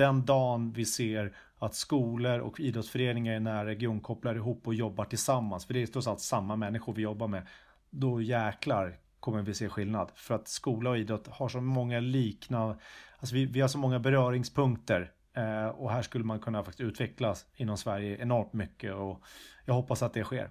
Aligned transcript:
den 0.00 0.24
dagen 0.24 0.72
vi 0.72 0.84
ser 0.84 1.32
att 1.58 1.74
skolor 1.74 2.38
och 2.38 2.60
idrottsföreningar 2.60 3.32
i 3.32 3.34
den 3.34 3.46
här 3.46 3.64
region 3.64 4.00
kopplar 4.00 4.34
ihop 4.34 4.66
och 4.66 4.74
jobbar 4.74 5.04
tillsammans, 5.04 5.66
för 5.66 5.74
det 5.74 5.82
är 5.82 5.86
trots 5.86 6.06
allt 6.06 6.20
samma 6.20 6.56
människor 6.56 6.94
vi 6.94 7.02
jobbar 7.02 7.28
med, 7.28 7.46
då 7.90 8.20
jäklar 8.20 8.96
kommer 9.20 9.42
vi 9.42 9.54
se 9.54 9.68
skillnad. 9.68 10.10
För 10.14 10.34
att 10.34 10.48
skola 10.48 10.90
och 10.90 10.98
idrott 10.98 11.26
har 11.26 11.48
så 11.48 11.60
många 11.60 12.00
liknande, 12.00 12.76
alltså 13.18 13.34
vi, 13.34 13.46
vi 13.46 13.60
har 13.60 13.68
så 13.68 13.78
många 13.78 13.98
beröringspunkter 13.98 15.12
eh, 15.36 15.66
och 15.66 15.90
här 15.90 16.02
skulle 16.02 16.24
man 16.24 16.38
kunna 16.38 16.64
faktiskt 16.64 16.88
utvecklas 16.88 17.46
inom 17.56 17.76
Sverige 17.76 18.22
enormt 18.22 18.52
mycket 18.52 18.94
och 18.94 19.22
jag 19.64 19.74
hoppas 19.74 20.02
att 20.02 20.14
det 20.14 20.24
sker. 20.24 20.50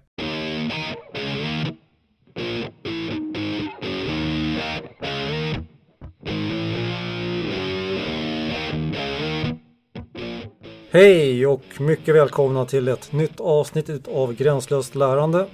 Hej 10.92 11.46
och 11.46 11.80
mycket 11.80 12.14
välkomna 12.14 12.66
till 12.66 12.88
ett 12.88 13.12
nytt 13.12 13.40
avsnitt 13.40 14.08
av 14.08 14.32
Gränslöst 14.32 14.94
lärande. 14.94 15.46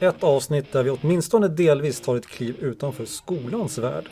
Ett 0.00 0.24
avsnitt 0.24 0.72
där 0.72 0.82
vi 0.82 0.90
åtminstone 0.90 1.48
delvis 1.48 2.00
tar 2.00 2.16
ett 2.16 2.26
kliv 2.26 2.56
utanför 2.60 3.04
skolans 3.04 3.78
värld. 3.78 4.04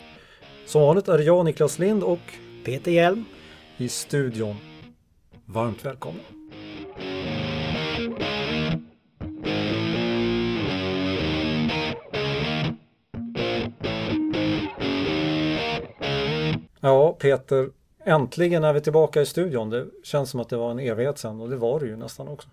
Som 0.65 0.81
vanligt 0.81 1.07
är 1.07 1.19
jag 1.19 1.45
Niklas 1.45 1.79
Lind 1.79 2.03
och 2.03 2.19
Peter 2.65 2.91
Hjelm 2.91 3.25
i 3.77 3.89
studion. 3.89 4.55
Varmt 5.45 5.85
välkomna! 5.85 6.19
Ja, 16.79 17.17
Peter, 17.19 17.69
Äntligen 18.07 18.63
är 18.63 18.73
vi 18.73 18.81
tillbaka 18.81 19.21
i 19.21 19.25
studion. 19.25 19.69
Det 19.69 19.87
känns 20.03 20.29
som 20.29 20.39
att 20.39 20.49
det 20.49 20.57
var 20.57 20.71
en 20.71 20.79
evighet 20.79 21.17
sedan 21.17 21.41
och 21.41 21.49
det 21.49 21.55
var 21.55 21.79
det 21.79 21.85
ju 21.85 21.95
nästan 21.95 22.27
också. 22.27 22.49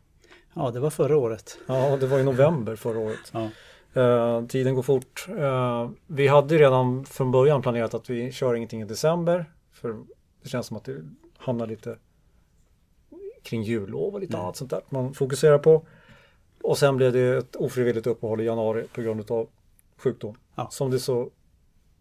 Ja, 0.54 0.70
det 0.70 0.80
var 0.80 0.90
förra 0.90 1.16
året. 1.16 1.58
Ja, 1.66 1.96
det 1.96 2.06
var 2.06 2.18
i 2.18 2.24
november 2.24 2.76
förra 2.76 2.98
året. 2.98 3.32
Ja. 3.32 3.50
Uh, 3.96 4.46
tiden 4.46 4.74
går 4.74 4.82
fort. 4.82 5.26
Uh, 5.28 5.90
vi 6.06 6.28
hade 6.28 6.58
redan 6.58 7.04
från 7.04 7.30
början 7.30 7.62
planerat 7.62 7.94
att 7.94 8.10
vi 8.10 8.32
kör 8.32 8.54
ingenting 8.54 8.82
i 8.82 8.84
december. 8.84 9.44
För 9.72 9.96
det 10.42 10.48
känns 10.48 10.66
som 10.66 10.76
att 10.76 10.84
det 10.84 10.96
hamnar 11.36 11.66
lite 11.66 11.98
kring 13.42 13.62
jullov 13.62 14.14
och 14.14 14.20
lite 14.20 14.34
mm. 14.34 14.44
annat 14.44 14.56
sånt 14.56 14.70
där 14.70 14.82
man 14.88 15.14
fokuserar 15.14 15.58
på. 15.58 15.86
Och 16.62 16.78
sen 16.78 16.96
blev 16.96 17.12
det 17.12 17.36
ett 17.36 17.56
ofrivilligt 17.56 18.06
uppehåll 18.06 18.40
i 18.40 18.44
januari 18.44 18.84
på 18.94 19.02
grund 19.02 19.30
av 19.30 19.48
sjukdom. 19.96 20.36
Ja. 20.54 20.68
Som 20.70 20.90
det 20.90 20.98
så 20.98 21.30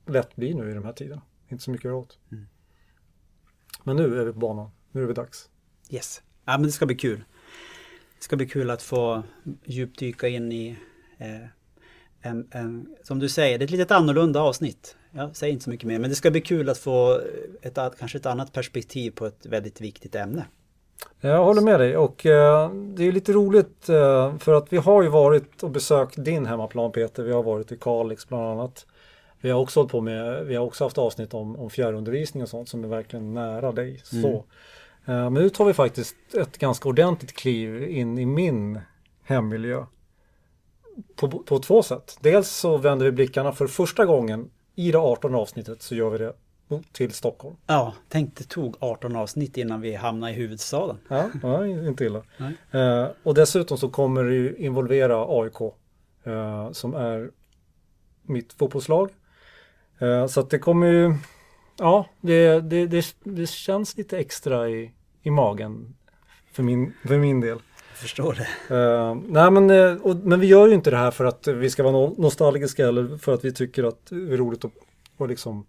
lätt 0.06 0.36
blir 0.36 0.56
nu 0.56 0.72
i 0.72 0.74
de 0.74 0.86
här 0.86 0.94
tiderna. 0.94 1.22
Inte 1.50 1.64
så 1.64 1.72
mycket 1.72 1.90
att 1.90 1.96
åt. 1.96 2.18
Mm. 2.32 2.46
Men 3.84 3.96
nu 3.96 4.20
är 4.20 4.26
vi 4.26 4.34
på 4.34 4.40
banan. 4.40 4.70
Nu 4.92 5.04
är 5.04 5.08
det 5.08 5.14
dags. 5.14 5.50
Yes. 5.90 6.22
Ja, 6.46 6.52
men 6.52 6.64
det 6.64 6.72
ska 6.72 6.86
bli 6.86 6.96
kul. 6.96 7.24
Det 8.18 8.24
ska 8.24 8.36
bli 8.36 8.48
kul 8.48 8.70
att 8.70 8.82
få 8.82 9.24
djupdyka 9.64 10.28
in 10.28 10.52
i 10.52 10.78
eh, 11.18 11.48
en, 12.22 12.48
en, 12.52 12.96
som 13.04 13.20
du 13.20 13.30
säger, 13.30 13.60
det 13.60 13.64
är 13.64 13.66
ett 13.66 13.72
lite 13.72 13.96
annorlunda 13.96 14.42
avsnitt. 14.42 14.96
Jag 15.12 15.36
säger 15.36 15.54
inte 15.54 15.64
så 15.64 15.70
mycket 15.70 15.88
mer, 15.88 16.00
men 16.00 16.10
det 16.10 16.16
ska 16.16 16.32
bli 16.32 16.42
kul 16.42 16.70
att 16.70 16.78
få 16.78 17.22
ett, 17.62 17.78
kanske 18.00 18.18
ett 18.18 18.26
annat 18.26 18.54
perspektiv 18.54 19.12
på 19.12 19.26
ett 19.26 19.46
väldigt 19.46 19.82
viktigt 19.82 20.16
ämne. 20.16 20.46
Jag 21.22 21.46
håller 21.46 21.62
med 21.62 21.80
dig 21.80 21.98
och 21.98 22.26
eh, 22.26 22.72
det 22.74 23.04
är 23.04 23.12
lite 23.12 23.34
roligt 23.34 23.90
eh, 23.90 24.38
för 24.38 24.54
att 24.54 24.74
vi 24.74 24.78
har 24.78 25.04
ju 25.04 25.10
varit 25.10 25.64
och 25.64 25.70
besökt 25.70 26.26
din 26.26 26.46
hemmaplan 26.46 26.92
Peter. 26.92 27.24
Vi 27.24 27.32
har 27.32 27.44
varit 27.44 27.72
i 27.72 27.78
Kalix 27.78 28.28
bland 28.28 28.44
annat. 28.44 28.86
Vi 29.44 29.50
har 29.50 29.60
också 29.60 29.80
hållit 29.80 29.92
på 29.92 30.02
med, 30.02 30.46
vi 30.46 30.56
har 30.56 30.66
också 30.66 30.84
haft 30.84 30.98
avsnitt 30.98 31.34
om, 31.34 31.56
om 31.56 31.70
fjärrundervisning 31.70 32.44
och 32.44 32.50
sånt 32.50 32.70
som 32.70 32.84
är 32.84 32.88
verkligen 32.88 33.34
nära 33.34 33.72
dig. 33.72 34.02
Så. 34.04 34.18
Mm. 34.18 35.18
Uh, 35.18 35.30
men 35.30 35.34
nu 35.34 35.50
tar 35.50 35.66
vi 35.66 35.74
faktiskt 35.74 36.16
ett 36.34 36.58
ganska 36.58 36.90
ordentligt 36.90 37.34
kliv 37.34 37.84
in 37.84 38.18
i 38.18 38.26
min 38.26 38.80
hemmiljö. 39.24 39.86
På, 41.16 41.30
på 41.30 41.60
två 41.60 41.84
sätt. 41.84 42.18
Dels 42.22 42.50
så 42.50 42.78
vänder 42.78 43.06
vi 43.06 43.12
blickarna 43.12 43.52
för 43.52 43.68
första 43.68 44.06
gången 44.06 44.50
i 44.76 44.92
det 44.92 44.98
18 44.98 45.36
avsnittet 45.36 45.82
så 45.82 45.96
gör 45.96 46.10
vi 46.10 46.18
det 46.18 46.34
till 46.92 47.12
Stockholm. 47.12 47.56
Ja, 47.68 47.94
tänk 48.10 48.36
det 48.36 48.44
tog 48.44 48.76
18 48.80 49.16
avsnitt 49.16 49.58
innan 49.58 49.82
vi 49.82 49.96
hamnade 49.96 50.32
i 50.34 50.36
huvudstaden. 50.36 50.98
Ja, 51.08 51.30
ja 51.42 51.68
inte 51.68 52.06
illa. 52.06 52.24
Uh, 52.76 53.12
och 53.24 53.34
dessutom 53.34 53.78
så 53.78 53.90
kommer 53.90 54.24
det 54.24 54.36
ju 54.36 54.56
involvera 54.56 55.26
AIK 55.28 55.62
uh, 56.28 56.72
som 56.72 56.94
är 56.94 57.32
mitt 58.26 58.54
fotbollslag 58.54 59.10
Eh, 59.10 59.23
så 60.30 60.40
att 60.40 60.50
det 60.50 60.60
kommer 60.60 60.88
ju, 60.88 61.16
ja, 61.78 62.06
det, 62.22 62.62
det, 62.62 62.88
det, 62.88 63.16
det, 63.24 63.50
känns 63.50 63.98
lite 63.98 64.20
extra 64.20 64.70
i, 64.70 64.92
i 65.22 65.30
magen 65.30 65.96
för 66.52 66.64
min, 66.64 66.94
för 67.08 67.18
min 67.18 67.42
del. 67.42 67.58
Jag 67.90 67.98
förstår 67.98 68.34
det. 68.34 68.76
Uh, 68.76 69.18
nej 69.28 69.52
men, 69.52 69.70
uh, 69.70 70.02
och, 70.02 70.16
men 70.16 70.40
vi 70.40 70.48
gör 70.48 70.68
ju 70.68 70.74
inte 70.74 70.92
det 70.92 70.98
här 70.98 71.12
för 71.12 71.26
att 71.26 71.48
vi 71.48 71.70
ska 71.70 71.84
vara 71.84 71.94
no 71.94 72.16
nostalgiska 72.18 72.88
eller 72.88 73.18
för 73.18 73.34
att 73.34 73.46
vi 73.46 73.54
tycker 73.54 73.84
att 73.84 74.06
det 74.10 74.16
är 74.16 74.38
roligt 74.38 74.66
att, 74.66 74.72
att 75.18 75.30
liksom 75.30 75.66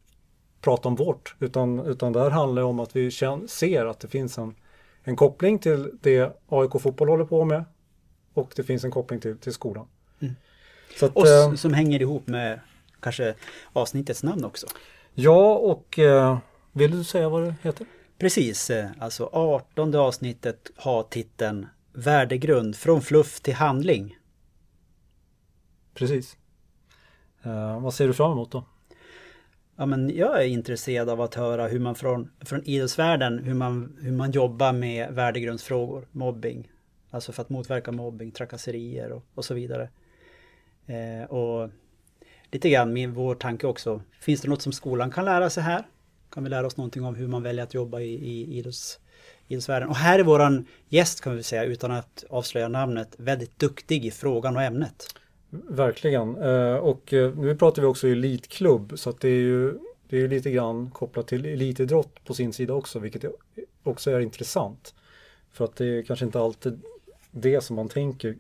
prata 0.61 0.89
om 0.89 0.95
vårt. 0.95 1.35
Utan, 1.41 1.81
utan 1.81 2.13
det 2.13 2.21
här 2.21 2.31
handlar 2.31 2.63
om 2.63 2.81
att 2.81 2.97
vi 2.97 3.11
känner, 3.11 3.47
ser 3.47 3.87
att 3.87 4.01
det 4.01 4.09
finns 4.09 4.39
en, 4.39 4.55
en 5.03 5.17
koppling 5.17 5.59
till 5.59 5.91
det 6.03 6.37
AIK 6.49 6.71
Fotboll 6.81 7.09
håller 7.09 7.25
på 7.25 7.45
med. 7.45 7.65
Och 8.35 8.53
det 8.57 8.63
finns 8.63 8.85
en 8.85 8.91
koppling 8.91 9.21
till, 9.21 9.39
till 9.39 9.53
skolan. 9.53 9.87
Mm. 10.21 10.35
Att, 11.03 11.17
och 11.17 11.59
som 11.59 11.75
hänger 11.75 12.03
ihop 12.03 12.27
med 12.27 12.61
kanske 13.05 13.35
avsnittets 13.73 14.23
namn 14.23 14.45
också. 14.45 14.67
Ja, 15.15 15.55
och 15.55 15.99
eh, 15.99 16.39
vill 16.73 16.91
du 16.91 17.05
säga 17.05 17.29
vad 17.29 17.43
det 17.43 17.55
heter? 17.63 17.87
Precis, 18.19 18.71
eh, 18.71 18.91
alltså 18.99 19.31
18 19.33 19.95
avsnittet 19.95 20.71
har 20.77 21.03
titeln 21.03 21.67
Värdegrund 21.93 22.77
från 22.77 23.03
fluff 23.03 23.41
till 23.41 23.55
handling. 23.55 24.17
Precis. 25.95 26.37
Eh, 27.43 27.81
vad 27.81 27.95
ser 27.95 28.07
du 28.07 28.15
fram 28.15 28.33
emot 28.33 28.51
då? 28.51 28.65
Ja, 29.77 29.87
men 29.87 30.17
jag 30.17 30.43
är 30.43 30.47
intresserad 30.47 31.09
av 31.09 31.21
att 31.21 31.35
höra 31.35 31.67
hur 31.67 31.81
man 31.81 31.95
från, 31.95 32.31
från 32.41 32.65
idrottsvärlden, 32.65 33.39
hur 33.39 33.55
man, 33.55 33.97
hur 34.01 34.13
man 34.13 34.31
jobbar 34.31 34.73
med 34.73 35.15
värdegrundsfrågor, 35.15 36.09
mobbing, 36.13 36.71
alltså 37.11 37.33
för 37.33 37.43
att 37.43 37.51
motverka 37.51 37.93
mobbing, 37.93 38.31
trakasserier 38.31 39.13
och, 39.13 39.25
och 39.35 39.45
så 39.45 39.55
vidare. 39.55 39.89
Eh, 40.87 41.31
och 41.31 41.71
lite 42.55 42.71
grann 42.71 42.93
min, 42.93 43.13
vår 43.13 43.35
tanke 43.35 43.67
också. 43.67 44.01
Finns 44.21 44.41
det 44.41 44.49
något 44.49 44.63
som 44.63 44.73
skolan 44.73 45.11
kan 45.11 45.25
lära 45.25 45.51
sig 45.51 45.63
här? 45.63 45.87
Kan 46.31 46.45
vi 46.45 46.51
lära 46.51 46.67
oss 46.67 46.77
någonting 46.77 47.05
om 47.05 47.15
hur 47.15 47.29
man 47.29 47.43
väljer 47.43 47.65
att 47.65 47.75
jobba 47.75 48.01
i, 48.01 48.15
i 48.15 48.59
idrotts, 48.59 48.99
idrottsvärlden? 49.49 49.89
Och 49.89 49.97
här 49.97 50.19
är 50.19 50.23
våran 50.23 50.67
gäst 50.89 51.21
kan 51.21 51.37
vi 51.37 51.43
säga, 51.43 51.65
utan 51.65 51.91
att 51.91 52.25
avslöja 52.31 52.69
namnet, 52.69 53.15
väldigt 53.17 53.59
duktig 53.59 54.07
i 54.07 54.11
frågan 54.11 54.57
och 54.57 54.63
ämnet. 54.63 55.07
Verkligen. 55.51 56.37
Eh, 56.37 56.75
och 56.75 57.13
eh, 57.13 57.35
nu 57.39 57.57
pratar 57.57 57.83
vi 57.83 57.89
också 57.89 58.09
elitklubb 58.09 58.93
så 58.99 59.11
att 59.11 59.21
det 59.21 59.29
är 59.29 59.41
ju 59.41 59.79
det 60.09 60.23
är 60.23 60.29
lite 60.29 60.51
grann 60.51 60.91
kopplat 60.91 61.27
till 61.27 61.45
elitidrott 61.45 62.25
på 62.25 62.35
sin 62.35 62.53
sida 62.53 62.75
också, 62.75 62.99
vilket 62.99 63.25
också 63.83 64.11
är 64.11 64.21
intressant. 64.21 64.95
För 65.53 65.65
att 65.65 65.77
det 65.77 65.87
är 65.87 66.03
kanske 66.03 66.25
inte 66.25 66.41
alltid 66.41 66.81
det 67.31 67.61
som 67.61 67.77
man 67.77 67.89
tänker 67.89 68.37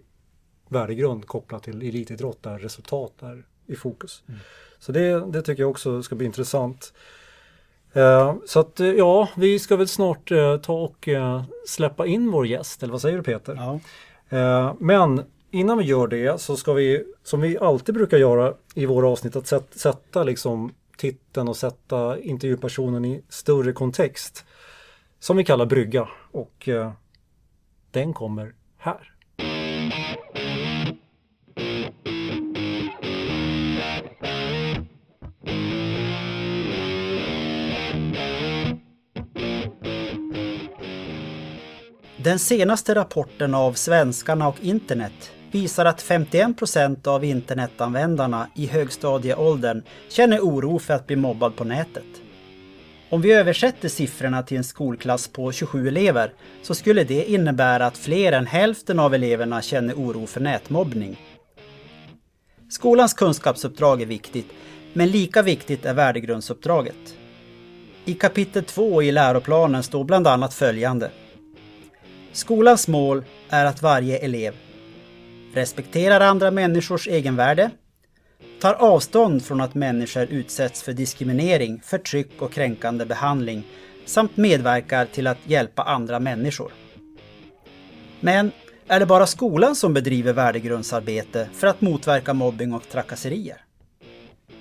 värdegrund 0.68 1.26
kopplat 1.26 1.62
till 1.62 1.82
elitidrott 1.82 2.42
där 2.42 2.58
resultat 2.58 3.22
är 3.22 3.44
i 3.66 3.76
fokus. 3.76 4.22
Mm. 4.28 4.40
Så 4.78 4.92
det, 4.92 5.32
det 5.32 5.42
tycker 5.42 5.62
jag 5.62 5.70
också 5.70 6.02
ska 6.02 6.14
bli 6.14 6.26
intressant. 6.26 6.92
Uh, 7.96 8.34
så 8.46 8.60
att 8.60 8.80
uh, 8.80 8.94
ja, 8.94 9.28
vi 9.36 9.58
ska 9.58 9.76
väl 9.76 9.88
snart 9.88 10.32
uh, 10.32 10.56
ta 10.56 10.72
och 10.72 11.08
släppa 11.66 12.06
in 12.06 12.30
vår 12.30 12.46
gäst, 12.46 12.82
eller 12.82 12.92
vad 12.92 13.00
säger 13.00 13.16
du 13.16 13.22
Peter? 13.22 13.80
Ja. 14.30 14.76
men 14.78 15.22
innan 15.50 15.78
vi 15.78 15.84
gör 15.84 16.06
det 16.06 16.40
så 16.40 16.56
ska 16.56 16.72
vi, 16.72 17.04
som 17.22 17.40
vi 17.40 17.58
alltid 17.58 17.94
brukar 17.94 18.18
göra 18.18 18.54
i 18.74 18.86
våra 18.86 19.08
avsnitt, 19.08 19.36
att 19.36 19.46
sätta, 19.46 19.78
sätta 19.78 20.24
liksom 20.24 20.74
titeln 20.96 21.48
och 21.48 21.56
sätta 21.56 22.18
intervjupersonen 22.18 23.04
i 23.04 23.22
större 23.28 23.72
kontext. 23.72 24.44
Som 25.18 25.36
vi 25.36 25.44
kallar 25.44 25.66
brygga 25.66 26.08
och 26.32 26.68
den 27.90 28.12
kommer 28.12 28.54
här. 28.78 29.13
Den 42.24 42.38
senaste 42.38 42.94
rapporten 42.94 43.54
av 43.54 43.72
Svenskarna 43.72 44.48
och 44.48 44.56
internet 44.60 45.32
visar 45.50 45.84
att 45.84 46.02
51 46.02 46.58
procent 46.58 47.06
av 47.06 47.24
internetanvändarna 47.24 48.48
i 48.54 48.66
högstadieåldern 48.66 49.82
känner 50.08 50.40
oro 50.40 50.78
för 50.78 50.94
att 50.94 51.06
bli 51.06 51.16
mobbad 51.16 51.56
på 51.56 51.64
nätet. 51.64 52.04
Om 53.10 53.20
vi 53.20 53.32
översätter 53.32 53.88
siffrorna 53.88 54.42
till 54.42 54.56
en 54.56 54.64
skolklass 54.64 55.28
på 55.28 55.52
27 55.52 55.88
elever 55.88 56.32
så 56.62 56.74
skulle 56.74 57.04
det 57.04 57.24
innebära 57.24 57.86
att 57.86 57.98
fler 57.98 58.32
än 58.32 58.46
hälften 58.46 58.98
av 58.98 59.14
eleverna 59.14 59.62
känner 59.62 59.94
oro 59.94 60.26
för 60.26 60.40
nätmobbning. 60.40 61.20
Skolans 62.70 63.14
kunskapsuppdrag 63.14 64.02
är 64.02 64.06
viktigt, 64.06 64.48
men 64.92 65.10
lika 65.10 65.42
viktigt 65.42 65.84
är 65.84 65.94
värdegrundsuppdraget. 65.94 67.16
I 68.04 68.14
kapitel 68.14 68.64
2 68.64 69.02
i 69.02 69.12
läroplanen 69.12 69.82
står 69.82 70.04
bland 70.04 70.26
annat 70.26 70.54
följande. 70.54 71.10
Skolans 72.34 72.88
mål 72.88 73.24
är 73.48 73.64
att 73.64 73.82
varje 73.82 74.18
elev 74.18 74.54
respekterar 75.52 76.20
andra 76.20 76.50
människors 76.50 77.08
egenvärde, 77.08 77.70
tar 78.60 78.74
avstånd 78.74 79.44
från 79.44 79.60
att 79.60 79.74
människor 79.74 80.22
utsätts 80.22 80.82
för 80.82 80.92
diskriminering, 80.92 81.80
förtryck 81.84 82.42
och 82.42 82.52
kränkande 82.52 83.04
behandling 83.04 83.66
samt 84.06 84.36
medverkar 84.36 85.06
till 85.06 85.26
att 85.26 85.38
hjälpa 85.44 85.82
andra 85.82 86.20
människor. 86.20 86.72
Men 88.20 88.50
är 88.88 89.00
det 89.00 89.06
bara 89.06 89.26
skolan 89.26 89.76
som 89.76 89.94
bedriver 89.94 90.32
värdegrundsarbete 90.32 91.48
för 91.52 91.66
att 91.66 91.80
motverka 91.80 92.34
mobbing 92.34 92.74
och 92.74 92.88
trakasserier? 92.88 93.64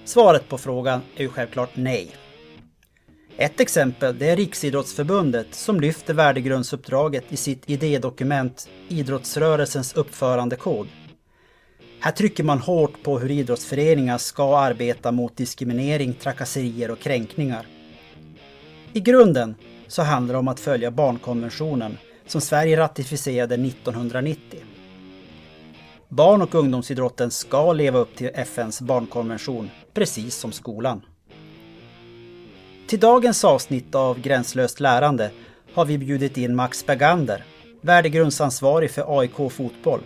Svaret 0.06 0.50
på 0.50 0.58
frågan 0.58 1.02
är 1.16 1.22
ju 1.22 1.30
självklart 1.30 1.72
nej. 1.74 2.16
Ett 3.38 3.60
exempel 3.60 4.20
det 4.20 4.30
är 4.30 4.36
Riksidrottsförbundet 4.36 5.48
som 5.56 5.80
lyfter 5.80 6.14
värdegrundsuppdraget 6.14 7.24
i 7.30 7.38
sitt 7.38 7.70
idédokument 7.70 8.70
Idrottsrörelsens 8.88 9.94
uppförandekod. 9.94 10.88
Här 12.00 12.12
trycker 12.12 12.44
man 12.44 12.60
hårt 12.60 13.04
på 13.04 13.20
hur 13.20 13.32
idrottsföreningar 13.32 14.18
ska 14.18 14.58
arbeta 14.58 15.12
mot 15.12 15.38
diskriminering, 15.38 16.14
trakasserier 16.14 16.92
och 16.92 17.00
kränkningar. 17.00 17.68
I 18.94 19.00
grunden 19.00 19.56
så 19.88 20.02
handlar 20.02 20.34
det 20.34 20.40
om 20.40 20.48
att 20.48 20.60
följa 20.60 20.92
barnkonventionen 20.92 21.98
som 22.28 22.42
Sverige 22.42 22.78
ratificerade 22.78 23.56
1990. 23.56 24.60
Barn 26.10 26.42
och 26.42 26.56
ungdomsidrotten 26.56 27.32
ska 27.32 27.74
leva 27.74 28.00
upp 28.00 28.16
till 28.16 28.32
FNs 28.34 28.82
barnkonvention, 28.82 29.70
precis 29.94 30.36
som 30.36 30.52
skolan. 30.52 31.02
Till 32.94 33.00
dagens 33.00 33.44
avsnitt 33.44 33.96
av 33.96 34.20
Gränslöst 34.20 34.80
lärande 34.80 35.32
har 35.74 35.86
vi 35.86 35.98
bjudit 35.98 36.38
in 36.38 36.56
Max 36.56 36.86
Bergander, 36.86 37.44
värdegrundsansvarig 37.82 38.92
för 38.92 39.20
AIK 39.20 39.52
Fotboll. 39.52 40.00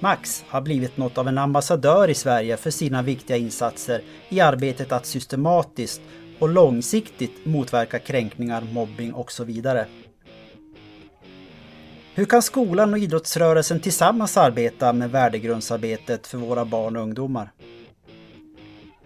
Max 0.00 0.44
har 0.48 0.60
blivit 0.60 0.96
något 0.96 1.18
av 1.18 1.28
en 1.28 1.38
ambassadör 1.38 2.08
i 2.10 2.14
Sverige 2.14 2.56
för 2.56 2.70
sina 2.70 3.02
viktiga 3.02 3.36
insatser 3.36 4.02
i 4.28 4.40
arbetet 4.40 4.92
att 4.92 5.06
systematiskt 5.06 6.00
och 6.38 6.48
långsiktigt 6.48 7.46
motverka 7.46 7.98
kränkningar, 7.98 8.62
mobbing 8.72 9.12
och 9.12 9.32
så 9.32 9.44
vidare. 9.44 9.86
Hur 12.14 12.24
kan 12.24 12.42
skolan 12.42 12.92
och 12.92 12.98
idrottsrörelsen 12.98 13.80
tillsammans 13.80 14.36
arbeta 14.36 14.92
med 14.92 15.10
värdegrundsarbetet 15.10 16.26
för 16.26 16.38
våra 16.38 16.64
barn 16.64 16.96
och 16.96 17.02
ungdomar? 17.02 17.50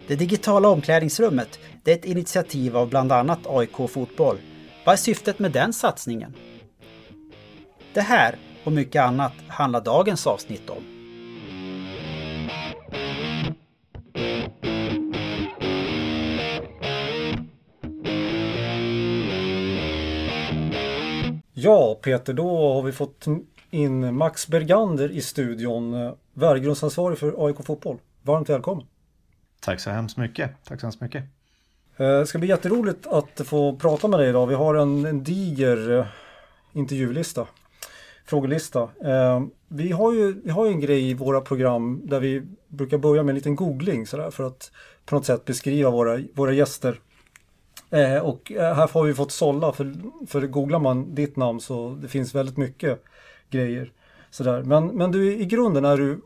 Det 0.07 0.15
digitala 0.15 0.69
omklädningsrummet 0.69 1.59
det 1.83 1.91
är 1.91 1.95
ett 1.95 2.05
initiativ 2.05 2.77
av 2.77 2.89
bland 2.89 3.11
annat 3.11 3.39
AIK 3.47 3.89
Fotboll. 3.89 4.37
Vad 4.85 4.93
är 4.93 4.97
syftet 4.97 5.39
med 5.39 5.51
den 5.51 5.73
satsningen? 5.73 6.33
Det 7.93 8.01
här 8.01 8.35
och 8.63 8.71
mycket 8.71 9.01
annat 9.01 9.33
handlar 9.47 9.81
dagens 9.81 10.27
avsnitt 10.27 10.69
om. 10.69 10.83
Ja, 21.53 21.99
Peter, 22.01 22.33
då 22.33 22.73
har 22.73 22.81
vi 22.81 22.91
fått 22.91 23.25
in 23.69 24.15
Max 24.15 24.47
Bergander 24.47 25.11
i 25.11 25.21
studion, 25.21 25.93
eh, 25.93 26.13
värdegrundsansvarig 26.33 27.17
för 27.17 27.45
AIK 27.47 27.65
Fotboll. 27.65 27.97
Varmt 28.21 28.49
välkommen! 28.49 28.85
Tack 29.65 29.79
så 29.79 29.89
hemskt 29.89 30.17
mycket. 30.17 30.51
Tack 30.63 30.79
så 30.79 30.85
hemskt 30.85 31.01
mycket. 31.01 31.23
Det 31.97 32.27
ska 32.27 32.39
bli 32.39 32.47
jätteroligt 32.47 33.07
att 33.07 33.41
få 33.45 33.75
prata 33.75 34.07
med 34.07 34.19
dig 34.19 34.29
idag. 34.29 34.47
Vi 34.47 34.55
har 34.55 34.75
en, 34.75 35.05
en 35.05 35.23
diger 35.23 35.99
eh, 35.99 36.05
intervjulista, 36.73 37.47
frågelista. 38.25 38.81
Eh, 38.81 39.43
vi 39.67 39.91
har 39.91 40.13
ju 40.13 40.41
vi 40.43 40.51
har 40.51 40.67
en 40.67 40.79
grej 40.79 41.09
i 41.09 41.13
våra 41.13 41.41
program 41.41 42.01
där 42.03 42.19
vi 42.19 42.43
brukar 42.67 42.97
börja 42.97 43.23
med 43.23 43.29
en 43.29 43.35
liten 43.35 43.55
googling 43.55 44.07
sådär, 44.07 44.31
för 44.31 44.47
att 44.47 44.71
på 45.05 45.15
något 45.15 45.25
sätt 45.25 45.45
beskriva 45.45 45.89
våra, 45.89 46.19
våra 46.33 46.51
gäster. 46.51 46.99
Och 48.21 48.51
här 48.55 48.93
har 48.93 49.03
vi 49.03 49.13
fått 49.13 49.31
sålla, 49.31 49.73
för, 49.73 49.93
för 50.27 50.47
googlar 50.47 50.79
man 50.79 51.15
ditt 51.15 51.35
namn 51.35 51.59
så 51.59 51.97
det 52.01 52.07
finns 52.07 52.35
väldigt 52.35 52.57
mycket 52.57 53.03
grejer. 53.49 53.91
Sådär. 54.29 54.63
Men, 54.63 54.87
men 54.87 55.11
du, 55.11 55.33
i 55.33 55.45
grunden 55.45 55.85
är 55.85 55.97
du 55.97 56.21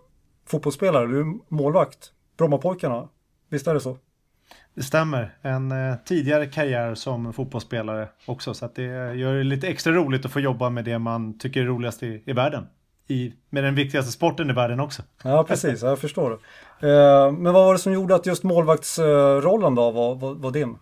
fotbollsspelare, 0.45 1.07
du 1.07 1.19
är 1.19 1.33
målvakt. 1.47 2.11
Brommapojkarna, 2.37 3.09
visst 3.49 3.67
är 3.67 3.73
det 3.73 3.79
så? 3.79 3.97
Det 4.75 4.83
stämmer. 4.83 5.33
En 5.41 5.71
eh, 5.71 5.95
tidigare 6.05 6.45
karriär 6.45 6.95
som 6.95 7.33
fotbollsspelare 7.33 8.07
också. 8.25 8.53
Så 8.53 8.69
det 8.75 9.15
gör 9.15 9.35
det 9.35 9.43
lite 9.43 9.67
extra 9.67 9.93
roligt 9.93 10.25
att 10.25 10.31
få 10.31 10.39
jobba 10.39 10.69
med 10.69 10.85
det 10.85 10.99
man 10.99 11.37
tycker 11.37 11.61
är 11.61 11.65
roligast 11.65 12.03
i, 12.03 12.23
i 12.25 12.33
världen. 12.33 12.67
I, 13.07 13.33
med 13.49 13.63
den 13.63 13.75
viktigaste 13.75 14.11
sporten 14.11 14.49
i 14.49 14.53
världen 14.53 14.79
också. 14.79 15.01
Ja, 15.23 15.43
precis. 15.43 15.81
Jag 15.81 15.99
förstår. 15.99 16.31
Eh, 16.79 17.31
men 17.31 17.53
vad 17.53 17.65
var 17.65 17.73
det 17.73 17.79
som 17.79 17.93
gjorde 17.93 18.15
att 18.15 18.25
just 18.25 18.43
målvaktsrollen 18.43 19.75
då 19.75 19.91
var, 19.91 20.15
var, 20.15 20.33
var 20.33 20.51
din? 20.51 20.77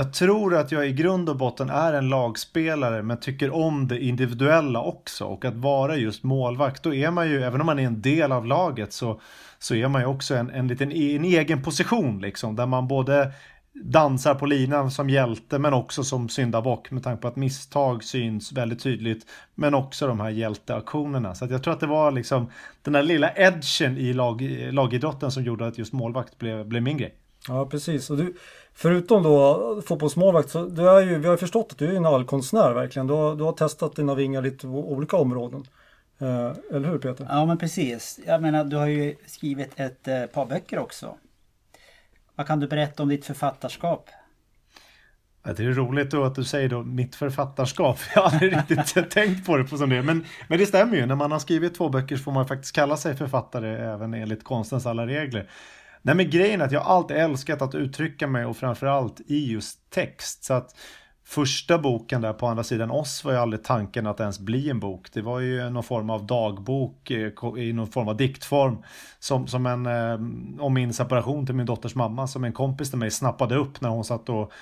Jag 0.00 0.12
tror 0.12 0.54
att 0.54 0.72
jag 0.72 0.88
i 0.88 0.92
grund 0.92 1.28
och 1.28 1.36
botten 1.36 1.70
är 1.70 1.92
en 1.92 2.08
lagspelare 2.08 3.02
men 3.02 3.20
tycker 3.20 3.50
om 3.50 3.88
det 3.88 4.04
individuella 4.04 4.82
också. 4.82 5.24
Och 5.24 5.44
att 5.44 5.54
vara 5.54 5.96
just 5.96 6.22
målvakt, 6.22 6.82
då 6.82 6.94
är 6.94 7.10
man 7.10 7.28
ju, 7.28 7.42
även 7.42 7.60
om 7.60 7.66
man 7.66 7.78
är 7.78 7.86
en 7.86 8.02
del 8.02 8.32
av 8.32 8.46
laget 8.46 8.92
så 8.92 9.20
så 9.58 9.74
är 9.74 9.88
man 9.88 10.00
ju 10.00 10.06
också 10.06 10.34
en, 10.34 10.50
en 10.50 10.68
liten 10.68 10.92
en 10.92 11.24
egen 11.24 11.62
position 11.62 12.20
liksom 12.20 12.56
där 12.56 12.66
man 12.66 12.88
både 12.88 13.32
dansar 13.72 14.34
på 14.34 14.46
linan 14.46 14.90
som 14.90 15.10
hjälte 15.10 15.58
men 15.58 15.74
också 15.74 16.04
som 16.04 16.28
syndabock 16.28 16.90
med 16.90 17.02
tanke 17.02 17.22
på 17.22 17.28
att 17.28 17.36
misstag 17.36 18.04
syns 18.04 18.52
väldigt 18.52 18.82
tydligt 18.82 19.26
men 19.54 19.74
också 19.74 20.06
de 20.06 20.20
här 20.20 20.30
hjälteaktionerna. 20.30 21.34
Så 21.34 21.46
jag 21.50 21.62
tror 21.62 21.74
att 21.74 21.80
det 21.80 21.86
var 21.86 22.10
liksom 22.10 22.50
den 22.82 22.92
där 22.92 23.02
lilla 23.02 23.32
edgen 23.36 23.98
i 23.98 24.12
lag, 24.12 24.42
lagidrotten 24.72 25.30
som 25.30 25.44
gjorde 25.44 25.66
att 25.66 25.78
just 25.78 25.92
målvakt 25.92 26.38
blev, 26.38 26.66
blev 26.66 26.82
min 26.82 26.96
grej. 26.96 27.14
Ja 27.48 27.66
precis. 27.66 28.10
Och 28.10 28.16
du, 28.16 28.34
förutom 28.80 29.22
då 29.22 29.82
fotbollsmålvakt 29.86 30.50
så 30.50 30.66
du 30.66 30.88
är 30.88 31.00
ju, 31.00 31.18
vi 31.18 31.28
har 31.28 31.36
förstått 31.36 31.68
att 31.70 31.78
du 31.78 31.92
är 31.92 31.96
en 31.96 32.06
allkonstnär 32.06 32.72
verkligen. 32.72 33.06
Du 33.06 33.14
har, 33.14 33.36
du 33.36 33.44
har 33.44 33.52
testat 33.52 33.96
dina 33.96 34.14
vingar 34.14 34.42
lite 34.42 34.66
på 34.66 34.92
olika 34.92 35.16
områden. 35.16 35.64
Eh, 36.18 36.52
eller 36.70 36.88
hur 36.88 36.98
Peter? 36.98 37.26
Ja 37.28 37.46
men 37.46 37.58
precis. 37.58 38.20
Jag 38.26 38.42
menar 38.42 38.64
du 38.64 38.76
har 38.76 38.86
ju 38.86 39.16
skrivit 39.26 39.80
ett 39.80 40.08
eh, 40.08 40.26
par 40.26 40.46
böcker 40.46 40.78
också. 40.78 41.16
Vad 42.34 42.46
kan 42.46 42.60
du 42.60 42.66
berätta 42.66 43.02
om 43.02 43.08
ditt 43.08 43.26
författarskap? 43.26 44.08
Det 45.42 45.64
är 45.64 45.72
roligt 45.72 46.10
då 46.10 46.24
att 46.24 46.34
du 46.34 46.44
säger 46.44 46.68
då 46.68 46.82
mitt 46.82 47.16
författarskap. 47.16 47.98
Jag 48.14 48.22
har 48.22 48.30
aldrig 48.30 48.56
riktigt 48.56 49.10
tänkt 49.10 49.46
på 49.46 49.56
det 49.56 49.64
på 49.64 49.76
som 49.76 49.90
det. 49.90 50.02
Men, 50.02 50.24
men 50.48 50.58
det 50.58 50.66
stämmer 50.66 50.96
ju. 50.96 51.06
När 51.06 51.16
man 51.16 51.32
har 51.32 51.38
skrivit 51.38 51.74
två 51.74 51.88
böcker 51.88 52.16
så 52.16 52.22
får 52.22 52.32
man 52.32 52.48
faktiskt 52.48 52.74
kalla 52.74 52.96
sig 52.96 53.16
författare 53.16 53.92
även 53.92 54.14
enligt 54.14 54.44
konstens 54.44 54.86
alla 54.86 55.06
regler. 55.06 55.48
Nej 56.02 56.14
men 56.14 56.30
grejen 56.30 56.60
är 56.60 56.64
att 56.64 56.72
jag 56.72 56.82
alltid 56.82 57.16
älskat 57.16 57.62
att 57.62 57.74
uttrycka 57.74 58.26
mig 58.26 58.44
och 58.44 58.56
framförallt 58.56 59.20
i 59.26 59.52
just 59.52 59.90
text. 59.90 60.44
Så 60.44 60.54
att 60.54 60.74
första 61.24 61.78
boken 61.78 62.20
där 62.20 62.32
på 62.32 62.46
andra 62.46 62.64
sidan 62.64 62.90
oss 62.90 63.24
var 63.24 63.32
ju 63.32 63.38
aldrig 63.38 63.64
tanken 63.64 64.06
att 64.06 64.20
ens 64.20 64.40
bli 64.40 64.70
en 64.70 64.80
bok. 64.80 65.08
Det 65.12 65.22
var 65.22 65.40
ju 65.40 65.70
någon 65.70 65.82
form 65.82 66.10
av 66.10 66.26
dagbok 66.26 67.10
eh, 67.10 67.32
i 67.56 67.72
någon 67.72 67.86
form 67.86 68.08
av 68.08 68.16
diktform. 68.16 68.82
Som, 69.18 69.46
som 69.46 69.66
en, 69.66 69.86
eh, 69.86 70.14
om 70.64 70.74
min 70.74 70.92
separation 70.92 71.46
till 71.46 71.54
min 71.54 71.66
dotters 71.66 71.94
mamma 71.94 72.26
som 72.26 72.44
en 72.44 72.52
kompis 72.52 72.90
till 72.90 72.98
mig 72.98 73.10
snappade 73.10 73.56
upp 73.56 73.80
när 73.80 73.88
hon 73.88 74.04
satt 74.04 74.28
och 74.28 74.52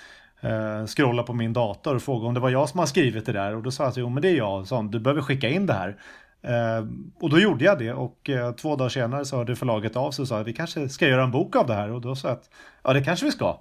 eh, 0.40 0.86
scrollade 0.86 1.26
på 1.26 1.32
min 1.34 1.52
dator 1.52 1.94
och 1.94 2.02
frågade 2.02 2.28
om 2.28 2.34
det 2.34 2.40
var 2.40 2.50
jag 2.50 2.68
som 2.68 2.78
har 2.78 2.86
skrivit 2.86 3.26
det 3.26 3.32
där. 3.32 3.54
Och 3.54 3.62
då 3.62 3.70
sa 3.70 3.82
jag 3.82 3.90
att 3.90 3.96
jo 3.96 4.08
men 4.08 4.22
det 4.22 4.28
är 4.28 4.36
jag. 4.36 4.66
Så 4.66 4.82
du 4.82 5.00
behöver 5.00 5.22
skicka 5.22 5.48
in 5.48 5.66
det 5.66 5.72
här. 5.72 5.96
Eh, 6.42 6.86
och 7.20 7.30
då 7.30 7.38
gjorde 7.38 7.64
jag 7.64 7.78
det 7.78 7.92
och 7.92 8.30
eh, 8.30 8.52
två 8.52 8.76
dagar 8.76 8.88
senare 8.88 9.24
så 9.24 9.36
hörde 9.36 9.56
förlaget 9.56 9.96
av 9.96 10.10
sig 10.10 10.22
och 10.22 10.28
sa 10.28 10.40
att 10.40 10.46
vi 10.46 10.52
kanske 10.52 10.88
ska 10.88 11.08
göra 11.08 11.22
en 11.22 11.30
bok 11.30 11.56
av 11.56 11.66
det 11.66 11.74
här. 11.74 11.90
Och 11.90 12.00
då 12.00 12.16
sa 12.16 12.28
jag 12.28 12.36
att 12.36 12.50
ja 12.82 12.92
det 12.92 13.04
kanske 13.04 13.26
vi 13.26 13.32
ska. 13.32 13.60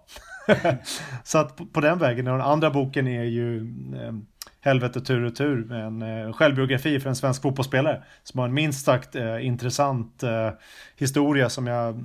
så 1.24 1.38
att 1.38 1.56
på, 1.56 1.66
på, 1.66 1.82
den 1.82 2.00
vägen, 2.00 2.28
och 2.28 2.38
den 2.38 2.48
andra 2.48 2.70
boken 2.70 3.08
är 3.08 3.24
ju 3.24 3.62
eh, 3.96 4.14
Helvete 4.62 5.02
tur 5.02 5.24
och 5.24 5.36
tur, 5.36 5.72
en 5.72 6.02
eh, 6.02 6.34
självbiografi 6.34 7.00
för 7.00 7.10
en 7.10 7.16
svensk 7.16 7.42
fotbollsspelare 7.42 8.04
som 8.24 8.40
har 8.40 8.48
en 8.48 8.54
minst 8.54 8.86
sagt 8.86 9.16
eh, 9.16 9.46
intressant 9.46 10.24
eh, 10.24 10.50
historia 10.96 11.50
som 11.50 11.68
jag 11.68 12.04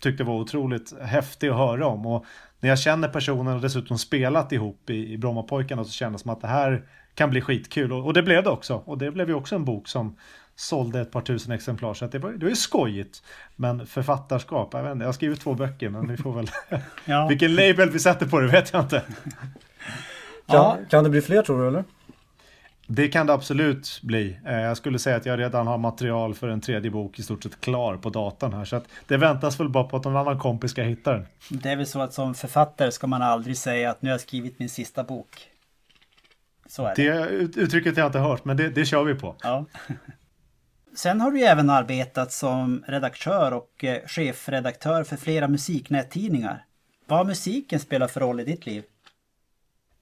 tyckte 0.00 0.24
var 0.24 0.34
otroligt 0.34 1.00
häftig 1.00 1.48
att 1.48 1.56
höra 1.56 1.86
om. 1.86 2.06
Och 2.06 2.24
när 2.60 2.68
jag 2.68 2.78
känner 2.78 3.08
personen 3.08 3.54
och 3.54 3.60
dessutom 3.60 3.98
spelat 3.98 4.52
ihop 4.52 4.90
i, 4.90 5.12
i 5.12 5.18
Brommapojkarna 5.18 5.84
så 5.84 5.90
kändes 5.90 6.22
det 6.22 6.22
som 6.22 6.32
att 6.32 6.40
det 6.40 6.48
här 6.48 6.82
kan 7.18 7.30
bli 7.30 7.40
skitkul. 7.40 7.92
Och, 7.92 8.04
och, 8.04 8.12
det 8.12 8.22
blev 8.22 8.44
det 8.44 8.50
också. 8.50 8.82
Och 8.84 8.98
det 8.98 9.10
blev 9.10 9.28
ju 9.28 9.34
också 9.34 9.54
en 9.54 9.64
bok 9.64 9.88
som 9.88 10.16
sålde 10.56 11.00
ett 11.00 11.10
par 11.10 11.20
tusen 11.20 11.52
exemplar. 11.52 11.94
Så 11.94 12.06
det 12.06 12.18
var, 12.18 12.30
det 12.30 12.44
var 12.44 12.50
ju 12.50 12.56
skojigt. 12.56 13.22
Men 13.56 13.86
författarskap, 13.86 14.68
jag 14.72 14.82
vet 14.82 14.92
inte, 14.92 15.02
jag 15.02 15.08
har 15.08 15.12
skrivit 15.12 15.40
två 15.40 15.54
böcker 15.54 15.88
men 15.88 16.08
vi 16.08 16.16
får 16.16 16.32
väl... 16.32 16.50
ja. 17.04 17.28
Vilken 17.28 17.54
label 17.54 17.90
vi 17.90 17.98
sätter 17.98 18.26
på 18.26 18.40
det 18.40 18.46
vet 18.46 18.72
jag 18.72 18.82
inte. 18.82 19.02
Ja. 20.46 20.74
Kan, 20.74 20.86
kan 20.86 21.04
det 21.04 21.10
bli 21.10 21.20
fler 21.20 21.42
tror 21.42 21.62
du 21.62 21.68
eller? 21.68 21.84
Det 22.86 23.08
kan 23.08 23.26
det 23.26 23.32
absolut 23.32 24.00
bli. 24.02 24.38
Eh, 24.46 24.60
jag 24.60 24.76
skulle 24.76 24.98
säga 24.98 25.16
att 25.16 25.26
jag 25.26 25.38
redan 25.38 25.66
har 25.66 25.78
material 25.78 26.34
för 26.34 26.48
en 26.48 26.60
tredje 26.60 26.90
bok 26.90 27.18
i 27.18 27.22
stort 27.22 27.42
sett 27.42 27.60
klar 27.60 27.96
på 27.96 28.10
datan 28.10 28.52
här. 28.52 28.64
Så 28.64 28.76
att 28.76 28.84
det 29.06 29.16
väntas 29.16 29.60
väl 29.60 29.68
bara 29.68 29.84
på 29.84 29.96
att 29.96 30.04
någon 30.04 30.16
annan 30.16 30.38
kompis 30.38 30.70
ska 30.70 30.82
hitta 30.82 31.12
den. 31.12 31.26
Det 31.48 31.70
är 31.70 31.76
väl 31.76 31.86
så 31.86 32.00
att 32.00 32.12
som 32.12 32.34
författare 32.34 32.90
ska 32.90 33.06
man 33.06 33.22
aldrig 33.22 33.56
säga 33.56 33.90
att 33.90 34.02
nu 34.02 34.08
har 34.08 34.14
jag 34.14 34.20
skrivit 34.20 34.58
min 34.58 34.68
sista 34.68 35.04
bok. 35.04 35.48
Så 36.68 36.86
är 36.86 36.94
det. 36.96 37.02
Det 37.02 37.60
uttrycket 37.60 37.96
jag 37.96 38.06
inte 38.06 38.18
hört, 38.18 38.44
men 38.44 38.56
det, 38.56 38.68
det 38.68 38.84
kör 38.84 39.04
vi 39.04 39.14
på. 39.14 39.36
Ja. 39.42 39.66
Sen 40.96 41.20
har 41.20 41.30
du 41.30 41.40
även 41.40 41.70
arbetat 41.70 42.32
som 42.32 42.84
redaktör 42.86 43.52
och 43.52 43.84
eh, 43.84 44.06
chefredaktör 44.06 45.04
för 45.04 45.16
flera 45.16 45.48
musiknättidningar. 45.48 46.64
Vad 47.06 47.18
har 47.18 47.24
musiken 47.24 47.80
spelat 47.80 48.10
för 48.10 48.20
roll 48.20 48.40
i 48.40 48.44
ditt 48.44 48.66
liv? 48.66 48.82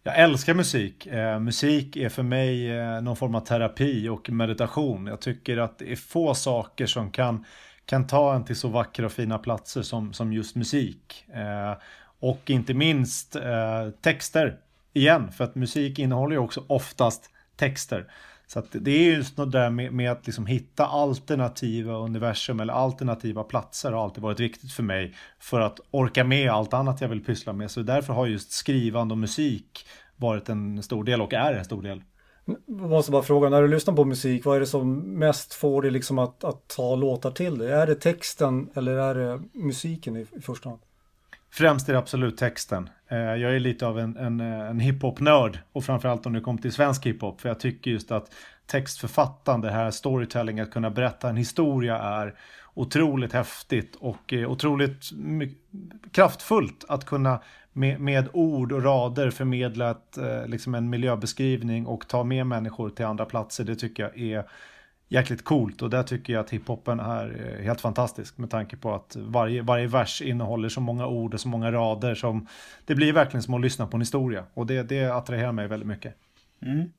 Jag 0.02 0.18
älskar 0.18 0.54
musik. 0.54 1.06
Eh, 1.06 1.40
musik 1.40 1.96
är 1.96 2.08
för 2.08 2.22
mig 2.22 2.70
eh, 2.70 3.00
någon 3.00 3.16
form 3.16 3.34
av 3.34 3.40
terapi 3.40 4.08
och 4.08 4.30
meditation. 4.30 5.06
Jag 5.06 5.20
tycker 5.20 5.56
att 5.56 5.78
det 5.78 5.92
är 5.92 5.96
få 5.96 6.34
saker 6.34 6.86
som 6.86 7.10
kan, 7.10 7.44
kan 7.84 8.06
ta 8.06 8.34
en 8.34 8.44
till 8.44 8.56
så 8.56 8.68
vackra 8.68 9.06
och 9.06 9.12
fina 9.12 9.38
platser 9.38 9.82
som, 9.82 10.12
som 10.12 10.32
just 10.32 10.56
musik. 10.56 11.24
Eh, 11.34 11.82
och 12.20 12.50
inte 12.50 12.74
minst 12.74 13.36
eh, 13.36 13.90
texter 14.00 14.58
igen, 14.96 15.32
för 15.32 15.44
att 15.44 15.54
musik 15.54 15.98
innehåller 15.98 16.36
ju 16.36 16.38
också 16.38 16.64
oftast 16.66 17.30
texter. 17.56 18.12
Så 18.46 18.58
att 18.58 18.66
det 18.72 18.90
är 18.90 19.16
just 19.16 19.36
något 19.36 19.52
där 19.52 19.70
med, 19.70 19.92
med 19.92 20.12
att 20.12 20.26
liksom 20.26 20.46
hitta 20.46 20.86
alternativa 20.86 21.92
universum 21.92 22.60
eller 22.60 22.72
alternativa 22.72 23.42
platser 23.44 23.92
har 23.92 24.04
alltid 24.04 24.22
varit 24.22 24.40
viktigt 24.40 24.72
för 24.72 24.82
mig 24.82 25.14
för 25.38 25.60
att 25.60 25.80
orka 25.90 26.24
med 26.24 26.50
allt 26.50 26.74
annat 26.74 27.00
jag 27.00 27.08
vill 27.08 27.24
pyssla 27.24 27.52
med. 27.52 27.70
Så 27.70 27.82
därför 27.82 28.12
har 28.12 28.26
just 28.26 28.52
skrivande 28.52 29.14
och 29.14 29.18
musik 29.18 29.86
varit 30.16 30.48
en 30.48 30.82
stor 30.82 31.04
del 31.04 31.22
och 31.22 31.34
är 31.34 31.52
en 31.52 31.64
stor 31.64 31.82
del. 31.82 32.02
Jag 32.66 32.90
måste 32.90 33.12
bara 33.12 33.22
fråga, 33.22 33.48
när 33.48 33.62
du 33.62 33.68
lyssnar 33.68 33.94
på 33.94 34.04
musik, 34.04 34.44
vad 34.44 34.56
är 34.56 34.60
det 34.60 34.66
som 34.66 34.98
mest 34.98 35.54
får 35.54 35.82
dig 35.82 35.90
liksom 35.90 36.18
att, 36.18 36.44
att 36.44 36.68
ta 36.68 36.96
låtar 36.96 37.30
till 37.30 37.58
dig? 37.58 37.72
Är 37.72 37.86
det 37.86 37.94
texten 37.94 38.70
eller 38.74 38.92
är 38.92 39.14
det 39.14 39.42
musiken 39.52 40.16
i, 40.16 40.26
i 40.36 40.40
första 40.40 40.68
hand? 40.68 40.80
Främst 41.50 41.88
är 41.88 41.92
det 41.92 41.98
absolut 41.98 42.36
texten. 42.36 42.90
Eh, 43.08 43.18
jag 43.18 43.56
är 43.56 43.60
lite 43.60 43.86
av 43.86 43.98
en, 43.98 44.16
en, 44.16 44.40
en 44.40 44.80
hiphop-nörd 44.80 45.58
och 45.72 45.84
framförallt 45.84 46.26
om 46.26 46.32
det 46.32 46.40
kommer 46.40 46.62
till 46.62 46.72
svensk 46.72 47.06
hiphop. 47.06 47.40
För 47.40 47.48
jag 47.48 47.60
tycker 47.60 47.90
just 47.90 48.10
att 48.10 48.30
textförfattande, 48.66 49.70
här 49.70 49.90
storytelling, 49.90 50.60
att 50.60 50.70
kunna 50.70 50.90
berätta 50.90 51.28
en 51.28 51.36
historia 51.36 51.98
är 51.98 52.34
otroligt 52.74 53.32
häftigt 53.32 53.96
och 53.96 54.32
eh, 54.32 54.50
otroligt 54.50 55.10
kraftfullt 56.12 56.84
att 56.88 57.04
kunna 57.04 57.40
med, 57.72 58.00
med, 58.00 58.28
ord 58.32 58.72
och 58.72 58.82
rader 58.82 59.30
förmedla 59.30 59.90
ett, 59.90 60.18
eh, 60.18 60.46
liksom 60.46 60.74
en 60.74 60.90
miljöbeskrivning 60.90 61.86
och 61.86 62.08
ta 62.08 62.24
med 62.24 62.46
människor 62.46 62.90
till 62.90 63.04
andra 63.04 63.24
platser. 63.24 63.64
Det 63.64 63.76
tycker 63.76 64.02
jag 64.02 64.18
är 64.18 64.44
jäkligt 65.08 65.44
coolt 65.44 65.82
och 65.82 65.90
där 65.90 66.02
tycker 66.02 66.32
jag 66.32 66.40
att 66.40 66.50
hiphopen 66.50 67.00
är 67.00 67.56
eh, 67.58 67.64
helt 67.64 67.80
fantastisk 67.80 68.38
med 68.38 68.50
tanke 68.50 68.76
på 68.76 68.94
att 68.94 69.16
varje, 69.16 69.62
varje 69.62 69.86
vers 69.86 70.22
innehåller 70.22 70.68
så 70.68 70.80
många 70.80 71.06
ord 71.06 71.34
och 71.34 71.40
så 71.40 71.48
många 71.48 71.72
rader 71.72 72.14
som 72.14 72.46
det 72.84 72.94
blir 72.94 73.12
verkligen 73.12 73.42
som 73.42 73.54
att 73.54 73.60
lyssna 73.60 73.86
på 73.86 73.96
en 73.96 74.00
historia 74.00 74.44
och 74.54 74.66
det, 74.66 74.82
det 74.82 75.04
attraherar 75.04 75.52
mig 75.52 75.66
väldigt 75.66 75.88
mycket. 75.88 76.14
Mm. 76.62 76.92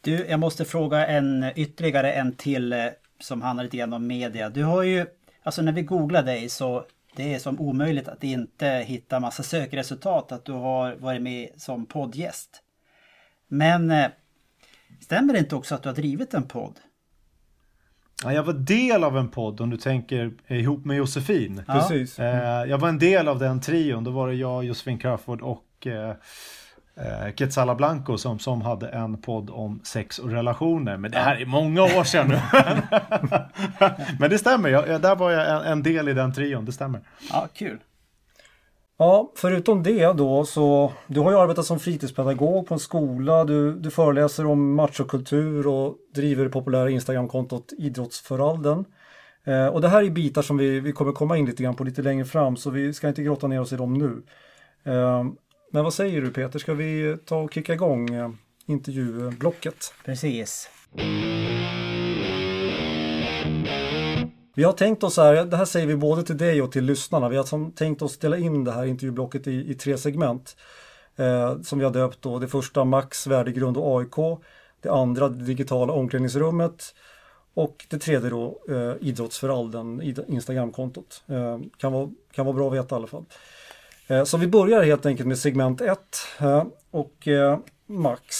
Du, 0.00 0.26
jag 0.26 0.40
måste 0.40 0.64
fråga 0.64 1.06
en 1.06 1.50
ytterligare 1.56 2.12
en 2.12 2.32
till 2.32 2.72
eh, 2.72 2.86
som 3.20 3.42
handlar 3.42 3.64
lite 3.64 3.76
grann 3.76 3.92
om 3.92 4.06
media. 4.06 4.50
Du 4.50 4.64
har 4.64 4.82
ju, 4.82 5.06
alltså 5.42 5.62
när 5.62 5.72
vi 5.72 5.82
googlar 5.82 6.22
dig 6.22 6.48
så 6.48 6.84
det 7.16 7.34
är 7.34 7.38
som 7.38 7.60
omöjligt 7.60 8.08
att 8.08 8.24
inte 8.24 8.66
hitta 8.66 9.20
massa 9.20 9.42
sökresultat 9.42 10.32
att 10.32 10.44
du 10.44 10.52
har 10.52 10.94
varit 10.94 11.22
med 11.22 11.48
som 11.56 11.86
poddgäst. 11.86 12.62
Men 13.48 13.90
eh, 13.90 14.10
stämmer 15.00 15.32
det 15.32 15.38
inte 15.38 15.56
också 15.56 15.74
att 15.74 15.82
du 15.82 15.88
har 15.88 15.96
drivit 15.96 16.34
en 16.34 16.42
podd? 16.42 16.80
Ja, 18.24 18.32
jag 18.32 18.42
var 18.42 18.52
del 18.52 19.04
av 19.04 19.18
en 19.18 19.28
podd 19.28 19.60
om 19.60 19.70
du 19.70 19.76
tänker 19.76 20.32
ihop 20.48 20.84
med 20.84 20.96
Josefin. 20.96 21.62
Ja. 21.66 21.74
Precis. 21.74 22.18
Mm. 22.18 22.70
Jag 22.70 22.78
var 22.78 22.88
en 22.88 22.98
del 22.98 23.28
av 23.28 23.38
den 23.38 23.60
trion. 23.60 24.04
Då 24.04 24.10
var 24.10 24.28
det 24.28 24.34
jag, 24.34 24.64
Josefin 24.64 24.98
Crawford 24.98 25.40
och 25.40 25.86
eh, 25.86 26.10
eh, 26.96 27.32
Quetzala 27.36 27.74
Blanco 27.74 28.18
som, 28.18 28.38
som 28.38 28.62
hade 28.62 28.88
en 28.88 29.20
podd 29.20 29.50
om 29.50 29.80
sex 29.84 30.18
och 30.18 30.30
relationer. 30.30 30.96
Men 30.96 31.10
det 31.10 31.18
här 31.18 31.40
är 31.40 31.46
många 31.46 31.82
år 31.82 32.04
sedan 32.04 32.28
nu. 32.28 32.40
Men 34.18 34.30
det 34.30 34.38
stämmer, 34.38 34.68
jag, 34.68 35.02
där 35.02 35.16
var 35.16 35.30
jag 35.30 35.56
en, 35.56 35.72
en, 35.72 35.82
del 35.82 36.08
i 36.08 36.12
den 36.14 36.32
trion, 36.32 36.64
det 36.64 36.72
stämmer. 36.72 37.00
Ja, 37.30 37.48
kul. 37.54 37.78
Ja, 38.96 39.32
förutom 39.36 39.82
det 39.82 40.12
då 40.12 40.44
så 40.44 40.92
du 41.06 41.20
har 41.20 41.30
ju 41.30 41.38
arbetat 41.38 41.66
som 41.66 41.80
fritidspedagog 41.80 42.66
på 42.66 42.74
en 42.74 42.80
skola, 42.80 43.44
du, 43.44 43.72
du 43.72 43.90
föreläser 43.90 44.46
om 44.46 44.74
machokultur 44.74 45.66
och 45.66 45.96
driver 46.14 46.44
det 46.44 46.50
populära 46.50 46.90
Instagramkontot 46.90 47.72
Idrottsföralden. 47.78 48.84
Eh, 49.44 49.66
och 49.66 49.80
det 49.80 49.88
här 49.88 50.02
är 50.02 50.10
bitar 50.10 50.42
som 50.42 50.56
vi, 50.56 50.80
vi 50.80 50.92
kommer 50.92 51.12
komma 51.12 51.36
in 51.36 51.46
lite 51.46 51.62
grann 51.62 51.74
på 51.74 51.84
lite 51.84 52.02
längre 52.02 52.24
fram 52.24 52.56
så 52.56 52.70
vi 52.70 52.92
ska 52.92 53.08
inte 53.08 53.22
grotta 53.22 53.46
ner 53.46 53.60
oss 53.60 53.72
i 53.72 53.76
dem 53.76 53.94
nu. 53.94 54.22
Eh, 54.92 55.24
men 55.72 55.84
vad 55.84 55.94
säger 55.94 56.20
du 56.20 56.30
Peter, 56.30 56.58
ska 56.58 56.74
vi 56.74 57.16
ta 57.24 57.36
och 57.36 57.54
kicka 57.54 57.74
igång 57.74 58.14
eh, 58.14 58.30
intervjublocket? 58.66 59.94
Precis. 60.04 60.70
Vi 64.54 64.64
har 64.64 64.72
tänkt 64.72 65.02
oss 65.02 65.16
här, 65.16 65.44
det 65.44 65.56
här 65.56 65.64
säger 65.64 65.86
vi 65.86 65.96
både 65.96 66.22
till 66.22 66.38
dig 66.38 66.62
och 66.62 66.72
till 66.72 66.84
lyssnarna, 66.84 67.28
vi 67.28 67.36
har 67.36 67.70
tänkt 67.70 68.02
oss 68.02 68.18
dela 68.18 68.36
in 68.36 68.64
det 68.64 68.72
här 68.72 68.84
intervjublocket 68.84 69.46
i, 69.46 69.70
i 69.70 69.74
tre 69.74 69.98
segment. 69.98 70.56
Eh, 71.16 71.60
som 71.60 71.78
vi 71.78 71.84
har 71.84 71.92
döpt 71.92 72.22
då, 72.22 72.38
det 72.38 72.48
första 72.48 72.84
Max, 72.84 73.26
värdegrund 73.26 73.76
och 73.76 74.00
AIK. 74.00 74.40
Det 74.80 74.90
andra 74.90 75.28
det 75.28 75.44
digitala 75.44 75.92
omklädningsrummet. 75.92 76.94
Och 77.54 77.86
det 77.88 77.98
tredje 77.98 78.30
då 78.30 78.58
eh, 78.68 79.08
idrottsföralden, 79.08 80.14
Instagramkontot. 80.28 81.24
Eh, 81.26 81.58
kan, 81.78 81.92
vara, 81.92 82.10
kan 82.32 82.46
vara 82.46 82.56
bra 82.56 82.68
att 82.68 82.74
veta 82.74 82.94
i 82.94 82.96
alla 82.96 83.06
fall. 83.06 83.24
Eh, 84.06 84.24
så 84.24 84.36
vi 84.36 84.46
börjar 84.46 84.82
helt 84.82 85.06
enkelt 85.06 85.28
med 85.28 85.38
segment 85.38 85.80
1. 85.80 85.98
Eh, 86.40 86.64
och 86.90 87.28
eh, 87.28 87.58
Max, 87.86 88.36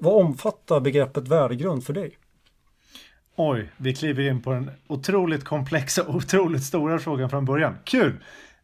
vad 0.00 0.14
omfattar 0.14 0.80
begreppet 0.80 1.28
värdegrund 1.28 1.84
för 1.84 1.92
dig? 1.92 2.18
Oj, 3.36 3.68
vi 3.76 3.94
kliver 3.94 4.30
in 4.30 4.42
på 4.42 4.52
den 4.52 4.70
otroligt 4.86 5.44
komplexa 5.44 6.02
och 6.02 6.14
otroligt 6.14 6.62
stora 6.62 6.98
frågan 6.98 7.30
från 7.30 7.44
början. 7.44 7.76
Kul! 7.84 8.12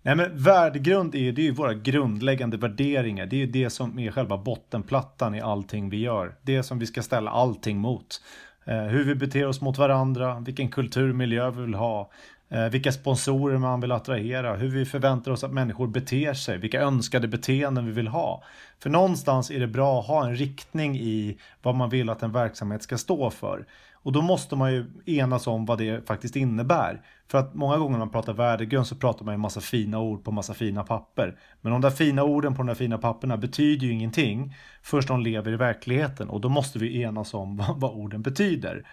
Nej 0.03 0.17
men 0.17 0.43
värdegrund 0.43 1.15
är 1.15 1.19
ju, 1.19 1.33
det 1.33 1.43
är 1.43 1.45
ju 1.45 1.53
våra 1.53 1.75
grundläggande 1.75 2.57
värderingar. 2.57 3.27
Det 3.27 3.37
är 3.37 3.39
ju 3.39 3.47
det 3.47 3.71
som 3.71 3.99
är 3.99 4.11
själva 4.11 4.37
bottenplattan 4.37 5.35
i 5.35 5.41
allting 5.41 5.91
vi 5.91 6.01
gör. 6.01 6.35
Det 6.43 6.63
som 6.63 6.79
vi 6.79 6.87
ska 6.87 7.03
ställa 7.03 7.31
allting 7.31 7.79
mot. 7.79 8.23
Eh, 8.65 8.83
hur 8.83 9.05
vi 9.05 9.15
beter 9.15 9.47
oss 9.47 9.61
mot 9.61 9.79
varandra, 9.79 10.41
vilken 10.41 10.69
kulturmiljö 10.69 11.51
vi 11.51 11.63
vill 11.63 11.75
ha, 11.75 12.11
Eh, 12.51 12.69
vilka 12.69 12.93
sponsorer 12.93 13.59
man 13.59 13.81
vill 13.81 13.93
attrahera, 13.93 14.57
hur 14.57 14.69
vi 14.69 14.85
förväntar 14.85 15.33
oss 15.33 15.45
att 15.45 15.53
människor 15.53 15.87
beter 15.87 16.35
sig, 16.35 16.59
vilka 16.59 16.81
önskade 16.81 17.29
beteenden 17.29 17.87
vi 17.87 17.93
vill 17.93 18.09
ha. 18.09 18.43
För 18.79 18.91
någonstans 18.91 19.51
är 19.51 19.61
det 19.61 19.67
bra 19.67 20.01
att 20.01 20.07
ha 20.07 20.27
en 20.27 20.37
riktning 20.37 20.97
i 20.99 21.39
vad 21.63 21.75
man 21.75 21.91
vill 21.91 22.11
att 22.11 22.23
en 22.23 22.33
verksamhet 22.33 22.83
ska 22.83 22.99
stå 22.99 23.31
för. 23.31 23.67
Och 24.09 24.13
då 24.13 24.23
måste 24.23 24.57
man 24.57 24.73
ju 24.73 24.87
enas 25.07 25.47
om 25.47 25.67
vad 25.67 25.79
det 25.79 26.07
faktiskt 26.07 26.37
innebär. 26.37 27.03
För 27.31 27.39
att 27.39 27.55
många 27.55 27.77
gånger 27.77 27.93
när 27.93 27.99
man 27.99 28.11
pratar 28.11 28.33
värdegrund 28.33 28.87
så 28.87 28.97
pratar 28.97 29.25
man 29.25 29.35
en 29.35 29.41
massa 29.41 29.61
fina 29.61 29.99
ord 30.01 30.25
på 30.25 30.31
massa 30.31 30.55
fina 30.55 30.85
papper. 30.85 31.39
Men 31.61 31.73
de 31.73 31.81
där 31.81 31.91
fina 31.91 32.23
orden 32.23 32.55
på 32.55 32.63
de 32.63 32.67
där 32.67 32.75
fina 32.75 32.99
papperna 32.99 33.37
betyder 33.37 33.87
ju 33.87 33.93
ingenting 33.93 34.55
först 34.83 35.09
de 35.09 35.21
lever 35.21 35.53
i 35.53 35.57
verkligheten 35.57 36.29
och 36.29 36.41
då 36.41 36.49
måste 36.49 36.79
vi 36.79 37.03
enas 37.03 37.35
om 37.35 37.57
vad, 37.69 37.81
vad 37.81 37.91
orden 37.91 38.23
betyder. 38.23 38.87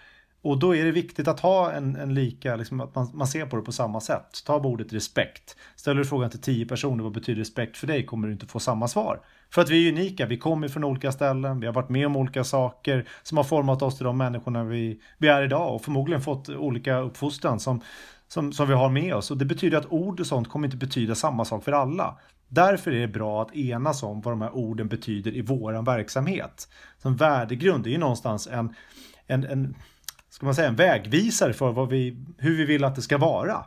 Och 0.46 0.58
då 0.58 0.76
är 0.76 0.84
det 0.84 0.90
viktigt 0.90 1.28
att 1.28 1.40
ha 1.40 1.72
en, 1.72 1.96
en 1.96 2.14
lika, 2.14 2.56
liksom 2.56 2.80
att 2.80 2.94
man, 2.94 3.10
man, 3.14 3.26
ser 3.26 3.46
på 3.46 3.56
det 3.56 3.62
på 3.62 3.72
samma 3.72 4.00
sätt. 4.00 4.42
Ta 4.46 4.60
ordet 4.60 4.92
respekt. 4.92 5.56
Ställer 5.76 5.98
du 5.98 6.04
frågan 6.04 6.30
till 6.30 6.40
tio 6.40 6.66
personer, 6.66 7.04
vad 7.04 7.12
betyder 7.12 7.38
respekt 7.38 7.76
för 7.76 7.86
dig? 7.86 8.06
Kommer 8.06 8.26
du 8.26 8.32
inte 8.32 8.46
få 8.46 8.60
samma 8.60 8.88
svar. 8.88 9.20
För 9.50 9.62
att 9.62 9.70
vi 9.70 9.88
är 9.88 9.92
unika, 9.92 10.26
vi 10.26 10.38
kommer 10.38 10.68
från 10.68 10.84
olika 10.84 11.12
ställen, 11.12 11.60
vi 11.60 11.66
har 11.66 11.74
varit 11.74 11.88
med 11.88 12.06
om 12.06 12.16
olika 12.16 12.44
saker 12.44 13.08
som 13.22 13.36
har 13.36 13.44
format 13.44 13.82
oss 13.82 13.96
till 13.96 14.04
de 14.04 14.18
människorna 14.18 14.64
vi, 14.64 15.00
vi 15.18 15.28
är 15.28 15.42
idag 15.42 15.74
och 15.74 15.82
förmodligen 15.82 16.22
fått 16.22 16.48
olika 16.48 16.98
uppfostran 16.98 17.60
som, 17.60 17.80
som, 18.28 18.52
som 18.52 18.68
vi 18.68 18.74
har 18.74 18.88
med 18.88 19.14
oss. 19.14 19.30
Och 19.30 19.36
det 19.36 19.44
betyder 19.44 19.78
att 19.78 19.92
ord 19.92 20.20
och 20.20 20.26
sånt 20.26 20.48
kommer 20.48 20.66
inte 20.66 20.76
betyda 20.76 21.14
samma 21.14 21.44
sak 21.44 21.64
för 21.64 21.72
alla. 21.72 22.18
Därför 22.48 22.90
är 22.90 23.00
det 23.00 23.08
bra 23.08 23.42
att 23.42 23.56
enas 23.56 24.02
om 24.02 24.20
vad 24.20 24.32
de 24.32 24.42
här 24.42 24.56
orden 24.56 24.88
betyder 24.88 25.36
i 25.36 25.40
våran 25.40 25.84
verksamhet. 25.84 26.68
Som 27.02 27.16
värdegrund 27.16 27.86
är 27.86 27.90
ju 27.90 27.98
någonstans 27.98 28.46
en, 28.46 28.74
en, 29.26 29.44
en 29.44 29.74
ska 30.36 30.46
man 30.46 30.54
säga, 30.54 30.68
en 30.68 30.76
vägvisare 30.76 31.52
för 31.52 31.72
vad 31.72 31.88
vi, 31.88 32.16
hur 32.38 32.56
vi 32.56 32.64
vill 32.64 32.84
att 32.84 32.94
det 32.94 33.02
ska 33.02 33.18
vara. 33.18 33.64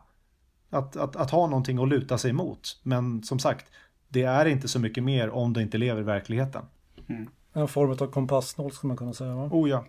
Att, 0.70 0.96
att, 0.96 1.16
att 1.16 1.32
ha 1.32 1.48
någonting 1.48 1.84
att 1.84 1.90
luta 1.90 2.18
sig 2.18 2.34
mot. 2.34 2.80
Men 2.84 3.24
som 3.24 3.40
sagt, 3.40 3.66
det 4.08 4.24
är 4.24 4.46
inte 4.46 4.68
så 4.68 4.80
mycket 4.80 5.04
mer 5.04 5.30
om 5.30 5.54
det 5.54 5.62
inte 5.62 5.78
lever 5.78 6.02
i 6.02 6.04
verkligheten. 6.04 6.62
Mm. 7.08 7.28
En 7.54 7.68
form 7.68 7.92
av 7.92 8.12
kompassnål 8.12 8.72
skulle 8.72 8.88
man 8.88 8.98
kunna 8.98 9.14
säga. 9.14 9.36
Va? 9.36 9.50
Oh 9.52 9.70
ja. 9.70 9.86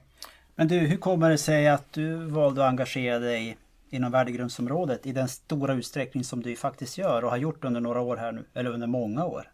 Men 0.54 0.68
du, 0.68 0.78
hur 0.78 0.96
kommer 0.96 1.30
det 1.30 1.38
sig 1.38 1.68
att 1.68 1.92
du 1.92 2.14
valde 2.14 2.64
att 2.64 2.70
engagera 2.70 3.18
dig 3.18 3.56
inom 3.90 4.12
värdegrundsområdet 4.12 5.06
i 5.06 5.12
den 5.12 5.28
stora 5.28 5.74
utsträckning 5.74 6.24
som 6.24 6.42
du 6.42 6.56
faktiskt 6.56 6.98
gör 6.98 7.24
och 7.24 7.30
har 7.30 7.36
gjort 7.36 7.64
under 7.64 7.80
några 7.80 8.00
år 8.00 8.16
här 8.16 8.32
nu, 8.32 8.44
eller 8.54 8.70
under 8.70 8.86
många 8.86 9.24
år? 9.24 9.50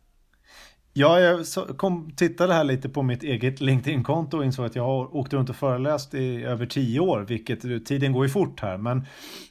Ja, 0.99 1.21
jag 1.21 1.47
kom, 1.77 2.11
tittade 2.17 2.55
här 2.55 2.65
lite 2.65 2.89
på 2.89 3.03
mitt 3.03 3.23
eget 3.23 3.61
LinkedIn-konto 3.61 4.39
och 4.39 4.45
insåg 4.45 4.67
att 4.67 4.77
jag 4.77 4.83
har 4.83 5.17
åkt 5.17 5.33
runt 5.33 5.51
och 5.51 5.57
föreläst 5.57 6.15
i 6.15 6.45
över 6.45 6.67
tio 6.67 7.01
år, 7.01 7.21
vilket 7.21 7.65
eh, 7.65 7.79
tiden 7.79 8.13
går 8.13 8.25
ju 8.25 8.31
fort 8.31 8.61
här. 8.61 8.77
Men, 8.77 9.07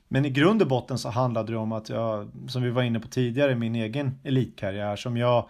men 0.08 0.26
i 0.26 0.30
grund 0.30 0.62
och 0.62 0.68
botten 0.68 0.98
så 0.98 1.10
handlade 1.10 1.52
det 1.52 1.58
om 1.58 1.72
att 1.72 1.90
jag, 1.90 2.32
som 2.48 2.64
vi 2.64 2.70
var 2.70 2.84
inne 2.84 3.00
på 3.00 3.08
tidigare, 3.08 3.56
min 3.56 3.76
egen 3.76 4.20
elitkarriär 4.24 4.96
som 4.96 5.18
jag 5.18 5.50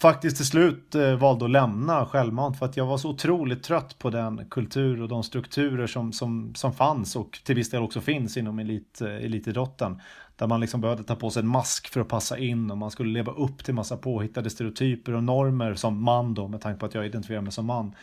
faktiskt 0.00 0.36
till 0.36 0.46
slut 0.46 0.94
eh, 0.94 1.14
valde 1.14 1.44
att 1.44 1.50
lämna 1.50 2.06
självmant 2.06 2.58
för 2.58 2.66
att 2.66 2.76
jag 2.76 2.86
var 2.86 2.98
så 2.98 3.10
otroligt 3.10 3.62
trött 3.62 3.98
på 3.98 4.10
den 4.10 4.46
kultur 4.50 5.02
och 5.02 5.08
de 5.08 5.22
strukturer 5.22 5.86
som, 5.86 6.12
som, 6.12 6.54
som 6.54 6.72
fanns 6.72 7.16
och 7.16 7.40
till 7.44 7.54
viss 7.54 7.70
del 7.70 7.82
också 7.82 8.00
finns 8.00 8.36
inom 8.36 8.58
elit, 8.58 9.00
eh, 9.00 9.08
elitidrotten. 9.08 10.00
Där 10.36 10.46
man 10.46 10.60
liksom 10.60 10.80
behövde 10.80 11.04
ta 11.04 11.14
på 11.16 11.30
sig 11.30 11.40
en 11.40 11.48
mask 11.48 11.88
för 11.88 12.00
att 12.00 12.08
passa 12.08 12.38
in 12.38 12.70
och 12.70 12.78
man 12.78 12.90
skulle 12.90 13.12
leva 13.12 13.32
upp 13.32 13.64
till 13.64 13.74
massa 13.74 13.96
påhittade 13.96 14.50
stereotyper 14.50 15.14
och 15.14 15.24
normer 15.24 15.74
som 15.74 16.02
man 16.02 16.34
då 16.34 16.48
med 16.48 16.60
tanke 16.60 16.80
på 16.80 16.86
att 16.86 16.94
jag 16.94 17.06
identifierar 17.06 17.40
mig 17.40 17.52
som 17.52 17.66
man. 17.66 17.94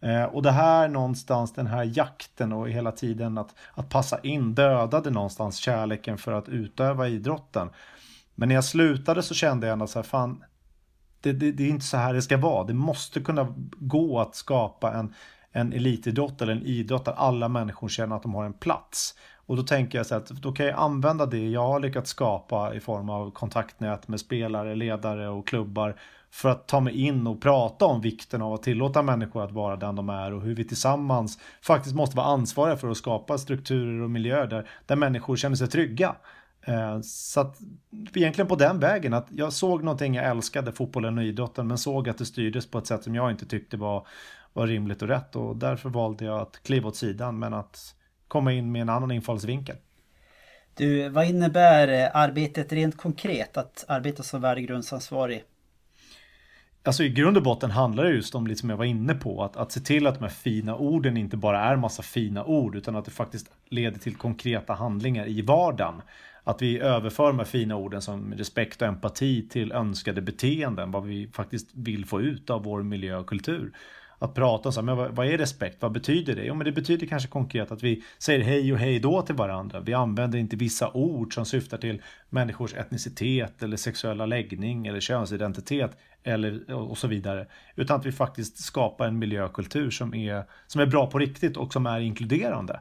Eh, 0.00 0.24
och 0.24 0.42
det 0.42 0.50
här 0.50 0.88
någonstans, 0.88 1.52
den 1.52 1.66
här 1.66 1.92
jakten 1.96 2.52
och 2.52 2.70
hela 2.70 2.92
tiden 2.92 3.38
att, 3.38 3.54
att 3.74 3.88
passa 3.88 4.20
in 4.20 4.54
dödade 4.54 5.10
någonstans 5.10 5.56
kärleken 5.56 6.18
för 6.18 6.32
att 6.32 6.48
utöva 6.48 7.08
idrotten. 7.08 7.70
Men 8.34 8.48
när 8.48 8.54
jag 8.54 8.64
slutade 8.64 9.22
så 9.22 9.34
kände 9.34 9.66
jag 9.66 9.72
ändå 9.72 9.86
så 9.86 9.98
här, 9.98 10.04
fan, 10.04 10.44
det, 11.20 11.32
det, 11.32 11.52
det, 11.52 11.64
är 11.64 11.68
inte 11.68 11.84
så 11.84 11.96
här 11.96 12.14
det 12.14 12.22
ska 12.22 12.36
vara. 12.36 12.64
Det 12.64 12.74
måste 12.74 13.20
kunna 13.20 13.54
gå 13.78 14.20
att 14.20 14.34
skapa 14.34 14.92
en, 14.92 15.14
en 15.52 15.72
elitidrott 15.72 16.42
eller 16.42 16.52
en 16.52 16.66
idrott 16.66 17.04
där 17.04 17.12
alla 17.12 17.48
människor 17.48 17.88
känner 17.88 18.16
att 18.16 18.22
de 18.22 18.34
har 18.34 18.44
en 18.44 18.52
plats. 18.52 19.14
Och 19.46 19.56
då 19.56 19.62
tänker 19.62 19.98
jag 19.98 20.06
så 20.06 20.14
att 20.14 20.28
då 20.28 20.52
kan 20.52 20.66
jag 20.66 20.78
använda 20.78 21.26
det 21.26 21.48
jag 21.48 21.66
har 21.66 21.80
lyckats 21.80 22.10
skapa 22.10 22.74
i 22.74 22.80
form 22.80 23.10
av 23.10 23.30
kontaktnät 23.30 24.08
med 24.08 24.20
spelare, 24.20 24.74
ledare 24.74 25.28
och 25.28 25.46
klubbar 25.46 25.96
för 26.30 26.48
att 26.48 26.68
ta 26.68 26.80
mig 26.80 27.00
in 27.00 27.26
och 27.26 27.42
prata 27.42 27.84
om 27.84 28.00
vikten 28.00 28.42
av 28.42 28.54
att 28.54 28.62
tillåta 28.62 29.02
människor 29.02 29.44
att 29.44 29.52
vara 29.52 29.76
den 29.76 29.96
de 29.96 30.08
är 30.08 30.32
och 30.32 30.42
hur 30.42 30.54
vi 30.54 30.64
tillsammans 30.64 31.38
faktiskt 31.62 31.94
måste 31.94 32.16
vara 32.16 32.26
ansvariga 32.26 32.76
för 32.76 32.90
att 32.90 32.96
skapa 32.96 33.38
strukturer 33.38 34.02
och 34.02 34.10
miljöer 34.10 34.46
där, 34.46 34.68
där 34.86 34.96
människor 34.96 35.36
känner 35.36 35.56
sig 35.56 35.68
trygga. 35.68 36.14
Eh, 36.62 37.00
så 37.00 37.40
att 37.40 37.58
egentligen 38.14 38.48
på 38.48 38.56
den 38.56 38.80
vägen 38.80 39.14
att 39.14 39.26
jag 39.30 39.52
såg 39.52 39.84
någonting 39.84 40.14
jag 40.14 40.26
älskade, 40.26 40.72
fotbollen 40.72 41.18
och 41.18 41.24
idrotten, 41.24 41.66
men 41.66 41.78
såg 41.78 42.08
att 42.08 42.18
det 42.18 42.26
styrdes 42.26 42.70
på 42.70 42.78
ett 42.78 42.86
sätt 42.86 43.04
som 43.04 43.14
jag 43.14 43.30
inte 43.30 43.46
tyckte 43.46 43.76
var, 43.76 44.06
var 44.52 44.66
rimligt 44.66 45.02
och 45.02 45.08
rätt 45.08 45.36
och 45.36 45.56
därför 45.56 45.88
valde 45.88 46.24
jag 46.24 46.40
att 46.40 46.62
kliva 46.62 46.88
åt 46.88 46.96
sidan 46.96 47.38
men 47.38 47.54
att 47.54 47.94
komma 48.28 48.52
in 48.52 48.72
med 48.72 48.82
en 48.82 48.88
annan 48.88 49.10
infallsvinkel. 49.10 49.76
Du, 50.74 51.08
vad 51.08 51.26
innebär 51.26 51.88
eh, 51.88 52.16
arbetet 52.16 52.72
rent 52.72 52.96
konkret 52.96 53.56
att 53.56 53.84
arbeta 53.88 54.22
som 54.22 54.40
värdegrundsansvarig? 54.40 55.44
Alltså 56.82 57.02
i 57.02 57.08
grund 57.08 57.36
och 57.36 57.42
botten 57.42 57.70
handlar 57.70 58.04
det 58.04 58.10
just 58.10 58.34
om, 58.34 58.46
lite 58.46 58.60
som 58.60 58.70
jag 58.70 58.76
var 58.76 58.84
inne 58.84 59.14
på, 59.14 59.44
att, 59.44 59.56
att 59.56 59.72
se 59.72 59.80
till 59.80 60.06
att 60.06 60.14
de 60.14 60.22
här 60.24 60.30
fina 60.30 60.76
orden 60.76 61.16
inte 61.16 61.36
bara 61.36 61.60
är 61.60 61.76
massa 61.76 62.02
fina 62.02 62.44
ord 62.44 62.76
utan 62.76 62.96
att 62.96 63.04
det 63.04 63.10
faktiskt 63.10 63.50
leder 63.68 63.98
till 63.98 64.16
konkreta 64.16 64.72
handlingar 64.72 65.28
i 65.28 65.42
vardagen. 65.42 66.02
Att 66.44 66.62
vi 66.62 66.78
överför 66.78 67.26
de 67.26 67.38
här 67.38 67.46
fina 67.46 67.76
orden 67.76 68.02
som 68.02 68.34
respekt 68.34 68.82
och 68.82 68.88
empati 68.88 69.48
till 69.48 69.72
önskade 69.72 70.22
beteenden, 70.22 70.90
vad 70.90 71.04
vi 71.04 71.28
faktiskt 71.32 71.70
vill 71.74 72.06
få 72.06 72.20
ut 72.20 72.50
av 72.50 72.64
vår 72.64 72.82
miljö 72.82 73.16
och 73.16 73.26
kultur 73.26 73.72
att 74.22 74.34
prata 74.34 74.68
om 74.68 74.72
så 74.72 74.80
här, 74.80 74.84
men 74.84 74.96
vad, 74.96 75.16
vad, 75.16 75.26
är 75.26 75.38
respekt? 75.38 75.76
Vad 75.82 75.92
betyder 75.92 76.36
det? 76.36 76.44
Jo, 76.44 76.54
men 76.54 76.64
det 76.64 76.72
betyder 76.72 77.06
kanske 77.06 77.28
konkret 77.28 77.72
att 77.72 77.82
vi 77.82 78.02
säger 78.18 78.40
hej 78.40 78.72
och 78.72 78.78
hej 78.78 79.00
då 79.00 79.22
till 79.22 79.34
varandra. 79.34 79.80
Vi 79.80 79.94
använder 79.94 80.38
inte 80.38 80.56
vissa 80.56 80.90
ord 80.90 81.34
som 81.34 81.46
syftar 81.46 81.78
till 81.78 82.02
människors 82.30 82.74
etnicitet 82.74 83.62
eller 83.62 83.76
sexuella 83.76 84.26
läggning 84.26 84.86
eller 84.86 85.00
könsidentitet 85.00 85.96
eller 86.22 86.72
och 86.72 86.98
så 86.98 87.08
vidare. 87.08 87.46
Utan 87.76 88.00
att 88.00 88.06
vi 88.06 88.12
faktiskt 88.12 88.58
skapar 88.58 89.06
en 89.06 89.18
miljökultur 89.18 89.90
som 89.90 90.14
är, 90.14 90.44
som 90.66 90.80
är 90.80 90.86
bra 90.86 91.06
på 91.06 91.18
riktigt 91.18 91.56
och 91.56 91.72
som 91.72 91.86
är 91.86 92.00
inkluderande. 92.00 92.80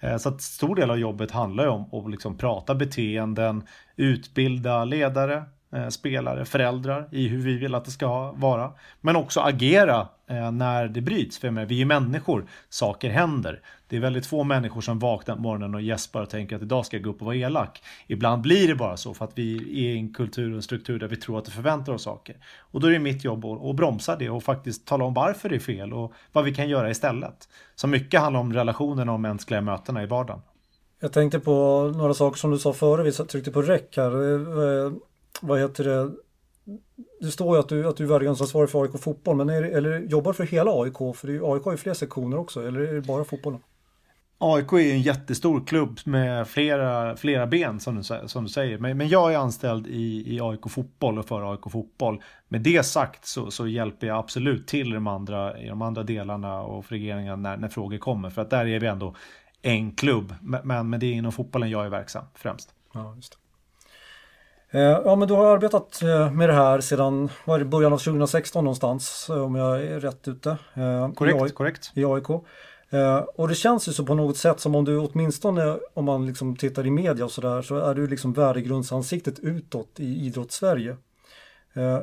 Eh, 0.00 0.16
så 0.16 0.28
att 0.28 0.40
stor 0.40 0.76
del 0.76 0.90
av 0.90 0.98
jobbet 0.98 1.30
handlar 1.30 1.64
ju 1.64 1.70
om 1.70 1.94
att 1.94 2.10
liksom 2.10 2.36
prata 2.38 2.74
beteenden, 2.74 3.66
utbilda 3.96 4.84
ledare, 4.84 5.44
Eh, 5.72 5.88
spelare, 5.88 6.44
föräldrar 6.44 7.08
i 7.12 7.28
hur 7.28 7.38
vi 7.38 7.56
vill 7.56 7.74
att 7.74 7.84
det 7.84 7.90
ska 7.90 8.32
vara. 8.32 8.72
Men 9.00 9.16
också 9.16 9.40
agera 9.40 10.08
eh, 10.30 10.50
när 10.50 10.88
det 10.88 11.00
bryts. 11.00 11.38
För 11.38 11.50
menar, 11.50 11.66
vi 11.66 11.80
är 11.80 11.84
människor, 11.84 12.46
saker 12.68 13.10
händer. 13.10 13.60
Det 13.88 13.96
är 13.96 14.00
väldigt 14.00 14.26
få 14.26 14.44
människor 14.44 14.80
som 14.80 14.98
vaknar 14.98 15.36
på 15.36 15.42
morgonen 15.42 15.74
och 15.74 15.82
gäspar 15.82 16.22
och 16.22 16.30
tänker 16.30 16.56
att 16.56 16.62
idag 16.62 16.86
ska 16.86 16.96
jag 16.96 17.04
gå 17.04 17.10
upp 17.10 17.20
och 17.20 17.26
vara 17.26 17.36
elak. 17.36 17.82
Ibland 18.06 18.42
blir 18.42 18.68
det 18.68 18.74
bara 18.74 18.96
så 18.96 19.14
för 19.14 19.24
att 19.24 19.32
vi 19.34 19.56
är 19.56 19.94
i 19.94 19.98
en 19.98 20.14
kultur 20.14 20.50
och 20.50 20.56
en 20.56 20.62
struktur 20.62 20.98
där 20.98 21.08
vi 21.08 21.16
tror 21.16 21.38
att 21.38 21.44
det 21.44 21.50
förväntar 21.50 21.92
oss 21.92 22.02
saker. 22.02 22.36
Och 22.58 22.80
då 22.80 22.86
är 22.86 22.92
det 22.92 22.98
mitt 22.98 23.24
jobb 23.24 23.44
att, 23.44 23.64
att 23.64 23.76
bromsa 23.76 24.16
det 24.16 24.30
och 24.30 24.42
faktiskt 24.42 24.86
tala 24.86 25.04
om 25.04 25.14
varför 25.14 25.48
det 25.48 25.54
är 25.54 25.60
fel 25.60 25.92
och 25.92 26.12
vad 26.32 26.44
vi 26.44 26.54
kan 26.54 26.68
göra 26.68 26.90
istället. 26.90 27.48
Så 27.74 27.86
mycket 27.86 28.20
handlar 28.20 28.40
om 28.40 28.52
relationerna 28.52 29.12
och 29.12 29.20
mänskliga 29.20 29.60
mötena 29.60 30.02
i 30.02 30.06
vardagen. 30.06 30.42
Jag 31.00 31.12
tänkte 31.12 31.40
på 31.40 31.52
några 31.96 32.14
saker 32.14 32.38
som 32.38 32.50
du 32.50 32.58
sa 32.58 32.72
före 32.72 33.02
vi 33.02 33.12
tryckte 33.12 33.50
på 33.50 33.62
räck 33.62 33.96
här. 33.96 34.10
Eh, 34.86 34.92
vad 35.40 35.60
heter 35.60 35.84
det? 35.84 36.10
Det 37.20 37.30
står 37.30 37.56
ju 37.56 37.60
att 37.60 37.68
du, 37.68 37.88
att 37.88 37.96
du 37.96 38.04
är 38.04 38.08
värdegrundsansvarig 38.08 38.70
för 38.70 38.82
AIK 38.82 39.00
fotboll, 39.00 39.36
men 39.36 39.48
är, 39.48 39.62
eller 39.62 39.98
jobbar 39.98 40.32
för 40.32 40.44
hela 40.44 40.70
AIK? 40.70 41.16
För 41.16 41.26
det, 41.26 41.40
AIK 41.44 41.64
har 41.64 41.72
ju 41.72 41.78
fler 41.78 41.94
sektioner 41.94 42.38
också, 42.38 42.68
eller 42.68 42.80
är 42.80 42.94
det 42.94 43.00
bara 43.00 43.24
fotbollen? 43.24 43.60
AIK 44.42 44.72
är 44.72 44.92
en 44.92 45.02
jättestor 45.02 45.66
klubb 45.66 45.98
med 46.04 46.48
flera, 46.48 47.16
flera 47.16 47.46
ben 47.46 47.80
som 47.80 47.96
du, 47.96 48.02
som 48.28 48.44
du 48.44 48.50
säger. 48.50 48.78
Men, 48.78 48.96
men 48.96 49.08
jag 49.08 49.32
är 49.32 49.38
anställd 49.38 49.86
i, 49.86 50.34
i 50.34 50.40
AIK 50.40 50.70
fotboll 50.70 51.18
och 51.18 51.26
för 51.26 51.52
AIK 51.52 51.70
fotboll. 51.70 52.22
Med 52.48 52.60
det 52.60 52.82
sagt 52.82 53.26
så, 53.26 53.50
så 53.50 53.66
hjälper 53.66 54.06
jag 54.06 54.18
absolut 54.18 54.66
till 54.66 54.88
i 54.88 54.94
de 54.94 55.06
andra, 55.06 55.58
i 55.58 55.68
de 55.68 55.82
andra 55.82 56.02
delarna 56.02 56.60
och 56.60 56.92
regeringarna 56.92 57.36
när, 57.36 57.56
när 57.56 57.68
frågor 57.68 57.98
kommer. 57.98 58.30
För 58.30 58.42
att 58.42 58.50
där 58.50 58.66
är 58.66 58.80
vi 58.80 58.86
ändå 58.86 59.14
en 59.62 59.92
klubb. 59.92 60.34
Men, 60.40 60.90
men 60.90 61.00
det 61.00 61.06
är 61.06 61.12
inom 61.12 61.32
fotbollen 61.32 61.70
jag 61.70 61.86
är 61.86 61.90
verksam 61.90 62.24
främst. 62.34 62.74
Ja, 62.92 63.14
just 63.16 63.32
det. 63.32 63.38
Eh, 64.72 64.80
ja 64.80 65.16
men 65.16 65.28
du 65.28 65.34
har 65.34 65.46
arbetat 65.46 66.02
eh, 66.02 66.32
med 66.32 66.48
det 66.48 66.52
här 66.52 66.80
sedan 66.80 67.28
var 67.44 67.58
det 67.58 67.64
början 67.64 67.92
av 67.92 67.98
2016 67.98 68.64
någonstans 68.64 69.26
eh, 69.30 69.42
om 69.44 69.54
jag 69.54 69.82
är 69.82 70.00
rätt 70.00 70.28
ute. 70.28 70.56
Korrekt, 71.14 71.50
i, 71.50 71.54
korrekt. 71.54 71.92
I 71.94 72.04
AIK. 72.04 72.30
Och 73.34 73.48
det 73.48 73.54
känns 73.54 73.88
ju 73.88 73.92
så 73.92 74.06
på 74.06 74.14
något 74.14 74.36
sätt 74.36 74.60
som 74.60 74.74
om 74.74 74.84
du 74.84 74.98
åtminstone 74.98 75.78
om 75.94 76.04
man 76.04 76.26
liksom 76.26 76.56
tittar 76.56 76.86
i 76.86 76.90
media 76.90 77.24
och 77.24 77.30
sådär 77.30 77.62
så 77.62 77.76
är 77.76 77.94
du 77.94 78.06
liksom 78.06 78.32
värdegrundsansiktet 78.32 79.38
utåt 79.38 79.88
i 79.96 80.26
idrottssverige. 80.26 80.96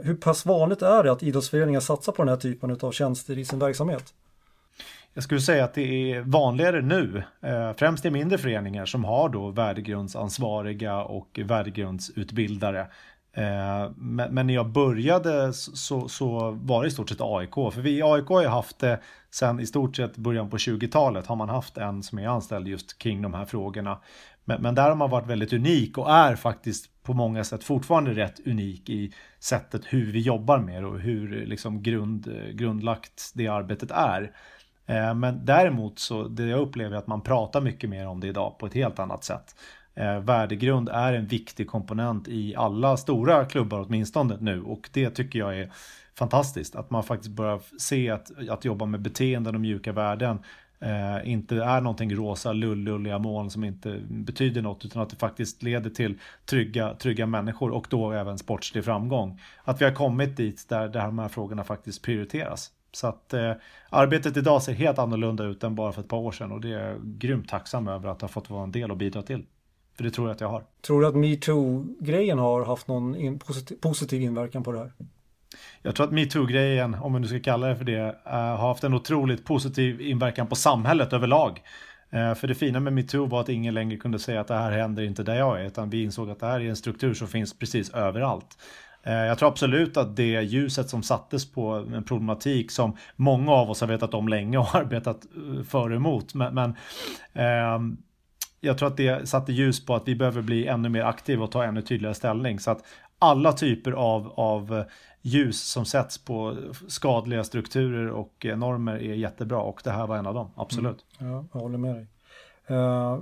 Hur 0.01 0.15
pass 0.15 0.45
vanligt 0.45 0.81
är 0.81 1.03
det 1.03 1.11
att 1.11 1.23
idrottsföreningar 1.23 1.79
satsar 1.79 2.11
på 2.11 2.21
den 2.21 2.29
här 2.29 2.37
typen 2.37 2.77
av 2.81 2.91
tjänster 2.91 3.37
i 3.37 3.45
sin 3.45 3.59
verksamhet? 3.59 4.13
Jag 5.17 5.23
skulle 5.23 5.41
säga 5.41 5.63
att 5.63 5.73
det 5.73 6.11
är 6.13 6.21
vanligare 6.21 6.81
nu, 6.81 7.23
eh, 7.41 7.73
främst 7.73 8.05
i 8.05 8.11
mindre 8.11 8.37
föreningar 8.37 8.85
som 8.85 9.03
har 9.03 9.29
då 9.29 9.49
värdegrundsansvariga 9.49 11.03
och 11.03 11.39
värdegrundsutbildare. 11.43 12.79
Eh, 13.33 13.91
men 13.97 14.47
när 14.47 14.53
jag 14.53 14.69
började 14.69 15.53
så, 15.53 16.09
så 16.09 16.51
var 16.51 16.81
det 16.81 16.87
i 16.87 16.91
stort 16.91 17.09
sett 17.09 17.21
AIK, 17.21 17.53
för 17.53 17.81
vi 17.81 17.97
i 17.97 18.03
AIK 18.03 18.27
har 18.27 18.41
ju 18.41 18.47
haft 18.47 18.79
det 18.79 18.99
sen 19.31 19.59
i 19.59 19.65
stort 19.65 19.95
sett 19.95 20.17
början 20.17 20.49
på 20.49 20.57
20-talet 20.57 21.27
har 21.27 21.35
man 21.35 21.49
haft 21.49 21.77
en 21.77 22.03
som 22.03 22.19
är 22.19 22.27
anställd 22.27 22.67
just 22.67 22.97
kring 22.97 23.21
de 23.21 23.33
här 23.33 23.45
frågorna. 23.45 23.99
Men, 24.45 24.61
men, 24.61 24.75
där 24.75 24.89
har 24.89 24.95
man 24.95 25.09
varit 25.09 25.27
väldigt 25.27 25.53
unik 25.53 25.97
och 25.97 26.11
är 26.11 26.35
faktiskt 26.35 27.03
på 27.03 27.13
många 27.13 27.43
sätt 27.43 27.63
fortfarande 27.63 28.13
rätt 28.13 28.47
unik 28.47 28.89
i 28.89 29.13
sättet 29.39 29.81
hur 29.85 30.11
vi 30.11 30.19
jobbar 30.19 30.59
med 30.59 30.85
och 30.85 30.99
hur 30.99 31.45
liksom 31.45 31.83
grund, 31.83 32.33
grundlagt 32.53 33.31
det 33.35 33.47
arbetet 33.47 33.91
är. 33.91 34.31
Eh, 34.87 35.13
men 35.13 35.45
däremot 35.45 35.99
så 35.99 36.27
det 36.27 36.45
jag 36.45 36.59
upplever 36.59 36.97
att 36.97 37.07
man 37.07 37.21
pratar 37.21 37.61
mycket 37.61 37.89
mer 37.89 38.07
om 38.07 38.19
det 38.19 38.27
idag 38.27 38.57
på 38.59 38.65
ett 38.65 38.73
helt 38.73 38.99
annat 38.99 39.23
sätt. 39.23 39.55
Eh, 39.95 40.19
värdegrund 40.19 40.89
är 40.89 41.13
en 41.13 41.27
viktig 41.27 41.67
komponent 41.67 42.27
i 42.27 42.55
alla 42.55 42.97
stora 42.97 43.45
klubbar 43.45 43.85
åtminstone 43.87 44.37
nu 44.39 44.63
och 44.63 44.89
det 44.93 45.09
tycker 45.09 45.39
jag 45.39 45.59
är 45.59 45.71
fantastiskt. 46.15 46.75
Att 46.75 46.89
man 46.89 47.03
faktiskt 47.03 47.31
börjar 47.31 47.61
se 47.79 48.09
att, 48.09 48.31
att 48.49 48.65
jobba 48.65 48.85
med 48.85 49.01
beteenden 49.01 49.55
och 49.55 49.61
mjuka 49.61 49.91
värden 49.91 50.39
eh, 50.79 51.31
inte 51.31 51.55
är 51.55 51.81
någonting 51.81 52.15
rosa 52.15 52.53
lullulliga 52.53 53.19
moln 53.19 53.49
som 53.49 53.63
inte 53.63 53.99
betyder 54.09 54.61
något 54.61 54.85
utan 54.85 55.01
att 55.01 55.09
det 55.09 55.15
faktiskt 55.15 55.63
leder 55.63 55.89
till 55.89 56.19
trygga, 56.45 56.93
trygga 56.93 57.25
människor 57.25 57.71
och 57.71 57.87
då 57.89 58.11
även 58.11 58.37
sportslig 58.37 58.85
framgång. 58.85 59.41
Att 59.63 59.81
vi 59.81 59.85
har 59.85 59.93
kommit 59.93 60.37
dit 60.37 60.69
där, 60.69 60.87
där 60.87 61.05
de 61.05 61.19
här 61.19 61.29
frågorna 61.29 61.63
faktiskt 61.63 62.01
prioriteras. 62.01 62.71
Så 62.91 63.07
att 63.07 63.33
eh, 63.33 63.51
arbetet 63.89 64.37
idag 64.37 64.63
ser 64.63 64.73
helt 64.73 64.99
annorlunda 64.99 65.43
ut 65.43 65.63
än 65.63 65.75
bara 65.75 65.91
för 65.91 66.01
ett 66.01 66.07
par 66.07 66.17
år 66.17 66.31
sedan 66.31 66.51
och 66.51 66.61
det 66.61 66.73
är 66.73 66.87
jag 66.87 66.97
grymt 67.03 67.49
tacksam 67.49 67.87
över 67.87 68.09
att 68.09 68.21
ha 68.21 68.27
fått 68.27 68.49
vara 68.49 68.63
en 68.63 68.71
del 68.71 68.91
och 68.91 68.97
bidra 68.97 69.21
till. 69.21 69.45
För 69.97 70.03
det 70.03 70.11
tror 70.11 70.27
jag 70.27 70.35
att 70.35 70.41
jag 70.41 70.49
har. 70.49 70.63
Tror 70.81 71.01
du 71.01 71.07
att 71.07 71.15
metoo-grejen 71.15 72.39
har 72.39 72.65
haft 72.65 72.87
någon 72.87 73.15
in, 73.15 73.39
positiv, 73.39 73.75
positiv 73.75 74.21
inverkan 74.21 74.63
på 74.63 74.71
det 74.71 74.79
här? 74.79 74.91
Jag 75.81 75.95
tror 75.95 76.05
att 76.05 76.11
metoo-grejen, 76.11 76.95
om 76.95 77.11
man 77.11 77.21
nu 77.21 77.27
ska 77.27 77.39
kalla 77.39 77.67
det 77.67 77.75
för 77.75 77.83
det, 77.83 78.05
uh, 78.05 78.31
har 78.31 78.67
haft 78.67 78.83
en 78.83 78.93
otroligt 78.93 79.45
positiv 79.45 80.01
inverkan 80.01 80.47
på 80.47 80.55
samhället 80.55 81.13
överlag. 81.13 81.61
Uh, 82.13 82.33
för 82.33 82.47
det 82.47 82.55
fina 82.55 82.79
med 82.79 82.93
metoo 82.93 83.25
var 83.25 83.41
att 83.41 83.49
ingen 83.49 83.73
längre 83.73 83.97
kunde 83.97 84.19
säga 84.19 84.41
att 84.41 84.47
det 84.47 84.55
här 84.55 84.71
händer 84.71 85.03
inte 85.03 85.23
där 85.23 85.35
jag 85.35 85.61
är, 85.61 85.65
utan 85.65 85.89
vi 85.89 86.03
insåg 86.03 86.29
att 86.29 86.39
det 86.39 86.45
här 86.45 86.59
är 86.59 86.69
en 86.69 86.75
struktur 86.75 87.13
som 87.13 87.27
finns 87.27 87.59
precis 87.59 87.89
överallt. 87.89 88.57
Eh, 89.07 89.13
jag 89.13 89.37
tror 89.37 89.49
absolut 89.49 89.97
att 89.97 90.15
det 90.15 90.41
ljuset 90.41 90.89
som 90.89 91.03
sattes 91.03 91.51
på 91.51 91.69
en 91.71 92.03
problematik 92.03 92.71
som 92.71 92.97
många 93.15 93.51
av 93.51 93.69
oss 93.69 93.81
har 93.81 93.87
vetat 93.87 94.13
om 94.13 94.27
länge 94.27 94.57
och 94.57 94.67
arbetat 94.75 95.25
eh, 95.25 95.63
för 95.63 95.87
för 95.87 95.93
emot. 95.93 96.33
Men, 96.33 96.55
men 96.55 96.75
eh, 97.33 97.97
jag 98.61 98.77
tror 98.77 98.87
att 98.87 98.97
det 98.97 99.29
satte 99.29 99.51
ljus 99.51 99.85
på 99.85 99.95
att 99.95 100.07
vi 100.07 100.15
behöver 100.15 100.41
bli 100.41 100.67
ännu 100.67 100.89
mer 100.89 101.03
aktiva 101.03 101.43
och 101.43 101.51
ta 101.51 101.63
ännu 101.63 101.81
tydligare 101.81 102.15
ställning. 102.15 102.59
Så 102.59 102.71
att 102.71 102.83
alla 103.19 103.53
typer 103.53 103.91
av, 103.91 104.33
av 104.35 104.83
ljus 105.21 105.61
som 105.61 105.85
sätts 105.85 106.17
på 106.25 106.57
skadliga 106.87 107.43
strukturer 107.43 108.09
och 108.09 108.45
eh, 108.45 108.57
normer 108.57 108.95
är 108.95 109.13
jättebra 109.13 109.59
och 109.59 109.81
det 109.83 109.91
här 109.91 110.07
var 110.07 110.17
en 110.17 110.27
av 110.27 110.33
dem, 110.33 110.51
absolut. 110.55 111.05
Mm. 111.19 111.33
Ja, 111.33 111.45
jag 111.53 111.59
håller 111.59 111.77
med 111.77 111.95
dig. 111.95 112.07
Uh, 112.77 113.21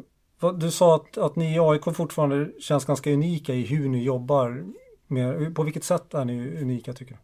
du 0.59 0.71
sa 0.71 0.95
att, 0.95 1.17
att 1.17 1.35
ni 1.35 1.55
i 1.55 1.59
AIK 1.59 1.95
fortfarande 1.95 2.51
känns 2.59 2.85
ganska 2.85 3.13
unika 3.13 3.53
i 3.53 3.65
hur 3.65 3.89
ni 3.89 4.03
jobbar 4.03 4.65
mer? 5.07 5.49
på 5.49 5.63
vilket 5.63 5.83
sätt 5.83 6.13
är 6.13 6.25
ni 6.25 6.61
unika 6.61 6.93
tycker 6.93 7.13
du? 7.13 7.19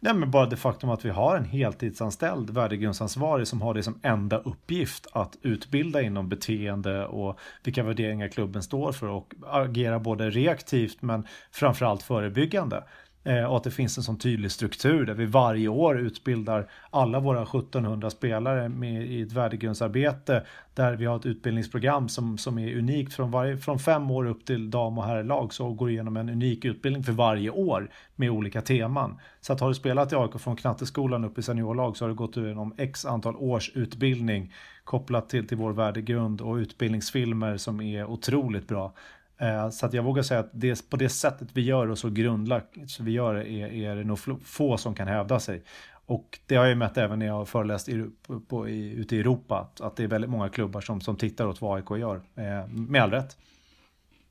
Nej, 0.00 0.14
men 0.14 0.30
bara 0.30 0.46
det 0.46 0.56
faktum 0.56 0.90
att 0.90 1.04
vi 1.04 1.10
har 1.10 1.36
en 1.36 1.44
heltidsanställd 1.44 2.50
värdegrundsansvarig 2.50 3.46
som 3.46 3.62
har 3.62 3.74
det 3.74 3.82
som 3.82 3.98
enda 4.02 4.38
uppgift 4.38 5.06
att 5.12 5.36
utbilda 5.42 6.02
inom 6.02 6.28
beteende 6.28 7.06
och 7.06 7.38
vilka 7.62 7.82
värderingar 7.82 8.28
klubben 8.28 8.62
står 8.62 8.92
för 8.92 9.06
och 9.06 9.34
agera 9.46 9.98
både 9.98 10.30
reaktivt 10.30 11.02
men 11.02 11.26
framförallt 11.50 12.02
förebyggande. 12.02 12.84
Eh, 13.26 13.44
och 13.44 13.56
att 13.56 13.64
det 13.64 13.70
finns 13.70 13.98
en 13.98 14.04
sån 14.04 14.18
tydlig 14.18 14.50
struktur 14.50 15.06
där 15.06 15.14
vi 15.14 15.26
varje 15.26 15.68
år 15.68 15.98
utbildar 15.98 16.70
alla 16.90 17.20
våra 17.20 17.42
1700 17.42 18.10
spelare 18.10 18.68
med, 18.68 19.06
i 19.06 19.22
ett 19.22 19.32
värdegrundsarbete 19.32 20.46
där 20.74 20.96
vi 20.96 21.04
har 21.04 21.16
ett 21.16 21.26
utbildningsprogram 21.26 22.08
som, 22.08 22.38
som 22.38 22.58
är 22.58 22.78
unikt 22.78 23.14
från, 23.14 23.30
varje, 23.30 23.56
från 23.56 23.78
fem 23.78 24.10
år 24.10 24.26
upp 24.26 24.44
till 24.44 24.70
dam 24.70 24.98
och 24.98 25.04
herrlag 25.04 25.54
så 25.54 25.72
går 25.72 25.90
igenom 25.90 26.16
en 26.16 26.28
unik 26.28 26.64
utbildning 26.64 27.02
för 27.02 27.12
varje 27.12 27.50
år 27.50 27.90
med 28.16 28.30
olika 28.30 28.60
teman. 28.60 29.20
Så 29.40 29.52
att 29.52 29.60
har 29.60 29.68
du 29.68 29.74
spelat 29.74 30.12
i 30.12 30.16
AIK 30.16 30.40
från 30.40 30.56
knatteskolan 30.56 31.24
upp 31.24 31.38
i 31.38 31.42
seniorlag 31.42 31.96
så 31.96 32.04
har 32.04 32.08
du 32.08 32.14
gått 32.14 32.36
igenom 32.36 32.74
x 32.78 33.04
antal 33.04 33.36
års 33.36 33.70
utbildning 33.74 34.52
kopplat 34.84 35.28
till, 35.28 35.48
till 35.48 35.56
vår 35.56 35.72
värdegrund 35.72 36.40
och 36.40 36.54
utbildningsfilmer 36.54 37.56
som 37.56 37.80
är 37.80 38.04
otroligt 38.04 38.68
bra. 38.68 38.94
Eh, 39.38 39.70
så 39.70 39.86
att 39.86 39.92
jag 39.92 40.02
vågar 40.02 40.22
säga 40.22 40.40
att 40.40 40.50
det, 40.52 40.90
på 40.90 40.96
det 40.96 41.08
sättet 41.08 41.48
vi 41.52 41.62
gör 41.62 41.90
och 41.90 41.98
så 41.98 42.10
grundlagt 42.10 42.68
så 42.86 43.02
vi 43.02 43.10
gör 43.10 43.34
är, 43.34 43.72
är 43.72 43.96
det 43.96 44.04
nog 44.04 44.18
få 44.44 44.78
som 44.78 44.94
kan 44.94 45.08
hävda 45.08 45.40
sig. 45.40 45.62
Och 46.06 46.38
det 46.46 46.56
har 46.56 46.66
jag 46.66 46.78
mött 46.78 46.98
även 46.98 47.18
när 47.18 47.26
jag 47.26 47.34
har 47.34 47.44
föreläst 47.44 47.88
i, 47.88 48.06
på, 48.48 48.68
i, 48.68 48.90
ute 48.92 49.16
i 49.16 49.20
Europa, 49.20 49.68
att 49.80 49.96
det 49.96 50.02
är 50.02 50.08
väldigt 50.08 50.30
många 50.30 50.48
klubbar 50.48 50.80
som, 50.80 51.00
som 51.00 51.16
tittar 51.16 51.46
åt 51.46 51.60
vad 51.60 51.76
AIK 51.76 52.00
gör, 52.00 52.16
eh, 52.16 52.66
med 52.68 53.02
all 53.02 53.10
rätt. 53.10 53.36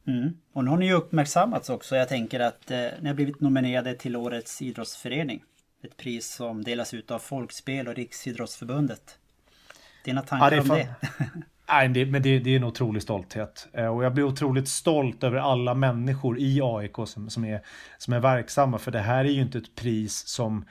Mm. 0.07 0.37
Och 0.53 0.63
nu 0.63 0.69
har 0.69 0.77
ni 0.77 0.85
ju 0.85 0.93
uppmärksammats 0.93 1.69
också. 1.69 1.95
Jag 1.95 2.09
tänker 2.09 2.39
att 2.39 2.71
eh, 2.71 2.87
ni 3.01 3.07
har 3.07 3.13
blivit 3.13 3.39
nominerade 3.39 3.93
till 3.93 4.15
Årets 4.15 4.61
idrottsförening. 4.61 5.43
Ett 5.83 5.97
pris 5.97 6.33
som 6.33 6.63
delas 6.63 6.93
ut 6.93 7.11
av 7.11 7.19
Folkspel 7.19 7.87
och 7.87 7.95
Riksidrottsförbundet. 7.95 9.17
Dina 10.05 10.21
tankar 10.21 10.51
ja, 10.51 10.61
om 10.61 10.67
det? 10.67 10.95
Nej, 11.73 11.89
det, 11.89 12.05
men 12.05 12.21
det, 12.21 12.39
det, 12.39 12.49
är 12.49 12.55
en 12.55 12.63
otrolig 12.63 13.01
stolthet. 13.01 13.67
Eh, 13.73 13.87
och 13.87 14.03
jag 14.03 14.13
blir 14.13 14.23
otroligt 14.23 14.67
stolt 14.67 15.23
över 15.23 15.37
alla 15.37 15.73
människor 15.73 16.39
i 16.39 16.61
AIK 16.63 16.95
som, 17.05 17.29
som, 17.29 17.45
är, 17.45 17.61
som 17.97 18.13
är 18.13 18.19
verksamma. 18.19 18.77
För 18.77 18.91
det 18.91 18.99
här 18.99 19.25
är 19.25 19.29
ju 19.29 19.41
inte 19.41 19.57
ett 19.57 19.75
pris 19.75 20.27
som 20.27 20.65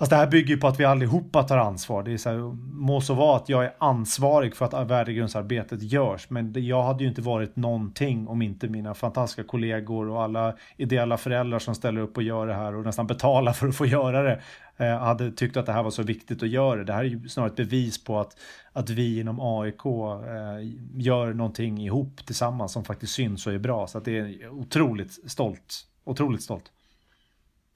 Alltså 0.00 0.14
det 0.14 0.20
här 0.20 0.26
bygger 0.26 0.54
ju 0.54 0.60
på 0.60 0.66
att 0.66 0.80
vi 0.80 0.84
allihopa 0.84 1.42
tar 1.42 1.58
ansvar. 1.58 2.02
Det 2.02 2.12
är 2.12 2.16
så 2.16 2.30
här, 2.30 2.38
må 2.72 3.00
så 3.00 3.14
vara 3.14 3.36
att 3.36 3.48
jag 3.48 3.64
är 3.64 3.72
ansvarig 3.78 4.56
för 4.56 4.64
att 4.64 4.90
värdegrundsarbetet 4.90 5.82
görs, 5.82 6.30
men 6.30 6.52
jag 6.66 6.82
hade 6.82 7.02
ju 7.04 7.08
inte 7.08 7.22
varit 7.22 7.56
någonting 7.56 8.28
om 8.28 8.42
inte 8.42 8.68
mina 8.68 8.94
fantastiska 8.94 9.42
kollegor 9.42 10.08
och 10.08 10.22
alla 10.22 10.54
ideella 10.76 11.16
föräldrar 11.16 11.58
som 11.58 11.74
ställer 11.74 12.00
upp 12.00 12.16
och 12.16 12.22
gör 12.22 12.46
det 12.46 12.54
här 12.54 12.74
och 12.74 12.84
nästan 12.84 13.06
betalar 13.06 13.52
för 13.52 13.68
att 13.68 13.76
få 13.76 13.86
göra 13.86 14.22
det 14.22 14.40
Eh, 14.80 14.98
hade 14.98 15.30
tyckt 15.30 15.56
att 15.56 15.66
det 15.66 15.72
här 15.72 15.82
var 15.82 15.90
så 15.90 16.02
viktigt 16.02 16.42
att 16.42 16.48
göra. 16.48 16.84
Det 16.84 16.92
här 16.92 17.00
är 17.00 17.08
ju 17.08 17.28
snarare 17.28 17.50
ett 17.50 17.56
bevis 17.56 18.04
på 18.04 18.20
att, 18.20 18.36
att 18.72 18.90
vi 18.90 19.20
inom 19.20 19.40
AIK 19.40 19.86
eh, 19.86 20.68
gör 20.96 21.32
någonting 21.32 21.78
ihop 21.78 22.26
tillsammans 22.26 22.72
som 22.72 22.84
faktiskt 22.84 23.12
syns 23.12 23.46
och 23.46 23.52
är 23.52 23.58
bra. 23.58 23.86
Så 23.86 23.98
att 23.98 24.04
det 24.04 24.18
är 24.18 24.48
otroligt 24.48 25.30
stolt. 25.30 25.86
Otroligt 26.04 26.42
stolt. 26.42 26.64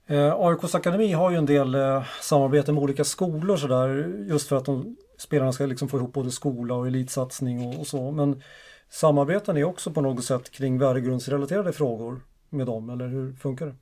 Eh, 0.06 0.34
AIKs 0.34 0.74
akademi 0.74 1.12
har 1.12 1.30
ju 1.30 1.36
en 1.36 1.46
del 1.46 1.74
eh, 1.74 2.04
samarbete 2.22 2.72
med 2.72 2.82
olika 2.82 3.04
skolor 3.04 3.56
sådär 3.56 4.14
just 4.28 4.48
för 4.48 4.56
att 4.56 4.64
de, 4.64 4.96
spelarna 5.18 5.52
ska 5.52 5.66
liksom 5.66 5.88
få 5.88 5.96
ihop 5.96 6.12
både 6.12 6.30
skola 6.30 6.74
och 6.74 6.86
elitsatsning 6.86 7.66
och, 7.66 7.80
och 7.80 7.86
så. 7.86 8.10
Men 8.10 8.42
samarbetar 8.90 9.52
ni 9.52 9.64
också 9.64 9.90
på 9.90 10.00
något 10.00 10.24
sätt 10.24 10.50
kring 10.50 10.78
värdegrundsrelaterade 10.78 11.72
frågor 11.72 12.20
med 12.50 12.66
dem 12.66 12.90
eller 12.90 13.08
hur 13.08 13.32
funkar 13.32 13.66
det? 13.66 13.74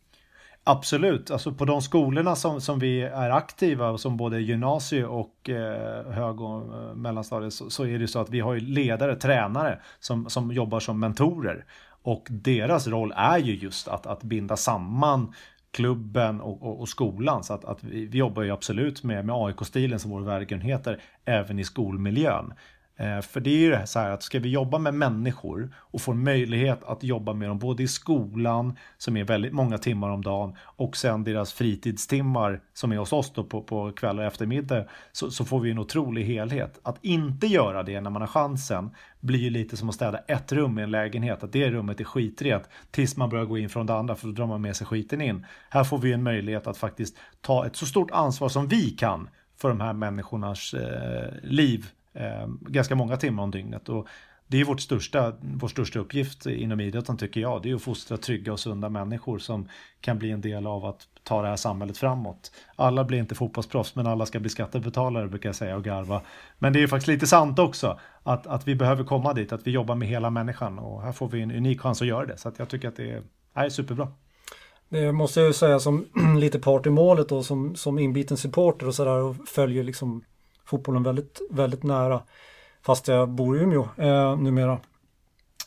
Absolut, 0.64 1.30
alltså 1.30 1.52
på 1.52 1.64
de 1.64 1.82
skolorna 1.82 2.36
som, 2.36 2.60
som 2.60 2.78
vi 2.78 3.02
är 3.02 3.30
aktiva 3.30 3.98
som 3.98 4.16
både 4.16 4.40
gymnasie 4.40 5.06
och 5.06 5.50
eh, 5.50 6.12
hög 6.12 6.40
och 6.40 6.74
eh, 6.74 6.94
mellanstadiet 6.94 7.52
så, 7.52 7.70
så, 7.70 7.86
är 7.86 7.98
det 7.98 8.08
så 8.08 8.20
att 8.20 8.30
vi 8.30 8.40
har 8.40 8.56
ledare, 8.56 9.16
tränare 9.16 9.78
som, 10.00 10.30
som 10.30 10.52
jobbar 10.52 10.80
som 10.80 11.00
mentorer. 11.00 11.64
Och 12.02 12.26
deras 12.30 12.86
roll 12.86 13.12
är 13.16 13.38
ju 13.38 13.56
just 13.56 13.88
att, 13.88 14.06
att 14.06 14.22
binda 14.22 14.56
samman 14.56 15.34
klubben 15.70 16.40
och, 16.40 16.62
och, 16.62 16.80
och, 16.80 16.88
skolan. 16.88 17.44
Så 17.44 17.54
att, 17.54 17.64
att 17.64 17.84
vi, 17.84 18.06
vi, 18.06 18.18
jobbar 18.18 18.42
ju 18.42 18.50
absolut 18.50 19.02
med, 19.02 19.24
med 19.24 19.34
AIK-stilen 19.34 19.98
som 19.98 20.10
vår 20.10 20.20
värdegrund 20.20 20.62
heter, 20.62 21.00
även 21.24 21.58
i 21.58 21.64
skolmiljön. 21.64 22.52
Eh, 23.02 23.20
för 23.20 23.40
det 23.40 23.50
är 23.50 23.58
ju 23.58 23.70
det 23.70 23.86
så 23.86 23.98
här 23.98 24.10
att 24.10 24.22
ska 24.22 24.38
vi 24.38 24.48
jobba 24.48 24.78
med 24.78 24.94
människor 24.94 25.74
och 25.76 26.00
få 26.00 26.14
möjlighet 26.14 26.84
att 26.84 27.02
jobba 27.02 27.32
med 27.32 27.48
dem 27.48 27.58
både 27.58 27.82
i 27.82 27.88
skolan, 27.88 28.76
som 28.98 29.16
är 29.16 29.24
väldigt 29.24 29.52
många 29.52 29.78
timmar 29.78 30.10
om 30.10 30.22
dagen, 30.22 30.56
och 30.60 30.96
sen 30.96 31.24
deras 31.24 31.52
fritidstimmar 31.52 32.60
som 32.74 32.92
är 32.92 32.96
hos 32.96 33.12
oss 33.12 33.32
då 33.32 33.44
på, 33.44 33.62
på 33.62 33.92
kvällar 33.92 34.22
och 34.22 34.26
eftermiddag, 34.26 34.84
så, 35.12 35.30
så 35.30 35.44
får 35.44 35.60
vi 35.60 35.70
en 35.70 35.78
otrolig 35.78 36.24
helhet. 36.24 36.80
Att 36.82 36.98
inte 37.04 37.46
göra 37.46 37.82
det 37.82 38.00
när 38.00 38.10
man 38.10 38.22
har 38.22 38.28
chansen 38.28 38.90
blir 39.20 39.38
ju 39.38 39.50
lite 39.50 39.76
som 39.76 39.88
att 39.88 39.94
städa 39.94 40.18
ett 40.18 40.52
rum 40.52 40.78
i 40.78 40.82
en 40.82 40.90
lägenhet, 40.90 41.42
att 41.42 41.52
det 41.52 41.70
rummet 41.70 42.00
är 42.00 42.04
skitrent 42.04 42.68
tills 42.90 43.16
man 43.16 43.28
börjar 43.28 43.44
gå 43.44 43.58
in 43.58 43.68
från 43.68 43.86
det 43.86 43.94
andra 43.94 44.14
för 44.14 44.26
då 44.26 44.32
drar 44.32 44.46
man 44.46 44.62
med 44.62 44.76
sig 44.76 44.86
skiten 44.86 45.20
in. 45.20 45.46
Här 45.70 45.84
får 45.84 45.98
vi 45.98 46.12
en 46.12 46.22
möjlighet 46.22 46.66
att 46.66 46.76
faktiskt 46.76 47.16
ta 47.40 47.66
ett 47.66 47.76
så 47.76 47.86
stort 47.86 48.10
ansvar 48.10 48.48
som 48.48 48.68
vi 48.68 48.90
kan 48.90 49.28
för 49.56 49.68
de 49.68 49.80
här 49.80 49.92
människornas 49.92 50.74
eh, 50.74 51.32
liv 51.42 51.86
eh, 52.14 52.48
ganska 52.60 52.94
många 52.94 53.16
timmar 53.16 53.42
om 53.42 53.50
dygnet. 53.50 53.88
Och 53.88 54.08
det 54.52 54.60
är 54.60 54.64
vårt 54.64 54.80
största, 54.80 55.32
vår 55.40 55.68
största 55.68 55.98
uppgift 55.98 56.46
inom 56.46 56.80
idrotten 56.80 57.16
tycker 57.16 57.40
jag. 57.40 57.62
Det 57.62 57.70
är 57.70 57.74
att 57.74 57.82
fostra 57.82 58.16
trygga 58.16 58.52
och 58.52 58.60
sunda 58.60 58.88
människor 58.88 59.38
som 59.38 59.68
kan 60.00 60.18
bli 60.18 60.30
en 60.30 60.40
del 60.40 60.66
av 60.66 60.84
att 60.84 61.08
ta 61.22 61.42
det 61.42 61.48
här 61.48 61.56
samhället 61.56 61.98
framåt. 61.98 62.52
Alla 62.76 63.04
blir 63.04 63.18
inte 63.18 63.34
fotbollsproffs 63.34 63.94
men 63.94 64.06
alla 64.06 64.26
ska 64.26 64.40
bli 64.40 64.50
skattebetalare 64.50 65.28
brukar 65.28 65.48
jag 65.48 65.56
säga 65.56 65.76
och 65.76 65.84
garva. 65.84 66.22
Men 66.58 66.72
det 66.72 66.82
är 66.82 66.86
faktiskt 66.86 67.08
lite 67.08 67.26
sant 67.26 67.58
också 67.58 67.98
att, 68.22 68.46
att 68.46 68.68
vi 68.68 68.74
behöver 68.74 69.04
komma 69.04 69.32
dit, 69.32 69.52
att 69.52 69.66
vi 69.66 69.70
jobbar 69.70 69.94
med 69.94 70.08
hela 70.08 70.30
människan 70.30 70.78
och 70.78 71.02
här 71.02 71.12
får 71.12 71.28
vi 71.28 71.42
en 71.42 71.52
unik 71.52 71.80
chans 71.80 72.02
att 72.02 72.08
göra 72.08 72.26
det. 72.26 72.36
Så 72.36 72.48
att 72.48 72.58
jag 72.58 72.68
tycker 72.68 72.88
att 72.88 72.96
det 72.96 73.10
är, 73.10 73.22
är 73.54 73.68
superbra. 73.68 74.08
Det 74.88 75.12
måste 75.12 75.40
jag 75.40 75.46
ju 75.46 75.52
säga 75.52 75.80
som 75.80 76.06
lite 76.38 76.58
part 76.58 76.86
i 76.86 76.90
målet 76.90 77.32
och 77.32 77.44
som, 77.44 77.76
som 77.76 77.98
inbiten 77.98 78.36
supporter 78.36 78.86
och 78.86 78.94
sådär 78.94 79.16
och 79.16 79.36
följer 79.48 79.84
liksom 79.84 80.24
fotbollen 80.64 81.02
väldigt, 81.02 81.40
väldigt 81.50 81.82
nära. 81.82 82.22
Fast 82.82 83.08
jag 83.08 83.28
bor 83.28 83.58
i 83.58 83.60
Umeå 83.60 83.88
eh, 83.96 84.36
numera. 84.38 84.80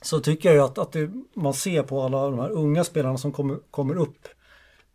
Så 0.02 0.20
tycker 0.20 0.50
jag 0.50 0.56
ju 0.56 0.62
att, 0.62 0.78
att 0.78 0.92
det, 0.92 1.12
man 1.34 1.54
ser 1.54 1.84
på 1.84 2.02
alla 2.02 2.30
de 2.30 2.40
här 2.40 2.50
unga 2.50 2.84
spelarna 2.84 3.18
som 3.18 3.32
kommer, 3.32 3.58
kommer 3.72 3.96
upp 3.96 4.28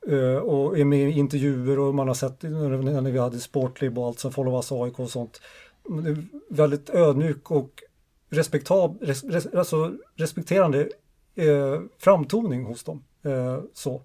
eh, 0.06 0.36
och 0.36 0.78
är 0.78 0.84
med 0.84 1.10
i 1.10 1.18
intervjuer 1.18 1.78
och 1.78 1.94
man 1.94 2.08
har 2.08 2.14
sett 2.14 2.42
när 2.42 3.10
vi 3.10 3.18
hade 3.18 3.40
Sportlib 3.40 3.98
och 3.98 4.06
allt 4.06 4.18
som 4.18 4.32
Followas 4.32 4.72
AIK 4.72 4.98
och 4.98 5.10
sånt. 5.10 5.40
Det 5.88 6.10
är 6.10 6.26
väldigt 6.48 6.90
ödmjuk 6.90 7.50
och 7.50 7.82
respektab, 8.30 8.98
res, 9.00 9.24
res, 9.24 9.46
alltså 9.46 9.92
respekterande 10.14 10.88
eh, 11.34 11.80
framtoning 11.98 12.64
hos 12.64 12.84
dem. 12.84 13.04
Eh, 13.22 13.58
så. 13.74 14.02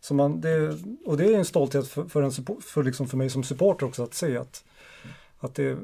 Så 0.00 0.14
man, 0.14 0.40
det, 0.40 0.78
och 1.06 1.16
det 1.16 1.24
är 1.24 1.38
en 1.38 1.44
stolthet 1.44 1.88
för, 1.88 2.04
för, 2.04 2.22
en, 2.22 2.30
för, 2.60 2.82
liksom 2.82 3.08
för 3.08 3.16
mig 3.16 3.30
som 3.30 3.42
supporter 3.42 3.86
också 3.86 4.02
att 4.02 4.14
se 4.14 4.36
att 4.36 4.64
att 5.40 5.54
det, 5.54 5.74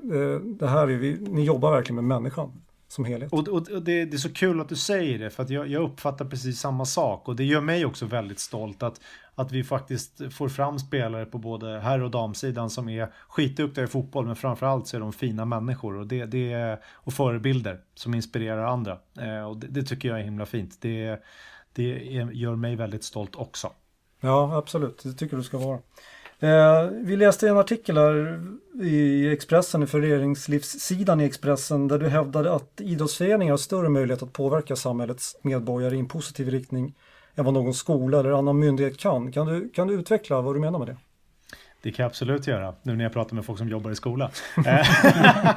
det 0.59 0.69
här 0.69 0.83
är 0.89 0.97
vi, 0.97 1.19
ni 1.21 1.45
jobbar 1.45 1.73
verkligen 1.73 1.95
med 1.95 2.05
människan 2.05 2.53
som 2.89 3.05
helhet. 3.05 3.33
Och, 3.33 3.49
och, 3.49 3.69
och 3.69 3.83
det, 3.83 4.05
det, 4.05 4.17
är 4.17 4.19
så 4.19 4.33
kul 4.33 4.61
att 4.61 4.69
du 4.69 4.77
säger 4.77 5.19
det 5.19 5.31
för 5.31 5.43
att 5.43 5.51
jag, 5.51 5.69
jag, 5.69 5.83
uppfattar 5.83 6.25
precis 6.25 6.61
samma 6.61 6.85
sak 6.85 7.29
och 7.29 7.37
det 7.37 7.45
gör 7.45 7.61
mig 7.61 7.85
också 7.85 8.07
väldigt 8.07 8.39
stolt 8.39 8.83
att, 8.83 9.01
att 9.35 9.53
vi 9.53 9.65
faktiskt 9.65 10.35
får 10.35 10.49
fram 10.49 10.79
spelare 10.79 11.27
på 11.27 11.39
både 11.39 11.81
herr 11.81 12.03
och 12.03 12.11
damsidan 12.11 12.71
som 12.71 12.89
är 12.89 13.13
skitduktiga 13.29 13.85
i 13.85 13.87
fotboll 13.87 14.27
men 14.27 14.37
framförallt 14.37 14.87
så 14.87 14.97
är 14.97 15.01
de 15.01 15.13
fina 15.13 15.45
människor 15.45 15.97
och, 15.97 16.07
det, 16.07 16.25
det 16.25 16.53
är, 16.53 16.81
och 16.95 17.13
förebilder 17.13 17.81
som 17.95 18.15
inspirerar 18.15 18.65
andra. 18.65 18.99
Eh, 19.21 19.49
och 19.49 19.57
det, 19.57 19.67
det, 19.67 19.83
tycker 19.83 20.09
jag 20.09 20.21
är 20.21 20.25
himla 20.25 20.47
fint. 20.47 20.81
Det, 20.81 21.23
det 21.73 21.83
gör 22.33 22.57
mig 22.57 22.77
väldigt 22.77 23.05
stolt 23.05 23.37
också. 23.37 23.73
Ja, 24.21 24.57
absolut. 24.57 25.03
Det 25.03 25.13
tycker 25.13 25.37
du 25.37 25.43
ska 25.43 25.59
vara. 25.59 25.79
Eh, 26.45 26.91
vi 26.91 27.17
läste 27.17 27.49
en 27.49 27.59
artikel 27.59 27.97
här 27.97 28.41
i 28.83 29.29
Expressen, 29.33 29.83
i 29.83 29.87
föreningslivssidan 29.87 31.21
i 31.21 31.25
Expressen, 31.25 31.89
där 31.89 31.99
du 31.99 32.09
hävdade 32.09 32.53
att 32.53 32.81
idrottsföreningar 32.81 33.53
har 33.53 33.59
större 33.59 33.89
möjlighet 33.89 34.23
att 34.23 34.33
påverka 34.33 34.77
samhällets 34.77 35.37
medborgare 35.43 35.97
i 35.97 35.99
en 35.99 36.09
positiv 36.09 36.49
riktning 36.49 36.95
än 37.35 37.45
vad 37.45 37.55
någon 37.55 37.75
skola 37.75 38.21
eller 38.21 38.31
annan 38.31 38.59
myndighet 38.59 38.99
kan. 38.99 39.33
Kan 39.33 39.47
du, 39.47 39.69
kan 39.69 39.89
du 39.89 39.95
utveckla 39.95 40.41
vad 40.41 40.55
du 40.55 40.61
menar 40.61 40.79
med 40.79 40.89
det? 40.89 40.97
Det 41.85 41.93
kan 41.93 42.03
jag 42.03 42.11
absolut 42.11 42.47
göra, 42.47 42.75
nu 42.83 42.97
när 42.97 43.05
jag 43.05 43.13
pratar 43.13 43.35
med 43.35 43.45
folk 43.45 43.59
som 43.59 43.69
jobbar 43.69 43.91
i 43.91 43.95
skola. 43.95 44.31
Eh, 44.67 44.87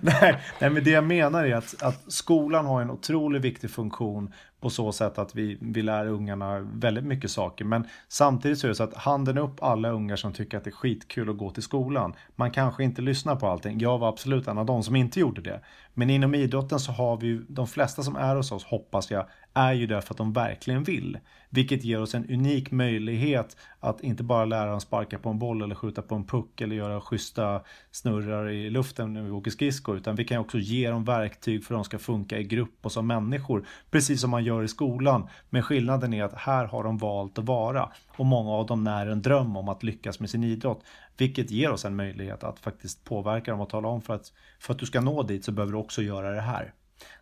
nej, 0.00 0.38
nej, 0.60 0.70
men 0.70 0.84
det 0.84 0.90
jag 0.90 1.04
menar 1.04 1.44
är 1.44 1.54
att, 1.54 1.82
att 1.82 2.12
skolan 2.12 2.66
har 2.66 2.82
en 2.82 2.90
otroligt 2.90 3.42
viktig 3.42 3.70
funktion 3.70 4.32
på 4.60 4.70
så 4.70 4.92
sätt 4.92 5.18
att 5.18 5.34
vi, 5.34 5.58
vi 5.60 5.82
lär 5.82 6.06
ungarna 6.06 6.58
väldigt 6.58 7.04
mycket 7.04 7.30
saker. 7.30 7.64
Men 7.64 7.88
samtidigt 8.08 8.58
så 8.58 8.66
är 8.66 8.68
det 8.68 8.74
så 8.74 8.82
att 8.82 8.94
handen 8.94 9.38
upp 9.38 9.62
alla 9.62 9.90
ungar 9.90 10.16
som 10.16 10.32
tycker 10.32 10.58
att 10.58 10.64
det 10.64 10.70
är 10.70 10.72
skitkul 10.72 11.30
att 11.30 11.38
gå 11.38 11.50
till 11.50 11.62
skolan. 11.62 12.14
Man 12.36 12.50
kanske 12.50 12.84
inte 12.84 13.02
lyssnar 13.02 13.36
på 13.36 13.46
allting. 13.46 13.80
Jag 13.80 13.98
var 13.98 14.08
absolut 14.08 14.48
en 14.48 14.58
av 14.58 14.66
de 14.66 14.82
som 14.82 14.96
inte 14.96 15.20
gjorde 15.20 15.40
det. 15.40 15.60
Men 15.94 16.10
inom 16.10 16.34
idrotten 16.34 16.80
så 16.80 16.92
har 16.92 17.16
vi 17.16 17.26
ju, 17.26 17.44
de 17.48 17.66
flesta 17.66 18.02
som 18.02 18.16
är 18.16 18.36
hos 18.36 18.52
oss, 18.52 18.64
hoppas 18.64 19.10
jag, 19.10 19.26
är 19.54 19.72
ju 19.72 19.86
därför 19.86 20.14
att 20.14 20.18
de 20.18 20.32
verkligen 20.32 20.84
vill. 20.84 21.18
Vilket 21.50 21.84
ger 21.84 22.00
oss 22.00 22.14
en 22.14 22.30
unik 22.30 22.70
möjlighet 22.70 23.56
att 23.80 24.00
inte 24.00 24.22
bara 24.22 24.44
lära 24.44 24.70
dem 24.70 24.80
sparka 24.80 25.18
på 25.18 25.28
en 25.28 25.38
boll 25.38 25.62
eller 25.62 25.74
skjuta 25.74 26.02
på 26.02 26.14
en 26.14 26.26
puck 26.26 26.60
eller 26.60 26.76
göra 26.76 27.00
schyssta 27.00 27.62
snurrar 27.90 28.48
i 28.48 28.70
luften 28.70 29.12
när 29.12 29.22
vi 29.22 29.30
åker 29.30 29.50
skridskor. 29.50 29.96
Utan 29.96 30.16
vi 30.16 30.24
kan 30.24 30.38
också 30.38 30.58
ge 30.58 30.90
dem 30.90 31.04
verktyg 31.04 31.64
för 31.64 31.74
att 31.74 31.78
de 31.78 31.84
ska 31.84 31.98
funka 31.98 32.38
i 32.38 32.44
grupp 32.44 32.78
och 32.82 32.92
som 32.92 33.06
människor. 33.06 33.66
Precis 33.90 34.20
som 34.20 34.30
man 34.30 34.44
gör 34.44 34.62
i 34.62 34.68
skolan. 34.68 35.28
Men 35.50 35.62
skillnaden 35.62 36.14
är 36.14 36.24
att 36.24 36.34
här 36.34 36.66
har 36.66 36.84
de 36.84 36.98
valt 36.98 37.38
att 37.38 37.44
vara. 37.44 37.90
Och 38.16 38.26
många 38.26 38.50
av 38.50 38.66
dem 38.66 38.84
när 38.84 39.06
en 39.06 39.22
dröm 39.22 39.56
om 39.56 39.68
att 39.68 39.82
lyckas 39.82 40.20
med 40.20 40.30
sin 40.30 40.44
idrott. 40.44 40.84
Vilket 41.16 41.50
ger 41.50 41.70
oss 41.70 41.84
en 41.84 41.96
möjlighet 41.96 42.44
att 42.44 42.58
faktiskt 42.58 43.04
påverka 43.04 43.50
dem 43.50 43.60
och 43.60 43.68
tala 43.68 43.88
om 43.88 44.02
för 44.02 44.14
att 44.14 44.32
för 44.58 44.72
att 44.72 44.78
du 44.78 44.86
ska 44.86 45.00
nå 45.00 45.22
dit 45.22 45.44
så 45.44 45.52
behöver 45.52 45.72
du 45.72 45.78
också 45.78 46.02
göra 46.02 46.30
det 46.30 46.40
här. 46.40 46.74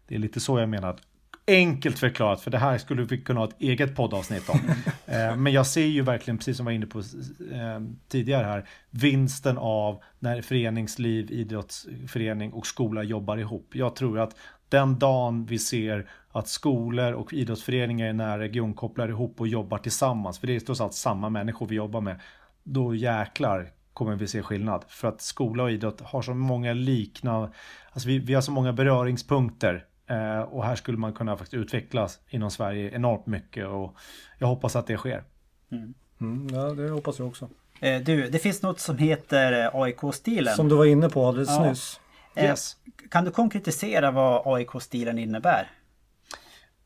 Det 0.07 0.15
är 0.15 0.19
lite 0.19 0.41
så 0.41 0.59
jag 0.59 0.69
menar 0.69 0.91
att 0.91 1.10
enkelt 1.47 1.99
förklarat, 1.99 2.41
för 2.41 2.51
det 2.51 2.59
här 2.59 2.79
skulle 2.79 3.03
vi 3.03 3.19
kunna 3.19 3.41
ha 3.41 3.49
ett 3.49 3.61
eget 3.61 3.97
poddavsnitt 3.97 4.49
om. 4.49 4.61
Eh, 5.07 5.37
men 5.37 5.53
jag 5.53 5.67
ser 5.67 5.87
ju 5.87 6.03
verkligen, 6.03 6.39
precis 6.39 6.57
som 6.57 6.67
jag 6.67 6.73
var 6.73 6.77
inne 6.77 6.87
på 6.87 6.99
eh, 6.99 7.81
tidigare 8.09 8.47
här, 8.47 8.69
vinsten 8.91 9.59
av 9.59 10.03
när 10.19 10.43
föreningsliv, 10.43 11.31
idrottsförening 11.31 12.53
och 12.53 12.67
skola 12.67 13.03
jobbar 13.03 13.37
ihop. 13.37 13.71
Jag 13.73 13.97
tror 13.97 14.19
att 14.19 14.37
den 14.69 14.99
dagen 14.99 15.47
vi 15.47 15.59
ser 15.59 16.11
att 16.33 16.49
skolor 16.49 17.13
och 17.13 17.33
idrottsföreningar 17.33 18.09
i 18.09 18.13
nära 18.13 18.39
region 18.39 18.75
kopplar 18.75 19.09
ihop 19.09 19.41
och 19.41 19.49
jobbar 19.49 19.79
tillsammans, 19.79 20.39
för 20.39 20.47
det 20.47 20.57
är 20.57 20.61
trots 20.61 20.81
allt 20.81 20.95
samma 20.95 21.29
människor 21.29 21.67
vi 21.67 21.75
jobbar 21.75 22.01
med, 22.01 22.21
då 22.63 22.95
jäklar 22.95 23.71
kommer 23.93 24.17
vi 24.17 24.27
se 24.27 24.43
skillnad. 24.43 24.85
För 24.89 25.09
att 25.09 25.21
skola 25.21 25.63
och 25.63 25.71
idrott 25.71 26.01
har 26.01 26.23
så 26.23 26.35
många 26.35 26.73
liknande, 26.73 27.51
alltså 27.93 28.09
vi, 28.09 28.19
vi 28.19 28.35
har 28.35 28.43
så 28.43 28.53
många 28.53 28.73
beröringspunkter 28.73 29.85
Eh, 30.11 30.41
och 30.41 30.65
här 30.65 30.77
skulle 30.77 30.99
man 30.99 31.13
kunna 31.13 31.37
faktiskt 31.37 31.55
utvecklas 31.55 32.21
inom 32.29 32.51
Sverige 32.51 32.95
enormt 32.95 33.27
mycket 33.27 33.67
och 33.67 33.97
jag 34.39 34.47
hoppas 34.47 34.77
att 34.77 34.87
det 34.87 34.97
sker. 34.97 35.25
Mm. 35.73 35.95
Mm, 36.21 36.49
ja, 36.55 36.61
det 36.61 36.91
hoppas 36.91 37.19
jag 37.19 37.29
också. 37.29 37.49
Eh, 37.81 38.01
du, 38.01 38.29
det 38.29 38.39
finns 38.39 38.63
något 38.63 38.81
som 38.81 38.99
heter 38.99 39.65
eh, 39.65 39.75
AIK-stilen. 39.75 40.55
Som 40.55 40.69
du 40.69 40.75
var 40.75 40.85
inne 40.85 41.09
på 41.09 41.27
alldeles 41.27 41.49
ja. 41.49 41.69
nyss. 41.69 42.01
Yes. 42.37 42.77
Kan 43.11 43.25
du 43.25 43.31
konkretisera 43.31 44.11
vad 44.11 44.43
AIK-stilen 44.55 45.19
innebär? 45.19 45.71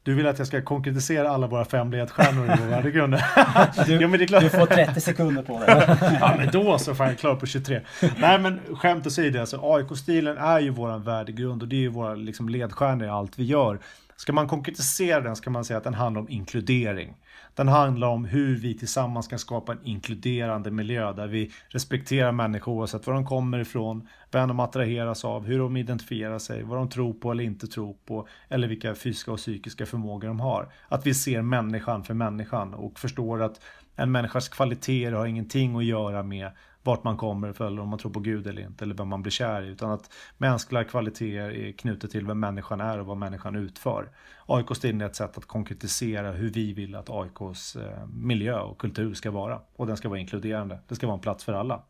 Du 0.05 0.15
vill 0.15 0.27
att 0.27 0.39
jag 0.39 0.47
ska 0.47 0.63
konkretisera 0.63 1.31
alla 1.31 1.47
våra 1.47 1.65
fem 1.65 1.91
ledstjärnor 1.91 2.45
i 2.45 2.49
vår 2.61 2.67
värdegrund? 2.67 3.13
Du, 3.13 3.19
ja, 4.31 4.41
du, 4.41 4.49
får 4.49 4.67
30 4.67 5.01
sekunder 5.01 5.43
på 5.43 5.59
dig. 5.59 5.69
ja, 6.21 6.35
men 6.39 6.49
då 6.53 6.79
så 6.79 6.95
får 6.95 7.07
jag 7.07 7.19
klar 7.19 7.35
på 7.35 7.47
23. 7.47 7.81
Nej, 8.17 8.39
men 8.39 8.61
skämt 8.77 9.07
åsido, 9.07 9.41
alltså, 9.41 9.61
AIK-stilen 9.63 10.39
är 10.39 10.61
ju 10.61 10.71
vår 10.71 10.99
värdegrund 10.99 11.63
och 11.63 11.69
det 11.69 11.77
är 11.77 11.81
ju 11.81 11.89
våra 11.89 12.15
liksom, 12.15 12.49
ledstjärnor 12.49 13.07
i 13.07 13.11
allt 13.11 13.39
vi 13.39 13.45
gör. 13.45 13.79
Ska 14.17 14.33
man 14.33 14.49
konkretisera 14.49 15.21
den 15.21 15.37
ska 15.37 15.51
man 15.51 15.65
säga 15.65 15.77
att 15.77 15.85
den 15.85 15.95
handlar 15.95 16.21
om 16.21 16.29
inkludering. 16.29 17.17
Den 17.55 17.69
handlar 17.69 18.09
om 18.09 18.25
hur 18.25 18.57
vi 18.57 18.79
tillsammans 18.79 19.29
kan 19.29 19.39
skapa 19.39 19.73
en 19.73 19.85
inkluderande 19.85 20.71
miljö 20.71 21.13
där 21.13 21.27
vi 21.27 21.53
respekterar 21.69 22.33
människor 22.33 22.73
oavsett 22.73 23.07
var 23.07 23.15
de 23.15 23.27
kommer 23.27 23.59
ifrån, 23.59 24.09
vem 24.31 24.49
de 24.49 24.61
attraheras 24.61 25.25
av, 25.25 25.45
hur 25.47 25.59
de 25.59 25.77
identifierar 25.77 26.39
sig, 26.39 26.63
vad 26.63 26.79
de 26.79 26.89
tror 26.89 27.13
på 27.13 27.31
eller 27.31 27.45
inte 27.45 27.67
tror 27.67 27.97
på 28.07 28.29
eller 28.49 28.69
vilka 28.69 28.95
fysiska 28.95 29.33
och 29.33 29.39
psykiska 29.39 29.87
förmågor 29.87 30.29
de 30.29 30.41
har. 30.41 30.73
Att 30.89 31.07
vi 31.07 31.15
ser 31.15 31.43
människan 31.43 32.05
för 32.05 32.15
människan 32.15 32.75
och 32.75 32.99
förstår 32.99 33.43
att 33.43 33.61
en 33.97 34.13
människas 34.13 34.49
kvaliteter 34.49 35.13
har 35.13 35.27
ingenting 35.27 35.77
att 35.77 35.85
göra 35.85 36.23
med 36.23 36.51
vart 36.85 37.05
man 37.05 37.17
kommer 37.17 37.53
för 37.53 37.67
eller 37.67 37.83
om 37.83 37.89
man 37.89 37.99
tror 37.99 38.13
på 38.13 38.21
Gud 38.21 38.47
eller 38.47 38.63
inte 38.63 38.85
eller 38.85 38.95
vem 38.95 39.09
man 39.09 39.23
blir 39.23 39.31
kär 39.31 39.63
i. 39.63 39.69
Utan 39.69 39.91
att 39.91 40.11
mänskliga 40.39 40.85
kvaliteter 40.85 41.51
är 41.51 41.73
knutet 41.73 42.11
till 42.11 42.27
vem 42.27 42.41
människan 42.41 42.81
är 42.81 42.99
och 42.99 43.07
vad 43.07 43.17
människan 43.17 43.57
utför. 43.57 44.09
AIK-stilen 44.47 45.01
är 45.01 45.07
ett 45.07 45.17
sätt 45.17 45.39
att 45.39 45.47
konkretisera 45.47 46.33
hur 46.33 46.51
vi 46.51 46.73
vill 46.73 46.95
att 46.95 47.11
AIKs 47.11 47.77
eh, 47.77 48.07
miljö 48.07 48.61
och 48.61 48.79
kultur 48.79 49.15
ska 49.15 49.31
vara. 49.31 49.61
Och 49.77 49.87
den 49.87 49.97
ska 49.97 50.09
vara 50.09 50.19
inkluderande. 50.19 50.79
Det 50.89 50.95
ska 50.95 51.07
vara 51.07 51.15
en 51.15 51.21
plats 51.21 51.45
för 51.45 51.53
alla. 51.53 51.83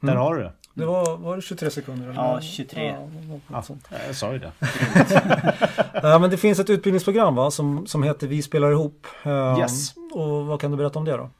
Där 0.00 0.12
mm. 0.12 0.22
har 0.22 0.34
du 0.34 0.42
det. 0.42 0.52
Det 0.74 0.86
var, 0.86 1.16
var 1.16 1.36
det 1.36 1.42
23 1.42 1.70
sekunder? 1.70 2.08
Eller? 2.08 2.14
Ja, 2.14 2.40
23. 2.40 2.96
Ja, 3.50 3.62
ja, 3.68 3.76
jag 4.06 4.16
sa 4.16 4.32
ju 4.32 4.38
det. 4.38 4.52
ja, 6.02 6.18
men 6.18 6.30
det 6.30 6.36
finns 6.36 6.58
ett 6.58 6.70
utbildningsprogram 6.70 7.34
va, 7.34 7.50
som, 7.50 7.86
som 7.86 8.02
heter 8.02 8.26
Vi 8.26 8.42
spelar 8.42 8.70
ihop. 8.70 9.06
Um, 9.24 9.58
yes. 9.58 9.94
Och 10.12 10.46
vad 10.46 10.60
kan 10.60 10.70
du 10.70 10.76
berätta 10.76 10.98
om 10.98 11.04
det 11.04 11.16
då? 11.16 11.30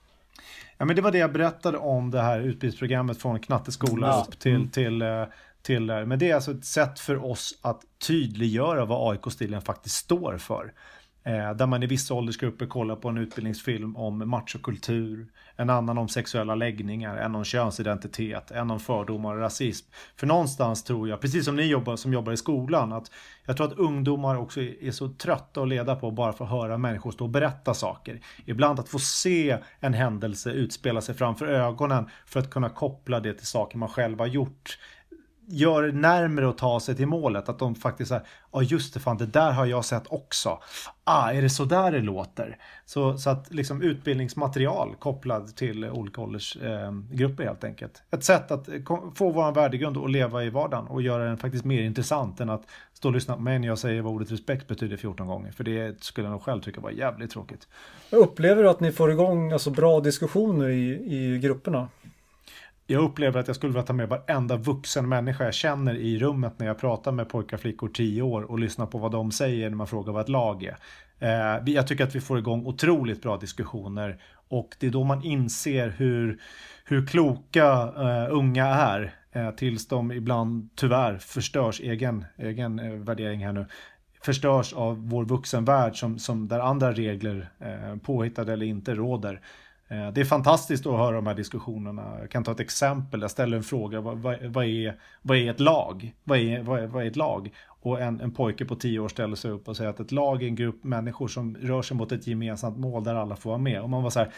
Ja, 0.82 0.86
men 0.86 0.96
det 0.96 1.02
var 1.02 1.12
det 1.12 1.18
jag 1.18 1.32
berättade 1.32 1.78
om 1.78 2.10
det 2.10 2.20
här 2.20 2.40
utbildningsprogrammet 2.40 3.18
från 3.22 3.40
knatteskola 3.40 4.06
ja. 4.06 4.26
upp 4.28 4.38
till, 4.38 4.54
mm. 4.54 4.68
till, 4.68 5.02
eh, 5.02 5.24
till, 5.62 5.76
till 5.76 5.86
Men 5.86 6.18
det 6.18 6.30
är 6.30 6.34
alltså 6.34 6.50
ett 6.50 6.64
sätt 6.64 7.00
för 7.00 7.24
oss 7.24 7.58
att 7.60 7.82
tydliggöra 8.06 8.84
vad 8.84 9.12
AIK-stilen 9.12 9.62
faktiskt 9.62 9.96
står 9.96 10.38
för. 10.38 10.72
Eh, 11.24 11.54
där 11.54 11.66
man 11.66 11.82
i 11.82 11.86
vissa 11.86 12.14
åldersgrupper 12.14 12.66
kollar 12.66 12.96
på 12.96 13.08
en 13.08 13.18
utbildningsfilm 13.18 13.96
om 13.96 14.30
machokultur, 14.30 15.26
en 15.56 15.70
annan 15.70 15.98
om 15.98 16.08
sexuella 16.08 16.54
läggningar, 16.54 17.16
en 17.16 17.34
om 17.34 17.44
könsidentitet, 17.44 18.50
en 18.50 18.70
om 18.70 18.80
fördomar 18.80 19.34
och 19.34 19.40
rasism. 19.40 19.90
För 20.16 20.26
någonstans 20.26 20.84
tror 20.84 21.08
jag, 21.08 21.20
precis 21.20 21.44
som 21.44 21.56
ni 21.56 21.62
jobbar, 21.62 21.96
som 21.96 22.12
jobbar 22.12 22.32
i 22.32 22.36
skolan, 22.36 22.92
att 22.92 23.10
jag 23.46 23.56
tror 23.56 23.66
att 23.66 23.78
ungdomar 23.78 24.36
också 24.36 24.60
är 24.60 24.90
så 24.90 25.08
trötta 25.08 25.62
att 25.62 25.68
leda 25.68 25.96
på 25.96 26.08
att 26.08 26.14
bara 26.14 26.32
få 26.32 26.44
höra 26.44 26.78
människor 26.78 27.10
stå 27.10 27.24
och 27.24 27.30
berätta 27.30 27.74
saker. 27.74 28.20
Ibland 28.44 28.80
att 28.80 28.88
få 28.88 28.98
se 28.98 29.58
en 29.80 29.94
händelse 29.94 30.50
utspela 30.50 31.00
sig 31.00 31.14
framför 31.14 31.46
ögonen 31.46 32.08
för 32.26 32.40
att 32.40 32.50
kunna 32.50 32.68
koppla 32.68 33.20
det 33.20 33.34
till 33.34 33.46
saker 33.46 33.78
man 33.78 33.88
själv 33.88 34.18
har 34.18 34.26
gjort 34.26 34.78
gör 35.46 35.82
det 35.82 35.92
närmare 35.92 36.48
att 36.48 36.58
ta 36.58 36.80
sig 36.80 36.96
till 36.96 37.06
målet. 37.06 37.48
Att 37.48 37.58
de 37.58 37.74
faktiskt 37.74 38.08
säger, 38.08 38.22
ja 38.52 38.58
ah, 38.58 38.62
just 38.62 38.94
det, 38.94 39.00
fan 39.00 39.16
det 39.16 39.26
där 39.26 39.52
har 39.52 39.66
jag 39.66 39.84
sett 39.84 40.02
också. 40.06 40.58
Ah, 41.04 41.30
är 41.30 41.42
det 41.42 41.50
så 41.50 41.64
där 41.64 41.92
det 41.92 42.00
låter? 42.00 42.58
Så, 42.86 43.18
så 43.18 43.30
att 43.30 43.54
liksom 43.54 43.82
utbildningsmaterial 43.82 44.94
kopplad 44.98 45.56
till 45.56 45.84
olika 45.84 46.20
åldersgrupper 46.20 47.24
ehm, 47.24 47.40
eh, 47.40 47.46
helt 47.46 47.64
enkelt. 47.64 48.02
Ett 48.10 48.24
sätt 48.24 48.50
att 48.50 48.68
eh, 48.68 48.74
få 49.14 49.30
vår 49.30 49.52
värdegrund 49.52 49.96
och 49.96 50.08
leva 50.08 50.44
i 50.44 50.50
vardagen 50.50 50.86
och 50.86 51.02
göra 51.02 51.24
den 51.24 51.38
faktiskt 51.38 51.64
mer 51.64 51.82
intressant 51.82 52.40
än 52.40 52.50
att 52.50 52.62
stå 52.92 53.08
och 53.08 53.14
lyssna 53.14 53.36
på 53.36 53.42
mig 53.42 53.58
när 53.58 53.68
jag 53.68 53.78
säger 53.78 54.02
vad 54.02 54.12
ordet 54.12 54.32
respekt 54.32 54.68
betyder 54.68 54.96
14 54.96 55.26
gånger. 55.26 55.52
För 55.52 55.64
det 55.64 56.02
skulle 56.02 56.26
jag 56.26 56.32
nog 56.32 56.42
själv 56.42 56.60
tycka 56.60 56.80
var 56.80 56.90
jävligt 56.90 57.30
tråkigt. 57.30 57.68
Jag 58.10 58.20
upplever 58.20 58.62
du 58.62 58.70
att 58.70 58.80
ni 58.80 58.92
får 58.92 59.12
igång 59.12 59.52
alltså, 59.52 59.70
bra 59.70 60.00
diskussioner 60.00 60.68
i, 60.68 61.14
i 61.14 61.38
grupperna? 61.38 61.88
Jag 62.86 63.04
upplever 63.04 63.40
att 63.40 63.46
jag 63.46 63.56
skulle 63.56 63.72
vilja 63.72 63.86
ta 63.86 63.92
med 63.92 64.08
varenda 64.08 64.56
vuxen 64.56 65.08
människa 65.08 65.44
jag 65.44 65.54
känner 65.54 65.94
i 65.94 66.18
rummet 66.18 66.58
när 66.58 66.66
jag 66.66 66.78
pratar 66.78 67.12
med 67.12 67.28
pojkar 67.28 67.56
och 67.56 67.60
flickor 67.60 67.88
10 67.88 68.22
år 68.22 68.42
och 68.42 68.58
lyssna 68.58 68.86
på 68.86 68.98
vad 68.98 69.12
de 69.12 69.32
säger 69.32 69.70
när 69.70 69.76
man 69.76 69.86
frågar 69.86 70.12
vad 70.12 70.22
ett 70.22 70.28
lag 70.28 70.64
är. 70.64 70.76
Eh, 71.18 71.72
jag 71.74 71.86
tycker 71.86 72.04
att 72.04 72.14
vi 72.14 72.20
får 72.20 72.38
igång 72.38 72.66
otroligt 72.66 73.22
bra 73.22 73.36
diskussioner 73.36 74.18
och 74.52 74.76
det 74.78 74.86
är 74.86 74.90
då 74.90 75.04
man 75.04 75.22
inser 75.22 75.88
hur, 75.88 76.40
hur 76.84 77.06
kloka 77.06 77.84
uh, 77.84 78.26
unga 78.30 78.66
är 78.66 79.14
uh, 79.36 79.50
tills 79.50 79.88
de 79.88 80.12
ibland 80.12 80.68
tyvärr 80.74 81.18
förstörs, 81.18 81.80
egen, 81.80 82.24
egen 82.36 82.80
uh, 82.80 83.04
värdering 83.04 83.44
här 83.44 83.52
nu, 83.52 83.66
förstörs 84.22 84.72
av 84.72 85.08
vår 85.08 85.24
vuxenvärld 85.24 85.96
som, 85.96 86.18
som 86.18 86.48
där 86.48 86.60
andra 86.60 86.92
regler, 86.92 87.50
uh, 87.62 87.98
påhittade 87.98 88.52
eller 88.52 88.66
inte, 88.66 88.94
råder. 88.94 89.40
Eh, 89.92 90.12
det 90.12 90.20
är 90.20 90.24
fantastiskt 90.24 90.86
att 90.86 90.98
höra 90.98 91.16
de 91.16 91.26
här 91.26 91.34
diskussionerna. 91.34 92.18
Jag 92.20 92.30
kan 92.30 92.44
ta 92.44 92.52
ett 92.52 92.60
exempel. 92.60 93.20
Jag 93.20 93.30
ställer 93.30 93.56
en 93.56 93.62
fråga. 93.62 94.00
Vad, 94.00 94.18
vad, 94.18 94.42
vad 94.42 94.64
är, 94.64 94.96
vad 95.22 95.36
är 95.36 95.50
ett 95.50 95.60
lag? 95.60 96.12
Vad 96.24 96.38
är, 96.38 96.62
vad 96.62 96.82
är, 96.82 96.86
vad 96.86 97.02
är 97.02 97.06
ett 97.06 97.16
lag? 97.16 97.50
Och 97.68 98.00
en, 98.00 98.20
en 98.20 98.30
pojke 98.30 98.64
på 98.64 98.76
tio 98.76 98.98
år 98.98 99.08
ställer 99.08 99.36
sig 99.36 99.50
upp 99.50 99.68
och 99.68 99.76
säger 99.76 99.90
att 99.90 100.00
ett 100.00 100.12
lag 100.12 100.42
är 100.42 100.46
en 100.46 100.54
grupp 100.54 100.84
människor 100.84 101.28
som 101.28 101.56
rör 101.56 101.82
sig 101.82 101.96
mot 101.96 102.12
ett 102.12 102.26
gemensamt 102.26 102.78
mål 102.78 103.04
där 103.04 103.14
alla 103.14 103.36
får 103.36 103.50
vara 103.50 103.58
med. 103.58 103.82
Och 103.82 103.90
man 103.90 104.02
var 104.02 104.10
så 104.10 104.18
här. 104.18 104.32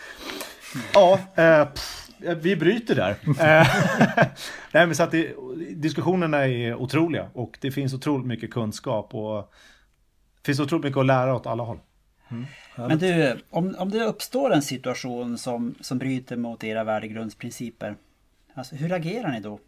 Ja, 0.94 1.18
eh, 1.34 1.64
pff, 1.64 2.10
vi 2.42 2.56
bryter 2.56 2.94
där. 2.94 3.16
Eh, 3.26 3.68
nej, 4.72 4.86
men 4.86 4.94
så 4.94 5.02
att 5.02 5.10
det, 5.10 5.34
diskussionerna 5.74 6.46
är 6.46 6.74
otroliga 6.74 7.28
och 7.32 7.58
det 7.60 7.70
finns 7.70 7.94
otroligt 7.94 8.26
mycket 8.26 8.50
kunskap 8.50 9.14
och 9.14 9.52
det 10.42 10.46
finns 10.46 10.60
otroligt 10.60 10.84
mycket 10.84 10.98
att 10.98 11.06
lära 11.06 11.34
åt 11.34 11.46
alla 11.46 11.62
håll. 11.62 11.78
Mm. 12.28 12.44
Men 12.76 12.98
du, 12.98 13.38
om, 13.50 13.74
om 13.78 13.90
det 13.90 14.04
uppstår 14.04 14.52
en 14.52 14.62
situation 14.62 15.38
som, 15.38 15.74
som 15.80 15.98
bryter 15.98 16.36
mot 16.36 16.64
era 16.64 16.84
värdegrundsprinciper, 16.84 17.96
alltså 18.54 18.74
hur 18.74 18.92
agerar 18.92 19.32
ni 19.32 19.40
då? 19.40 19.58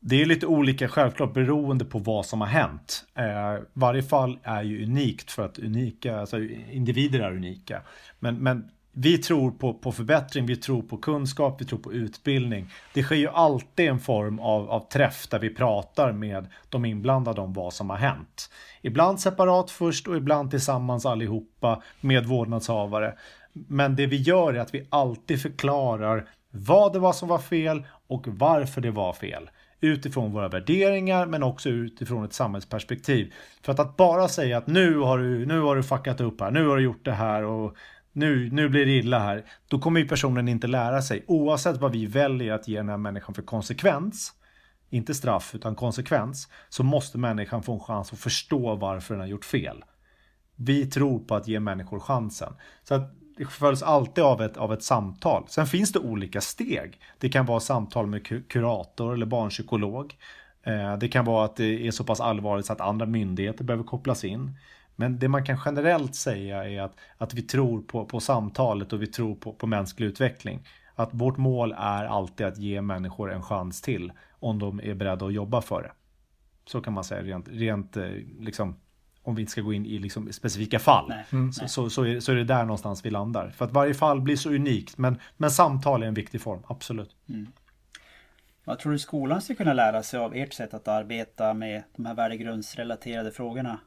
Det 0.00 0.22
är 0.22 0.26
lite 0.26 0.46
olika 0.46 0.88
självklart 0.88 1.34
beroende 1.34 1.84
på 1.84 1.98
vad 1.98 2.26
som 2.26 2.40
har 2.40 2.48
hänt. 2.48 3.04
Eh, 3.14 3.62
varje 3.72 4.02
fall 4.02 4.38
är 4.42 4.62
ju 4.62 4.84
unikt 4.84 5.30
för 5.30 5.44
att 5.44 5.58
unika, 5.58 6.20
alltså 6.20 6.38
individer 6.70 7.20
är 7.20 7.32
unika. 7.32 7.82
Men, 8.18 8.36
men 8.36 8.70
vi 8.94 9.18
tror 9.18 9.50
på, 9.50 9.74
på 9.74 9.92
förbättring, 9.92 10.46
vi 10.46 10.56
tror 10.56 10.82
på 10.82 10.96
kunskap, 10.96 11.60
vi 11.60 11.64
tror 11.64 11.78
på 11.78 11.92
utbildning. 11.92 12.70
Det 12.92 13.02
sker 13.02 13.16
ju 13.16 13.28
alltid 13.28 13.88
en 13.88 13.98
form 13.98 14.38
av, 14.38 14.70
av 14.70 14.88
träff 14.88 15.28
där 15.28 15.38
vi 15.38 15.54
pratar 15.54 16.12
med 16.12 16.46
de 16.68 16.84
inblandade 16.84 17.40
om 17.40 17.52
vad 17.52 17.72
som 17.72 17.90
har 17.90 17.96
hänt. 17.96 18.50
Ibland 18.82 19.20
separat 19.20 19.70
först 19.70 20.08
och 20.08 20.16
ibland 20.16 20.50
tillsammans 20.50 21.06
allihopa 21.06 21.82
med 22.00 22.26
vårdnadshavare. 22.26 23.14
Men 23.52 23.96
det 23.96 24.06
vi 24.06 24.16
gör 24.16 24.54
är 24.54 24.58
att 24.58 24.74
vi 24.74 24.86
alltid 24.90 25.42
förklarar 25.42 26.28
vad 26.50 26.92
det 26.92 26.98
var 26.98 27.12
som 27.12 27.28
var 27.28 27.38
fel 27.38 27.86
och 28.06 28.28
varför 28.28 28.80
det 28.80 28.90
var 28.90 29.12
fel. 29.12 29.50
Utifrån 29.80 30.32
våra 30.32 30.48
värderingar 30.48 31.26
men 31.26 31.42
också 31.42 31.68
utifrån 31.68 32.24
ett 32.24 32.32
samhällsperspektiv. 32.32 33.32
För 33.62 33.72
att, 33.72 33.80
att 33.80 33.96
bara 33.96 34.28
säga 34.28 34.58
att 34.58 34.66
nu 34.66 34.98
har, 34.98 35.18
du, 35.18 35.46
nu 35.46 35.60
har 35.60 35.76
du 35.76 35.82
fuckat 35.82 36.20
upp 36.20 36.40
här, 36.40 36.50
nu 36.50 36.68
har 36.68 36.76
du 36.76 36.82
gjort 36.82 37.04
det 37.04 37.12
här 37.12 37.42
och 37.44 37.76
nu, 38.14 38.50
nu 38.52 38.68
blir 38.68 38.86
det 38.86 38.92
illa 38.92 39.18
här. 39.18 39.44
Då 39.68 39.78
kommer 39.78 40.00
ju 40.00 40.08
personen 40.08 40.48
inte 40.48 40.66
lära 40.66 41.02
sig. 41.02 41.24
Oavsett 41.26 41.76
vad 41.76 41.92
vi 41.92 42.06
väljer 42.06 42.52
att 42.52 42.68
ge 42.68 42.76
den 42.76 42.88
här 42.88 42.96
människan 42.96 43.34
för 43.34 43.42
konsekvens, 43.42 44.32
inte 44.90 45.14
straff 45.14 45.54
utan 45.54 45.74
konsekvens, 45.74 46.48
så 46.68 46.82
måste 46.82 47.18
människan 47.18 47.62
få 47.62 47.72
en 47.74 47.80
chans 47.80 48.12
att 48.12 48.18
förstå 48.18 48.76
varför 48.76 49.14
den 49.14 49.20
har 49.20 49.28
gjort 49.28 49.44
fel. 49.44 49.84
Vi 50.56 50.86
tror 50.86 51.18
på 51.18 51.34
att 51.34 51.48
ge 51.48 51.60
människor 51.60 52.00
chansen. 52.00 52.52
Så 52.82 52.94
att 52.94 53.14
det 53.36 53.46
följs 53.46 53.82
alltid 53.82 54.24
av 54.24 54.42
ett, 54.42 54.56
av 54.56 54.72
ett 54.72 54.82
samtal. 54.82 55.44
Sen 55.48 55.66
finns 55.66 55.92
det 55.92 55.98
olika 55.98 56.40
steg. 56.40 57.00
Det 57.18 57.28
kan 57.28 57.46
vara 57.46 57.60
samtal 57.60 58.06
med 58.06 58.48
kurator 58.48 59.14
eller 59.14 59.26
barnpsykolog. 59.26 60.14
Eh, 60.62 60.96
det 60.96 61.08
kan 61.08 61.24
vara 61.24 61.44
att 61.44 61.56
det 61.56 61.86
är 61.86 61.90
så 61.90 62.04
pass 62.04 62.20
allvarligt 62.20 62.66
så 62.66 62.72
att 62.72 62.80
andra 62.80 63.06
myndigheter 63.06 63.64
behöver 63.64 63.84
kopplas 63.84 64.24
in. 64.24 64.58
Men 64.96 65.18
det 65.18 65.28
man 65.28 65.44
kan 65.44 65.58
generellt 65.64 66.14
säga 66.14 66.68
är 66.68 66.80
att, 66.80 66.96
att 67.18 67.34
vi 67.34 67.42
tror 67.42 67.82
på, 67.82 68.04
på 68.04 68.20
samtalet 68.20 68.92
och 68.92 69.02
vi 69.02 69.06
tror 69.06 69.34
på, 69.34 69.52
på 69.52 69.66
mänsklig 69.66 70.06
utveckling. 70.06 70.66
Att 70.94 71.08
vårt 71.12 71.36
mål 71.36 71.74
är 71.78 72.04
alltid 72.04 72.46
att 72.46 72.58
ge 72.58 72.82
människor 72.82 73.32
en 73.32 73.42
chans 73.42 73.82
till 73.82 74.12
om 74.30 74.58
de 74.58 74.80
är 74.80 74.94
beredda 74.94 75.26
att 75.26 75.32
jobba 75.32 75.60
för 75.60 75.82
det. 75.82 75.92
Så 76.66 76.80
kan 76.80 76.92
man 76.92 77.04
säga 77.04 77.22
rent, 77.22 77.48
rent 77.48 77.96
eh, 77.96 78.10
liksom, 78.38 78.76
om 79.22 79.34
vi 79.34 79.42
inte 79.42 79.52
ska 79.52 79.60
gå 79.60 79.72
in 79.72 79.86
i 79.86 79.98
liksom 79.98 80.32
specifika 80.32 80.78
fall. 80.78 81.08
Nej, 81.08 81.24
mm. 81.32 81.52
så, 81.52 81.68
så, 81.68 81.90
så, 81.90 82.04
är, 82.04 82.20
så 82.20 82.32
är 82.32 82.36
det 82.36 82.44
där 82.44 82.64
någonstans 82.64 83.04
vi 83.04 83.10
landar. 83.10 83.50
För 83.50 83.64
att 83.64 83.72
varje 83.72 83.94
fall 83.94 84.20
blir 84.20 84.36
så 84.36 84.50
unikt. 84.50 84.98
Men, 84.98 85.18
men 85.36 85.50
samtal 85.50 86.02
är 86.02 86.06
en 86.06 86.14
viktig 86.14 86.40
form, 86.40 86.62
absolut. 86.68 87.16
Mm. 87.28 87.46
Vad 88.64 88.78
tror 88.78 88.92
du 88.92 88.98
skolan 88.98 89.42
ska 89.42 89.54
kunna 89.54 89.72
lära 89.72 90.02
sig 90.02 90.20
av 90.20 90.34
ert 90.34 90.52
sätt 90.52 90.74
att 90.74 90.88
arbeta 90.88 91.54
med 91.54 91.82
de 91.96 92.06
här 92.06 92.14
värdegrundsrelaterade 92.14 93.30
frågorna? 93.30 93.78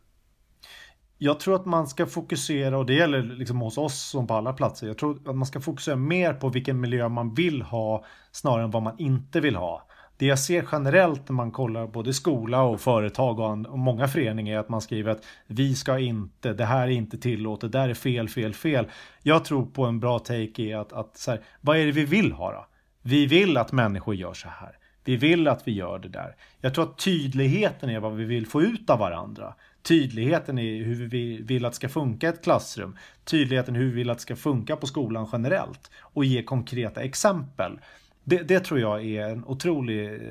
Jag 1.17 1.39
tror 1.39 1.55
att 1.55 1.65
man 1.65 1.87
ska 1.87 2.05
fokusera, 2.05 2.77
och 2.77 2.85
det 2.85 2.93
gäller 2.93 3.21
liksom 3.21 3.61
hos 3.61 3.77
oss 3.77 4.01
som 4.01 4.27
på 4.27 4.33
alla 4.33 4.53
platser, 4.53 4.87
jag 4.87 4.97
tror 4.97 5.29
att 5.29 5.35
man 5.35 5.45
ska 5.45 5.61
fokusera 5.61 5.95
mer 5.95 6.33
på 6.33 6.49
vilken 6.49 6.79
miljö 6.79 7.09
man 7.09 7.33
vill 7.33 7.61
ha 7.61 8.05
snarare 8.31 8.63
än 8.63 8.71
vad 8.71 8.83
man 8.83 8.95
inte 8.99 9.39
vill 9.39 9.55
ha. 9.55 9.87
Det 10.17 10.25
jag 10.25 10.39
ser 10.39 10.65
generellt 10.71 11.29
när 11.29 11.33
man 11.33 11.51
kollar 11.51 11.87
både 11.87 12.13
skola 12.13 12.61
och 12.61 12.81
företag 12.81 13.39
och, 13.39 13.79
många 13.79 14.07
föreningar 14.07 14.55
är 14.55 14.59
att 14.59 14.69
man 14.69 14.81
skriver 14.81 15.11
att 15.11 15.25
vi 15.47 15.75
ska 15.75 15.99
inte, 15.99 16.53
det 16.53 16.65
här 16.65 16.87
är 16.87 16.91
inte 16.91 17.17
tillåtet, 17.17 17.71
det 17.71 17.79
här 17.79 17.89
är 17.89 17.93
fel, 17.93 18.29
fel, 18.29 18.53
fel. 18.53 18.87
Jag 19.21 19.45
tror 19.45 19.65
på 19.65 19.85
en 19.85 19.99
bra 19.99 20.19
take 20.19 20.61
är 20.61 20.77
att, 20.77 20.93
att 20.93 21.17
så 21.17 21.31
här, 21.31 21.41
vad 21.61 21.77
är 21.77 21.85
det 21.85 21.91
vi 21.91 22.05
vill 22.05 22.31
ha 22.31 22.51
då? 22.51 22.65
Vi 23.01 23.25
vill 23.25 23.57
att 23.57 23.71
människor 23.71 24.15
gör 24.15 24.33
så 24.33 24.49
här. 24.49 24.77
Vi 25.03 25.17
vill 25.17 25.47
att 25.47 25.67
vi 25.67 25.71
gör 25.71 25.99
det 25.99 26.09
där. 26.09 26.35
Jag 26.61 26.73
tror 26.73 26.83
att 26.83 26.97
tydligheten 26.97 27.89
är 27.89 27.99
vad 27.99 28.15
vi 28.15 28.23
vill 28.23 28.47
få 28.47 28.61
ut 28.61 28.89
av 28.89 28.99
varandra. 28.99 29.53
Tydligheten 29.87 30.59
i 30.59 30.83
hur 30.83 31.07
vi 31.07 31.41
vill 31.41 31.65
att 31.65 31.71
det 31.71 31.75
ska 31.75 31.89
funka 31.89 32.27
i 32.27 32.29
ett 32.29 32.43
klassrum. 32.43 32.97
Tydligheten 33.23 33.75
hur 33.75 33.85
vi 33.85 33.91
vill 33.91 34.09
att 34.09 34.17
det 34.17 34.21
ska 34.21 34.35
funka 34.35 34.75
på 34.75 34.87
skolan 34.87 35.27
generellt. 35.31 35.91
Och 36.01 36.25
ge 36.25 36.43
konkreta 36.43 37.01
exempel. 37.01 37.79
Det, 38.23 38.37
det, 38.37 38.59
tror 38.59 38.79
jag 38.79 39.05
är 39.05 39.29
en 39.29 39.45
otroligt 39.45 40.21
eh, 40.21 40.27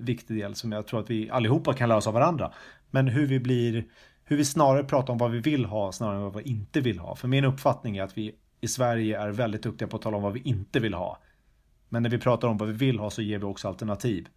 viktig 0.00 0.36
del 0.36 0.54
som 0.54 0.72
jag 0.72 0.86
tror 0.86 1.00
att 1.00 1.10
vi 1.10 1.30
allihopa 1.30 1.72
kan 1.72 1.88
lära 1.88 1.98
oss 1.98 2.06
av 2.06 2.14
varandra. 2.14 2.52
Men 2.90 3.08
hur 3.08 3.26
vi 3.26 3.40
blir, 3.40 3.84
hur 4.24 4.36
vi 4.36 4.44
snarare 4.44 4.84
pratar 4.84 5.12
om 5.12 5.18
vad 5.18 5.30
vi 5.30 5.38
vill 5.38 5.64
ha 5.64 5.92
snarare 5.92 6.16
än 6.16 6.22
vad 6.22 6.36
vi 6.36 6.50
inte 6.50 6.80
vill 6.80 6.98
ha. 6.98 7.16
För 7.16 7.28
min 7.28 7.44
uppfattning 7.44 7.96
är 7.96 8.02
att 8.02 8.18
vi 8.18 8.34
i 8.60 8.68
Sverige 8.68 9.20
är 9.20 9.28
väldigt 9.28 9.62
duktiga 9.62 9.88
på 9.88 9.96
att 9.96 10.02
tala 10.02 10.16
om 10.16 10.22
vad 10.22 10.32
vi 10.32 10.40
inte 10.40 10.80
vill 10.80 10.94
ha. 10.94 11.18
Men 11.88 12.02
när 12.02 12.10
vi 12.10 12.18
pratar 12.18 12.48
om 12.48 12.56
vad 12.56 12.68
vi 12.68 12.74
vill 12.74 12.98
ha 12.98 13.10
så 13.10 13.22
ger 13.22 13.38
vi 13.38 13.44
också 13.44 13.68
alternativ. 13.68 14.28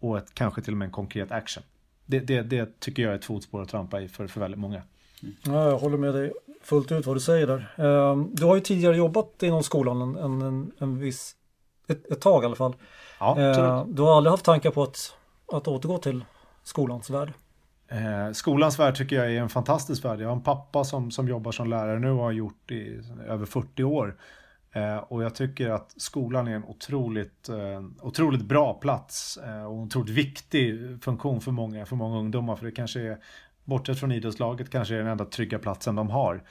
Och 0.00 0.18
ett, 0.18 0.34
kanske 0.34 0.62
till 0.62 0.74
och 0.74 0.78
med 0.78 0.86
en 0.86 0.92
konkret 0.92 1.32
action. 1.32 1.62
Det, 2.06 2.20
det, 2.20 2.42
det 2.42 2.80
tycker 2.80 3.02
jag 3.02 3.12
är 3.12 3.16
ett 3.16 3.24
fotspår 3.24 3.62
att 3.62 3.68
trampa 3.68 4.00
i 4.00 4.08
för, 4.08 4.26
för 4.26 4.40
väldigt 4.40 4.60
många. 4.60 4.82
Mm. 5.22 5.34
Ja, 5.42 5.70
jag 5.70 5.78
håller 5.78 5.98
med 5.98 6.14
dig 6.14 6.32
fullt 6.62 6.92
ut 6.92 7.06
vad 7.06 7.16
du 7.16 7.20
säger 7.20 7.46
där. 7.46 7.74
Ehm, 7.76 8.28
du 8.32 8.44
har 8.44 8.54
ju 8.54 8.60
tidigare 8.60 8.96
jobbat 8.96 9.42
inom 9.42 9.62
skolan 9.62 10.16
en, 10.16 10.42
en, 10.42 10.72
en 10.78 10.98
viss, 10.98 11.36
ett, 11.88 12.12
ett 12.12 12.20
tag 12.20 12.42
i 12.42 12.46
alla 12.46 12.56
fall. 12.56 12.76
Ja, 13.20 13.38
ehm, 13.38 13.94
du 13.94 14.02
har 14.02 14.16
aldrig 14.16 14.30
haft 14.30 14.44
tankar 14.44 14.70
på 14.70 14.82
att, 14.82 15.16
att 15.52 15.68
återgå 15.68 15.98
till 15.98 16.24
skolans 16.62 17.10
värld? 17.10 17.32
Eh, 17.88 18.32
skolans 18.32 18.78
värld 18.78 18.96
tycker 18.96 19.16
jag 19.16 19.32
är 19.32 19.40
en 19.40 19.48
fantastisk 19.48 20.04
värld. 20.04 20.20
Jag 20.20 20.28
har 20.28 20.36
en 20.36 20.42
pappa 20.42 20.84
som, 20.84 21.10
som 21.10 21.28
jobbar 21.28 21.52
som 21.52 21.70
lärare 21.70 21.98
nu 21.98 22.10
och 22.10 22.22
har 22.22 22.32
gjort 22.32 22.70
i 22.70 23.00
över 23.28 23.46
40 23.46 23.84
år. 23.84 24.16
Eh, 24.74 24.96
och 24.96 25.22
jag 25.22 25.34
tycker 25.34 25.70
att 25.70 25.94
skolan 25.96 26.48
är 26.48 26.54
en 26.54 26.64
otroligt, 26.64 27.48
eh, 27.48 27.82
otroligt 28.02 28.42
bra 28.42 28.74
plats 28.74 29.36
eh, 29.36 29.64
och 29.64 29.76
en 29.76 29.84
otroligt 29.84 30.10
viktig 30.10 30.78
funktion 31.02 31.40
för 31.40 31.52
många, 31.52 31.86
för 31.86 31.96
många 31.96 32.18
ungdomar. 32.18 32.56
För 32.56 32.66
det 32.66 32.72
kanske 32.72 33.00
är, 33.00 33.18
bortsett 33.64 34.00
från 34.00 34.12
idrottslaget, 34.12 34.70
kanske 34.70 34.94
är 34.94 34.98
den 34.98 35.06
enda 35.06 35.24
trygga 35.24 35.58
platsen 35.58 35.94
de 35.94 36.10
har. 36.10 36.42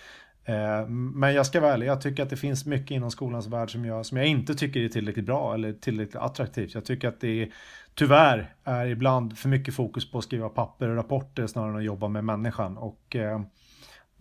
Men 1.13 1.33
jag 1.33 1.45
ska 1.45 1.62
vara 1.62 1.73
ärlig, 1.73 1.88
jag 1.88 2.01
tycker 2.01 2.23
att 2.23 2.29
det 2.29 2.38
finns 2.38 2.65
mycket 2.65 2.91
inom 2.91 3.12
skolans 3.12 3.47
värld 3.47 3.71
som 3.71 3.86
jag, 3.86 4.05
som 4.05 4.17
jag 4.17 4.27
inte 4.27 4.55
tycker 4.55 4.79
är 4.79 4.89
tillräckligt 4.89 5.25
bra 5.25 5.53
eller 5.53 5.73
tillräckligt 5.73 6.15
attraktivt. 6.15 6.73
Jag 6.73 6.86
tycker 6.86 7.07
att 7.07 7.21
det 7.21 7.41
är, 7.41 7.49
tyvärr 7.93 8.53
är 8.63 8.86
ibland 8.86 9.38
för 9.38 9.49
mycket 9.49 9.73
fokus 9.73 10.12
på 10.12 10.17
att 10.17 10.23
skriva 10.23 10.49
papper 10.49 10.89
och 10.89 10.95
rapporter 10.95 11.47
snarare 11.47 11.71
än 11.71 11.77
att 11.77 11.83
jobba 11.83 12.07
med 12.07 12.23
människan. 12.23 12.77
Och 12.77 13.15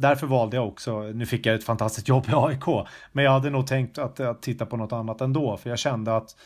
Därför 0.02 0.26
valde 0.26 0.56
jag 0.56 0.68
också, 0.68 1.00
nu 1.00 1.26
fick 1.26 1.46
jag 1.46 1.54
ett 1.54 1.64
fantastiskt 1.64 2.08
jobb 2.08 2.26
i 2.28 2.32
AIK, 2.34 2.86
men 3.12 3.24
jag 3.24 3.32
hade 3.32 3.50
nog 3.50 3.66
tänkt 3.66 3.98
att, 3.98 4.20
att 4.20 4.42
titta 4.42 4.66
på 4.66 4.76
något 4.76 4.92
annat 4.92 5.20
ändå, 5.20 5.56
för 5.56 5.70
jag 5.70 5.78
kände 5.78 6.16
att 6.16 6.36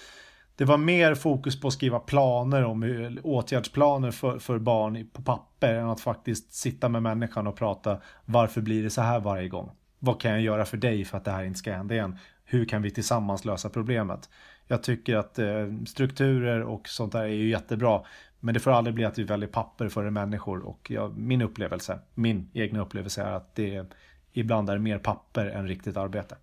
det 0.56 0.64
var 0.64 0.76
mer 0.76 1.14
fokus 1.14 1.60
på 1.60 1.68
att 1.68 1.74
skriva 1.74 1.98
planer 1.98 2.64
om 2.64 2.82
hur, 2.82 3.20
åtgärdsplaner 3.26 4.10
för, 4.10 4.38
för 4.38 4.58
barn 4.58 5.10
på 5.12 5.22
papper 5.22 5.74
än 5.74 5.88
att 5.88 6.00
faktiskt 6.00 6.54
sitta 6.54 6.88
med 6.88 7.02
människan 7.02 7.46
och 7.46 7.56
prata 7.56 7.98
varför 8.24 8.60
blir 8.60 8.82
det 8.82 8.90
så 8.90 9.02
här 9.02 9.20
varje 9.20 9.48
gång? 9.48 9.70
Vad 9.98 10.20
kan 10.20 10.30
jag 10.30 10.40
göra 10.40 10.64
för 10.64 10.76
dig 10.76 11.04
för 11.04 11.16
att 11.16 11.24
det 11.24 11.30
här 11.30 11.44
inte 11.44 11.58
ska 11.58 11.72
hända 11.72 11.94
igen? 11.94 12.18
Hur 12.44 12.64
kan 12.64 12.82
vi 12.82 12.90
tillsammans 12.90 13.44
lösa 13.44 13.68
problemet? 13.68 14.30
Jag 14.68 14.82
tycker 14.82 15.16
att 15.16 15.38
eh, 15.38 15.46
strukturer 15.86 16.62
och 16.62 16.88
sånt 16.88 17.12
där 17.12 17.22
är 17.22 17.26
ju 17.26 17.50
jättebra. 17.50 18.02
Men 18.46 18.54
det 18.54 18.60
får 18.60 18.70
aldrig 18.70 18.94
bli 18.94 19.04
att 19.04 19.18
vi 19.18 19.22
väljer 19.22 19.48
papper 19.48 19.88
före 19.88 20.10
människor 20.10 20.66
och 20.66 20.90
jag, 20.90 21.18
min 21.18 21.42
upplevelse, 21.42 21.98
min 22.14 22.50
egna 22.54 22.80
upplevelse 22.80 23.22
är 23.22 23.32
att 23.32 23.54
det 23.54 23.84
ibland 24.32 24.70
är 24.70 24.78
mer 24.78 24.98
papper 24.98 25.46
än 25.46 25.68
riktigt 25.68 25.96
arbete. 25.96 26.36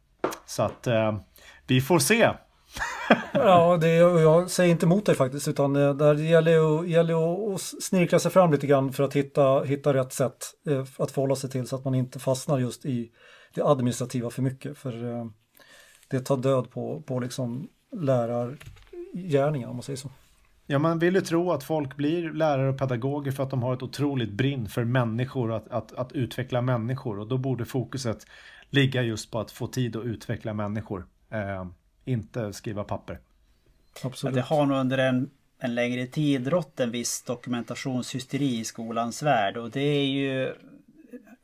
Så 0.46 0.64
att 0.64 0.88
eh, 0.88 1.18
vi 1.68 1.82
får 1.82 2.00
se. 2.00 2.30
ja, 3.34 3.78
det, 3.82 3.88
jag 3.96 4.50
säger 4.50 4.72
inte 4.72 4.86
emot 4.86 5.06
dig 5.06 5.16
faktiskt 5.16 5.48
utan 5.48 5.76
eh, 5.76 5.82
det, 5.82 5.94
där 5.94 6.16
gäller 6.16 6.82
det 6.82 6.90
gäller 6.90 7.54
att 7.54 7.62
snirkla 7.62 8.20
sig 8.20 8.32
fram 8.32 8.52
lite 8.52 8.68
grann 8.68 8.94
för 8.94 9.04
att 9.04 9.14
hitta, 9.14 9.64
hitta 9.64 9.94
rätt 9.94 10.14
sätt 10.14 10.38
eh, 10.68 10.86
att 10.98 11.12
förhålla 11.12 11.36
sig 11.36 11.50
till 11.50 11.68
så 11.68 11.76
att 11.76 11.86
man 11.86 11.96
inte 11.96 12.20
fastnar 12.20 12.60
just 12.60 12.86
i 12.86 13.12
det 13.56 13.64
administrativa 13.64 14.30
för 14.30 14.42
mycket. 14.42 14.78
För 14.78 15.18
eh, 15.18 15.26
det 16.10 16.20
tar 16.20 16.38
död 16.38 16.72
på, 16.72 17.02
på 17.02 17.20
liksom 17.20 17.68
lärargärningen 17.92 19.70
om 19.70 19.76
man 19.76 19.84
säger 19.84 19.98
så. 19.98 20.10
Ja, 20.74 20.80
man 20.80 21.00
vill 21.00 21.16
ju 21.16 21.22
tro 21.22 21.52
att 21.52 21.64
folk 21.64 21.96
blir 21.96 22.34
lärare 22.34 22.70
och 22.70 22.78
pedagoger 22.78 23.32
för 23.32 23.44
att 23.44 23.50
de 23.50 23.64
har 23.64 23.74
ett 23.74 23.84
otroligt 23.84 24.32
brinn 24.32 24.70
för 24.70 24.84
människor, 24.84 25.54
att, 25.54 25.68
att, 25.68 25.94
att 25.94 26.12
utveckla 26.12 26.62
människor. 26.62 27.20
Och 27.20 27.28
då 27.28 27.38
borde 27.38 27.66
fokuset 27.66 28.26
ligga 28.70 29.02
just 29.02 29.32
på 29.32 29.40
att 29.40 29.52
få 29.52 29.68
tid 29.68 29.96
att 29.96 30.06
utveckla 30.06 30.54
människor. 30.54 31.06
Eh, 31.30 31.66
inte 32.06 32.54
skriva 32.54 32.84
papper. 32.84 33.20
Absolut. 34.04 34.36
det 34.36 34.42
har 34.42 34.66
nog 34.66 34.78
under 34.78 34.98
en, 34.98 35.30
en 35.60 35.76
längre 35.76 36.06
tid 36.06 36.48
rått 36.48 36.80
en 36.80 36.92
viss 36.92 37.24
dokumentationshysteri 37.24 38.60
i 38.60 38.66
skolans 38.66 39.24
värld. 39.24 39.58
Och 39.58 39.72
det 39.72 39.82
är 39.82 40.06
ju 40.06 40.54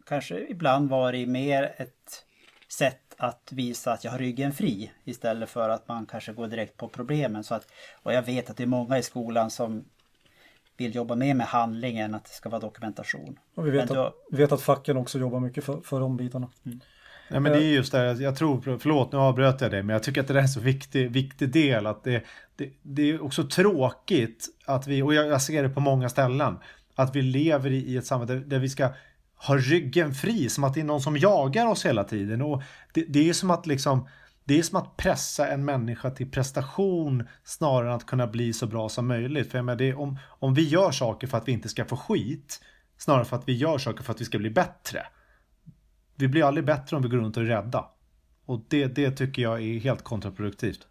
kanske 0.05 0.45
ibland 0.49 0.89
varit 0.89 1.29
mer 1.29 1.73
ett 1.77 2.25
sätt 2.67 3.08
att 3.21 3.51
visa 3.51 3.93
att 3.93 4.03
jag 4.03 4.11
har 4.11 4.19
ryggen 4.19 4.53
fri 4.53 4.91
istället 5.03 5.49
för 5.49 5.69
att 5.69 5.87
man 5.87 6.05
kanske 6.05 6.33
går 6.33 6.47
direkt 6.47 6.77
på 6.77 6.87
problemen. 6.87 7.43
Så 7.43 7.55
att, 7.55 7.67
och 8.03 8.13
jag 8.13 8.21
vet 8.21 8.49
att 8.49 8.57
det 8.57 8.63
är 8.63 8.67
många 8.67 8.97
i 8.97 9.03
skolan 9.03 9.49
som 9.49 9.85
vill 10.77 10.95
jobba 10.95 11.15
mer 11.15 11.33
med 11.33 11.47
handlingen, 11.47 12.15
att 12.15 12.23
det 12.23 12.29
ska 12.29 12.49
vara 12.49 12.61
dokumentation. 12.61 13.39
Och 13.55 13.67
vi 13.67 13.71
vet, 13.71 13.87
då, 13.89 14.03
att, 14.03 14.13
vi 14.31 14.37
vet 14.37 14.51
att 14.51 14.61
facken 14.61 14.97
också 14.97 15.19
jobbar 15.19 15.39
mycket 15.39 15.63
för, 15.63 15.81
för 15.81 15.99
de 15.99 16.17
bitarna. 16.17 16.47
Mm. 16.65 16.79
Nej, 17.29 17.39
men 17.39 17.51
det 17.51 17.63
är 17.63 17.73
just 17.73 17.91
det, 17.91 18.13
jag 18.13 18.35
tror, 18.35 18.77
förlåt 18.79 19.11
nu 19.11 19.17
avbröt 19.17 19.61
jag 19.61 19.71
det, 19.71 19.83
men 19.83 19.93
jag 19.93 20.03
tycker 20.03 20.21
att 20.21 20.27
det 20.27 20.33
är 20.33 20.37
en 20.37 20.49
så 20.49 20.59
viktig, 20.59 21.11
viktig 21.11 21.49
del 21.49 21.85
att 21.85 22.03
det, 22.03 22.23
det, 22.55 22.69
det 22.81 23.09
är 23.09 23.23
också 23.23 23.47
tråkigt 23.47 24.47
att 24.65 24.87
vi, 24.87 25.01
och 25.01 25.13
jag, 25.13 25.27
jag, 25.27 25.41
ser 25.41 25.63
det 25.63 25.69
på 25.69 25.79
många 25.79 26.09
ställen, 26.09 26.57
att 26.95 27.15
vi 27.15 27.21
lever 27.21 27.71
i, 27.71 27.77
i 27.77 27.97
ett 27.97 28.05
samhälle 28.05 28.33
där, 28.33 28.41
där 28.41 28.59
vi 28.59 28.69
ska 28.69 28.89
har 29.41 29.57
ryggen 29.57 30.13
fri, 30.13 30.49
som 30.49 30.63
att 30.63 30.73
det 30.73 30.79
är 30.79 30.83
någon 30.83 31.01
som 31.01 31.17
jagar 31.17 31.67
oss 31.67 31.85
hela 31.85 32.03
tiden. 32.03 32.41
Och 32.41 32.63
det, 32.93 33.05
det 33.09 33.29
är 33.29 33.33
som 33.33 33.51
att 33.51 33.67
liksom 33.67 34.07
det 34.43 34.59
är 34.59 34.63
som 34.63 34.75
att 34.77 34.97
pressa 34.97 35.47
en 35.47 35.65
människa 35.65 36.09
till 36.09 36.31
prestation 36.31 37.27
snarare 37.43 37.89
än 37.89 37.95
att 37.95 38.05
kunna 38.05 38.27
bli 38.27 38.53
så 38.53 38.67
bra 38.67 38.89
som 38.89 39.07
möjligt. 39.07 39.51
För 39.51 39.57
jag 39.57 39.65
menar, 39.65 39.77
det 39.77 39.89
är, 39.89 39.99
om, 39.99 40.17
om 40.25 40.53
vi 40.53 40.67
gör 40.67 40.91
saker 40.91 41.27
för 41.27 41.37
att 41.37 41.47
vi 41.47 41.51
inte 41.51 41.69
ska 41.69 41.85
få 41.85 41.97
skit, 41.97 42.61
snarare 42.97 43.25
för 43.25 43.37
att 43.37 43.47
vi 43.47 43.53
gör 43.53 43.77
saker 43.77 44.03
för 44.03 44.13
att 44.13 44.21
vi 44.21 44.25
ska 44.25 44.37
bli 44.37 44.49
bättre. 44.49 45.05
Vi 46.15 46.27
blir 46.27 46.43
aldrig 46.43 46.65
bättre 46.65 46.95
om 46.95 47.03
vi 47.03 47.09
går 47.09 47.17
runt 47.17 47.37
och 47.37 47.43
är 47.43 47.47
rädda. 47.47 47.85
Och 48.45 48.65
det, 48.67 48.87
det 48.87 49.11
tycker 49.11 49.41
jag 49.41 49.61
är 49.61 49.79
helt 49.79 50.03
kontraproduktivt. 50.03 50.87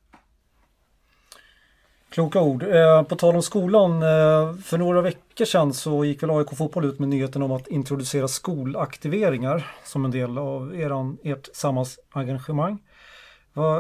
Kloka 2.11 2.41
ord. 2.41 2.63
Eh, 2.63 3.03
på 3.03 3.17
tal 3.17 3.37
om 3.37 3.43
skolan, 3.43 3.93
eh, 3.93 4.55
för 4.65 4.79
några 4.79 5.01
veckor 5.01 5.45
sedan 5.45 5.73
så 5.73 6.05
gick 6.05 6.23
väl 6.23 6.31
AIK 6.31 6.57
Fotboll 6.57 6.85
ut 6.85 6.99
med 6.99 7.09
nyheten 7.09 7.43
om 7.43 7.53
att 7.53 7.69
introducera 7.69 8.29
skolaktiveringar 8.29 9.67
som 9.85 10.05
en 10.05 10.11
del 10.11 10.39
av 10.39 10.77
eran, 10.77 11.19
ert 11.25 11.49
samhällsengagemang. 11.55 12.79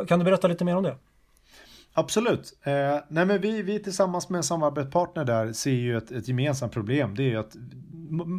Kan 0.08 0.18
du 0.18 0.24
berätta 0.24 0.48
lite 0.48 0.64
mer 0.64 0.76
om 0.76 0.82
det? 0.82 0.96
Absolut. 1.92 2.58
Eh, 2.62 2.72
nej 3.08 3.26
men 3.26 3.40
vi, 3.40 3.62
vi 3.62 3.82
tillsammans 3.82 4.28
med 4.28 4.36
en 4.36 4.42
samarbetspartner 4.42 5.24
där 5.24 5.52
ser 5.52 5.70
ju 5.70 5.96
ett, 5.96 6.10
ett 6.10 6.28
gemensamt 6.28 6.72
problem. 6.72 7.14
Det 7.14 7.22
är 7.22 7.28
ju 7.28 7.36
att 7.36 7.56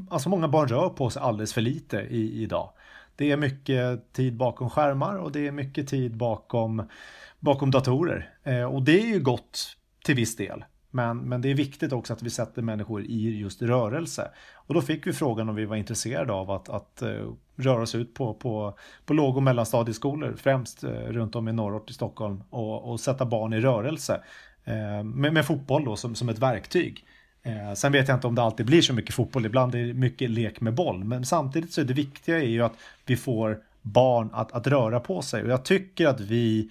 alltså 0.10 0.30
många 0.30 0.48
barn 0.48 0.68
rör 0.68 0.90
på 0.90 1.10
sig 1.10 1.22
alldeles 1.22 1.54
för 1.54 1.62
lite 1.62 1.98
i, 1.98 2.44
idag. 2.44 2.70
Det 3.16 3.32
är 3.32 3.38
mycket 3.38 4.14
tid 4.14 4.38
bakom 4.38 4.70
skärmar 4.70 5.18
och 5.18 5.32
det 5.32 5.48
är 5.48 5.52
mycket 5.52 5.88
tid 5.88 6.18
bakom, 6.18 6.84
bakom 7.40 7.72
datorer. 7.72 8.34
Eh, 8.44 8.64
och 8.64 8.84
det 8.84 9.02
är 9.02 9.08
ju 9.08 9.20
gott 9.20 9.76
till 10.10 10.16
viss 10.16 10.36
del. 10.36 10.64
Men, 10.92 11.18
men 11.18 11.42
det 11.42 11.52
är 11.52 11.56
viktigt 11.56 11.94
också 11.94 12.14
att 12.14 12.24
vi 12.24 12.30
sätter 12.30 12.62
människor 12.62 13.04
i 13.04 13.38
just 13.38 13.62
rörelse. 13.62 14.32
Och 14.56 14.74
då 14.74 14.82
fick 14.82 15.08
vi 15.08 15.14
frågan 15.14 15.50
om 15.50 15.56
vi 15.56 15.66
var 15.66 15.76
intresserade 15.76 16.34
av 16.34 16.52
att, 16.52 16.70
att 16.70 17.04
uh, 17.04 17.34
röra 17.56 17.82
oss 17.82 17.96
ut 17.96 18.14
på, 18.14 18.34
på, 18.34 18.78
på 19.06 19.14
låg 19.14 19.38
och 19.38 19.44
mellanstadieskolor, 19.44 20.36
främst 20.38 20.84
uh, 20.84 20.90
runt 20.90 21.36
om 21.36 21.48
i 21.48 21.54
norrort 21.54 21.90
i 21.90 21.94
Stockholm 21.94 22.44
och, 22.50 22.92
och 22.92 23.00
sätta 23.00 23.26
barn 23.26 23.54
i 23.54 23.60
rörelse. 23.60 24.22
Uh, 24.68 25.04
med, 25.04 25.34
med, 25.34 25.46
fotboll 25.46 25.86
då 25.86 25.96
som, 25.96 26.16
som 26.16 26.30
ett 26.30 26.40
verktyg. 26.40 27.06
sen 27.76 27.92
vet 27.92 28.08
jag 28.08 28.18
inte 28.18 28.28
om 28.28 28.36
det 28.36 28.42
alltid 28.42 28.66
blir 28.66 28.82
så 28.82 28.94
mycket 28.94 29.16
fotboll, 29.16 29.46
ibland 29.46 29.76
är 29.76 29.88
det 29.88 29.94
mycket 29.94 30.30
lek 30.30 30.62
med 30.62 30.74
boll. 30.74 31.04
Men 31.04 31.26
samtidigt 31.26 31.74
så 31.74 31.82
är 31.82 31.86
det 31.86 31.94
viktiga 31.94 32.38
är 32.38 32.48
ju 32.48 32.62
att 32.62 32.78
vi 33.06 33.16
får 33.16 33.60
barn 33.82 34.30
att, 34.34 34.52
att 34.52 34.68
röra 34.68 35.00
på 35.00 35.22
sig. 35.22 35.44
Och 35.44 35.50
jag 35.50 35.66
tycker 35.66 36.08
att 36.08 36.20
vi 36.20 36.70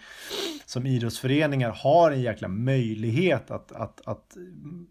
som 0.68 0.86
idrottsföreningar 0.86 1.70
har 1.70 2.10
en 2.10 2.20
jäkla 2.20 2.48
möjlighet 2.48 3.50
att, 3.50 3.72
att, 3.72 4.00
att 4.06 4.36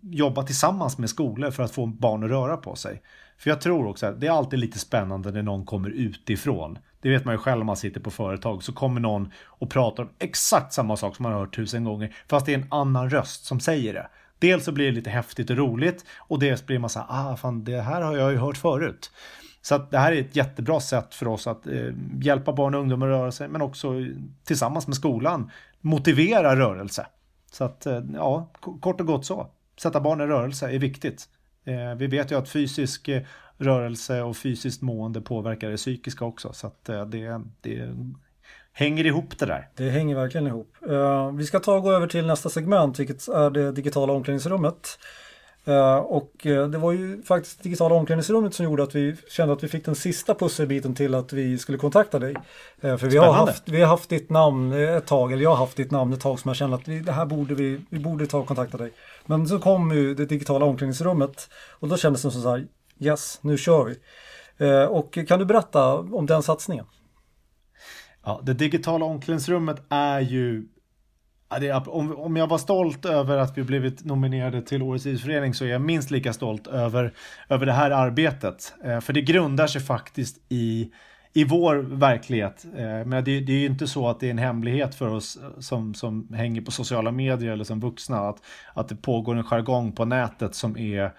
jobba 0.01 0.43
tillsammans 0.43 0.97
med 0.97 1.09
skolor 1.09 1.51
för 1.51 1.63
att 1.63 1.71
få 1.71 1.85
barn 1.85 2.23
att 2.23 2.29
röra 2.29 2.57
på 2.57 2.75
sig. 2.75 3.01
För 3.37 3.49
jag 3.49 3.61
tror 3.61 3.87
också 3.87 4.05
att 4.05 4.21
det 4.21 4.27
är 4.27 4.31
alltid 4.31 4.59
lite 4.59 4.79
spännande 4.79 5.31
när 5.31 5.41
någon 5.43 5.65
kommer 5.65 5.89
utifrån. 5.89 6.77
Det 7.01 7.09
vet 7.09 7.25
man 7.25 7.33
ju 7.33 7.37
själv 7.37 7.61
om 7.61 7.65
man 7.67 7.77
sitter 7.77 7.99
på 7.99 8.11
företag. 8.11 8.63
Så 8.63 8.73
kommer 8.73 9.01
någon 9.01 9.31
och 9.45 9.69
pratar 9.69 10.03
om 10.03 10.09
exakt 10.19 10.73
samma 10.73 10.97
sak 10.97 11.15
som 11.15 11.23
man 11.23 11.31
har 11.31 11.39
hört 11.39 11.55
tusen 11.55 11.83
gånger. 11.83 12.15
Fast 12.29 12.45
det 12.45 12.53
är 12.53 12.57
en 12.57 12.67
annan 12.71 13.09
röst 13.09 13.45
som 13.45 13.59
säger 13.59 13.93
det. 13.93 14.07
Dels 14.39 14.65
så 14.65 14.71
blir 14.71 14.85
det 14.85 14.91
lite 14.91 15.09
häftigt 15.09 15.49
och 15.49 15.57
roligt 15.57 16.05
och 16.17 16.39
dels 16.39 16.65
blir 16.65 16.79
man 16.79 16.89
så 16.89 16.99
här, 16.99 17.07
ah 17.09 17.35
fan 17.35 17.63
det 17.63 17.81
här 17.81 18.01
har 18.01 18.17
jag 18.17 18.31
ju 18.31 18.37
hört 18.37 18.57
förut. 18.57 19.11
Så 19.67 19.75
att 19.75 19.91
det 19.91 19.97
här 19.97 20.11
är 20.11 20.21
ett 20.21 20.35
jättebra 20.35 20.79
sätt 20.79 21.13
för 21.13 21.27
oss 21.27 21.47
att 21.47 21.67
eh, 21.67 21.93
hjälpa 22.21 22.53
barn 22.53 22.75
och 22.75 22.81
ungdomar 22.81 23.07
att 23.07 23.19
röra 23.19 23.31
sig 23.31 23.47
men 23.47 23.61
också 23.61 23.93
tillsammans 24.43 24.87
med 24.87 24.95
skolan 24.95 25.51
motivera 25.81 26.55
rörelse. 26.55 27.07
Så 27.51 27.63
att 27.63 27.85
eh, 27.85 28.01
ja, 28.13 28.49
kort 28.81 29.01
och 29.01 29.07
gott 29.07 29.25
så. 29.25 29.47
Sätta 29.77 29.99
barn 29.99 30.21
i 30.21 30.25
rörelse 30.25 30.69
är 30.69 30.79
viktigt. 30.79 31.29
Eh, 31.65 31.95
vi 31.97 32.07
vet 32.07 32.31
ju 32.31 32.37
att 32.37 32.49
fysisk 32.49 33.07
eh, 33.07 33.21
rörelse 33.57 34.21
och 34.21 34.37
fysiskt 34.37 34.81
mående 34.81 35.21
påverkar 35.21 35.69
det 35.69 35.77
psykiska 35.77 36.25
också. 36.25 36.53
Så 36.53 36.67
att 36.67 36.89
eh, 36.89 37.05
det, 37.05 37.41
det 37.61 37.95
hänger 38.71 39.05
ihop 39.05 39.39
det 39.39 39.45
där. 39.45 39.69
Det 39.75 39.89
hänger 39.89 40.15
verkligen 40.15 40.47
ihop. 40.47 40.75
Eh, 40.89 41.31
vi 41.31 41.45
ska 41.45 41.59
ta 41.59 41.75
och 41.75 41.83
gå 41.83 41.91
över 41.91 42.07
till 42.07 42.25
nästa 42.25 42.49
segment, 42.49 42.99
vilket 42.99 43.27
är 43.27 43.49
det 43.49 43.71
digitala 43.71 44.13
omklädningsrummet. 44.13 44.99
Uh, 45.67 45.95
och 45.95 46.45
uh, 46.45 46.67
det 46.67 46.77
var 46.77 46.91
ju 46.91 47.23
faktiskt 47.23 47.63
digitala 47.63 47.95
omklädningsrummet 47.95 48.53
som 48.53 48.65
gjorde 48.65 48.83
att 48.83 48.95
vi 48.95 49.15
kände 49.29 49.53
att 49.53 49.63
vi 49.63 49.67
fick 49.67 49.85
den 49.85 49.95
sista 49.95 50.35
pusselbiten 50.35 50.95
till 50.95 51.15
att 51.15 51.33
vi 51.33 51.57
skulle 51.57 51.77
kontakta 51.77 52.19
dig. 52.19 52.35
Uh, 52.83 52.97
för 52.97 53.07
vi 53.07 53.17
har, 53.17 53.33
haft, 53.33 53.69
vi 53.69 53.81
har 53.81 53.87
haft 53.87 54.09
ditt 54.09 54.29
namn 54.29 54.73
ett 54.73 55.05
tag, 55.05 55.31
eller 55.31 55.43
jag 55.43 55.49
har 55.49 55.57
haft 55.57 55.77
ditt 55.77 55.91
namn 55.91 56.13
ett 56.13 56.21
tag 56.21 56.39
som 56.39 56.49
jag 56.49 56.55
kände 56.55 56.75
att 56.75 56.87
vi, 56.87 56.99
det 56.99 57.11
här 57.11 57.25
borde 57.25 57.55
vi, 57.55 57.81
vi 57.89 57.99
borde 57.99 58.27
ta 58.27 58.37
och 58.37 58.47
kontakta 58.47 58.77
dig. 58.77 58.91
Men 59.25 59.47
så 59.47 59.59
kom 59.59 59.91
ju 59.91 60.15
det 60.15 60.25
digitala 60.25 60.65
omklädningsrummet 60.65 61.49
och 61.79 61.87
då 61.87 61.97
kändes 61.97 62.21
det 62.21 62.31
som 62.31 62.41
så 62.41 62.49
här, 62.49 62.67
yes, 62.99 63.39
nu 63.41 63.57
kör 63.57 63.85
vi. 63.85 63.97
och 64.89 65.27
kan 65.27 65.39
du 65.39 65.45
berätta 65.45 65.93
om 65.97 66.25
den 66.25 66.43
satsningen? 66.43 66.85
Ja, 68.23 68.41
det 68.43 68.53
digitala 68.53 69.05
omklädningsrummet 69.05 69.81
är 69.89 70.19
ju 70.19 70.65
om, 71.87 72.35
jag 72.35 72.47
var 72.47 72.57
stolt 72.57 73.05
över 73.05 73.37
att 73.37 73.57
vi 73.57 73.63
blivit 73.63 74.05
nominerade 74.05 74.61
till 74.61 74.81
Årets 74.81 75.05
idrottsförening 75.05 75.53
så 75.53 75.65
är 75.65 75.69
jag 75.69 75.81
minst 75.81 76.11
lika 76.11 76.33
stolt 76.33 76.67
över, 76.67 77.13
över 77.49 77.65
det 77.65 77.73
här 77.73 77.91
arbetet. 77.91 78.73
Eh, 78.83 78.99
för 78.99 79.13
det 79.13 79.21
grundar 79.21 79.67
sig 79.67 79.81
faktiskt 79.81 80.37
i, 80.49 80.91
i 81.33 81.43
vår 81.43 81.75
verklighet. 81.75 82.65
Eh, 82.77 83.05
men 83.05 83.23
det, 83.23 83.39
det 83.39 83.53
är 83.53 83.59
ju 83.59 83.65
inte 83.65 83.87
så 83.87 84.09
att 84.09 84.19
det 84.19 84.27
är 84.27 84.31
en 84.31 84.37
hemlighet 84.37 84.95
för 84.95 85.07
oss 85.07 85.37
eh, 85.37 85.59
som, 85.59 85.93
som 85.93 86.33
hänger 86.33 86.61
på 86.61 86.71
sociala 86.71 87.11
medier 87.11 87.51
eller 87.51 87.63
som 87.63 87.79
vuxna 87.79 88.19
att, 88.19 88.37
att 88.73 88.89
det 88.89 88.95
pågår 88.95 89.35
en 89.35 89.43
jargong 89.43 89.91
på 89.91 90.05
nätet 90.05 90.55
som 90.55 90.77
är 90.77 91.11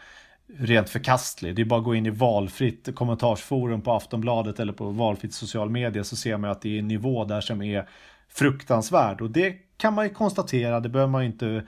rent 0.59 0.91
förkastlig. 0.91 1.57
Det 1.57 1.63
är 1.63 1.67
bara 1.67 1.79
att 1.79 1.85
gå 1.85 1.95
in 1.95 2.07
i 2.07 2.11
valfritt 2.11 2.95
kommentarsforum 2.95 3.83
på 3.83 3.93
Aftonbladet 3.93 4.61
eller 4.61 4.73
på 4.73 4.91
valfritt 4.91 5.35
social 5.35 5.71
media 5.71 6.05
så 6.05 6.17
ser 6.17 6.37
man 6.37 6.51
att 6.51 6.63
det 6.63 6.75
är 6.75 6.79
en 6.79 6.89
nivå 6.89 7.25
där 7.25 7.41
som 7.41 7.63
är 7.63 7.89
fruktansvärd 8.29 9.21
och 9.21 9.31
det 9.31 9.68
kan 9.79 9.95
man 9.95 10.05
ju 10.05 10.15
konstatera, 10.15 10.81
det 10.81 10.89
behöver 10.89 11.11
man 11.11 11.23
ju 11.23 11.27
inte 11.27 11.63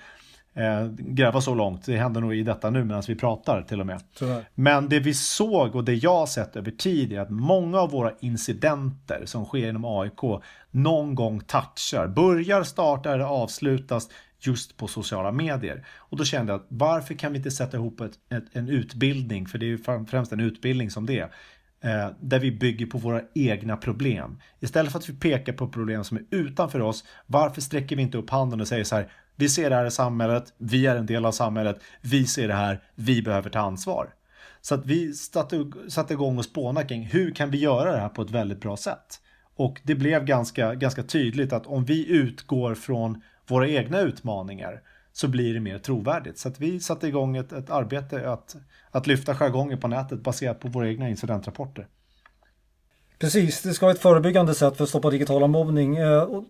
eh, 0.54 0.86
gräva 0.98 1.40
så 1.40 1.54
långt. 1.54 1.86
Det 1.86 1.96
händer 1.96 2.20
nog 2.20 2.34
i 2.34 2.42
detta 2.42 2.70
nu 2.70 2.84
medan 2.84 3.02
vi 3.08 3.14
pratar 3.14 3.62
till 3.62 3.80
och 3.80 3.86
med. 3.86 4.00
Tyvärr. 4.18 4.44
Men 4.54 4.88
det 4.88 5.00
vi 5.00 5.14
såg 5.14 5.74
och 5.74 5.84
det 5.84 5.94
jag 5.94 6.16
har 6.16 6.26
sett 6.26 6.56
över 6.56 6.70
tid 6.70 7.12
är 7.12 7.20
att 7.20 7.30
många 7.30 7.78
av 7.78 7.90
våra 7.90 8.12
incidenter 8.20 9.22
som 9.24 9.44
sker 9.44 9.68
inom 9.68 9.84
AIK 9.84 10.42
någon 10.70 11.14
gång 11.14 11.40
touchar, 11.40 12.06
börjar, 12.06 12.62
startar 12.62 13.14
eller 13.14 13.24
avslutas 13.24 14.08
just 14.40 14.76
på 14.76 14.86
sociala 14.86 15.32
medier. 15.32 15.84
Och 15.96 16.16
då 16.16 16.24
kände 16.24 16.52
jag 16.52 16.60
att 16.60 16.66
varför 16.68 17.14
kan 17.14 17.32
vi 17.32 17.38
inte 17.38 17.50
sätta 17.50 17.76
ihop 17.76 18.00
ett, 18.00 18.12
ett, 18.28 18.44
en 18.52 18.68
utbildning, 18.68 19.46
för 19.46 19.58
det 19.58 19.66
är 19.66 19.68
ju 19.68 19.78
främst 20.06 20.32
en 20.32 20.40
utbildning 20.40 20.90
som 20.90 21.06
det 21.06 21.18
är, 21.18 21.30
Eh, 21.82 22.08
där 22.20 22.38
vi 22.38 22.52
bygger 22.52 22.86
på 22.86 22.98
våra 22.98 23.22
egna 23.34 23.76
problem. 23.76 24.40
Istället 24.60 24.92
för 24.92 24.98
att 24.98 25.08
vi 25.08 25.12
pekar 25.12 25.52
på 25.52 25.68
problem 25.68 26.04
som 26.04 26.16
är 26.16 26.24
utanför 26.30 26.80
oss, 26.80 27.04
varför 27.26 27.60
sträcker 27.60 27.96
vi 27.96 28.02
inte 28.02 28.18
upp 28.18 28.30
handen 28.30 28.60
och 28.60 28.68
säger 28.68 28.84
så 28.84 28.96
här, 28.96 29.12
vi 29.36 29.48
ser 29.48 29.70
det 29.70 29.76
här 29.76 29.84
i 29.86 29.90
samhället, 29.90 30.54
vi 30.58 30.86
är 30.86 30.96
en 30.96 31.06
del 31.06 31.24
av 31.24 31.32
samhället, 31.32 31.80
vi 32.00 32.26
ser 32.26 32.48
det 32.48 32.54
här, 32.54 32.82
vi 32.94 33.22
behöver 33.22 33.50
ta 33.50 33.58
ansvar. 33.58 34.14
Så 34.60 34.74
att 34.74 34.86
vi 34.86 35.12
satte, 35.12 35.70
satte 35.88 36.12
igång 36.12 36.38
och 36.38 36.44
spånade 36.44 36.86
kring 36.86 37.02
hur 37.02 37.30
kan 37.30 37.50
vi 37.50 37.58
göra 37.58 37.92
det 37.92 38.00
här 38.00 38.08
på 38.08 38.22
ett 38.22 38.30
väldigt 38.30 38.60
bra 38.60 38.76
sätt? 38.76 39.20
Och 39.56 39.80
det 39.82 39.94
blev 39.94 40.24
ganska, 40.24 40.74
ganska 40.74 41.02
tydligt 41.02 41.52
att 41.52 41.66
om 41.66 41.84
vi 41.84 42.08
utgår 42.08 42.74
från 42.74 43.22
våra 43.46 43.68
egna 43.68 44.00
utmaningar 44.00 44.82
så 45.12 45.28
blir 45.28 45.54
det 45.54 45.60
mer 45.60 45.78
trovärdigt. 45.78 46.38
Så 46.38 46.48
att 46.48 46.60
vi 46.60 46.80
satte 46.80 47.08
igång 47.08 47.36
ett, 47.36 47.52
ett 47.52 47.70
arbete 47.70 48.30
att, 48.30 48.56
att 48.90 49.06
lyfta 49.06 49.34
jargongen 49.34 49.80
på 49.80 49.88
nätet 49.88 50.20
baserat 50.20 50.60
på 50.60 50.68
våra 50.68 50.88
egna 50.88 51.08
incidentrapporter. 51.08 51.86
Precis, 53.18 53.62
det 53.62 53.74
ska 53.74 53.86
vara 53.86 53.94
ett 53.94 54.02
förebyggande 54.02 54.54
sätt 54.54 54.76
för 54.76 54.84
att 54.84 54.90
stoppa 54.90 55.10
digitala 55.10 55.46
mobbning. 55.46 55.96
Eh, 55.96 56.42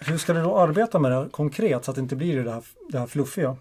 hur 0.00 0.18
ska 0.18 0.32
du 0.32 0.42
då 0.42 0.58
arbeta 0.58 0.98
med 0.98 1.12
det 1.12 1.28
konkret 1.30 1.84
så 1.84 1.90
att 1.90 1.94
det 1.94 2.00
inte 2.00 2.16
blir 2.16 2.44
det 2.44 2.52
här, 2.52 2.62
det 2.88 2.98
här 2.98 3.06
fluffiga? 3.06 3.56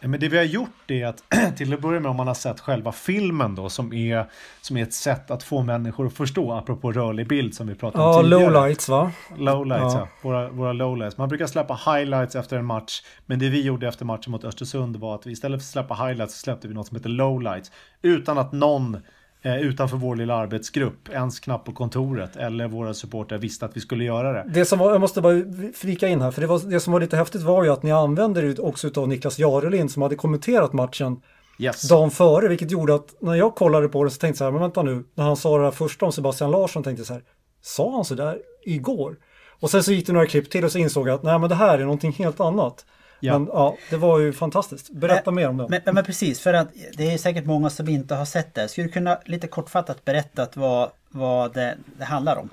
Men 0.00 0.20
det 0.20 0.28
vi 0.28 0.36
har 0.36 0.44
gjort 0.44 0.90
är 0.90 1.06
att 1.06 1.22
till 1.56 1.74
att 1.74 1.80
börja 1.80 2.00
med 2.00 2.10
om 2.10 2.16
man 2.16 2.26
har 2.26 2.34
sett 2.34 2.60
själva 2.60 2.92
filmen 2.92 3.54
då 3.54 3.68
som 3.68 3.92
är, 3.92 4.26
som 4.60 4.76
är 4.76 4.82
ett 4.82 4.92
sätt 4.92 5.30
att 5.30 5.42
få 5.42 5.62
människor 5.62 6.06
att 6.06 6.12
förstå 6.12 6.52
apropå 6.52 6.92
rörlig 6.92 7.28
bild 7.28 7.54
som 7.54 7.66
vi 7.66 7.74
pratade 7.74 8.04
om 8.04 8.10
ja, 8.10 8.22
tidigare. 8.22 8.52
Lowlights 8.52 8.88
va? 8.88 9.12
Lowlights 9.36 9.94
ja. 9.94 9.98
ja. 9.98 10.08
Våra, 10.22 10.48
våra 10.48 10.72
lowlights. 10.72 11.18
Man 11.18 11.28
brukar 11.28 11.46
släppa 11.46 11.74
highlights 11.74 12.36
efter 12.36 12.58
en 12.58 12.64
match 12.64 13.02
men 13.26 13.38
det 13.38 13.48
vi 13.48 13.62
gjorde 13.62 13.88
efter 13.88 14.04
matchen 14.04 14.30
mot 14.30 14.44
Östersund 14.44 14.96
var 14.96 15.14
att 15.14 15.26
vi 15.26 15.32
istället 15.32 15.60
för 15.60 15.64
att 15.64 15.72
släppa 15.72 15.94
highlights 15.94 16.34
så 16.34 16.38
släppte 16.38 16.68
vi 16.68 16.74
något 16.74 16.86
som 16.86 16.96
heter 16.96 17.10
lowlights 17.10 17.72
utan 18.02 18.38
att 18.38 18.52
någon 18.52 18.98
utanför 19.44 19.96
vår 19.96 20.16
lilla 20.16 20.34
arbetsgrupp, 20.34 21.08
ens 21.08 21.40
knappt 21.40 21.66
på 21.66 21.72
kontoret 21.72 22.36
eller 22.36 22.68
våra 22.68 22.94
supportrar 22.94 23.38
visste 23.38 23.64
att 23.64 23.76
vi 23.76 23.80
skulle 23.80 24.04
göra 24.04 24.32
det. 24.32 24.44
Det 24.48 24.64
som 24.64 24.78
var, 24.78 24.92
jag 24.92 25.00
måste 25.00 25.20
bara 25.20 25.42
flika 25.74 26.08
in 26.08 26.20
här, 26.20 26.30
för 26.30 26.40
det, 26.40 26.46
var, 26.46 26.70
det 26.70 26.80
som 26.80 26.92
var 26.92 27.00
lite 27.00 27.16
häftigt 27.16 27.42
var 27.42 27.64
ju 27.64 27.70
att 27.70 27.82
ni 27.82 27.92
använde 27.92 28.40
det 28.40 28.58
också 28.58 28.90
av 28.96 29.08
Niklas 29.08 29.38
Jarelind 29.38 29.90
som 29.90 30.02
hade 30.02 30.16
kommenterat 30.16 30.72
matchen 30.72 31.20
yes. 31.58 31.88
dagen 31.88 32.10
före, 32.10 32.48
vilket 32.48 32.70
gjorde 32.70 32.94
att 32.94 33.14
när 33.20 33.34
jag 33.34 33.54
kollade 33.54 33.88
på 33.88 34.04
det 34.04 34.10
så 34.10 34.18
tänkte 34.18 34.26
jag 34.26 34.36
så 34.38 34.44
här, 34.44 34.50
men 34.50 34.60
vänta 34.60 34.82
nu, 34.82 35.04
när 35.14 35.24
han 35.24 35.36
sa 35.36 35.58
det 35.58 35.64
här 35.64 35.70
första 35.70 36.06
om 36.06 36.12
Sebastian 36.12 36.50
Larsson 36.50 36.82
tänkte 36.82 37.00
jag 37.00 37.06
så 37.06 37.12
här, 37.12 37.22
sa 37.62 37.94
han 37.94 38.04
så 38.04 38.14
där 38.14 38.38
igår? 38.64 39.16
Och 39.60 39.70
sen 39.70 39.82
så 39.82 39.92
gick 39.92 40.06
det 40.06 40.12
några 40.12 40.26
klipp 40.26 40.50
till 40.50 40.64
och 40.64 40.72
så 40.72 40.78
insåg 40.78 41.08
jag 41.08 41.14
att 41.14 41.22
nej 41.22 41.38
men 41.38 41.48
det 41.48 41.54
här 41.54 41.78
är 41.78 41.82
någonting 41.82 42.12
helt 42.12 42.40
annat. 42.40 42.86
Ja. 43.20 43.38
Men 43.38 43.48
ja, 43.52 43.76
det 43.90 43.96
var 43.96 44.18
ju 44.18 44.32
fantastiskt. 44.32 44.90
Berätta 44.90 45.30
men, 45.30 45.34
mer 45.34 45.48
om 45.48 45.56
det. 45.56 45.80
Men, 45.84 45.94
men, 45.94 46.04
precis, 46.04 46.40
för 46.40 46.54
att 46.54 46.68
det 46.96 47.14
är 47.14 47.18
säkert 47.18 47.44
många 47.44 47.70
som 47.70 47.88
inte 47.88 48.14
har 48.14 48.24
sett 48.24 48.54
det. 48.54 48.68
Skulle 48.68 48.86
du 48.86 48.92
kunna 48.92 49.18
lite 49.24 49.46
kortfattat 49.46 50.04
berätta 50.04 50.48
vad, 50.54 50.90
vad 51.08 51.54
det, 51.54 51.76
det 51.98 52.04
handlar 52.04 52.36
om? 52.36 52.48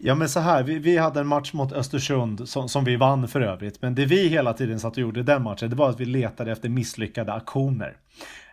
Ja 0.00 0.14
men 0.14 0.28
så 0.28 0.40
här, 0.40 0.62
vi, 0.62 0.78
vi 0.78 0.96
hade 0.96 1.20
en 1.20 1.26
match 1.26 1.52
mot 1.52 1.72
Östersund 1.72 2.48
som, 2.48 2.68
som 2.68 2.84
vi 2.84 2.96
vann 2.96 3.28
för 3.28 3.40
övrigt. 3.40 3.82
Men 3.82 3.94
det 3.94 4.04
vi 4.04 4.28
hela 4.28 4.52
tiden 4.52 4.80
satt 4.80 4.92
och 4.92 4.98
gjorde 4.98 5.20
i 5.20 5.22
den 5.22 5.42
matchen, 5.42 5.70
det 5.70 5.76
var 5.76 5.90
att 5.90 6.00
vi 6.00 6.04
letade 6.04 6.52
efter 6.52 6.68
misslyckade 6.68 7.32
aktioner. 7.32 7.96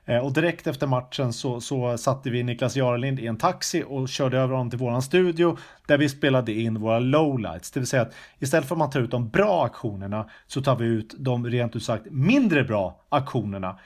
Eh, 0.05 0.17
och 0.17 0.33
direkt 0.33 0.67
efter 0.67 0.87
matchen 0.87 1.33
så, 1.33 1.61
så 1.61 1.97
satte 1.97 2.29
vi 2.29 2.43
Niklas 2.43 2.75
Jarelind 2.75 3.19
i 3.19 3.27
en 3.27 3.37
taxi 3.37 3.83
och 3.87 4.09
körde 4.09 4.37
över 4.37 4.53
honom 4.53 4.69
till 4.69 4.79
våran 4.79 5.01
studio 5.01 5.57
där 5.87 5.97
vi 5.97 6.09
spelade 6.09 6.53
in 6.53 6.79
våra 6.79 6.99
lowlights. 6.99 7.71
Det 7.71 7.79
vill 7.79 7.87
säga 7.87 8.01
att 8.01 8.13
istället 8.39 8.67
för 8.67 8.75
att 8.75 8.79
man 8.79 8.89
tar 8.89 8.99
ut 8.99 9.11
de 9.11 9.29
bra 9.29 9.65
aktionerna 9.65 10.29
så 10.47 10.61
tar 10.61 10.75
vi 10.75 10.85
ut 10.85 11.15
de 11.17 11.47
rent 11.47 11.75
ut 11.75 11.83
sagt 11.83 12.05
mindre 12.11 12.63
bra 12.63 13.01
aktionerna 13.09 13.79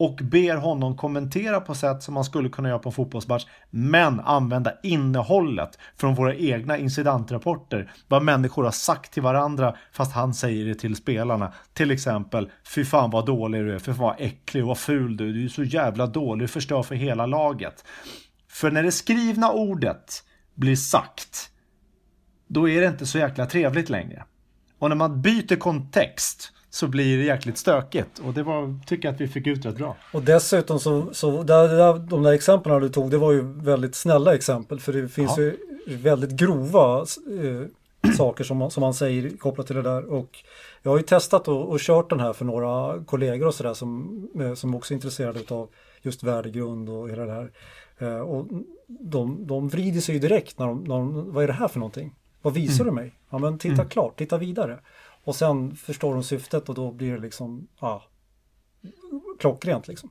och 0.00 0.20
ber 0.22 0.56
honom 0.56 0.96
kommentera 0.96 1.60
på 1.60 1.74
sätt 1.74 2.02
som 2.02 2.14
man 2.14 2.24
skulle 2.24 2.48
kunna 2.48 2.68
göra 2.68 2.78
på 2.78 2.88
en 2.88 2.92
fotbollsmatch 2.92 3.46
men 3.70 4.20
använda 4.20 4.72
innehållet 4.82 5.78
från 5.96 6.14
våra 6.14 6.34
egna 6.34 6.78
incidentrapporter. 6.78 7.92
Vad 8.08 8.22
människor 8.22 8.64
har 8.64 8.70
sagt 8.70 9.12
till 9.12 9.22
varandra 9.22 9.76
fast 9.92 10.12
han 10.12 10.34
säger 10.34 10.64
det 10.64 10.74
till 10.74 10.96
spelarna. 10.96 11.52
Till 11.72 11.90
exempel, 11.90 12.50
fy 12.64 12.84
fan 12.84 13.10
vad 13.10 13.26
dålig 13.26 13.60
du 13.60 13.74
är, 13.74 13.78
fy 13.78 13.92
fan 13.92 13.98
vad 13.98 14.16
äcklig 14.18 14.62
och 14.62 14.68
vad 14.68 14.78
ful 14.78 15.16
du 15.16 15.28
är, 15.28 15.32
du 15.32 15.44
är 15.44 15.48
så 15.48 15.64
jävla 15.64 16.06
dålig, 16.06 16.44
du 16.44 16.48
förstör 16.48 16.82
för 16.82 16.94
hela 16.94 17.26
laget. 17.26 17.84
För 18.48 18.70
när 18.70 18.82
det 18.82 18.92
skrivna 18.92 19.52
ordet 19.52 20.24
blir 20.54 20.76
sagt, 20.76 21.50
då 22.48 22.68
är 22.68 22.80
det 22.80 22.86
inte 22.86 23.06
så 23.06 23.18
jäkla 23.18 23.46
trevligt 23.46 23.88
längre. 23.88 24.24
Och 24.78 24.88
när 24.88 24.96
man 24.96 25.22
byter 25.22 25.56
kontext 25.56 26.52
så 26.70 26.86
blir 26.86 27.18
det 27.18 27.24
jäkligt 27.24 27.58
stökigt. 27.58 28.18
Och 28.18 28.34
det 28.34 28.42
var, 28.42 28.86
tycker 28.86 29.08
jag 29.08 29.14
att 29.14 29.20
vi 29.20 29.28
fick 29.28 29.46
ut 29.46 29.66
rätt 29.66 29.76
bra. 29.76 29.96
Och 30.12 30.22
dessutom 30.22 30.80
så, 30.80 31.08
så 31.12 31.42
där, 31.42 31.68
där, 31.68 31.98
de 31.98 32.22
där 32.22 32.32
exemplen 32.32 32.80
du 32.80 32.88
tog, 32.88 33.10
det 33.10 33.18
var 33.18 33.32
ju 33.32 33.42
väldigt 33.42 33.94
snälla 33.94 34.34
exempel. 34.34 34.80
För 34.80 34.92
det 34.92 35.08
finns 35.08 35.38
ja. 35.38 35.42
ju 35.42 35.56
väldigt 35.86 36.30
grova 36.30 36.98
eh, 36.98 38.12
saker 38.16 38.44
som 38.44 38.56
man, 38.56 38.70
som 38.70 38.80
man 38.80 38.94
säger 38.94 39.36
kopplat 39.36 39.66
till 39.66 39.76
det 39.76 39.82
där. 39.82 40.04
Och 40.04 40.38
jag 40.82 40.90
har 40.90 40.98
ju 40.98 41.04
testat 41.04 41.48
och, 41.48 41.68
och 41.68 41.80
kört 41.80 42.10
den 42.10 42.20
här 42.20 42.32
för 42.32 42.44
några 42.44 43.04
kollegor 43.04 43.46
och 43.46 43.54
sådär 43.54 43.74
som, 43.74 44.28
eh, 44.40 44.54
som 44.54 44.74
också 44.74 44.94
är 44.94 44.96
intresserade 44.96 45.54
av 45.54 45.68
just 46.02 46.22
värdegrund 46.22 46.88
och 46.88 47.10
hela 47.10 47.24
det 47.24 47.32
här. 47.32 47.50
Eh, 47.98 48.20
och 48.20 48.46
de, 48.86 49.46
de 49.46 49.68
vrider 49.68 50.00
sig 50.00 50.14
ju 50.14 50.20
direkt 50.20 50.58
när 50.58 50.66
de, 50.66 50.84
när 50.84 50.94
de, 50.94 51.32
vad 51.32 51.44
är 51.44 51.46
det 51.46 51.52
här 51.52 51.68
för 51.68 51.78
någonting? 51.78 52.14
Vad 52.42 52.54
visar 52.54 52.84
mm. 52.84 52.94
du 52.94 53.02
mig? 53.02 53.14
Ja 53.30 53.38
men 53.38 53.58
titta 53.58 53.74
mm. 53.74 53.88
klart, 53.88 54.18
titta 54.18 54.38
vidare. 54.38 54.78
Och 55.24 55.36
sen 55.36 55.76
förstår 55.76 56.14
de 56.14 56.22
syftet 56.22 56.68
och 56.68 56.74
då 56.74 56.92
blir 56.92 57.12
det 57.12 57.18
liksom 57.18 57.68
ja, 57.80 58.04
klockrent 59.38 59.88
liksom. 59.88 60.10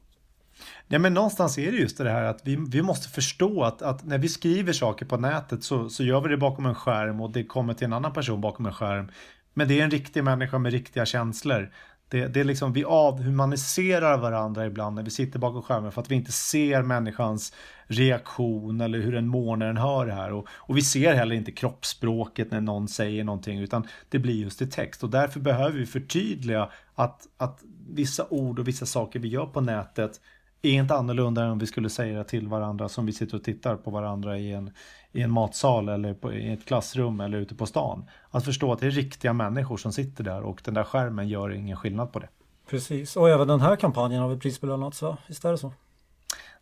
Ja, 0.87 0.99
men 0.99 1.13
någonstans 1.13 1.57
är 1.57 1.71
det 1.71 1.77
just 1.77 1.97
det 1.97 2.09
här 2.09 2.23
att 2.23 2.41
vi, 2.43 2.55
vi 2.55 2.81
måste 2.81 3.09
förstå 3.09 3.63
att, 3.63 3.81
att 3.81 4.05
när 4.05 4.17
vi 4.17 4.29
skriver 4.29 4.73
saker 4.73 5.05
på 5.05 5.17
nätet 5.17 5.63
så, 5.63 5.89
så 5.89 6.03
gör 6.03 6.21
vi 6.21 6.29
det 6.29 6.37
bakom 6.37 6.65
en 6.65 6.75
skärm 6.75 7.21
och 7.21 7.31
det 7.31 7.43
kommer 7.43 7.73
till 7.73 7.85
en 7.85 7.93
annan 7.93 8.13
person 8.13 8.41
bakom 8.41 8.65
en 8.65 8.73
skärm. 8.73 9.11
Men 9.53 9.67
det 9.67 9.79
är 9.79 9.83
en 9.83 9.91
riktig 9.91 10.23
människa 10.23 10.57
med 10.57 10.71
riktiga 10.71 11.05
känslor. 11.05 11.73
Det, 12.07 12.27
det 12.27 12.39
är 12.39 12.43
liksom, 12.43 12.73
vi 12.73 12.83
avhumaniserar 12.83 14.17
varandra 14.17 14.65
ibland 14.65 14.95
när 14.95 15.03
vi 15.03 15.11
sitter 15.11 15.39
bakom 15.39 15.61
skärmen 15.61 15.91
för 15.91 16.01
att 16.01 16.11
vi 16.11 16.15
inte 16.15 16.31
ser 16.31 16.81
människans 16.81 17.53
reaktion 17.89 18.81
eller 18.81 18.99
hur 18.99 19.11
den 19.11 19.27
mår 19.27 19.55
när 19.55 19.67
den 19.67 19.77
hör 19.77 20.05
det 20.05 20.13
här. 20.13 20.31
Och, 20.31 20.47
och 20.51 20.77
vi 20.77 20.81
ser 20.81 21.13
heller 21.13 21.35
inte 21.35 21.51
kroppsspråket 21.51 22.51
när 22.51 22.61
någon 22.61 22.87
säger 22.87 23.23
någonting 23.23 23.59
utan 23.59 23.87
det 24.09 24.19
blir 24.19 24.35
just 24.35 24.61
i 24.61 24.67
text. 24.67 25.03
Och 25.03 25.09
därför 25.09 25.39
behöver 25.39 25.79
vi 25.79 25.85
förtydliga 25.85 26.69
att, 26.95 27.27
att 27.37 27.63
vissa 27.89 28.27
ord 28.29 28.59
och 28.59 28.67
vissa 28.67 28.85
saker 28.85 29.19
vi 29.19 29.27
gör 29.27 29.45
på 29.45 29.61
nätet 29.61 30.21
är 30.61 30.71
inte 30.71 30.95
annorlunda 30.95 31.43
än 31.43 31.49
om 31.49 31.59
vi 31.59 31.67
skulle 31.67 31.89
säga 31.89 32.17
det 32.17 32.23
till 32.23 32.47
varandra 32.47 32.89
som 32.89 33.05
vi 33.05 33.13
sitter 33.13 33.37
och 33.37 33.43
tittar 33.43 33.75
på 33.75 33.91
varandra 33.91 34.37
i 34.37 34.53
en, 34.53 34.71
i 35.11 35.21
en 35.21 35.31
matsal 35.31 35.89
eller 35.89 36.13
på, 36.13 36.33
i 36.33 36.53
ett 36.53 36.65
klassrum 36.65 37.19
eller 37.19 37.37
ute 37.37 37.55
på 37.55 37.65
stan. 37.65 38.05
Att 38.29 38.45
förstå 38.45 38.73
att 38.73 38.79
det 38.79 38.87
är 38.87 38.91
riktiga 38.91 39.33
människor 39.33 39.77
som 39.77 39.91
sitter 39.91 40.23
där 40.23 40.41
och 40.41 40.61
den 40.63 40.73
där 40.73 40.83
skärmen 40.83 41.27
gör 41.27 41.49
ingen 41.49 41.77
skillnad 41.77 42.11
på 42.11 42.19
det. 42.19 42.29
Precis, 42.69 43.15
och 43.17 43.29
även 43.29 43.47
den 43.47 43.61
här 43.61 43.75
kampanjen 43.75 44.21
har 44.21 44.29
väl 44.29 44.39
prisbelönats 44.39 45.01
va? 45.01 45.17
Visst 45.27 45.45
är 45.45 45.51
det 45.51 45.57
så? 45.57 45.73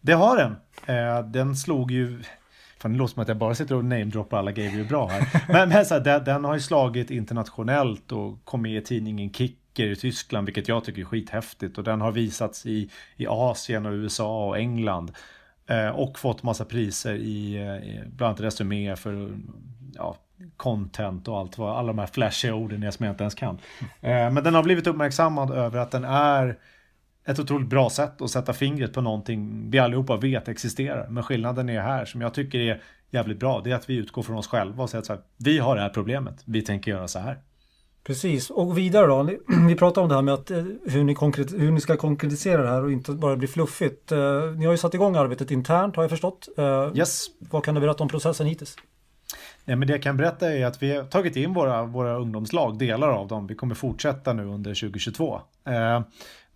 Det 0.07 0.13
har 0.13 0.37
den. 0.37 0.55
Eh, 0.85 1.25
den 1.25 1.55
slog 1.55 1.91
ju 1.91 2.23
Fan, 2.79 2.91
det 2.91 2.97
låter 2.97 3.13
som 3.13 3.21
att 3.21 3.27
jag 3.27 3.37
bara 3.37 3.55
sitter 3.55 3.75
och 3.75 3.85
namedroppar 3.85 4.37
alla 4.37 4.51
grejer 4.51 4.71
vi 4.71 4.79
är 4.79 4.85
bra 4.85 5.07
här. 5.07 5.43
Men, 5.53 5.69
men 5.69 5.85
så 5.85 5.93
här, 5.93 6.01
den, 6.01 6.23
den, 6.23 6.45
har 6.45 6.53
ju 6.53 6.59
slagit 6.59 7.11
internationellt 7.11 8.11
och 8.11 8.45
kom 8.45 8.61
med 8.61 8.77
i 8.77 8.81
tidningen 8.81 9.33
Kicker 9.33 9.87
i 9.87 9.95
Tyskland, 9.95 10.45
vilket 10.45 10.67
jag 10.67 10.83
tycker 10.83 11.01
är 11.01 11.05
skithäftigt. 11.05 11.77
Och 11.77 11.83
den 11.83 12.01
har 12.01 12.11
visats 12.11 12.65
i, 12.65 12.89
i 13.15 13.27
Asien 13.27 13.85
och 13.85 13.91
USA 13.91 14.47
och 14.47 14.57
England. 14.57 15.11
Eh, 15.67 15.89
och 15.89 16.19
fått 16.19 16.43
massa 16.43 16.65
priser 16.65 17.13
i, 17.13 17.55
eh, 17.55 17.89
i 17.89 18.03
bland 18.07 18.29
annat 18.29 18.41
Resumé 18.41 18.95
för 18.95 19.37
ja, 19.93 20.15
content 20.57 21.27
och 21.27 21.39
allt 21.39 21.57
vad 21.57 21.77
alla 21.77 21.87
de 21.87 21.99
här 21.99 22.07
flashiga 22.07 22.55
orden 22.55 22.91
som 22.91 23.05
jag 23.05 23.13
inte 23.13 23.23
ens 23.23 23.35
kan. 23.35 23.57
Eh, 24.01 24.31
men 24.31 24.43
den 24.43 24.55
har 24.55 24.63
blivit 24.63 24.87
uppmärksammad 24.87 25.51
över 25.51 25.79
att 25.79 25.91
den 25.91 26.03
är 26.05 26.57
ett 27.27 27.39
otroligt 27.39 27.67
bra 27.67 27.89
sätt 27.89 28.21
att 28.21 28.31
sätta 28.31 28.53
fingret 28.53 28.93
på 28.93 29.01
någonting 29.01 29.69
vi 29.69 29.79
allihopa 29.79 30.17
vet 30.17 30.47
existerar. 30.47 31.07
Men 31.09 31.23
skillnaden 31.23 31.69
är 31.69 31.81
här 31.81 32.05
som 32.05 32.21
jag 32.21 32.33
tycker 32.33 32.59
är 32.59 32.81
jävligt 33.11 33.39
bra. 33.39 33.61
Det 33.63 33.71
är 33.71 33.75
att 33.75 33.89
vi 33.89 33.95
utgår 33.95 34.23
från 34.23 34.37
oss 34.37 34.47
själva 34.47 34.83
och 34.83 34.89
säger 34.89 35.03
så 35.03 35.13
här. 35.13 35.21
Vi 35.37 35.57
har 35.57 35.75
det 35.75 35.81
här 35.81 35.89
problemet. 35.89 36.41
Vi 36.45 36.61
tänker 36.61 36.91
göra 36.91 37.07
så 37.07 37.19
här. 37.19 37.37
Precis, 38.03 38.49
och 38.49 38.77
vidare 38.77 39.07
då. 39.07 39.29
Vi 39.67 39.75
pratar 39.75 40.01
om 40.01 40.09
det 40.09 40.15
här 40.15 40.21
med 40.21 40.33
att, 40.33 40.51
eh, 40.51 40.63
hur, 40.85 41.03
ni 41.03 41.15
hur 41.57 41.71
ni 41.71 41.81
ska 41.81 41.97
konkretisera 41.97 42.61
det 42.61 42.69
här 42.69 42.83
och 42.83 42.91
inte 42.91 43.11
bara 43.11 43.35
bli 43.35 43.47
fluffigt. 43.47 44.11
Eh, 44.11 44.41
ni 44.55 44.65
har 44.65 44.71
ju 44.71 44.77
satt 44.77 44.93
igång 44.93 45.15
arbetet 45.15 45.51
internt 45.51 45.95
har 45.95 46.03
jag 46.03 46.09
förstått. 46.09 46.47
Eh, 46.57 46.91
yes. 46.95 47.25
Vad 47.39 47.63
kan 47.63 47.75
du 47.75 47.81
berätta 47.81 48.03
om 48.03 48.09
processen 48.09 48.47
hittills? 48.47 48.75
Ja, 49.65 49.75
men 49.75 49.87
det 49.87 49.93
jag 49.93 50.03
kan 50.03 50.17
berätta 50.17 50.53
är 50.53 50.65
att 50.65 50.83
vi 50.83 50.95
har 50.95 51.03
tagit 51.03 51.35
in 51.35 51.53
våra, 51.53 51.83
våra 51.83 52.17
ungdomslag, 52.17 52.77
delar 52.77 53.09
av 53.09 53.27
dem. 53.27 53.47
Vi 53.47 53.55
kommer 53.55 53.75
fortsätta 53.75 54.33
nu 54.33 54.45
under 54.45 54.73
2022. 54.73 55.41
Eh, 55.65 56.01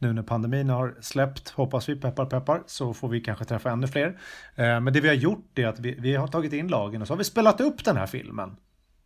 nu 0.02 0.14
när 0.14 0.24
pandemin 0.24 0.70
har 0.70 0.96
släppt, 1.02 1.50
hoppas 1.50 1.90
vi, 1.90 1.96
peppar 1.96 2.26
peppar, 2.26 2.64
så 2.66 2.94
får 2.94 3.10
vi 3.10 3.22
kanske 3.22 3.46
träffa 3.46 3.72
ännu 3.72 3.88
fler. 3.88 4.08
Eh, 4.56 4.80
men 4.80 4.94
det 4.94 5.02
vi 5.02 5.08
har 5.08 5.16
gjort 5.16 5.60
är 5.60 5.68
att 5.68 5.80
vi, 5.80 5.96
vi 6.00 6.16
har 6.16 6.28
tagit 6.28 6.54
in 6.54 6.68
lagen 6.68 7.02
och 7.02 7.08
så 7.08 7.14
har 7.14 7.18
vi 7.18 7.24
spelat 7.24 7.62
upp 7.62 7.86
den 7.86 7.98
här 7.98 8.08
filmen. 8.08 8.56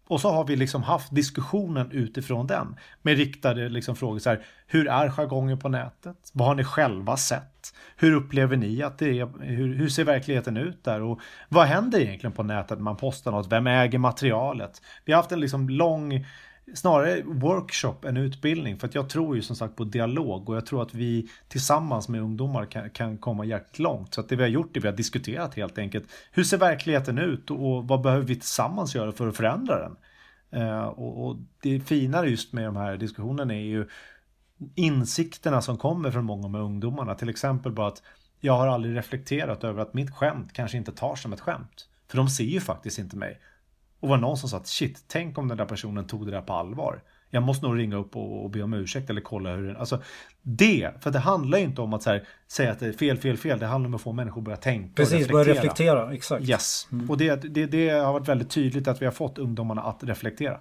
Och 0.08 0.22
så 0.22 0.32
har 0.32 0.44
vi 0.44 0.56
liksom 0.56 0.84
haft 0.84 1.16
diskussionen 1.16 1.92
utifrån 1.92 2.48
den 2.48 2.76
med 3.02 3.18
riktade 3.18 3.70
liksom 3.70 3.96
frågor 3.96 4.20
så 4.20 4.30
här. 4.30 4.42
Hur 4.68 4.88
är 4.88 5.10
jargongen 5.10 5.60
på 5.60 5.70
nätet? 5.70 6.32
Vad 6.34 6.48
har 6.48 6.56
ni 6.56 6.64
själva 6.64 7.18
sett? 7.18 7.74
Hur 7.96 8.14
upplever 8.14 8.58
ni 8.58 8.84
att 8.84 8.98
det 8.98 9.20
är? 9.20 9.44
Hur, 9.44 9.76
hur 9.76 9.90
ser 9.90 10.04
verkligheten 10.04 10.58
ut 10.58 10.84
där? 10.84 11.02
Och 11.02 11.20
vad 11.50 11.66
händer 11.66 12.00
egentligen 12.00 12.32
på 12.32 12.44
nätet 12.44 12.78
när 12.78 12.84
man 12.84 12.98
postar 12.98 13.32
något? 13.32 13.52
Vem 13.52 13.68
äger 13.68 14.00
materialet? 14.00 14.82
Vi 15.06 15.14
har 15.14 15.18
haft 15.18 15.32
en 15.32 15.40
liksom 15.40 15.70
lång 15.70 16.26
snarare 16.74 17.22
workshop 17.26 17.96
än 18.06 18.18
utbildning. 18.18 18.78
För 18.78 18.88
att 18.88 18.96
jag 18.96 19.10
tror 19.10 19.36
ju 19.36 19.42
som 19.42 19.56
sagt 19.56 19.76
på 19.76 19.84
dialog 19.84 20.50
och 20.50 20.56
jag 20.56 20.66
tror 20.66 20.82
att 20.82 20.94
vi 20.94 21.30
tillsammans 21.48 22.10
med 22.10 22.22
ungdomar 22.22 22.66
kan, 22.66 22.90
kan 22.90 23.18
komma 23.18 23.46
jäkligt 23.46 23.80
långt. 23.80 24.14
Så 24.14 24.22
att 24.22 24.30
det 24.30 24.36
vi 24.36 24.44
har 24.44 24.50
gjort 24.50 24.76
är 24.76 24.80
att 24.80 24.84
vi 24.84 24.88
har 24.88 24.96
diskuterat 24.96 25.56
helt 25.56 25.78
enkelt. 25.78 26.06
Hur 26.32 26.44
ser 26.44 26.58
verkligheten 26.58 27.18
ut 27.18 27.52
och 27.52 27.88
vad 27.88 28.02
behöver 28.02 28.26
vi 28.26 28.36
tillsammans 28.36 28.96
göra 28.96 29.12
för 29.12 29.28
att 29.28 29.38
förändra 29.38 29.80
den? 29.80 29.96
Eh, 30.62 30.86
och, 30.86 31.28
och, 31.28 31.38
det 31.62 31.80
fina 31.80 32.26
just 32.26 32.54
med 32.54 32.66
de 32.66 32.76
här 32.76 32.98
diskussionerna 32.98 33.54
är 33.54 33.66
ju 33.66 33.88
insikterna 34.76 35.62
som 35.62 35.78
kommer 35.78 36.12
från 36.12 36.26
många 36.26 36.48
med 36.48 36.62
ungdomarna. 36.62 37.16
Till 37.16 37.30
exempel 37.30 37.72
bara 37.72 37.88
att 37.88 38.02
jag 38.40 38.54
har 38.54 38.68
aldrig 38.68 38.98
reflekterat 38.98 39.64
över 39.64 39.82
att 39.82 39.94
mitt 39.94 40.12
skämt 40.12 40.54
kanske 40.54 40.78
inte 40.78 40.92
tar 40.92 41.16
som 41.16 41.34
ett 41.34 41.40
skämt. 41.40 41.88
För 42.08 42.18
de 42.18 42.30
ser 42.30 42.44
ju 42.44 42.60
faktiskt 42.60 43.00
inte 43.00 43.18
mig. 43.18 43.40
Och 44.06 44.10
var 44.10 44.18
någon 44.18 44.38
som 44.38 44.50
sa 44.50 44.58
att 44.58 44.68
shit, 44.68 45.04
tänk 45.08 45.38
om 45.38 45.48
den 45.48 45.58
där 45.58 45.66
personen 45.66 46.08
tog 46.08 46.26
det 46.26 46.32
där 46.32 46.42
på 46.42 46.54
allvar. 46.54 47.02
Jag 47.30 47.44
måste 47.44 47.66
nog 47.66 47.80
ringa 47.80 47.96
upp 47.96 48.16
och, 48.16 48.44
och 48.44 48.50
be 48.50 48.64
om 48.64 48.74
ursäkt 48.74 49.10
eller 49.10 49.22
kolla 49.22 49.56
hur 49.56 49.68
det... 49.68 49.80
Alltså 49.80 50.02
det, 50.42 50.92
för 51.00 51.12
det 51.12 51.20
handlar 51.20 51.58
ju 51.58 51.64
inte 51.64 51.82
om 51.82 51.94
att 51.94 52.04
så 52.04 52.10
här, 52.10 52.28
säga 52.48 52.72
att 52.72 52.80
det 52.80 52.88
är 52.88 52.94
fel, 52.94 53.18
fel, 53.18 53.38
fel. 53.38 53.60
Det 53.60 53.66
handlar 53.66 53.88
om 53.88 53.94
att 53.94 54.02
få 54.02 54.12
människor 54.12 54.42
att 54.42 54.46
börja 54.46 54.58
tänka 54.58 54.94
Precis, 54.96 55.14
och 55.14 55.20
reflektera. 55.20 55.44
börja 55.44 55.54
reflektera, 55.54 56.14
exakt. 56.14 56.50
Yes, 56.50 56.88
mm. 56.92 57.10
och 57.10 57.18
det, 57.18 57.36
det, 57.36 57.66
det 57.66 57.90
har 57.90 58.14
varit 58.14 58.28
väldigt 58.28 58.50
tydligt 58.50 58.88
att 58.88 59.02
vi 59.02 59.06
har 59.06 59.14
fått 59.14 59.38
ungdomarna 59.38 59.82
att 59.82 60.04
reflektera. 60.04 60.60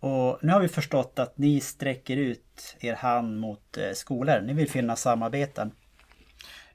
Och 0.00 0.38
nu 0.42 0.52
har 0.52 0.60
vi 0.60 0.68
förstått 0.68 1.18
att 1.18 1.38
ni 1.38 1.60
sträcker 1.60 2.16
ut 2.16 2.76
er 2.80 2.94
hand 2.94 3.40
mot 3.40 3.76
eh, 3.76 3.92
skolor. 3.94 4.40
Ni 4.40 4.54
vill 4.54 4.70
finna 4.70 4.96
samarbeten. 4.96 5.70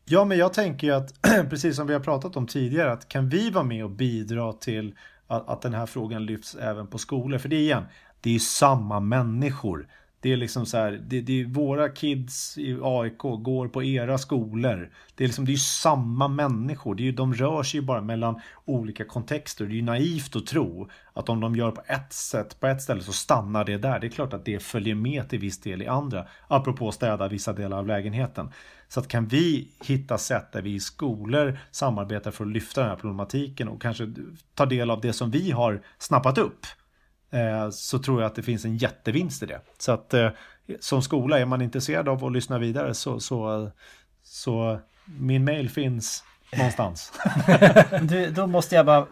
Ja, 0.06 0.26
men 0.26 0.38
jag 0.38 0.54
tänker 0.54 0.88
ju 0.88 0.94
att 0.94 1.22
precis 1.50 1.76
som 1.76 1.88
vi 1.88 1.94
har 1.94 2.00
pratat 2.00 2.36
om 2.36 2.48
tidigare, 2.48 2.92
att 2.92 3.08
kan 3.08 3.30
vi 3.30 3.50
vara 3.50 3.64
med 3.64 3.84
och 3.84 3.90
bidra 3.90 4.54
till 4.54 4.96
att, 5.30 5.50
att 5.50 5.62
den 5.62 5.74
här 5.74 5.86
frågan 5.86 6.26
lyfts 6.26 6.56
även 6.56 6.88
på 6.88 6.98
skolor. 6.98 7.38
För 7.38 7.50
det 7.50 7.56
är 7.56 7.60
igen, 7.60 7.84
det 8.22 8.36
är 8.36 8.40
samma 8.40 9.00
människor. 9.00 9.88
Det 10.22 10.34
är 10.34 10.38
liksom 10.38 10.66
så 10.66 10.78
här, 10.78 10.92
det, 10.92 11.22
det 11.22 11.42
är 11.42 11.46
våra 11.46 11.90
kids 11.90 12.58
i 12.58 12.78
AIK 12.84 13.18
går 13.18 13.68
på 13.68 13.84
era 13.84 14.18
skolor. 14.18 14.92
Det 15.16 15.24
är 15.24 15.28
liksom, 15.28 15.46
det 15.46 15.50
är 15.50 15.54
ju 15.54 15.58
samma 15.58 16.28
människor. 16.28 16.96
Det 16.96 17.04
är 17.04 17.06
ju, 17.06 17.12
de 17.12 17.34
rör 17.34 17.64
sig 17.64 17.80
ju 17.80 17.86
bara 17.86 18.02
mellan 18.02 18.42
olika 18.66 19.06
kontexter. 19.06 19.66
Det 19.66 19.72
är 19.72 19.76
ju 19.76 19.82
naivt 19.82 20.36
att 20.36 20.46
tro 20.46 20.90
att 21.14 21.30
om 21.30 21.40
de 21.40 21.56
gör 21.56 21.72
på 21.72 21.82
ett 21.86 22.14
sätt 22.14 22.60
på 22.60 22.68
ett 22.68 22.82
ställe 22.82 23.02
så 23.02 23.14
stannar 23.14 23.66
det 23.66 23.78
där. 23.78 24.00
Det 24.00 24.08
är 24.08 24.12
klart 24.12 24.34
att 24.34 24.46
det 24.46 24.64
följer 24.64 24.96
med 24.96 25.30
till 25.30 25.40
viss 25.40 25.62
del 25.62 25.82
i 25.82 25.88
andra. 25.88 26.28
Apropå 26.48 26.92
städa 26.92 27.28
vissa 27.28 27.54
delar 27.54 27.78
av 27.78 27.88
lägenheten. 27.88 28.52
Så 28.90 29.00
att 29.00 29.08
kan 29.08 29.28
vi 29.28 29.72
hitta 29.84 30.18
sätt 30.18 30.52
där 30.52 30.62
vi 30.62 30.74
i 30.74 30.80
skolor 30.80 31.60
samarbetar 31.72 32.32
för 32.32 32.46
att 32.46 32.52
lyfta 32.52 32.82
den 32.82 32.90
här 32.90 32.98
problematiken 32.98 33.68
och 33.68 33.82
kanske 33.82 34.14
ta 34.56 34.66
del 34.66 34.92
av 34.92 35.02
det 35.02 35.14
som 35.14 35.32
vi 35.32 35.52
har 35.52 35.82
snappat 35.98 36.38
upp 36.38 36.66
eh, 37.32 37.70
så 37.70 38.00
tror 38.00 38.22
jag 38.22 38.28
att 38.28 38.36
det 38.36 38.44
finns 38.44 38.66
en 38.66 38.78
jättevinst 38.78 39.44
i 39.44 39.46
det. 39.46 39.62
Så 39.78 39.92
att 39.92 40.14
eh, 40.14 40.30
som 40.80 41.02
skola, 41.02 41.40
är 41.40 41.46
man 41.46 41.62
intresserad 41.62 42.10
av 42.10 42.26
att 42.26 42.32
lyssna 42.32 42.60
vidare 42.60 42.94
så, 42.94 43.20
så, 43.20 43.72
så 44.24 44.80
min 45.06 45.44
mail 45.44 45.70
finns 45.70 46.24
någonstans. 46.58 47.14
du, 48.02 48.32
då 48.32 48.48
måste 48.48 48.76
jag 48.76 48.86
bara 48.86 49.08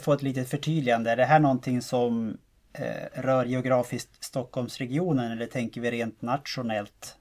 få 0.00 0.12
ett 0.12 0.22
litet 0.22 0.48
förtydligande. 0.48 1.10
Är 1.10 1.16
det 1.16 1.24
här 1.24 1.38
någonting 1.38 1.82
som 1.82 2.38
eh, 2.72 3.20
rör 3.22 3.44
geografiskt 3.44 4.24
Stockholmsregionen 4.24 5.32
eller 5.32 5.46
tänker 5.46 5.80
vi 5.80 5.90
rent 5.90 6.22
nationellt? 6.22 7.16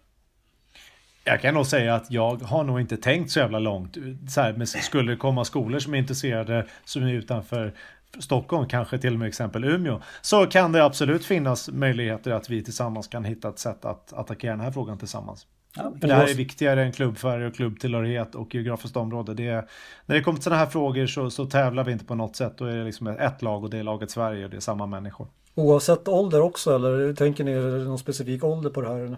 Jag 1.23 1.41
kan 1.41 1.53
nog 1.53 1.65
säga 1.65 1.95
att 1.95 2.11
jag 2.11 2.35
har 2.41 2.63
nog 2.63 2.81
inte 2.81 2.97
tänkt 2.97 3.31
så 3.31 3.39
jävla 3.39 3.59
långt. 3.59 3.97
Så 4.29 4.41
här, 4.41 4.53
men 4.53 4.67
skulle 4.67 5.11
det 5.11 5.17
komma 5.17 5.45
skolor 5.45 5.79
som 5.79 5.93
är 5.93 5.97
intresserade 5.97 6.65
som 6.85 7.03
är 7.03 7.13
utanför 7.13 7.73
Stockholm, 8.19 8.67
kanske 8.67 8.97
till 8.97 9.13
och 9.13 9.19
med 9.19 9.27
exempel 9.27 9.63
Umeå, 9.63 10.01
så 10.21 10.45
kan 10.45 10.71
det 10.71 10.85
absolut 10.85 11.25
finnas 11.25 11.69
möjligheter 11.69 12.31
att 12.31 12.49
vi 12.49 12.63
tillsammans 12.63 13.07
kan 13.07 13.23
hitta 13.23 13.49
ett 13.49 13.59
sätt 13.59 13.85
att 13.85 14.13
attackera 14.13 14.51
den 14.51 14.59
här 14.59 14.71
frågan 14.71 14.97
tillsammans. 14.97 15.47
Ja, 15.75 15.93
det 15.95 16.13
här 16.13 16.27
är 16.27 16.33
viktigare 16.33 16.83
än 16.83 16.91
klubbfärg 16.91 17.45
och 17.45 17.55
klubbtillhörighet 17.55 18.35
och 18.35 18.55
geografiskt 18.55 18.97
område. 18.97 19.33
Det 19.33 19.47
är, 19.47 19.67
när 20.05 20.15
det 20.15 20.21
kommer 20.21 20.37
till 20.37 20.43
sådana 20.43 20.59
här 20.59 20.69
frågor 20.69 21.07
så, 21.07 21.29
så, 21.29 21.45
tävlar 21.45 21.83
vi 21.83 21.91
inte 21.91 22.05
på 22.05 22.15
något 22.15 22.35
sätt. 22.35 22.53
Då 22.57 22.65
är 22.65 22.75
det 22.75 22.83
liksom 22.83 23.07
ett 23.07 23.41
lag 23.41 23.63
och 23.63 23.69
det 23.69 23.77
är 23.77 23.83
laget 23.83 24.11
Sverige 24.11 24.43
och 24.43 24.49
det 24.49 24.57
är 24.57 24.61
samma 24.61 24.85
människor. 24.85 25.27
Oavsett 25.55 26.07
ålder 26.07 26.41
också 26.41 26.75
eller 26.75 27.13
tänker 27.13 27.43
ni 27.43 27.83
någon 27.85 27.99
specifik 27.99 28.43
ålder 28.43 28.69
på 28.69 28.81
det 28.81 28.87
här? 28.87 29.17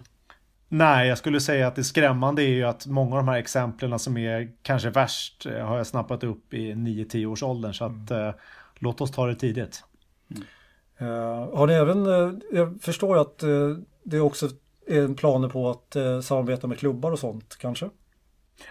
Nej, 0.76 1.08
jag 1.08 1.18
skulle 1.18 1.40
säga 1.40 1.66
att 1.66 1.76
det 1.76 1.84
skrämmande 1.84 2.42
är 2.42 2.48
ju 2.48 2.64
att 2.64 2.86
många 2.86 3.10
av 3.10 3.16
de 3.16 3.28
här 3.28 3.38
exemplen 3.38 3.98
som 3.98 4.16
är 4.16 4.52
kanske 4.62 4.90
värst 4.90 5.46
eh, 5.46 5.66
har 5.66 5.76
jag 5.76 5.86
snappat 5.86 6.24
upp 6.24 6.54
i 6.54 6.72
9-10 6.72 7.26
års 7.26 7.42
åldern. 7.42 7.74
Så 7.74 7.84
att 7.84 8.10
mm. 8.10 8.28
eh, 8.28 8.34
låt 8.74 9.00
oss 9.00 9.10
ta 9.10 9.26
det 9.26 9.34
tidigt. 9.34 9.84
Mm. 10.30 11.12
Uh, 11.12 11.56
har 11.56 11.66
ni 11.66 11.72
även, 11.72 12.06
uh, 12.06 12.32
jag 12.52 12.82
förstår 12.82 13.18
att 13.18 13.42
uh, 13.42 13.78
det 14.02 14.20
också 14.20 14.48
är 14.86 15.14
planer 15.14 15.48
på 15.48 15.70
att 15.70 15.96
samarbeta 16.24 16.66
med 16.66 16.78
klubbar 16.78 17.12
och 17.12 17.18
sånt 17.18 17.56
kanske? 17.58 17.90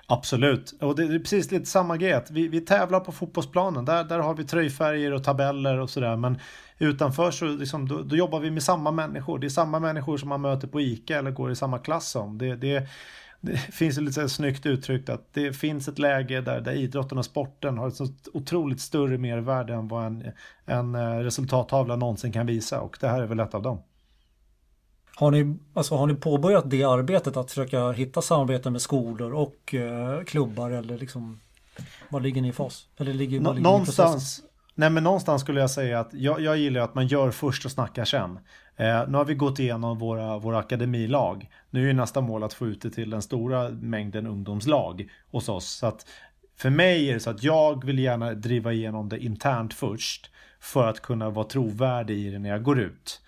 Absolut, 0.08 0.74
och 0.82 0.96
det 0.96 1.04
är 1.04 1.20
precis 1.20 1.52
lite 1.52 1.66
samma 1.66 1.98
grej. 1.98 2.24
Vi, 2.30 2.48
vi 2.48 2.62
tävlar 2.62 3.00
på 3.00 3.12
fotbollsplanen, 3.12 3.86
där, 3.86 4.04
där 4.04 4.20
har 4.20 4.36
vi 4.36 4.44
tröjfärger 4.44 5.14
och 5.14 5.24
tabeller 5.24 5.80
och 5.80 5.90
sådär. 5.90 6.18
Men 6.18 6.40
utanför 6.78 7.32
så 7.32 7.46
liksom, 7.46 7.88
då, 7.88 8.02
då, 8.02 8.16
jobbar 8.16 8.40
vi 8.40 8.52
med 8.52 8.64
samma 8.64 8.92
människor. 8.92 9.40
Det 9.40 9.48
är 9.48 9.50
samma 9.50 9.80
människor 9.80 10.18
som 10.18 10.30
man 10.30 10.42
möter 10.42 10.68
på 10.68 10.82
ICA 10.82 11.20
eller 11.20 11.32
går 11.32 11.52
i 11.52 11.56
samma 11.56 11.80
klass 11.80 12.10
som. 12.10 12.38
Det, 12.38 12.56
det, 12.56 12.88
det 13.42 13.58
finns 13.58 13.98
ju 13.98 14.02
lite 14.02 14.14
så 14.14 14.30
snyggt 14.30 14.66
uttryckt 14.66 15.10
att 15.10 15.34
det 15.34 15.54
finns 15.54 15.88
ett 15.88 16.00
läge 16.00 16.42
där, 16.42 16.62
där 16.62 16.74
idrotten 16.74 17.18
och 17.18 17.26
sporten 17.26 17.78
har 17.78 17.88
ett 17.88 17.96
så 17.96 18.08
otroligt 18.34 18.82
större 18.82 19.18
mervärde 19.18 19.74
än 19.74 19.88
vad 19.88 20.06
en, 20.06 20.32
en 20.66 20.96
eh, 20.96 21.18
resultattavla 21.18 21.96
någonsin 21.96 22.32
kan 22.32 22.46
visa 22.46 22.82
och 22.82 22.98
det 23.02 23.08
här 23.08 23.22
är 23.22 23.28
väl 23.28 23.40
ett 23.40 23.54
av 23.54 23.62
dem. 23.62 23.82
Har 25.16 25.32
ni, 25.32 25.56
alltså, 25.74 25.96
har 25.96 26.08
ni 26.08 26.16
påbörjat 26.16 26.70
det 26.70 26.84
arbetet 26.84 27.38
att 27.38 27.50
försöka 27.50 27.92
hitta 27.92 28.22
samarbeten 28.22 28.72
med 28.72 28.82
skolor 28.82 29.34
och 29.34 29.74
eh, 29.74 30.24
klubbar 30.24 30.72
eller 30.72 30.98
liksom 30.98 31.40
var 32.10 32.20
ligger 32.20 32.42
ni 32.42 32.48
i 32.48 32.54
fas? 32.54 32.88
Eller 32.98 33.14
ligger, 33.14 33.40
Nå, 33.40 33.54
ligger 33.54 33.64
någonstans, 33.64 34.44
nej 34.76 34.90
men 34.90 35.04
någonstans 35.04 35.42
skulle 35.42 35.60
jag 35.60 35.72
säga 35.72 36.00
att 36.00 36.14
jag, 36.14 36.42
jag 36.42 36.58
gillar 36.58 36.82
att 36.82 36.96
man 36.96 37.08
gör 37.08 37.32
först 37.32 37.66
och 37.66 37.72
snackar 37.72 38.06
sen. 38.06 38.40
Eh, 38.76 39.08
nu 39.08 39.18
har 39.18 39.26
vi 39.26 39.36
gått 39.36 39.60
igenom 39.60 39.98
våra, 39.98 40.38
våra 40.38 40.60
akademilag. 40.60 41.50
Nu 41.70 41.90
är 41.90 41.94
nästa 41.94 42.22
mål 42.22 42.44
att 42.44 42.54
få 42.54 42.68
ut 42.68 42.82
det 42.82 42.90
till 42.90 43.10
den 43.10 43.22
stora 43.22 43.70
mängden 43.70 44.28
ungdomslag 44.28 45.10
hos 45.32 45.50
oss. 45.50 45.66
Så 45.66 45.88
att 45.88 46.06
för 46.58 46.70
mig 46.70 47.10
är 47.10 47.14
det 47.14 47.20
så 47.20 47.30
att 47.30 47.44
jag 47.44 47.86
vill 47.86 48.00
gärna 48.00 48.34
driva 48.34 48.74
igenom 48.74 49.10
det 49.10 49.24
internt 49.24 49.74
först 49.74 50.30
för 50.60 50.88
att 50.88 51.00
kunna 51.00 51.30
vara 51.30 51.46
trovärdig 51.46 52.18
i 52.18 52.30
det 52.30 52.40
när 52.40 52.50
jag 52.50 52.64
går 52.64 52.80
ut. 52.80 53.22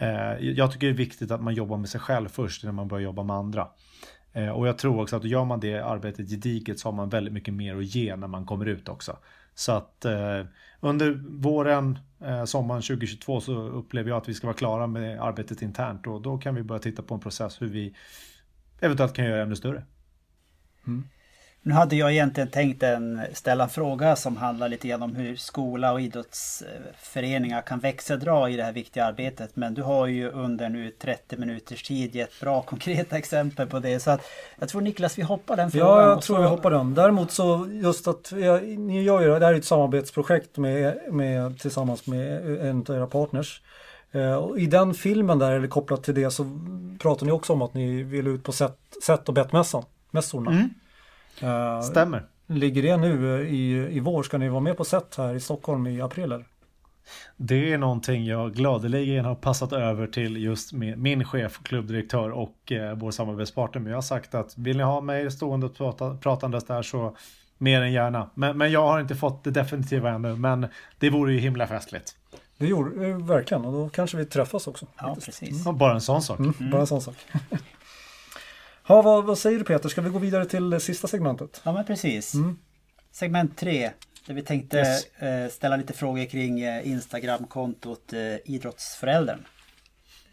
Eh, 0.00 0.48
jag 0.48 0.72
tycker 0.72 0.86
det 0.86 0.92
är 0.92 0.96
viktigt 0.96 1.30
att 1.30 1.42
man 1.42 1.54
jobbar 1.54 1.76
med 1.76 1.88
sig 1.88 2.00
själv 2.00 2.28
först 2.28 2.62
innan 2.62 2.74
man 2.74 2.88
börjar 2.88 3.04
jobba 3.04 3.22
med 3.22 3.36
andra. 3.36 3.68
Eh, 4.32 4.48
och 4.48 4.68
jag 4.68 4.78
tror 4.78 5.02
också 5.02 5.16
att 5.16 5.24
gör 5.24 5.44
man 5.44 5.60
det 5.60 5.80
arbetet 5.80 6.30
gediget 6.30 6.78
så 6.78 6.88
har 6.88 6.92
man 6.92 7.08
väldigt 7.08 7.32
mycket 7.32 7.54
mer 7.54 7.76
att 7.76 7.84
ge 7.84 8.16
när 8.16 8.28
man 8.28 8.46
kommer 8.46 8.66
ut 8.66 8.88
också. 8.88 9.16
Så 9.54 9.72
att 9.72 10.04
eh, 10.04 10.44
under 10.80 11.22
våren, 11.28 11.98
sommaren 12.46 12.82
2022 12.82 13.40
så 13.40 13.52
upplever 13.52 14.10
jag 14.10 14.16
att 14.16 14.28
vi 14.28 14.34
ska 14.34 14.46
vara 14.46 14.56
klara 14.56 14.86
med 14.86 15.20
arbetet 15.20 15.62
internt 15.62 16.06
och 16.06 16.22
då 16.22 16.38
kan 16.38 16.54
vi 16.54 16.62
börja 16.62 16.78
titta 16.78 17.02
på 17.02 17.14
en 17.14 17.20
process 17.20 17.62
hur 17.62 17.66
vi 17.66 17.94
eventuellt 18.80 19.14
kan 19.14 19.24
göra 19.24 19.36
det 19.36 19.42
ännu 19.42 19.56
större. 19.56 19.84
Mm. 20.86 21.04
Nu 21.62 21.74
hade 21.74 21.96
jag 21.96 22.12
egentligen 22.12 22.50
tänkt 22.50 22.82
en, 22.82 23.20
ställa 23.32 23.64
en 23.64 23.70
fråga 23.70 24.16
som 24.16 24.36
handlar 24.36 24.68
lite 24.68 24.88
grann 24.88 25.02
om 25.02 25.14
hur 25.14 25.36
skola 25.36 25.92
och 25.92 26.00
idrottsföreningar 26.00 27.62
kan 27.62 27.78
växeldra 27.78 28.50
i 28.50 28.56
det 28.56 28.62
här 28.62 28.72
viktiga 28.72 29.04
arbetet. 29.04 29.56
Men 29.56 29.74
du 29.74 29.82
har 29.82 30.06
ju 30.06 30.30
under 30.30 30.68
nu 30.68 30.90
30 30.90 31.36
minuters 31.36 31.82
tid 31.82 32.14
gett 32.14 32.40
bra 32.40 32.62
konkreta 32.66 33.18
exempel 33.18 33.66
på 33.66 33.78
det. 33.78 34.00
Så 34.00 34.10
att 34.10 34.20
jag 34.58 34.68
tror 34.68 34.80
Niklas 34.80 35.18
vi 35.18 35.22
hoppar 35.22 35.56
den 35.56 35.70
frågan. 35.70 35.88
Ja, 35.88 36.08
jag 36.08 36.22
tror 36.22 36.36
så... 36.36 36.42
vi 36.42 36.48
hoppar 36.48 36.70
den. 36.70 36.94
Däremot 36.94 37.30
så 37.30 37.68
just 37.70 38.08
att 38.08 38.32
ja, 38.32 38.60
ni 38.60 39.02
gör 39.02 39.20
ju 39.20 39.38
det 39.38 39.46
här 39.46 39.54
är 39.54 39.58
ett 39.58 39.64
samarbetsprojekt 39.64 40.58
med, 40.58 40.98
med, 41.10 41.58
tillsammans 41.58 42.06
med 42.06 42.60
en 42.60 42.84
av 42.88 42.96
era 42.96 43.06
partners. 43.06 43.62
Eh, 44.12 44.48
I 44.56 44.66
den 44.66 44.94
filmen 44.94 45.38
där, 45.38 45.52
eller 45.52 45.68
kopplat 45.68 46.02
till 46.02 46.14
det, 46.14 46.30
så 46.30 46.44
pratar 46.98 47.26
ni 47.26 47.32
också 47.32 47.52
om 47.52 47.62
att 47.62 47.74
ni 47.74 48.02
vill 48.02 48.26
ut 48.26 48.44
på 48.44 48.52
set 48.52 49.28
och 49.28 49.34
bettmässan, 49.34 49.84
mässorna. 50.10 50.50
Mm. 50.50 50.70
Uh, 51.42 51.80
Stämmer. 51.80 52.26
Ligger 52.46 52.82
det 52.82 52.96
nu 52.96 53.40
eh, 53.40 53.54
i, 53.54 53.88
i 53.96 54.00
vår? 54.00 54.22
Ska 54.22 54.38
ni 54.38 54.48
vara 54.48 54.60
med 54.60 54.76
på 54.76 54.84
set 54.84 55.14
här 55.16 55.34
i 55.34 55.40
Stockholm 55.40 55.86
i 55.86 56.00
april? 56.00 56.24
Eller? 56.24 56.44
Det 57.36 57.72
är 57.72 57.78
någonting 57.78 58.26
jag 58.26 58.54
gladeligen 58.54 59.24
har 59.24 59.34
passat 59.34 59.72
över 59.72 60.06
till 60.06 60.36
just 60.36 60.72
min 60.72 61.24
chef, 61.24 61.60
klubbdirektör 61.62 62.30
och 62.30 62.72
eh, 62.72 62.94
vår 62.94 63.10
samarbetspartner. 63.10 63.80
Men 63.80 63.90
jag 63.90 63.96
har 63.96 64.02
sagt 64.02 64.34
att 64.34 64.58
vill 64.58 64.76
ni 64.76 64.82
ha 64.82 65.00
mig 65.00 65.30
stående 65.30 65.66
och 65.66 65.76
prata, 65.76 66.16
pratandes 66.16 66.64
där 66.64 66.82
så 66.82 67.16
mer 67.58 67.82
än 67.82 67.92
gärna. 67.92 68.30
Men, 68.34 68.58
men 68.58 68.72
jag 68.72 68.86
har 68.86 69.00
inte 69.00 69.14
fått 69.14 69.44
det 69.44 69.50
definitiva 69.50 70.10
ännu. 70.10 70.36
Men 70.36 70.66
det 70.98 71.10
vore 71.10 71.32
ju 71.32 71.38
himla 71.38 71.66
festligt. 71.66 72.16
Det 72.58 72.66
gjorde 72.66 73.06
det 73.06 73.12
verkligen 73.12 73.64
och 73.64 73.72
då 73.72 73.88
kanske 73.88 74.16
vi 74.16 74.24
träffas 74.24 74.66
också. 74.66 74.86
Ja, 74.98 75.16
precis. 75.24 75.62
Ja, 75.64 75.72
bara 75.72 75.94
en 75.94 76.00
sån 76.00 76.22
sak. 76.22 76.38
Mm, 76.38 76.54
mm. 76.60 76.70
Bara 76.70 76.80
en 76.80 76.86
sån 76.86 77.00
sak. 77.00 77.16
Ja, 78.90 79.02
vad, 79.02 79.24
vad, 79.24 79.38
säger 79.38 79.58
du 79.58 79.64
Peter? 79.64 79.88
Ska 79.88 80.00
vi 80.00 80.10
gå 80.10 80.18
vidare 80.18 80.44
till 80.44 80.70
det 80.70 80.80
sista 80.80 81.08
segmentet? 81.08 81.60
Ja, 81.64 81.72
men 81.72 81.84
precis. 81.84 82.34
Mm. 82.34 82.58
Segment 83.12 83.56
3. 83.56 83.90
Där 84.26 84.34
vi 84.34 84.42
tänkte 84.42 84.76
yes. 84.76 85.22
eh, 85.22 85.48
ställa 85.48 85.76
lite 85.76 85.92
frågor 85.92 86.24
kring 86.24 86.60
eh, 86.60 86.88
Instagram-kontot 86.88 88.12
eh, 88.12 88.52
Idrottsföräldern. 88.54 89.38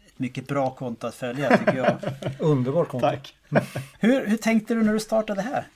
Ett 0.06 0.18
mycket 0.18 0.46
bra 0.46 0.70
konto 0.70 1.06
att 1.06 1.14
följa 1.14 1.56
tycker 1.56 1.76
jag. 1.76 1.98
Underbart 2.38 2.88
konto. 2.88 3.06
Tack. 3.06 3.34
hur, 4.00 4.26
hur 4.26 4.36
tänkte 4.36 4.74
du 4.74 4.82
när 4.82 4.92
du 4.92 5.00
startade 5.00 5.42
här? 5.42 5.66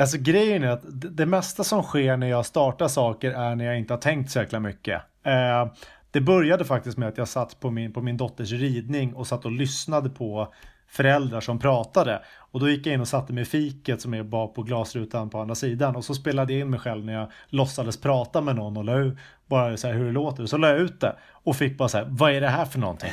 Alltså 0.00 0.18
grejen 0.18 0.62
är 0.62 0.68
att 0.68 0.82
det 1.16 1.26
mesta 1.26 1.64
som 1.64 1.82
sker 1.82 2.16
när 2.16 2.26
jag 2.26 2.46
startar 2.46 2.88
saker 2.88 3.30
är 3.30 3.54
när 3.54 3.64
jag 3.64 3.78
inte 3.78 3.92
har 3.92 4.00
tänkt 4.00 4.30
så 4.30 4.38
jäkla 4.38 4.60
mycket. 4.60 5.02
Eh, 5.26 5.72
det 6.10 6.20
började 6.20 6.64
faktiskt 6.64 6.98
med 6.98 7.08
att 7.08 7.18
jag 7.18 7.28
satt 7.28 7.60
på 7.60 7.70
min, 7.70 7.92
på 7.92 8.02
min 8.02 8.16
dotters 8.16 8.52
ridning 8.52 9.14
och 9.14 9.26
satt 9.26 9.44
och 9.44 9.52
lyssnade 9.52 10.10
på 10.10 10.54
föräldrar 10.88 11.40
som 11.40 11.58
pratade. 11.58 12.22
Och 12.36 12.60
då 12.60 12.68
gick 12.68 12.86
jag 12.86 12.94
in 12.94 13.00
och 13.00 13.08
satte 13.08 13.32
mig 13.32 13.42
i 13.42 13.46
fiket 13.46 14.00
som 14.00 14.14
är 14.14 14.22
bara 14.22 14.46
på 14.46 14.62
glasrutan 14.62 15.30
på 15.30 15.40
andra 15.40 15.54
sidan. 15.54 15.96
Och 15.96 16.04
så 16.04 16.14
spelade 16.14 16.52
jag 16.52 16.60
in 16.60 16.70
mig 16.70 16.80
själv 16.80 17.04
när 17.04 17.12
jag 17.12 17.30
låtsades 17.48 18.00
prata 18.00 18.40
med 18.40 18.56
någon 18.56 18.76
och 18.76 18.84
la 18.84 18.98
ut 18.98 19.18
bara 19.46 19.76
så 19.76 19.86
här 19.86 19.94
hur 19.94 20.04
det 20.04 20.12
låter. 20.12 20.46
Så 20.46 20.56
la 20.56 20.68
jag 20.68 20.78
ut 20.78 21.00
det 21.00 21.16
och 21.30 21.56
fick 21.56 21.78
bara 21.78 21.88
så 21.88 21.98
här, 21.98 22.06
vad 22.10 22.32
är 22.32 22.40
det 22.40 22.48
här 22.48 22.64
för 22.64 22.78
någonting? 22.78 23.12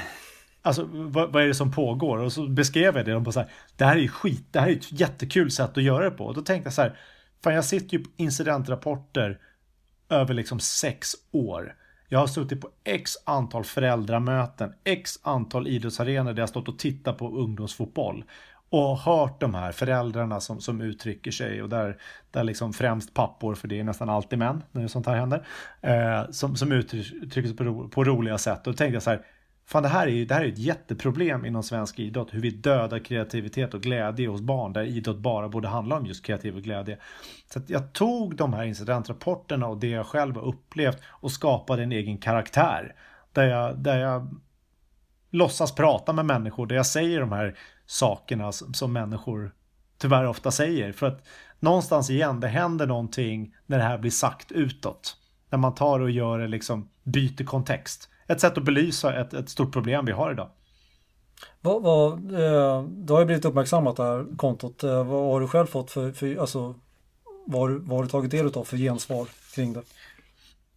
Alltså 0.62 0.90
vad, 0.92 1.32
vad, 1.32 1.44
är 1.44 1.48
det 1.48 1.54
som 1.54 1.72
pågår? 1.72 2.18
Och 2.18 2.34
så 2.34 2.48
beskrev 2.48 2.98
jag 2.98 3.06
det. 3.06 3.16
Och 3.16 3.22
bara 3.22 3.32
så 3.32 3.40
här, 3.40 3.50
det 3.78 3.86
här 3.86 3.96
är 3.96 4.02
ju 4.02 4.08
skit. 4.08 4.48
Det 4.52 4.60
här 4.60 4.68
är 4.68 4.72
ett 4.72 5.00
jättekul 5.00 5.52
sätt 5.52 5.78
att 5.78 5.84
göra 5.84 6.04
det 6.04 6.12
på. 6.12 6.26
Och 6.26 6.34
då 6.34 6.42
tänkte 6.42 6.68
jag 6.68 6.74
så 6.74 6.82
här, 6.82 6.98
fan 7.44 7.56
jag 7.56 7.66
sitter 7.66 7.98
ju 7.98 8.04
på 8.04 8.10
incidentrapporter 8.18 9.40
över 10.10 10.34
liksom 10.34 10.60
sex 10.60 11.10
år. 11.32 11.76
Jag 12.14 12.20
har 12.20 12.28
suttit 12.28 12.62
på 12.62 12.70
x 12.84 13.12
antal 13.26 13.64
föräldramöten, 13.64 14.74
x 14.84 15.20
antal 15.24 15.68
idrottsarenor 15.68 16.34
där 16.34 16.42
jag 16.42 16.50
stått 16.50 16.68
och 16.68 16.80
tittat 16.80 17.18
på 17.18 17.38
ungdomsfotboll 17.38 18.24
och 18.70 18.98
hört 18.98 19.40
de 19.40 19.56
här 19.56 19.72
föräldrarna 19.72 20.40
som, 20.40 20.62
som 20.62 20.82
uttrycker 20.82 21.32
sig 21.32 21.64
och 21.64 21.70
där, 21.70 21.98
där 22.32 22.44
liksom 22.44 22.74
främst 22.74 23.14
pappor, 23.14 23.56
för 23.56 23.68
det 23.68 23.80
är 23.80 23.84
nästan 23.84 24.10
alltid 24.10 24.40
män 24.40 24.64
när 24.72 24.88
sånt 24.88 25.06
här 25.06 25.16
händer, 25.16 25.48
eh, 25.82 26.32
som, 26.32 26.56
som 26.56 26.72
uttrycker 26.72 27.48
sig 27.48 27.56
på, 27.56 27.64
ro, 27.64 27.90
på 27.90 28.04
roliga 28.04 28.38
sätt. 28.38 28.68
Och 28.68 28.74
då 28.74 28.78
tänkte 28.78 28.96
jag 28.96 29.04
så 29.04 29.10
här, 29.10 29.26
Fan, 29.66 29.84
det 29.84 29.90
här 29.90 30.08
är 30.08 30.12
ju 30.12 30.26
det 30.26 30.34
här 30.34 30.42
är 30.42 30.48
ett 30.48 30.58
jätteproblem 30.58 31.46
inom 31.46 31.64
svensk 31.64 32.00
idrott. 32.00 32.34
Hur 32.34 32.42
vi 32.42 32.50
dödar 32.50 33.00
kreativitet 33.00 33.74
och 33.74 33.82
glädje 33.82 34.28
hos 34.28 34.42
barn. 34.42 34.74
Där 34.74 34.84
idrott 34.84 35.18
bara 35.18 35.50
borde 35.50 35.68
handla 35.68 35.98
om 35.98 36.06
just 36.06 36.26
kreativ 36.26 36.56
och 36.56 36.62
glädje. 36.62 36.98
Så 37.54 37.62
jag 37.68 37.94
tog 37.94 38.36
de 38.36 38.54
här 38.54 38.64
incidentrapporterna 38.64 39.68
och 39.68 39.78
det 39.78 39.90
jag 39.90 40.06
själv 40.06 40.36
har 40.36 40.44
upplevt 40.44 41.02
och 41.06 41.32
skapade 41.32 41.84
en 41.84 41.92
egen 41.92 42.18
karaktär. 42.18 42.96
Där 43.32 43.44
jag, 43.44 43.78
där 43.78 44.00
jag 44.00 44.36
låtsas 45.30 45.76
prata 45.76 46.14
med 46.14 46.26
människor. 46.26 46.68
Där 46.68 46.76
jag 46.76 46.86
säger 46.86 47.20
de 47.20 47.32
här 47.32 47.58
sakerna 47.86 48.52
som, 48.52 48.74
som 48.74 48.94
människor 48.94 49.52
tyvärr 49.98 50.28
ofta 50.28 50.52
säger. 50.52 50.92
För 50.92 51.08
att 51.08 51.28
någonstans 51.60 52.10
igen, 52.10 52.40
det 52.40 52.48
händer 52.48 52.88
någonting 52.88 53.56
när 53.66 53.78
det 53.78 53.84
här 53.84 53.98
blir 53.98 54.12
sagt 54.12 54.52
utåt. 54.52 55.18
När 55.50 55.58
man 55.58 55.76
tar 55.76 56.00
och 56.00 56.12
gör 56.12 56.40
det 56.40 56.48
liksom, 56.48 56.90
byter 57.04 57.44
kontext 57.44 58.10
ett 58.28 58.42
sätt 58.42 58.58
att 58.58 58.64
belysa 58.64 59.16
ett, 59.16 59.34
ett 59.34 59.50
stort 59.50 59.74
problem 59.74 60.06
vi 60.06 60.12
har 60.12 60.32
idag. 60.32 60.50
Vad, 61.62 61.82
vad, 61.82 62.14
eh, 62.14 62.84
det 62.84 63.14
har 63.14 63.20
ju 63.20 63.26
blivit 63.26 63.46
uppmärksammat 63.46 63.96
det 63.96 64.04
här 64.04 64.38
kontot. 64.38 64.84
Eh, 64.84 65.04
vad 65.04 65.32
har 65.32 65.40
du 65.40 65.48
själv 65.48 65.66
fått 65.66 65.92
för, 65.92 66.12
för 66.12 66.38
alltså, 66.38 66.76
vad, 67.46 67.72
vad 67.72 67.98
har 67.98 68.04
du 68.04 68.10
tagit 68.10 68.32
del 68.32 68.48
av 68.54 68.64
för 68.64 68.78
gensvar 68.78 69.28
kring 69.56 69.74
det? 69.74 69.82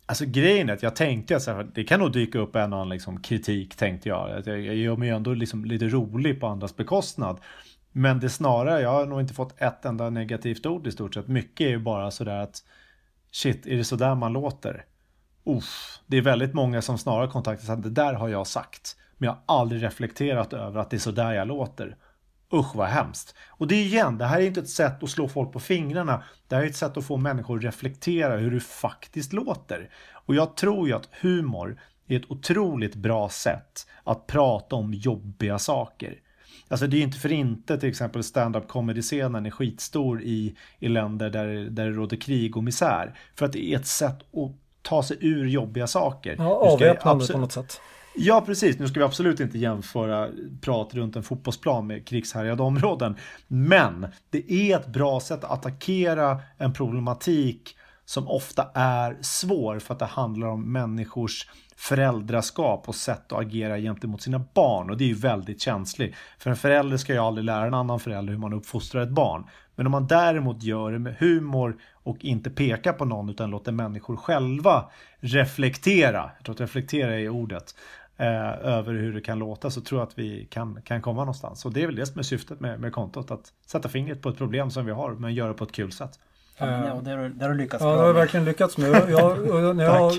Alltså 0.06 0.24
grejen 0.26 0.68
är 0.68 0.72
att 0.72 0.82
jag 0.82 0.96
tänkte 0.96 1.36
att 1.36 1.74
det 1.74 1.84
kan 1.84 2.00
nog 2.00 2.12
dyka 2.12 2.38
upp 2.38 2.56
en 2.56 2.62
annan 2.62 2.88
liksom, 2.88 3.22
kritik 3.22 3.76
tänkte 3.76 4.08
jag. 4.08 4.46
Jag 4.46 4.60
gör 4.60 4.96
mig 4.96 5.10
ändå 5.10 5.34
liksom 5.34 5.64
lite 5.64 5.88
rolig 5.88 6.40
på 6.40 6.46
andras 6.46 6.76
bekostnad. 6.76 7.40
Men 7.92 8.20
det 8.20 8.30
snarare, 8.30 8.80
jag 8.80 8.92
har 8.92 9.06
nog 9.06 9.20
inte 9.20 9.34
fått 9.34 9.60
ett 9.60 9.84
enda 9.84 10.10
negativt 10.10 10.66
ord 10.66 10.86
i 10.86 10.92
stort 10.92 11.14
sett. 11.14 11.28
Mycket 11.28 11.64
är 11.64 11.70
ju 11.70 11.78
bara 11.78 12.10
sådär 12.10 12.40
att 12.40 12.62
shit, 13.30 13.66
är 13.66 13.76
det 13.76 13.84
sådär 13.84 14.14
man 14.14 14.32
låter? 14.32 14.84
Uff, 15.46 16.00
det 16.06 16.16
är 16.16 16.22
väldigt 16.22 16.54
många 16.54 16.82
som 16.82 16.98
snarare 16.98 17.28
kontaktar 17.28 17.72
att 17.72 17.82
det 17.82 17.90
där 17.90 18.14
har 18.14 18.28
jag 18.28 18.46
sagt. 18.46 18.96
Men 19.18 19.26
jag 19.26 19.32
har 19.32 19.60
aldrig 19.60 19.82
reflekterat 19.82 20.52
över 20.52 20.80
att 20.80 20.90
det 20.90 20.96
är 20.96 20.98
så 20.98 21.10
där 21.10 21.32
jag 21.32 21.48
låter. 21.48 21.96
Usch 22.52 22.76
vad 22.76 22.88
hemskt. 22.88 23.34
Och 23.48 23.66
det 23.66 23.74
är 23.74 23.84
igen, 23.84 24.18
det 24.18 24.24
här 24.24 24.40
är 24.40 24.46
inte 24.46 24.60
ett 24.60 24.68
sätt 24.68 25.02
att 25.02 25.10
slå 25.10 25.28
folk 25.28 25.52
på 25.52 25.60
fingrarna. 25.60 26.22
Det 26.48 26.56
här 26.56 26.62
är 26.62 26.66
ett 26.66 26.76
sätt 26.76 26.96
att 26.96 27.06
få 27.06 27.16
människor 27.16 27.56
att 27.56 27.64
reflektera 27.64 28.36
hur 28.36 28.50
du 28.50 28.60
faktiskt 28.60 29.32
låter. 29.32 29.90
Och 30.12 30.34
jag 30.34 30.56
tror 30.56 30.88
ju 30.88 30.94
att 30.94 31.08
humor 31.20 31.80
är 32.08 32.16
ett 32.16 32.30
otroligt 32.30 32.94
bra 32.94 33.28
sätt 33.28 33.86
att 34.04 34.26
prata 34.26 34.76
om 34.76 34.94
jobbiga 34.94 35.58
saker. 35.58 36.20
Alltså 36.68 36.86
det 36.86 36.96
är 36.96 37.02
inte 37.02 37.18
för 37.18 37.32
inte 37.32 37.78
till 37.78 37.88
exempel 37.88 38.24
stand-up 38.24 38.68
comedy-scenen 38.68 39.46
är 39.46 39.50
skitstor 39.50 40.22
i, 40.22 40.56
i 40.78 40.88
länder 40.88 41.30
där, 41.30 41.46
där 41.46 41.84
det 41.86 41.96
råder 41.96 42.16
krig 42.16 42.56
och 42.56 42.64
misär. 42.64 43.18
För 43.34 43.46
att 43.46 43.52
det 43.52 43.72
är 43.72 43.76
ett 43.76 43.86
sätt 43.86 44.18
att 44.32 44.65
ta 44.86 45.02
sig 45.02 45.16
ur 45.20 45.46
jobbiga 45.46 45.86
saker. 45.86 46.36
Ja, 46.38 46.44
avväpnande 46.44 47.26
på 47.26 47.38
något 47.38 47.52
sätt. 47.52 47.80
Ja, 48.18 48.42
precis. 48.46 48.78
Nu 48.78 48.88
ska 48.88 49.00
vi 49.00 49.04
absolut 49.04 49.40
inte 49.40 49.58
jämföra 49.58 50.28
prat 50.60 50.94
runt 50.94 51.16
en 51.16 51.22
fotbollsplan 51.22 51.86
med 51.86 52.06
krigshärjade 52.06 52.62
områden. 52.62 53.16
Men 53.48 54.06
det 54.30 54.52
är 54.52 54.76
ett 54.76 54.86
bra 54.86 55.20
sätt 55.20 55.44
att 55.44 55.50
attackera 55.50 56.40
en 56.58 56.72
problematik 56.72 57.75
som 58.06 58.28
ofta 58.28 58.70
är 58.74 59.16
svår 59.20 59.78
för 59.78 59.94
att 59.94 59.98
det 59.98 60.06
handlar 60.06 60.46
om 60.46 60.72
människors 60.72 61.48
föräldraskap 61.76 62.88
och 62.88 62.94
sätt 62.94 63.32
att 63.32 63.40
agera 63.40 63.78
gentemot 63.78 64.22
sina 64.22 64.44
barn 64.54 64.90
och 64.90 64.96
det 64.96 65.04
är 65.04 65.08
ju 65.08 65.14
väldigt 65.14 65.60
känsligt. 65.60 66.14
För 66.38 66.50
en 66.50 66.56
förälder 66.56 66.96
ska 66.96 67.12
ju 67.12 67.18
aldrig 67.18 67.44
lära 67.44 67.66
en 67.66 67.74
annan 67.74 68.00
förälder 68.00 68.32
hur 68.32 68.40
man 68.40 68.52
uppfostrar 68.52 69.02
ett 69.02 69.10
barn. 69.10 69.44
Men 69.74 69.86
om 69.86 69.92
man 69.92 70.06
däremot 70.06 70.62
gör 70.62 70.92
det 70.92 70.98
med 70.98 71.16
humor 71.18 71.76
och 71.92 72.24
inte 72.24 72.50
pekar 72.50 72.92
på 72.92 73.04
någon 73.04 73.28
utan 73.28 73.50
låter 73.50 73.72
människor 73.72 74.16
själva 74.16 74.90
reflektera, 75.20 76.30
jag 76.36 76.44
tror 76.44 76.54
att 76.54 76.60
reflektera 76.60 77.20
är 77.20 77.28
ordet, 77.28 77.74
eh, 78.16 78.66
över 78.66 78.94
hur 78.94 79.12
det 79.12 79.20
kan 79.20 79.38
låta 79.38 79.70
så 79.70 79.80
tror 79.80 80.00
jag 80.00 80.08
att 80.08 80.18
vi 80.18 80.46
kan, 80.50 80.82
kan 80.82 81.02
komma 81.02 81.20
någonstans. 81.20 81.64
Och 81.64 81.72
det 81.72 81.82
är 81.82 81.86
väl 81.86 81.96
det 81.96 82.06
som 82.06 82.18
är 82.18 82.22
syftet 82.22 82.60
med, 82.60 82.80
med 82.80 82.92
kontot, 82.92 83.30
att 83.30 83.52
sätta 83.66 83.88
fingret 83.88 84.22
på 84.22 84.28
ett 84.28 84.38
problem 84.38 84.70
som 84.70 84.86
vi 84.86 84.92
har 84.92 85.12
men 85.12 85.34
göra 85.34 85.48
det 85.48 85.54
på 85.54 85.64
ett 85.64 85.72
kul 85.72 85.92
sätt. 85.92 86.18
Ja, 86.58 87.00
det 87.04 87.10
har, 87.10 87.28
det 87.28 87.44
har 87.44 87.52
du 87.52 87.58
lyckats 87.58 87.84
ja, 87.84 87.88
bra 87.88 87.96
det 87.96 88.02
har 88.02 88.14
du 88.14 88.20
verkligen 88.20 88.44
lyckats 88.44 88.78
med. 88.78 88.90
Jag, 88.90 89.10
jag, 89.10 89.80
jag 89.80 89.90
har 89.90 90.14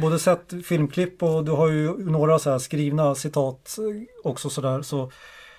både 0.00 0.18
sett 0.18 0.52
filmklipp 0.64 1.22
och 1.22 1.44
du 1.44 1.52
har 1.52 1.68
ju 1.68 2.10
några 2.10 2.38
så 2.38 2.50
här 2.50 2.58
skrivna 2.58 3.14
citat 3.14 3.76
också 4.24 4.50
sådär. 4.50 4.82
Så, 4.82 5.10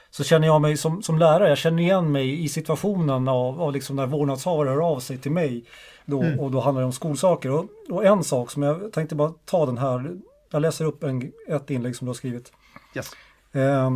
så 0.09 0.23
känner 0.23 0.47
jag 0.47 0.61
mig 0.61 0.77
som, 0.77 1.03
som 1.03 1.19
lärare, 1.19 1.49
jag 1.49 1.57
känner 1.57 1.83
igen 1.83 2.11
mig 2.11 2.43
i 2.43 2.49
situationen 2.49 3.27
av, 3.27 3.61
av 3.61 3.73
liksom 3.73 3.95
när 3.95 4.05
vårdnadshavare 4.05 4.69
hör 4.69 4.91
av 4.91 4.99
sig 4.99 5.17
till 5.17 5.31
mig. 5.31 5.65
Då, 6.05 6.21
mm. 6.21 6.39
Och 6.39 6.51
då 6.51 6.59
handlar 6.59 6.81
det 6.81 6.85
om 6.85 6.93
skolsaker. 6.93 7.51
Och, 7.51 7.65
och, 7.89 8.05
en 8.05 8.23
sak 8.23 8.51
som 8.51 8.63
jag 8.63 8.91
tänkte 8.93 9.15
bara 9.15 9.33
ta 9.45 9.65
den 9.65 9.77
här, 9.77 10.17
jag 10.51 10.61
läser 10.61 10.85
upp 10.85 11.03
en, 11.03 11.31
ett 11.47 11.69
inlägg 11.69 11.95
som 11.95 12.05
du 12.05 12.09
har 12.09 12.15
skrivit. 12.15 12.51
Yes. 12.95 13.11
Eh, 13.51 13.91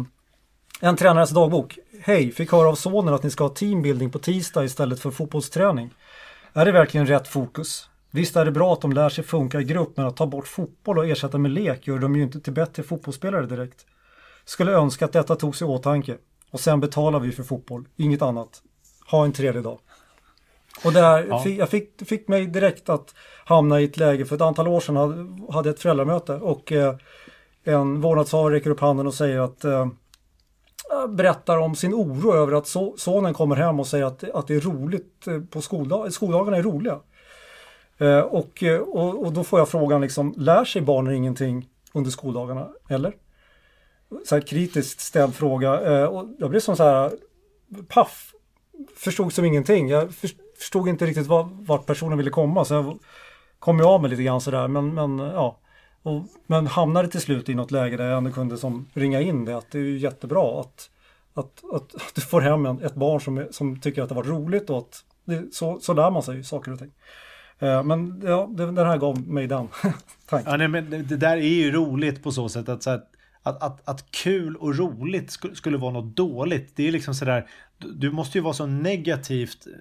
en 0.81 0.95
tränares 0.95 1.29
dagbok. 1.29 1.79
Hej, 2.01 2.31
fick 2.31 2.51
höra 2.51 2.69
av 2.69 2.75
sonen 2.75 3.13
att 3.13 3.23
ni 3.23 3.29
ska 3.31 3.43
ha 3.43 3.49
teambuilding 3.49 4.09
på 4.09 4.19
tisdag 4.19 4.63
istället 4.63 4.99
för 4.99 5.11
fotbollsträning. 5.11 5.93
Är 6.53 6.65
det 6.65 6.71
verkligen 6.71 7.07
rätt 7.07 7.27
fokus? 7.27 7.89
Visst 8.11 8.35
är 8.35 8.45
det 8.45 8.51
bra 8.51 8.73
att 8.73 8.81
de 8.81 8.93
lär 8.93 9.09
sig 9.09 9.23
funka 9.23 9.61
i 9.61 9.63
grupp 9.63 9.97
men 9.97 10.05
att 10.05 10.17
ta 10.17 10.27
bort 10.27 10.47
fotboll 10.47 10.97
och 10.97 11.07
ersätta 11.07 11.37
med 11.37 11.51
lek 11.51 11.87
gör 11.87 11.99
de 11.99 12.15
ju 12.15 12.23
inte 12.23 12.39
till 12.39 12.53
bättre 12.53 12.83
fotbollsspelare 12.83 13.45
direkt. 13.45 13.85
Skulle 14.45 14.71
önska 14.71 15.05
att 15.05 15.13
detta 15.13 15.35
togs 15.35 15.61
i 15.61 15.65
åtanke. 15.65 16.17
Och 16.51 16.59
sen 16.59 16.79
betalar 16.79 17.19
vi 17.19 17.31
för 17.31 17.43
fotboll, 17.43 17.87
inget 17.95 18.21
annat. 18.21 18.61
Ha 19.11 19.25
en 19.25 19.31
trevlig 19.31 19.63
dag. 19.63 19.79
Och 20.83 20.93
där 20.93 21.25
ja. 21.29 21.39
fick, 21.39 21.59
jag 21.59 21.69
fick, 21.69 22.07
fick 22.07 22.27
mig 22.27 22.45
direkt 22.45 22.89
att 22.89 23.15
hamna 23.45 23.81
i 23.81 23.83
ett 23.83 23.97
läge, 23.97 24.25
för 24.25 24.35
ett 24.35 24.41
antal 24.41 24.67
år 24.67 24.79
sedan 24.79 24.95
hade, 24.95 25.53
hade 25.53 25.69
ett 25.69 25.79
föräldramöte 25.79 26.33
och 26.33 26.71
eh, 26.71 26.95
en 27.63 28.01
vårdnadshavare 28.01 28.55
räcker 28.55 28.69
upp 28.69 28.79
handen 28.79 29.07
och 29.07 29.13
säger 29.13 29.39
att 29.39 29.63
eh, 29.63 29.87
berättar 31.09 31.57
om 31.57 31.75
sin 31.75 31.93
oro 31.93 32.33
över 32.33 32.53
att 32.53 32.67
so 32.67 32.95
sonen 32.97 33.33
kommer 33.33 33.55
hem 33.55 33.79
och 33.79 33.87
säger 33.87 34.05
att, 34.05 34.23
att 34.23 34.47
det 34.47 34.55
är 34.55 34.59
roligt 34.59 35.27
eh, 35.27 35.41
på 35.41 35.61
skoldag 35.61 36.13
skoldagarna 36.13 36.57
är 36.57 36.63
roliga. 36.63 36.99
Eh, 37.97 38.19
och, 38.19 38.63
eh, 38.63 38.79
och, 38.79 39.25
och, 39.25 39.33
då 39.33 39.43
får 39.43 39.59
jag 39.59 39.69
frågan 39.69 40.01
liksom, 40.01 40.33
lär 40.37 40.65
sig 40.65 40.81
barnen 40.81 41.13
ingenting 41.13 41.69
under 41.93 42.11
skoldagarna? 42.11 42.67
Eller? 42.89 43.13
Så 44.25 44.35
här 44.35 44.41
kritiskt 44.41 44.99
ställd 44.99 45.35
fråga. 45.35 45.81
Eh, 45.81 46.05
och 46.05 46.27
jag 46.39 46.49
blev 46.49 46.59
som 46.59 46.75
så 46.77 46.83
här 46.83 47.11
paff. 47.87 48.33
Förstod 48.95 49.33
som 49.33 49.45
ingenting. 49.45 49.89
Jag 49.89 50.13
förstod 50.57 50.87
inte 50.87 51.05
riktigt 51.05 51.27
var, 51.27 51.49
vart 51.51 51.85
personen 51.85 52.17
ville 52.17 52.29
komma. 52.29 52.65
Så 52.65 52.73
jag 52.73 52.99
kom 53.59 53.79
jag 53.79 53.87
av 53.87 54.01
mig 54.01 54.09
lite 54.09 54.23
grann 54.23 54.41
sådär. 54.41 54.67
Men, 54.67 54.93
men 54.93 55.19
ja. 55.19 55.59
Och, 56.03 56.25
men 56.47 56.67
hamnade 56.67 57.07
till 57.07 57.21
slut 57.21 57.49
i 57.49 57.55
något 57.55 57.71
läge 57.71 57.97
där 57.97 58.09
jag 58.09 58.17
ändå 58.17 58.31
kunde 58.31 58.57
som 58.57 58.89
ringa 58.93 59.21
in 59.21 59.45
det. 59.45 59.57
Att 59.57 59.71
det 59.71 59.77
är 59.77 59.83
ju 59.83 59.97
jättebra 59.97 60.61
att, 60.61 60.89
att, 61.33 61.63
att, 61.73 61.95
att 61.95 62.11
du 62.15 62.21
får 62.21 62.41
hem 62.41 62.65
en, 62.65 62.81
ett 62.81 62.95
barn 62.95 63.21
som, 63.21 63.47
som 63.51 63.79
tycker 63.79 64.01
att 64.01 64.09
det 64.09 64.15
var 64.15 64.23
roligt 64.23 64.69
och 64.69 64.77
att 64.77 65.03
det, 65.25 65.53
så, 65.53 65.79
så 65.79 65.93
lär 65.93 66.11
man 66.11 66.23
sig 66.23 66.43
saker 66.43 66.73
och 66.73 66.79
ting. 66.79 66.91
Eh, 67.59 67.83
men 67.83 68.21
ja, 68.25 68.49
den 68.51 68.77
här 68.77 68.97
gav 68.97 69.27
mig 69.27 69.47
den 69.47 69.67
tanken. 70.29 70.51
Ja, 70.51 70.57
nej, 70.57 70.67
men 70.67 70.89
det, 70.89 71.17
där 71.17 71.37
är 71.37 71.41
ju 71.41 71.71
roligt 71.71 72.23
på 72.23 72.31
så 72.31 72.49
sätt 72.49 72.69
att, 72.69 72.83
så 72.83 72.89
att, 72.89 73.09
att, 73.49 73.63
att, 73.63 73.89
att 73.89 74.11
kul 74.11 74.55
och 74.55 74.77
roligt 74.77 75.31
skulle, 75.31 75.55
skulle 75.55 75.77
vara 75.77 75.91
något 75.91 76.15
dåligt. 76.15 76.75
Det 76.75 76.87
är 76.87 76.91
liksom 76.91 77.15
sådär, 77.15 77.49
du 77.77 78.11
måste 78.11 78.37
ju 78.37 78.41
vara 78.41 78.53
så 78.53 78.65
negativt 78.65 79.67
eh, 79.67 79.73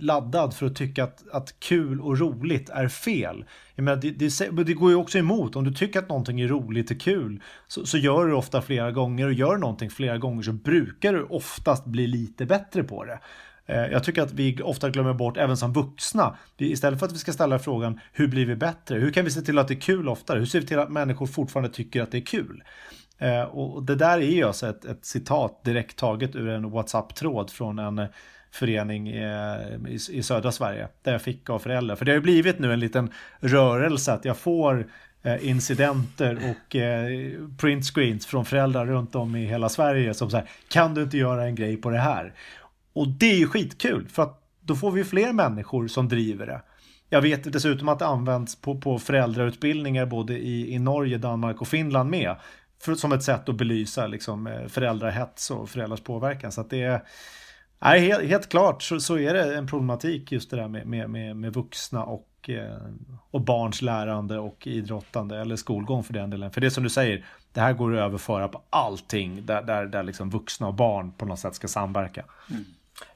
laddad 0.00 0.54
för 0.54 0.66
att 0.66 0.76
tycka 0.76 1.04
att, 1.04 1.28
att 1.32 1.60
kul 1.60 2.00
och 2.00 2.18
roligt 2.18 2.70
är 2.70 2.88
fel. 2.88 3.44
Jag 3.74 3.84
menar, 3.84 4.02
det, 4.02 4.10
det, 4.10 4.64
det, 4.64 4.74
går 4.74 4.90
ju 4.90 4.96
också 4.96 5.18
emot. 5.18 5.56
Om 5.56 5.64
du 5.64 5.72
tycker 5.72 5.98
att 5.98 6.08
någonting 6.08 6.40
är 6.40 6.48
roligt 6.48 6.90
och 6.90 7.00
kul 7.00 7.42
så, 7.68 7.86
så 7.86 7.98
gör 7.98 8.24
du 8.24 8.30
det 8.30 8.36
ofta 8.36 8.62
flera 8.62 8.92
gånger 8.92 9.26
och 9.26 9.32
gör 9.32 9.56
någonting 9.56 9.90
flera 9.90 10.18
gånger 10.18 10.42
så 10.42 10.52
brukar 10.52 11.12
du 11.12 11.22
oftast 11.22 11.84
bli 11.84 12.06
lite 12.06 12.46
bättre 12.46 12.84
på 12.84 13.04
det. 13.04 13.18
Eh, 13.66 13.86
jag 13.86 14.04
tycker 14.04 14.22
att 14.22 14.32
vi 14.32 14.62
ofta 14.62 14.90
glömmer 14.90 15.12
bort, 15.12 15.36
även 15.36 15.56
som 15.56 15.72
vuxna, 15.72 16.36
istället 16.58 16.98
för 16.98 17.06
att 17.06 17.12
vi 17.12 17.18
ska 17.18 17.32
ställa 17.32 17.58
frågan 17.58 18.00
hur 18.12 18.28
blir 18.28 18.46
vi 18.46 18.56
bättre? 18.56 18.98
Hur 18.98 19.12
kan 19.12 19.24
vi 19.24 19.30
se 19.30 19.40
till 19.40 19.58
att 19.58 19.68
det 19.68 19.74
är 19.74 19.80
kul 19.80 20.08
oftare? 20.08 20.38
Hur 20.38 20.46
ser 20.46 20.60
vi 20.60 20.66
till 20.66 20.78
att 20.78 20.92
människor 20.92 21.26
fortfarande 21.26 21.70
tycker 21.70 22.02
att 22.02 22.10
det 22.10 22.18
är 22.18 22.26
kul? 22.26 22.62
Eh, 23.18 23.42
och 23.42 23.82
det 23.82 23.94
där 23.94 24.18
är 24.18 24.30
ju 24.30 24.44
alltså 24.44 24.66
ett, 24.66 24.84
ett 24.84 25.04
citat 25.04 25.64
direkt 25.64 25.96
taget 25.96 26.36
ur 26.36 26.48
en 26.48 26.70
WhatsApp-tråd 26.70 27.50
från 27.50 27.78
en 27.78 28.08
förening 28.50 29.08
eh, 29.08 29.58
i, 29.88 29.98
i 30.10 30.22
södra 30.22 30.52
Sverige 30.52 30.88
där 31.02 31.12
jag 31.12 31.22
fick 31.22 31.50
av 31.50 31.58
föräldrar. 31.58 31.96
För 31.96 32.04
det 32.04 32.10
har 32.10 32.16
ju 32.16 32.22
blivit 32.22 32.58
nu 32.58 32.72
en 32.72 32.80
liten 32.80 33.10
rörelse 33.40 34.12
att 34.12 34.24
jag 34.24 34.36
får 34.36 34.86
eh, 35.22 35.48
incidenter 35.48 36.38
och 36.50 36.76
eh, 36.76 37.08
printscreens 37.58 38.26
från 38.26 38.44
föräldrar 38.44 38.86
runt 38.86 39.14
om 39.14 39.36
i 39.36 39.46
hela 39.46 39.68
Sverige 39.68 40.14
som 40.14 40.30
säger 40.30 40.48
kan 40.68 40.94
du 40.94 41.02
inte 41.02 41.18
göra 41.18 41.44
en 41.44 41.54
grej 41.54 41.76
på 41.76 41.90
det 41.90 41.98
här? 41.98 42.32
Och 42.96 43.08
det 43.08 43.26
är 43.26 43.36
ju 43.36 43.46
skitkul 43.46 44.08
för 44.08 44.22
att 44.22 44.42
då 44.60 44.76
får 44.76 44.90
vi 44.90 45.04
fler 45.04 45.32
människor 45.32 45.88
som 45.88 46.08
driver 46.08 46.46
det. 46.46 46.62
Jag 47.08 47.22
vet 47.22 47.52
dessutom 47.52 47.88
att 47.88 47.98
det 47.98 48.06
används 48.06 48.56
på, 48.56 48.80
på 48.80 48.98
föräldrautbildningar 48.98 50.06
både 50.06 50.38
i, 50.38 50.74
i 50.74 50.78
Norge, 50.78 51.18
Danmark 51.18 51.60
och 51.60 51.68
Finland 51.68 52.10
med. 52.10 52.36
För, 52.82 52.94
som 52.94 53.12
ett 53.12 53.22
sätt 53.22 53.48
att 53.48 53.56
belysa 53.56 54.06
liksom, 54.06 54.46
eh, 54.46 54.66
föräldrahets 54.66 55.50
och 55.50 55.70
föräldrars 55.70 56.00
påverkan. 56.00 56.52
Så 56.52 56.60
att 56.60 56.70
det 56.70 56.82
är 56.82 57.02
Nej, 57.78 58.00
helt, 58.00 58.24
helt 58.24 58.48
klart 58.48 58.82
så, 58.82 59.00
så, 59.00 59.18
är 59.18 59.34
det 59.34 59.56
en 59.56 59.66
problematik 59.66 60.32
just 60.32 60.50
det 60.50 60.56
där 60.56 60.68
med, 60.68 60.86
med, 60.86 61.10
med, 61.10 61.36
med 61.36 61.52
vuxna 61.52 62.04
och 62.04 62.50
eh, 62.50 62.78
och 63.30 63.40
barns 63.40 63.82
lärande 63.82 64.38
och 64.38 64.66
idrottande 64.66 65.40
eller 65.40 65.56
skolgång 65.56 66.04
för 66.04 66.12
den 66.12 66.30
delen. 66.30 66.50
För 66.50 66.60
det 66.60 66.70
som 66.70 66.84
du 66.84 66.90
säger, 66.90 67.24
det 67.52 67.60
här 67.60 67.72
går 67.72 67.94
att 67.94 68.00
överföra 68.00 68.48
på 68.48 68.62
allting 68.70 69.46
där, 69.46 69.62
där, 69.62 69.86
där 69.86 70.02
liksom 70.02 70.30
vuxna 70.30 70.66
och 70.66 70.74
barn 70.74 71.12
på 71.12 71.26
något 71.26 71.38
sätt 71.38 71.54
ska 71.54 71.68
samverka. 71.68 72.24
Mm. 72.50 72.64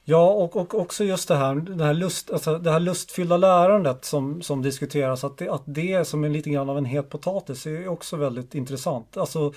Ja, 0.04 0.30
och, 0.30 0.56
och 0.56 0.74
också 0.74 1.04
just 1.04 1.28
det 1.28 1.36
här, 1.36 1.54
det 1.54 1.84
här, 1.84 1.94
lust, 1.94 2.30
alltså 2.30 2.58
det 2.58 2.70
här 2.70 2.80
lustfyllda 2.80 3.36
lärandet 3.36 4.04
som, 4.04 4.42
som 4.42 4.62
diskuteras, 4.62 5.24
att 5.24 5.38
det, 5.38 5.48
att 5.48 5.62
det 5.64 5.92
är 5.92 6.04
som 6.04 6.24
är 6.24 6.28
lite 6.28 6.50
grann 6.50 6.70
av 6.70 6.78
en 6.78 6.84
het 6.84 7.08
potatis 7.08 7.66
är 7.66 7.88
också 7.88 8.16
väldigt 8.16 8.54
intressant. 8.54 9.16
Alltså, 9.16 9.52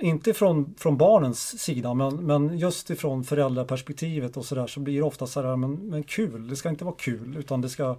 inte 0.00 0.34
från, 0.34 0.74
från 0.78 0.96
barnens 0.96 1.60
sida 1.60 1.94
men, 1.94 2.16
men 2.16 2.58
just 2.58 2.90
ifrån 2.90 3.24
föräldraperspektivet 3.24 4.36
och 4.36 4.44
sådär 4.44 4.66
så 4.66 4.80
blir 4.80 4.96
det 4.96 5.02
ofta 5.02 5.26
sådär 5.26 5.56
men, 5.56 5.72
men 5.72 6.02
kul, 6.02 6.48
det 6.48 6.56
ska 6.56 6.68
inte 6.68 6.84
vara 6.84 6.94
kul 6.98 7.36
utan 7.36 7.60
det 7.60 7.68
ska 7.68 7.96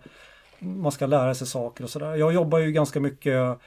man 0.60 0.92
ska 0.92 1.06
lära 1.06 1.36
sig 1.36 1.48
saker 1.48 1.84
och 1.84 1.90
sådär. 1.90 2.16
Jag 2.16 2.34
jobbar 2.34 2.60
ju 2.60 2.72
ganska 2.72 3.00
mycket 3.00 3.60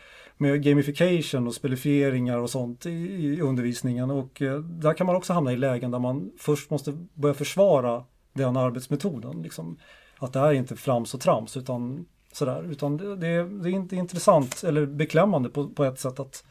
med 0.42 0.62
gamification 0.62 1.46
och 1.46 1.54
spelifieringar 1.54 2.38
och 2.38 2.50
sånt 2.50 2.86
i, 2.86 2.90
i 2.90 3.40
undervisningen 3.40 4.10
och 4.10 4.42
eh, 4.42 4.58
där 4.58 4.94
kan 4.94 5.06
man 5.06 5.16
också 5.16 5.32
hamna 5.32 5.52
i 5.52 5.56
lägen 5.56 5.90
där 5.90 5.98
man 5.98 6.30
först 6.38 6.70
måste 6.70 6.92
börja 7.14 7.34
försvara 7.34 8.04
den 8.32 8.56
arbetsmetoden. 8.56 9.42
Liksom, 9.42 9.78
att 10.18 10.32
det 10.32 10.40
här 10.40 10.48
är 10.48 10.52
inte 10.52 10.76
frams 10.76 11.14
och 11.14 11.20
trams 11.20 11.56
utan 11.56 12.06
sådär, 12.32 12.70
utan 12.70 12.96
det, 12.96 13.16
det, 13.16 13.48
det 13.62 13.68
är 13.68 13.72
inte 13.72 13.96
intressant 13.96 14.64
eller 14.64 14.86
beklämmande 14.86 15.48
på, 15.48 15.68
på 15.68 15.84
ett 15.84 16.00
sätt 16.00 16.20
att 16.20 16.44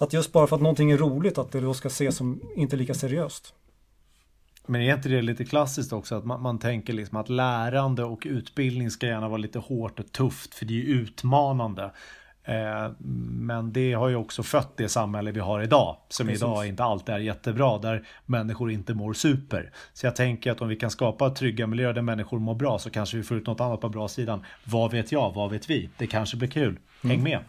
att 0.00 0.12
just 0.12 0.32
bara 0.32 0.46
för 0.46 0.56
att 0.56 0.62
någonting 0.62 0.90
är 0.90 0.98
roligt 0.98 1.38
att 1.38 1.52
det 1.52 1.60
då 1.60 1.74
ska 1.74 1.88
ses 1.88 2.16
som 2.16 2.40
inte 2.56 2.76
lika 2.76 2.94
seriöst. 2.94 3.54
Men 4.66 4.80
är 4.80 4.94
inte 4.94 5.08
det 5.08 5.22
lite 5.22 5.44
klassiskt 5.44 5.92
också 5.92 6.14
att 6.14 6.24
man, 6.24 6.42
man, 6.42 6.58
tänker 6.58 6.92
liksom 6.92 7.18
att 7.18 7.28
lärande 7.28 8.04
och 8.04 8.26
utbildning 8.26 8.90
ska 8.90 9.06
gärna 9.06 9.28
vara 9.28 9.38
lite 9.38 9.58
hårt 9.58 10.00
och 10.00 10.12
tufft 10.12 10.54
för 10.54 10.64
det 10.64 10.74
är 10.74 10.84
utmanande. 10.84 11.90
Eh, 12.44 12.90
men 13.30 13.72
det 13.72 13.92
har 13.92 14.08
ju 14.08 14.16
också 14.16 14.42
fött 14.42 14.76
det 14.76 14.88
samhälle 14.88 15.32
vi 15.32 15.40
har 15.40 15.62
idag 15.62 15.96
som 16.08 16.26
Precis. 16.26 16.42
idag 16.42 16.66
inte 16.66 16.84
alltid 16.84 17.14
är 17.14 17.18
jättebra 17.18 17.78
där 17.78 18.06
människor 18.26 18.70
inte 18.70 18.94
mår 18.94 19.12
super. 19.12 19.72
Så 19.92 20.06
jag 20.06 20.16
tänker 20.16 20.50
att 20.50 20.60
om 20.60 20.68
vi 20.68 20.76
kan 20.76 20.90
skapa 20.90 21.30
trygga 21.30 21.66
miljöer 21.66 21.92
där 21.92 22.02
människor 22.02 22.38
mår 22.38 22.54
bra 22.54 22.78
så 22.78 22.90
kanske 22.90 23.16
vi 23.16 23.22
får 23.22 23.36
ut 23.36 23.46
något 23.46 23.60
annat 23.60 23.80
på 23.80 23.88
bra 23.88 24.08
sidan. 24.08 24.44
Vad 24.64 24.90
vet 24.90 25.12
jag? 25.12 25.34
Vad 25.34 25.50
vet 25.50 25.70
vi? 25.70 25.90
Det 25.96 26.06
kanske 26.06 26.36
blir 26.36 26.48
kul. 26.48 26.78
Häng 27.02 27.20
mm. 27.20 27.22
med! 27.22 27.40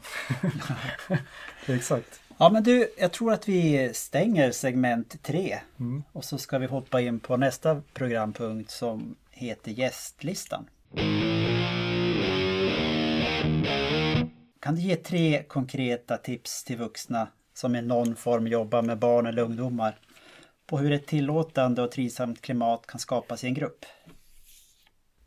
Exakt. 1.76 2.20
Ja 2.38 2.50
men 2.50 2.64
du, 2.64 2.94
jag 2.98 3.12
tror 3.12 3.34
att 3.34 3.48
vi 3.48 3.92
stänger 3.94 4.52
segment 4.52 5.24
3 5.24 5.60
mm. 5.80 6.04
och 6.12 6.26
så 6.26 6.38
ska 6.38 6.58
vi 6.58 6.66
hoppa 6.66 7.02
in 7.02 7.20
på 7.20 7.38
nästa 7.38 7.82
programpunkt 7.94 8.72
som 8.72 9.16
heter 9.32 9.72
gästlistan. 9.72 10.66
Kan 14.62 14.76
du 14.76 14.82
ge 14.82 14.96
tre 14.96 15.44
konkreta 15.44 16.18
tips 16.18 16.64
till 16.64 16.78
vuxna 16.78 17.28
som 17.54 17.76
i 17.76 17.82
någon 17.82 18.16
form 18.16 18.48
jobbar 18.48 18.82
med 18.82 19.00
barn 19.00 19.26
eller 19.26 19.42
ungdomar 19.42 19.96
på 20.68 20.78
hur 20.78 20.92
ett 20.92 21.08
tillåtande 21.08 21.82
och 21.82 21.92
trivsamt 21.92 22.42
klimat 22.42 22.88
kan 22.88 23.00
skapas 23.00 23.44
i 23.44 23.48
en 23.48 23.54
grupp? 23.54 23.86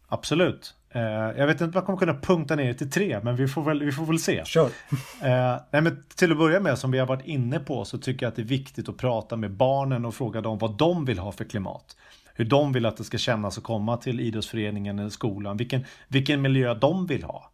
Absolut. 0.08 0.74
Eh, 0.90 1.02
jag 1.02 1.46
vet 1.46 1.54
inte 1.54 1.64
om 1.64 1.70
jag 1.74 1.86
kommer 1.86 1.98
kunna 1.98 2.14
punkta 2.14 2.56
ner 2.56 2.64
det 2.64 2.74
till 2.74 2.90
tre, 2.90 3.20
men 3.22 3.36
vi 3.36 3.48
får 3.48 3.62
väl, 3.62 3.84
vi 3.84 3.92
får 3.92 4.06
väl 4.06 4.18
se. 4.18 4.44
Kör. 4.44 4.70
Eh, 5.22 5.60
nej, 5.70 5.82
men 5.82 6.04
till 6.16 6.32
att 6.32 6.38
börja 6.38 6.60
med, 6.60 6.78
som 6.78 6.90
vi 6.90 6.98
har 6.98 7.06
varit 7.06 7.26
inne 7.26 7.58
på, 7.58 7.84
så 7.84 7.98
tycker 7.98 8.26
jag 8.26 8.30
att 8.30 8.36
det 8.36 8.42
är 8.42 8.46
viktigt 8.46 8.88
att 8.88 8.96
prata 8.96 9.36
med 9.36 9.50
barnen 9.50 10.04
och 10.04 10.14
fråga 10.14 10.40
dem 10.40 10.58
vad 10.58 10.78
de 10.78 11.04
vill 11.04 11.18
ha 11.18 11.32
för 11.32 11.44
klimat. 11.44 11.96
Hur 12.34 12.44
de 12.44 12.72
vill 12.72 12.86
att 12.86 12.96
det 12.96 13.04
ska 13.04 13.18
kännas 13.18 13.58
att 13.58 13.64
komma 13.64 13.96
till 13.96 14.20
idrottsföreningen 14.20 14.98
eller 14.98 15.10
skolan. 15.10 15.56
Vilken, 15.56 15.84
vilken 16.08 16.42
miljö 16.42 16.74
de 16.74 17.06
vill 17.06 17.22
ha. 17.22 17.50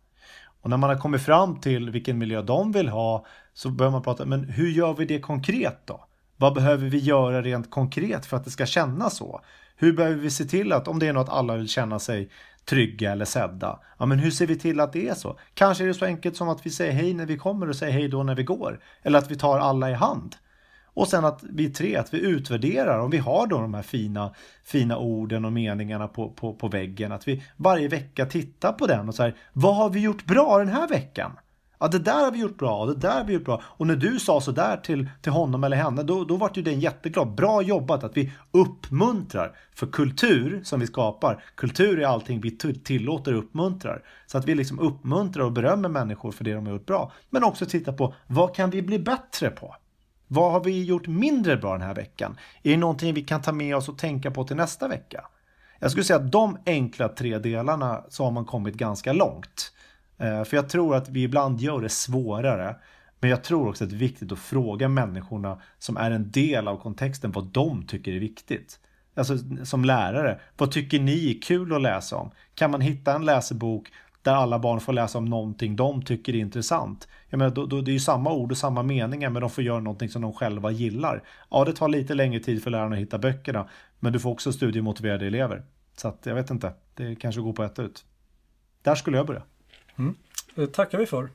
Och 0.60 0.70
när 0.70 0.76
man 0.76 0.90
har 0.90 0.96
kommit 0.96 1.22
fram 1.22 1.60
till 1.60 1.90
vilken 1.90 2.18
miljö 2.18 2.42
de 2.42 2.72
vill 2.72 2.88
ha 2.88 3.26
så 3.54 3.70
börjar 3.70 3.92
man 3.92 4.02
prata, 4.02 4.24
men 4.24 4.44
hur 4.44 4.70
gör 4.70 4.94
vi 4.94 5.04
det 5.04 5.20
konkret 5.20 5.80
då? 5.84 6.04
Vad 6.36 6.54
behöver 6.54 6.88
vi 6.88 6.98
göra 6.98 7.42
rent 7.42 7.70
konkret 7.70 8.26
för 8.26 8.36
att 8.36 8.44
det 8.44 8.50
ska 8.50 8.66
kännas 8.66 9.16
så? 9.16 9.40
Hur 9.76 9.92
behöver 9.92 10.16
vi 10.16 10.30
se 10.30 10.44
till 10.44 10.72
att 10.72 10.88
om 10.88 10.98
det 10.98 11.08
är 11.08 11.12
något 11.12 11.28
alla 11.28 11.56
vill 11.56 11.68
känna 11.68 11.98
sig 11.98 12.30
trygga 12.64 13.12
eller 13.12 13.24
sedda. 13.24 13.80
Ja, 13.98 14.06
men 14.06 14.18
hur 14.18 14.30
ser 14.30 14.46
vi 14.46 14.58
till 14.58 14.80
att 14.80 14.92
det 14.92 15.08
är 15.08 15.14
så? 15.14 15.38
Kanske 15.54 15.84
är 15.84 15.88
det 15.88 15.94
så 15.94 16.04
enkelt 16.04 16.36
som 16.36 16.48
att 16.48 16.66
vi 16.66 16.70
säger 16.70 16.92
hej 16.92 17.14
när 17.14 17.26
vi 17.26 17.38
kommer 17.38 17.68
och 17.68 17.76
säger 17.76 17.92
hej 17.92 18.08
då 18.08 18.22
när 18.22 18.34
vi 18.34 18.42
går. 18.42 18.80
Eller 19.02 19.18
att 19.18 19.30
vi 19.30 19.36
tar 19.36 19.58
alla 19.58 19.90
i 19.90 19.94
hand. 19.94 20.36
Och 21.00 21.08
sen 21.08 21.24
att 21.24 21.42
vi 21.42 21.70
tre, 21.70 21.96
att 21.96 22.14
vi 22.14 22.18
utvärderar 22.18 22.98
om 22.98 23.10
vi 23.10 23.18
har 23.18 23.46
då 23.46 23.60
de 23.60 23.74
här 23.74 23.82
fina, 23.82 24.34
fina 24.64 24.96
orden 24.96 25.44
och 25.44 25.52
meningarna 25.52 26.08
på, 26.08 26.30
på, 26.30 26.54
på 26.54 26.68
väggen. 26.68 27.12
Att 27.12 27.28
vi 27.28 27.42
varje 27.56 27.88
vecka 27.88 28.26
tittar 28.26 28.72
på 28.72 28.86
den 28.86 29.08
och 29.08 29.14
säger 29.14 29.34
vad 29.52 29.76
har 29.76 29.90
vi 29.90 30.00
gjort 30.00 30.24
bra 30.24 30.58
den 30.58 30.68
här 30.68 30.88
veckan? 30.88 31.32
Ja, 31.78 31.88
det 31.88 31.98
där 31.98 32.24
har 32.24 32.30
vi 32.30 32.38
gjort 32.38 32.58
bra 32.58 32.78
och 32.78 32.86
det 32.86 32.94
där 32.94 33.18
har 33.18 33.24
vi 33.24 33.32
gjort 33.32 33.44
bra. 33.44 33.62
Och 33.64 33.86
när 33.86 33.96
du 33.96 34.18
sa 34.18 34.40
så 34.40 34.50
där 34.50 34.76
till, 34.76 35.08
till 35.22 35.32
honom 35.32 35.64
eller 35.64 35.76
henne, 35.76 36.02
då, 36.02 36.24
då 36.24 36.36
vart 36.36 36.56
ju 36.56 36.62
den 36.62 36.80
jätteglad. 36.80 37.34
Bra 37.34 37.62
jobbat 37.62 38.04
att 38.04 38.16
vi 38.16 38.32
uppmuntrar. 38.50 39.56
För 39.74 39.86
kultur 39.86 40.60
som 40.64 40.80
vi 40.80 40.86
skapar, 40.86 41.44
kultur 41.54 42.00
är 42.00 42.06
allting 42.06 42.40
vi 42.40 42.50
tillåter 42.84 43.32
och 43.32 43.38
uppmuntrar. 43.38 44.02
Så 44.26 44.38
att 44.38 44.48
vi 44.48 44.54
liksom 44.54 44.78
uppmuntrar 44.78 45.44
och 45.44 45.52
berömmer 45.52 45.88
människor 45.88 46.32
för 46.32 46.44
det 46.44 46.54
de 46.54 46.66
har 46.66 46.72
gjort 46.72 46.86
bra. 46.86 47.12
Men 47.30 47.44
också 47.44 47.66
titta 47.66 47.92
på 47.92 48.14
vad 48.26 48.54
kan 48.54 48.70
vi 48.70 48.82
bli 48.82 48.98
bättre 48.98 49.50
på? 49.50 49.74
Vad 50.32 50.52
har 50.52 50.64
vi 50.64 50.84
gjort 50.84 51.06
mindre 51.06 51.56
bra 51.56 51.72
den 51.72 51.86
här 51.86 51.94
veckan? 51.94 52.36
Är 52.62 52.70
det 52.70 52.76
någonting 52.76 53.14
vi 53.14 53.22
kan 53.22 53.42
ta 53.42 53.52
med 53.52 53.76
oss 53.76 53.88
och 53.88 53.98
tänka 53.98 54.30
på 54.30 54.44
till 54.44 54.56
nästa 54.56 54.88
vecka? 54.88 55.24
Jag 55.78 55.90
skulle 55.90 56.04
säga 56.04 56.16
att 56.16 56.32
de 56.32 56.58
enkla 56.66 57.08
tre 57.08 57.38
delarna 57.38 58.04
så 58.08 58.24
har 58.24 58.30
man 58.30 58.44
kommit 58.44 58.74
ganska 58.74 59.12
långt. 59.12 59.72
Eh, 60.18 60.44
för 60.44 60.56
jag 60.56 60.68
tror 60.68 60.96
att 60.96 61.08
vi 61.08 61.22
ibland 61.22 61.60
gör 61.60 61.80
det 61.80 61.88
svårare. 61.88 62.76
Men 63.20 63.30
jag 63.30 63.44
tror 63.44 63.68
också 63.68 63.84
att 63.84 63.90
det 63.90 63.96
är 63.96 63.98
viktigt 63.98 64.32
att 64.32 64.38
fråga 64.38 64.88
människorna 64.88 65.60
som 65.78 65.96
är 65.96 66.10
en 66.10 66.30
del 66.30 66.68
av 66.68 66.76
kontexten 66.76 67.32
vad 67.32 67.44
de 67.44 67.86
tycker 67.86 68.12
är 68.12 68.20
viktigt. 68.20 68.80
Alltså 69.14 69.38
som 69.64 69.84
lärare, 69.84 70.40
vad 70.56 70.70
tycker 70.70 71.00
ni 71.00 71.30
är 71.30 71.42
kul 71.42 71.74
att 71.74 71.82
läsa 71.82 72.16
om? 72.16 72.30
Kan 72.54 72.70
man 72.70 72.80
hitta 72.80 73.14
en 73.14 73.24
läsebok 73.24 73.88
där 74.22 74.34
alla 74.34 74.58
barn 74.58 74.80
får 74.80 74.92
läsa 74.92 75.18
om 75.18 75.24
någonting 75.24 75.76
de 75.76 76.02
tycker 76.02 76.34
är 76.34 76.38
intressant? 76.38 77.08
Jag 77.30 77.38
menar, 77.38 77.54
då, 77.54 77.66
då, 77.66 77.80
det 77.80 77.90
är 77.90 77.92
ju 77.92 78.00
samma 78.00 78.32
ord 78.32 78.50
och 78.50 78.58
samma 78.58 78.82
meningar 78.82 79.30
men 79.30 79.40
de 79.40 79.50
får 79.50 79.64
göra 79.64 79.80
någonting 79.80 80.08
som 80.08 80.22
de 80.22 80.32
själva 80.32 80.70
gillar. 80.70 81.22
Ja, 81.50 81.64
det 81.64 81.72
tar 81.72 81.88
lite 81.88 82.14
längre 82.14 82.40
tid 82.40 82.62
för 82.62 82.70
lärarna 82.70 82.96
att 82.96 83.02
hitta 83.02 83.18
böckerna 83.18 83.68
men 83.98 84.12
du 84.12 84.20
får 84.20 84.30
också 84.30 84.52
studiemotiverade 84.52 85.26
elever. 85.26 85.62
Så 85.96 86.08
att 86.08 86.26
jag 86.26 86.34
vet 86.34 86.50
inte, 86.50 86.72
det 86.94 87.14
kanske 87.14 87.40
går 87.40 87.52
på 87.52 87.62
ett 87.62 87.78
ut. 87.78 88.04
Där 88.82 88.94
skulle 88.94 89.16
jag 89.16 89.26
börja. 89.26 89.42
Mm. 89.98 90.14
Det 90.54 90.66
tackar 90.66 90.98
vi 90.98 91.06
för. 91.06 91.30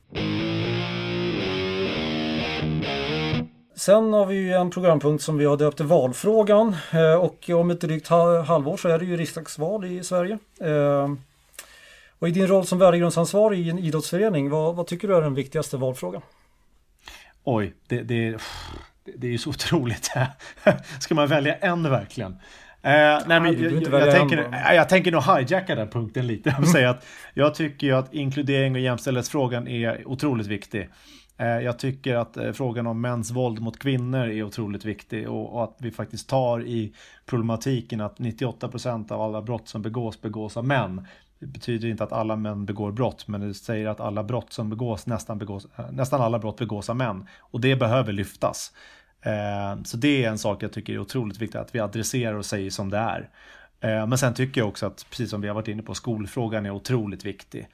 Sen 3.74 4.12
har 4.12 4.26
vi 4.26 4.34
ju 4.34 4.52
en 4.52 4.70
programpunkt 4.70 5.24
som 5.24 5.38
vi 5.38 5.44
har 5.44 5.56
döpt 5.56 5.76
till 5.76 5.86
valfrågan 5.86 6.76
eh, 6.92 7.14
och 7.14 7.50
om 7.50 7.70
ett 7.70 7.80
drygt 7.80 8.08
halvår 8.08 8.76
så 8.76 8.88
är 8.88 8.98
det 8.98 9.04
ju 9.04 9.16
riksdagsval 9.16 9.84
i 9.84 10.04
Sverige. 10.04 10.38
Eh, 10.60 11.08
och 12.18 12.28
i 12.28 12.30
din 12.30 12.46
roll 12.46 12.66
som 12.66 12.78
värdegrundsansvarig 12.78 13.66
i 13.66 13.70
en 13.70 13.78
idrottsförening, 13.78 14.50
vad, 14.50 14.76
vad, 14.76 14.86
tycker 14.86 15.08
du 15.08 15.16
är 15.16 15.22
den 15.22 15.34
viktigaste 15.34 15.76
valfrågan? 15.76 16.22
Oj, 17.44 17.74
det, 17.88 18.02
det, 18.02 18.38
det 19.16 19.26
är 19.26 19.30
ju 19.30 19.38
så 19.38 19.50
otroligt. 19.50 20.10
Ska 21.00 21.14
man 21.14 21.28
välja 21.28 21.54
en 21.54 21.90
verkligen? 21.90 22.32
Eh, 22.82 23.18
nej, 23.26 23.40
men 23.40 23.44
jag, 23.44 23.72
jag, 23.72 24.06
jag, 24.06 24.14
tänker, 24.14 24.50
jag 24.74 24.88
tänker 24.88 25.12
nog 25.12 25.22
hijacka 25.22 25.74
den 25.74 25.88
punkten 25.88 26.26
lite 26.26 26.56
och 26.58 26.68
säga 26.68 26.90
att 26.90 27.06
jag 27.34 27.54
tycker 27.54 27.92
att 27.92 28.14
inkludering 28.14 28.74
och 28.74 28.80
jämställdhetsfrågan 28.80 29.68
är 29.68 30.08
otroligt 30.08 30.46
viktig. 30.46 30.88
Eh, 31.38 31.46
jag 31.46 31.78
tycker 31.78 32.16
att 32.16 32.36
eh, 32.36 32.52
frågan 32.52 32.86
om 32.86 33.00
mäns 33.00 33.30
våld 33.30 33.60
mot 33.60 33.78
kvinnor 33.78 34.26
är 34.26 34.42
otroligt 34.42 34.84
viktig 34.84 35.28
och, 35.28 35.54
och 35.54 35.64
att 35.64 35.76
vi 35.78 35.90
faktiskt 35.90 36.28
tar 36.28 36.66
i 36.66 36.92
problematiken 37.26 38.00
att 38.00 38.18
98% 38.18 39.12
av 39.12 39.20
alla 39.20 39.42
brott 39.42 39.68
som 39.68 39.82
begås 39.82 40.20
begås 40.20 40.56
av 40.56 40.64
män. 40.64 41.06
Det 41.38 41.46
betyder 41.46 41.88
inte 41.88 42.04
att 42.04 42.12
alla 42.12 42.36
män 42.36 42.66
begår 42.66 42.92
brott, 42.92 43.28
men 43.28 43.40
det 43.40 43.54
säger 43.54 43.86
att 43.86 44.00
alla 44.00 44.24
brott 44.24 44.52
som 44.52 44.70
begås, 44.70 45.06
nästan, 45.06 45.38
begås, 45.38 45.66
eh, 45.76 45.90
nästan 45.90 46.20
alla 46.20 46.38
brott 46.38 46.58
begås 46.58 46.90
av 46.90 46.96
män. 46.96 47.26
Och 47.38 47.60
det 47.60 47.76
behöver 47.76 48.12
lyftas. 48.12 48.72
Eh, 49.20 49.82
så 49.84 49.96
det 49.96 50.24
är 50.24 50.30
en 50.30 50.38
sak 50.38 50.62
jag 50.62 50.72
tycker 50.72 50.92
är 50.92 50.98
otroligt 50.98 51.38
viktigt 51.38 51.60
att 51.60 51.74
vi 51.74 51.80
adresserar 51.80 52.34
och 52.34 52.46
säger 52.46 52.70
som 52.70 52.90
det 52.90 52.98
är. 52.98 53.30
Eh, 53.80 54.06
men 54.06 54.18
sen 54.18 54.34
tycker 54.34 54.60
jag 54.60 54.68
också 54.68 54.86
att, 54.86 55.06
precis 55.10 55.30
som 55.30 55.40
vi 55.40 55.48
har 55.48 55.54
varit 55.54 55.68
inne 55.68 55.82
på, 55.82 55.94
skolfrågan 55.94 56.66
är 56.66 56.70
otroligt 56.70 57.24
viktig. 57.24 57.68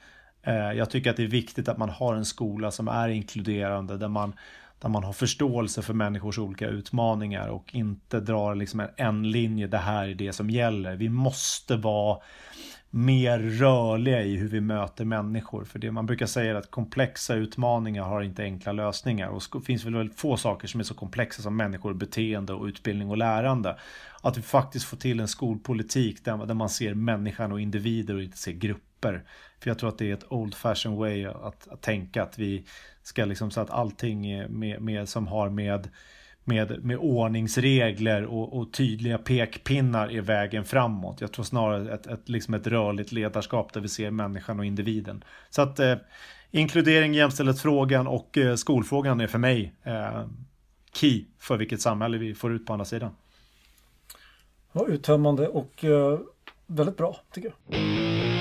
Jag 0.75 0.89
tycker 0.89 1.09
att 1.09 1.17
det 1.17 1.23
är 1.23 1.27
viktigt 1.27 1.69
att 1.69 1.77
man 1.77 1.89
har 1.89 2.15
en 2.15 2.25
skola 2.25 2.71
som 2.71 2.87
är 2.87 3.09
inkluderande, 3.09 3.97
där 3.97 4.07
man, 4.07 4.33
där 4.79 4.89
man 4.89 5.03
har 5.03 5.13
förståelse 5.13 5.81
för 5.81 5.93
människors 5.93 6.37
olika 6.37 6.67
utmaningar 6.67 7.47
och 7.47 7.75
inte 7.75 8.19
drar 8.19 8.55
liksom 8.55 8.79
en, 8.79 8.89
en 8.95 9.31
linje, 9.31 9.67
det 9.67 9.77
här 9.77 10.07
är 10.07 10.15
det 10.15 10.33
som 10.33 10.49
gäller. 10.49 10.95
Vi 10.95 11.09
måste 11.09 11.75
vara 11.75 12.19
mer 12.95 13.39
rörliga 13.39 14.23
i 14.23 14.37
hur 14.37 14.47
vi 14.47 14.61
möter 14.61 15.05
människor. 15.05 15.65
För 15.65 15.79
det 15.79 15.91
man 15.91 16.05
brukar 16.05 16.25
säga 16.25 16.51
är 16.51 16.55
att 16.55 16.71
komplexa 16.71 17.35
utmaningar 17.35 18.03
har 18.03 18.21
inte 18.21 18.43
enkla 18.43 18.71
lösningar. 18.71 19.27
Och 19.27 19.43
det 19.53 19.61
finns 19.61 19.85
väl 19.85 19.95
väldigt 19.95 20.19
få 20.19 20.37
saker 20.37 20.67
som 20.67 20.79
är 20.79 20.83
så 20.83 20.93
komplexa 20.93 21.41
som 21.41 21.57
människor, 21.57 21.93
beteende 21.93 22.53
och 22.53 22.65
utbildning 22.65 23.09
och 23.09 23.17
lärande. 23.17 23.77
Att 24.21 24.37
vi 24.37 24.41
faktiskt 24.41 24.85
får 24.85 24.97
till 24.97 25.19
en 25.19 25.27
skolpolitik 25.27 26.25
där, 26.25 26.45
där 26.45 26.53
man 26.53 26.69
ser 26.69 26.93
människan 26.93 27.51
och 27.51 27.61
individer 27.61 28.15
och 28.15 28.23
inte 28.23 28.37
ser 28.37 28.51
grupper 28.51 28.93
grupper. 29.03 29.23
För 29.59 29.69
jag 29.69 29.79
tror 29.79 29.89
att 29.89 29.97
det 29.97 30.09
är 30.09 30.13
ett 30.13 30.31
old 30.31 30.55
fashion 30.55 30.95
way 30.95 31.25
att, 31.25 31.67
att 31.67 31.81
tänka 31.81 32.23
att 32.23 32.39
vi 32.39 32.65
ska 33.03 33.25
liksom 33.25 33.51
så 33.51 33.61
att 33.61 33.69
allting 33.69 34.45
med, 34.59 34.81
med, 34.81 35.09
som 35.09 35.27
har 35.27 35.49
med 35.49 35.89
med, 36.43 36.83
med 36.83 36.97
ordningsregler 36.97 38.25
och, 38.25 38.57
och, 38.57 38.73
tydliga 38.73 39.17
pekpinnar 39.17 40.11
är 40.11 40.21
vägen 40.21 40.65
framåt. 40.65 41.21
Jag 41.21 41.31
tror 41.31 41.45
snarare 41.45 41.93
ett, 41.93 42.07
ett, 42.07 42.29
liksom 42.29 42.53
ett 42.53 42.67
rörligt 42.67 43.11
ledarskap 43.11 43.73
där 43.73 43.81
vi 43.81 43.87
ser 43.87 44.11
människan 44.11 44.59
och 44.59 44.65
individen. 44.65 45.23
Så 45.49 45.61
att 45.61 45.79
eh, 45.79 45.95
inkludering, 46.51 47.13
jämställdhetsfrågan 47.13 48.07
och 48.07 48.37
eh, 48.37 48.55
skolfrågan 48.55 49.21
är 49.21 49.27
för 49.27 49.39
mig 49.39 49.73
eh, 49.83 50.25
key 50.93 51.25
för 51.39 51.57
vilket 51.57 51.81
samhälle 51.81 52.17
vi 52.17 52.33
får 52.33 52.53
ut 52.53 52.65
på 52.65 52.73
andra 52.73 52.85
sidan. 52.85 53.11
Ja, 54.71 54.85
uttömmande 54.87 55.47
och 55.47 55.83
eh, 55.83 56.19
väldigt 56.67 56.97
bra 56.97 57.17
tycker 57.33 57.53
jag. 57.67 58.32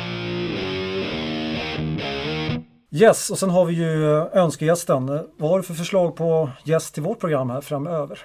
Yes, 2.95 3.31
och 3.31 3.39
sen 3.39 3.51
har 3.51 3.65
vi 3.65 3.75
ju 3.75 4.05
önskegästen. 4.33 5.07
Vad 5.37 5.51
har 5.51 5.57
du 5.57 5.63
för 5.63 5.75
förslag 5.75 6.17
på 6.17 6.51
gäst 6.65 6.95
till 6.95 7.03
vårt 7.03 7.21
program 7.21 7.51
här 7.51 7.61
framöver? 7.61 8.19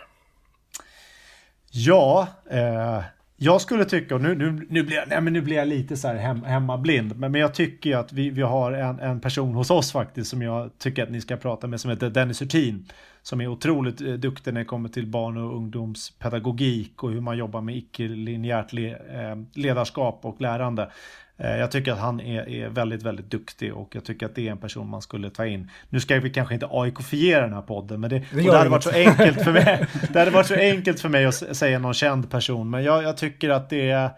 Ja, 1.71 2.27
eh, 2.49 3.01
jag 3.37 3.61
skulle 3.61 3.85
tycka, 3.85 4.15
och 4.15 4.21
nu, 4.21 4.35
nu, 4.35 4.67
nu, 4.69 4.83
blir, 4.83 4.97
jag, 4.97 5.07
nej, 5.07 5.21
men 5.21 5.33
nu 5.33 5.41
blir 5.41 5.55
jag 5.55 5.67
lite 5.67 5.97
så 5.97 6.07
här 6.07 6.15
hem, 6.15 6.43
hemmablind, 6.43 7.19
men, 7.19 7.31
men 7.31 7.41
jag 7.41 7.53
tycker 7.53 7.97
att 7.97 8.13
vi, 8.13 8.29
vi 8.29 8.41
har 8.41 8.71
en, 8.71 8.99
en 8.99 9.19
person 9.19 9.53
hos 9.53 9.71
oss 9.71 9.91
faktiskt 9.91 10.29
som 10.29 10.41
jag 10.41 10.71
tycker 10.77 11.03
att 11.03 11.11
ni 11.11 11.21
ska 11.21 11.37
prata 11.37 11.67
med 11.67 11.81
som 11.81 11.91
heter 11.91 12.09
Dennis 12.09 12.41
Hurtin. 12.41 12.85
Som 13.21 13.41
är 13.41 13.47
otroligt 13.47 14.01
eh, 14.01 14.07
duktig 14.07 14.53
när 14.53 14.61
det 14.61 14.65
kommer 14.65 14.89
till 14.89 15.07
barn 15.07 15.37
och 15.37 15.55
ungdomspedagogik 15.55 17.03
och 17.03 17.11
hur 17.11 17.21
man 17.21 17.37
jobbar 17.37 17.61
med 17.61 17.77
icke-linjärt 17.77 18.73
le, 18.73 18.91
eh, 18.91 19.35
ledarskap 19.53 20.19
och 20.23 20.41
lärande. 20.41 20.91
Eh, 21.37 21.57
jag 21.57 21.71
tycker 21.71 21.91
att 21.91 21.99
han 21.99 22.19
är, 22.19 22.49
är, 22.49 22.69
väldigt, 22.69 23.03
väldigt 23.03 23.31
duktig 23.31 23.73
och 23.73 23.95
jag 23.95 24.03
tycker 24.05 24.25
att 24.25 24.35
det 24.35 24.47
är 24.47 24.51
en 24.51 24.57
person 24.57 24.89
man 24.89 25.01
skulle 25.01 25.29
ta 25.29 25.45
in. 25.45 25.71
Nu 25.89 25.99
ska 25.99 26.19
vi 26.19 26.29
kanske 26.29 26.53
inte 26.53 26.67
AIK-fiera 26.71 27.41
den 27.41 27.53
här 27.53 27.61
podden, 27.61 27.99
men 27.99 28.09
det, 28.09 28.23
det, 28.31 28.41
det 28.41 28.57
hade 28.57 28.69
varit 28.69 28.83
så 28.83 28.91
enkelt 28.91 29.41
för 29.41 29.51
mig. 29.51 29.85
Det 30.13 30.19
hade 30.19 30.31
varit 30.31 30.47
så 30.47 30.55
enkelt 30.55 30.99
för 30.99 31.09
mig 31.09 31.25
att 31.25 31.57
säga 31.57 31.79
någon 31.79 31.93
känd 31.93 32.31
person, 32.31 32.69
men 32.69 32.83
jag, 32.83 33.03
jag 33.03 33.17
tycker 33.17 33.49
att 33.49 33.69
det 33.69 33.89
är 33.89 34.09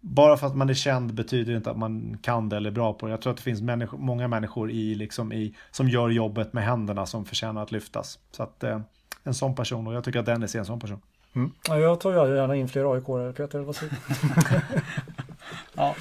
bara 0.00 0.36
för 0.36 0.46
att 0.46 0.56
man 0.56 0.70
är 0.70 0.74
känd 0.74 1.14
betyder 1.14 1.56
inte 1.56 1.70
att 1.70 1.76
man 1.76 2.18
kan 2.22 2.48
det 2.48 2.56
eller 2.56 2.70
är 2.70 2.74
bra 2.74 2.92
på 2.92 3.06
det. 3.06 3.12
Jag 3.12 3.20
tror 3.20 3.30
att 3.30 3.36
det 3.36 3.42
finns 3.42 3.62
människor, 3.62 3.98
många 3.98 4.28
människor 4.28 4.70
i, 4.70 4.94
liksom 4.94 5.32
i, 5.32 5.54
som 5.70 5.88
gör 5.88 6.08
jobbet 6.08 6.52
med 6.52 6.64
händerna 6.64 7.06
som 7.06 7.24
förtjänar 7.24 7.62
att 7.62 7.72
lyftas. 7.72 8.18
Så 8.30 8.42
att 8.42 8.64
eh, 8.64 8.80
en 9.22 9.34
sån 9.34 9.54
person 9.54 9.86
och 9.86 9.94
jag 9.94 10.04
tycker 10.04 10.18
att 10.18 10.26
Dennis 10.26 10.54
är 10.54 10.58
en 10.58 10.64
sån 10.64 10.80
person. 10.80 11.00
Mm. 11.34 11.52
Ja, 11.68 11.78
jag 11.78 12.00
tar 12.00 12.34
gärna 12.36 12.56
in 12.56 12.68
fler 12.68 12.94
AIK 12.94 13.36
Peter. 13.36 13.58
Vad 13.58 13.76
säger 13.76 13.94
ja. 15.74 15.94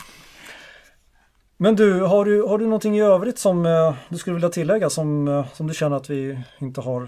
Men 1.64 1.76
du, 1.76 2.02
har 2.02 2.26
du, 2.26 2.44
har 2.44 2.58
du 2.58 2.66
någonting 2.66 2.98
i 2.98 3.02
övrigt 3.02 3.40
som 3.40 3.66
eh, 3.66 3.96
du 4.10 4.18
skulle 4.18 4.34
vilja 4.34 4.50
tillägga 4.50 4.90
som, 4.90 5.28
eh, 5.28 5.46
som 5.54 5.68
du 5.68 5.74
känner 5.74 5.98
att 5.98 6.10
vi 6.10 6.40
inte 6.60 6.82
har 6.82 7.08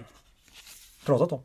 pratat 1.06 1.32
om? 1.32 1.42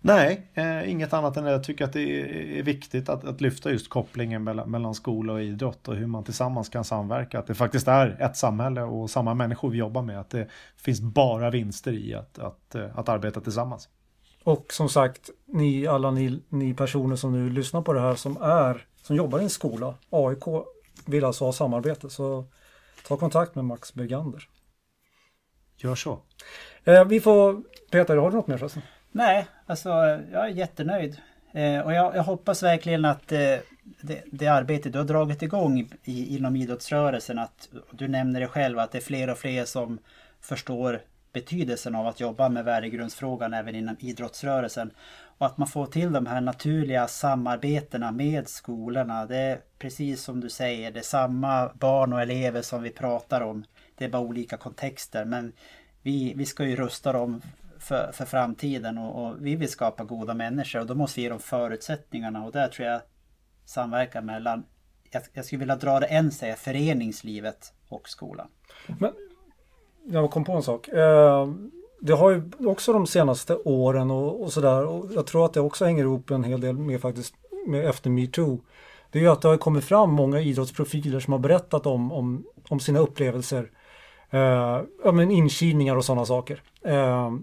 Nej, 0.00 0.50
eh, 0.54 0.90
inget 0.90 1.12
annat 1.12 1.36
än 1.36 1.46
att 1.46 1.52
jag 1.52 1.64
tycker 1.64 1.84
att 1.84 1.92
det 1.92 2.20
är, 2.20 2.58
är 2.58 2.62
viktigt 2.62 3.08
att, 3.08 3.24
att, 3.24 3.40
lyfta 3.40 3.70
just 3.70 3.88
kopplingen 3.88 4.44
mellan, 4.44 4.70
mellan 4.70 4.94
skola 4.94 5.32
och 5.32 5.42
idrott 5.42 5.88
och 5.88 5.96
hur 5.96 6.06
man 6.06 6.24
tillsammans 6.24 6.68
kan 6.68 6.84
samverka. 6.84 7.38
Att 7.38 7.46
det 7.46 7.54
faktiskt 7.54 7.88
är 7.88 8.16
ett 8.20 8.36
samhälle 8.36 8.82
och 8.82 9.10
samma 9.10 9.34
människor 9.34 9.70
vi 9.70 9.78
jobbar 9.78 10.02
med. 10.02 10.20
Att 10.20 10.30
det 10.30 10.48
finns 10.76 11.00
bara 11.00 11.50
vinster 11.50 11.92
i 11.92 12.14
att, 12.14 12.38
att, 12.38 12.74
eh, 12.74 12.98
att 12.98 13.08
arbeta 13.08 13.40
tillsammans. 13.40 13.88
Och 14.44 14.72
som 14.72 14.88
sagt, 14.88 15.30
ni 15.46 15.86
alla 15.86 16.10
ni, 16.10 16.42
ni 16.48 16.74
personer 16.74 17.16
som 17.16 17.32
nu 17.32 17.50
lyssnar 17.50 17.82
på 17.82 17.92
det 17.92 18.00
här 18.00 18.14
som 18.14 18.36
är 18.42 18.86
som 19.02 19.16
jobbar 19.16 19.38
i 19.38 19.42
en 19.42 19.50
skola, 19.50 19.94
AIK 20.10 20.44
vill 21.08 21.24
alltså 21.24 21.44
ha 21.44 21.52
samarbete 21.52 22.10
så 22.10 22.44
ta 23.06 23.16
kontakt 23.16 23.54
med 23.54 23.64
Max 23.64 23.94
Bergander. 23.94 24.48
Gör 25.76 25.94
så. 25.94 26.18
Eh, 26.84 27.04
vi 27.04 27.20
får, 27.20 27.62
Peter, 27.90 28.16
har 28.16 28.30
du 28.30 28.36
något 28.36 28.46
mer 28.46 28.58
förresten? 28.58 28.82
Nej, 29.12 29.46
alltså 29.66 29.88
jag 30.32 30.44
är 30.44 30.48
jättenöjd. 30.48 31.20
Eh, 31.52 31.80
och 31.80 31.92
jag, 31.92 32.16
jag, 32.16 32.22
hoppas 32.22 32.62
verkligen 32.62 33.04
att 33.04 33.32
eh, 33.32 33.56
det, 34.02 34.22
det 34.26 34.46
arbete 34.46 34.90
du 34.90 34.98
har 34.98 35.04
dragit 35.04 35.42
igång 35.42 35.90
i, 36.04 36.36
inom 36.36 36.56
idrottsrörelsen, 36.56 37.38
att 37.38 37.68
du 37.90 38.08
nämner 38.08 38.40
det 38.40 38.48
själv, 38.48 38.78
att 38.78 38.92
det 38.92 38.98
är 38.98 39.02
fler 39.02 39.30
och 39.30 39.38
fler 39.38 39.64
som 39.64 39.98
förstår 40.40 41.00
betydelsen 41.32 41.94
av 41.94 42.06
att 42.06 42.20
jobba 42.20 42.48
med 42.48 42.64
värdegrundsfrågan 42.64 43.54
även 43.54 43.74
inom 43.74 43.96
idrottsrörelsen. 44.00 44.90
Och 45.38 45.46
att 45.46 45.58
man 45.58 45.68
får 45.68 45.86
till 45.86 46.12
de 46.12 46.26
här 46.26 46.40
naturliga 46.40 47.08
samarbetena 47.08 48.12
med 48.12 48.48
skolorna. 48.48 49.26
Det 49.26 49.36
är 49.36 49.60
precis 49.78 50.22
som 50.22 50.40
du 50.40 50.50
säger, 50.50 50.90
det 50.90 50.98
är 50.98 51.02
samma 51.02 51.70
barn 51.74 52.12
och 52.12 52.22
elever 52.22 52.62
som 52.62 52.82
vi 52.82 52.90
pratar 52.90 53.40
om. 53.40 53.64
Det 53.94 54.04
är 54.04 54.08
bara 54.08 54.22
olika 54.22 54.56
kontexter. 54.56 55.24
Men 55.24 55.52
vi, 56.02 56.34
vi 56.36 56.46
ska 56.46 56.64
ju 56.64 56.76
rusta 56.76 57.12
dem 57.12 57.42
för, 57.78 58.12
för 58.12 58.24
framtiden 58.24 58.98
och, 58.98 59.24
och, 59.24 59.46
vi 59.46 59.56
vill 59.56 59.68
skapa 59.68 60.04
goda 60.04 60.34
människor 60.34 60.80
och 60.80 60.86
då 60.86 60.94
måste 60.94 61.20
vi 61.20 61.22
ge 61.22 61.28
dem 61.28 61.40
förutsättningarna 61.40 62.44
och 62.44 62.52
där 62.52 62.68
tror 62.68 62.88
jag 62.88 63.00
samverkan 63.64 64.26
mellan, 64.26 64.64
jag, 65.10 65.22
jag 65.32 65.44
skulle 65.44 65.58
vilja 65.58 65.76
dra 65.76 66.00
det 66.00 66.06
än 66.06 66.30
säga, 66.30 66.56
föreningslivet 66.56 67.72
och 67.88 68.08
skolan. 68.08 68.48
Men 68.98 69.12
jag 70.06 70.30
kom 70.30 70.44
på 70.44 70.52
en 70.52 70.62
sak. 70.62 70.88
Uh 70.88 71.46
det 72.00 72.12
har 72.12 72.30
ju 72.30 72.42
också 72.66 72.92
de 72.92 73.06
senaste 73.06 73.56
åren 73.56 74.10
och, 74.10 74.42
och 74.42 74.52
sådär 74.52 74.86
och 74.86 75.06
jag 75.14 75.26
tror 75.26 75.44
att 75.44 75.52
det 75.52 75.60
också 75.60 75.84
hänger 75.84 76.04
ihop 76.04 76.30
en 76.30 76.44
hel 76.44 76.60
del 76.60 76.78
med 76.78 77.00
faktiskt 77.00 77.34
med 77.66 77.86
efter 77.86 78.10
metoo. 78.10 78.60
Det 79.10 79.18
är 79.18 79.22
ju 79.22 79.28
att 79.28 79.42
det 79.42 79.48
har 79.48 79.56
kommit 79.56 79.84
fram 79.84 80.10
många 80.10 80.40
idrottsprofiler 80.40 81.20
som 81.20 81.32
har 81.32 81.40
berättat 81.40 81.86
om, 81.86 82.12
om, 82.12 82.44
om 82.68 82.80
sina 82.80 82.98
upplevelser. 82.98 83.70
Eh, 84.30 84.82
ja, 85.04 85.12
men 85.12 85.30
inkilningar 85.30 85.96
och 85.96 86.04
sådana 86.04 86.24
saker. 86.24 86.62
Eh, 86.82 87.34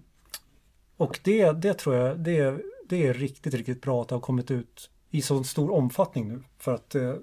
och 0.97 1.19
det, 1.23 1.51
det 1.51 1.73
tror 1.73 1.95
jag 1.95 2.19
det, 2.19 2.57
det 2.89 3.07
är 3.07 3.13
riktigt, 3.13 3.53
riktigt 3.53 3.81
bra 3.81 4.01
att 4.01 4.07
det 4.07 4.15
har 4.15 4.21
kommit 4.21 4.51
ut 4.51 4.89
i 5.11 5.21
så 5.21 5.43
stor 5.43 5.71
omfattning 5.71 6.27
nu. 6.27 6.43
För 6.57 6.73
att 6.73 6.95
eh, 6.95 7.13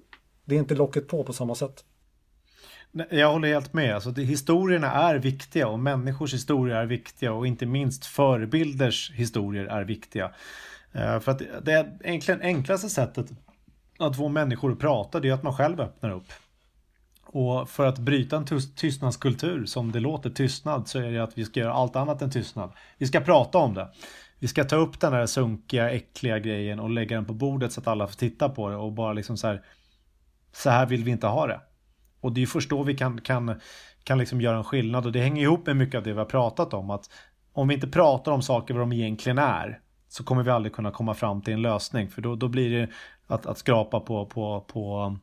det 0.45 0.55
är 0.55 0.59
inte 0.59 0.75
locket 0.75 1.09
på 1.09 1.25
på 1.25 1.33
samma 1.33 1.55
sätt. 1.55 1.85
Jag 3.11 3.33
håller 3.33 3.49
helt 3.49 3.73
med. 3.73 3.95
Alltså, 3.95 4.11
det, 4.11 4.23
historierna 4.23 4.93
är 4.93 5.15
viktiga 5.15 5.69
och 5.69 5.79
människors 5.79 6.35
historier 6.35 6.77
är 6.77 6.87
viktiga 6.87 7.33
och 7.33 7.47
inte 7.47 7.67
minst 7.67 8.07
förebilders 8.07 9.13
historier 9.15 9.65
är 9.65 9.85
viktiga. 9.85 10.27
Uh, 10.97 11.21
för 11.21 11.29
att 11.29 11.43
det 11.63 11.73
är 11.73 11.99
egentligen 12.05 12.41
enklaste 12.43 12.89
sättet 12.89 13.27
att 13.99 14.17
få 14.17 14.29
människor 14.29 14.73
att 14.73 14.79
prata 14.79 15.21
det 15.21 15.29
är 15.29 15.33
att 15.33 15.43
man 15.43 15.57
själv 15.57 15.81
öppnar 15.81 16.11
upp. 16.11 16.33
Och 17.27 17.71
för 17.71 17.87
att 17.87 17.99
bryta 17.99 18.37
en 18.37 18.45
tystnadskultur 18.77 19.67
som 19.67 19.93
det 19.93 20.01
låter 20.01 20.31
tystnad 20.31 20.89
så 20.89 20.99
är 20.99 21.13
det 21.13 21.19
att 21.19 21.39
vi 21.39 21.45
ska 21.45 21.61
göra 21.61 21.73
allt 21.73 21.97
annat 21.97 22.23
än 22.23 22.31
tystnad. 22.31 22.73
Vi 22.99 23.07
ska 23.07 23.21
prata 23.21 23.59
om 23.59 23.75
det. 23.75 23.89
Vi 24.39 24.49
ska 24.49 24.65
ta 24.65 24.77
upp 24.77 25.01
den 25.01 25.13
här 25.13 25.27
sunkiga, 25.27 25.91
äckliga 25.91 26.39
grejen 26.39 26.81
och 26.81 26.91
lägga 26.91 27.17
den 27.17 27.25
på 27.25 27.35
bordet 27.35 27.73
så 27.73 27.81
att 27.81 27.87
alla 27.87 28.07
får 28.07 28.15
titta 28.15 28.49
på 28.49 28.69
det 28.69 28.77
och 28.77 28.93
bara 28.93 29.13
liksom 29.13 29.37
så 29.37 29.47
här. 29.47 29.63
Så 30.53 30.71
här 30.71 30.87
vill 30.87 31.05
vi 31.05 31.11
inte 31.11 31.27
ha 31.27 31.47
det. 31.47 31.61
Och 32.23 32.33
det 32.33 32.43
är 32.43 32.47
först 32.47 32.71
då 32.71 32.83
vi 32.83 32.97
kan, 32.97 33.21
kan, 33.21 33.61
kan 34.05 34.19
liksom 34.19 34.41
göra 34.41 34.57
en 34.57 34.65
skillnad 34.65 35.07
och 35.07 35.13
det 35.13 35.21
hänger 35.21 35.43
ihop 35.43 35.67
med 35.67 35.77
mycket 35.77 35.99
av 35.99 36.03
det 36.03 36.13
vi 36.13 36.19
har 36.19 36.25
pratat 36.25 36.75
om. 36.75 36.91
Att 36.91 37.11
om 37.53 37.69
vi 37.69 37.75
inte 37.75 37.89
pratar 37.89 38.33
om 38.33 38.43
saker 38.43 38.75
vad 38.75 38.83
de 38.83 38.93
egentligen 38.93 39.39
är 39.39 39.81
så 40.09 40.25
kommer 40.25 40.43
vi 40.43 40.51
aldrig 40.51 40.73
kunna 40.73 40.91
komma 40.91 41.15
fram 41.15 41.43
till 41.43 41.55
en 41.55 41.63
lösning 41.63 42.11
för 42.11 42.23
då, 42.23 42.37
då 42.37 42.49
blir 42.49 42.81
det 42.81 42.89
att, 43.27 43.47
att 43.47 43.59
skrapa 43.59 44.01
på, 44.01 44.27
på, 44.27 44.61
på, 44.61 45.17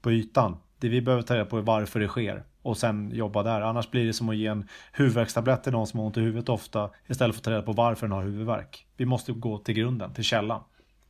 på 0.00 0.12
ytan. 0.12 0.56
Det 0.78 0.88
vi 0.88 1.00
behöver 1.00 1.22
ta 1.22 1.34
reda 1.34 1.44
på 1.44 1.58
är 1.58 1.62
varför 1.62 2.00
det 2.00 2.08
sker 2.08 2.44
och 2.62 2.76
sen 2.76 3.10
jobba 3.10 3.42
där. 3.42 3.60
Annars 3.60 3.90
blir 3.90 4.06
det 4.06 4.12
som 4.12 4.28
att 4.28 4.36
ge 4.36 4.46
en 4.46 4.68
huvudvärkstablett 4.92 5.62
till 5.62 5.72
någon 5.72 5.86
som 5.86 6.00
har 6.00 6.06
ont 6.06 6.16
i 6.16 6.20
huvudet 6.20 6.48
ofta 6.48 6.90
istället 7.06 7.36
för 7.36 7.40
att 7.40 7.44
ta 7.44 7.50
reda 7.50 7.62
på 7.62 7.72
varför 7.72 8.06
den 8.06 8.12
har 8.12 8.22
huvudvärk. 8.22 8.86
Vi 8.96 9.04
måste 9.04 9.32
gå 9.32 9.58
till 9.58 9.74
grunden, 9.74 10.14
till 10.14 10.24
källan. 10.24 10.60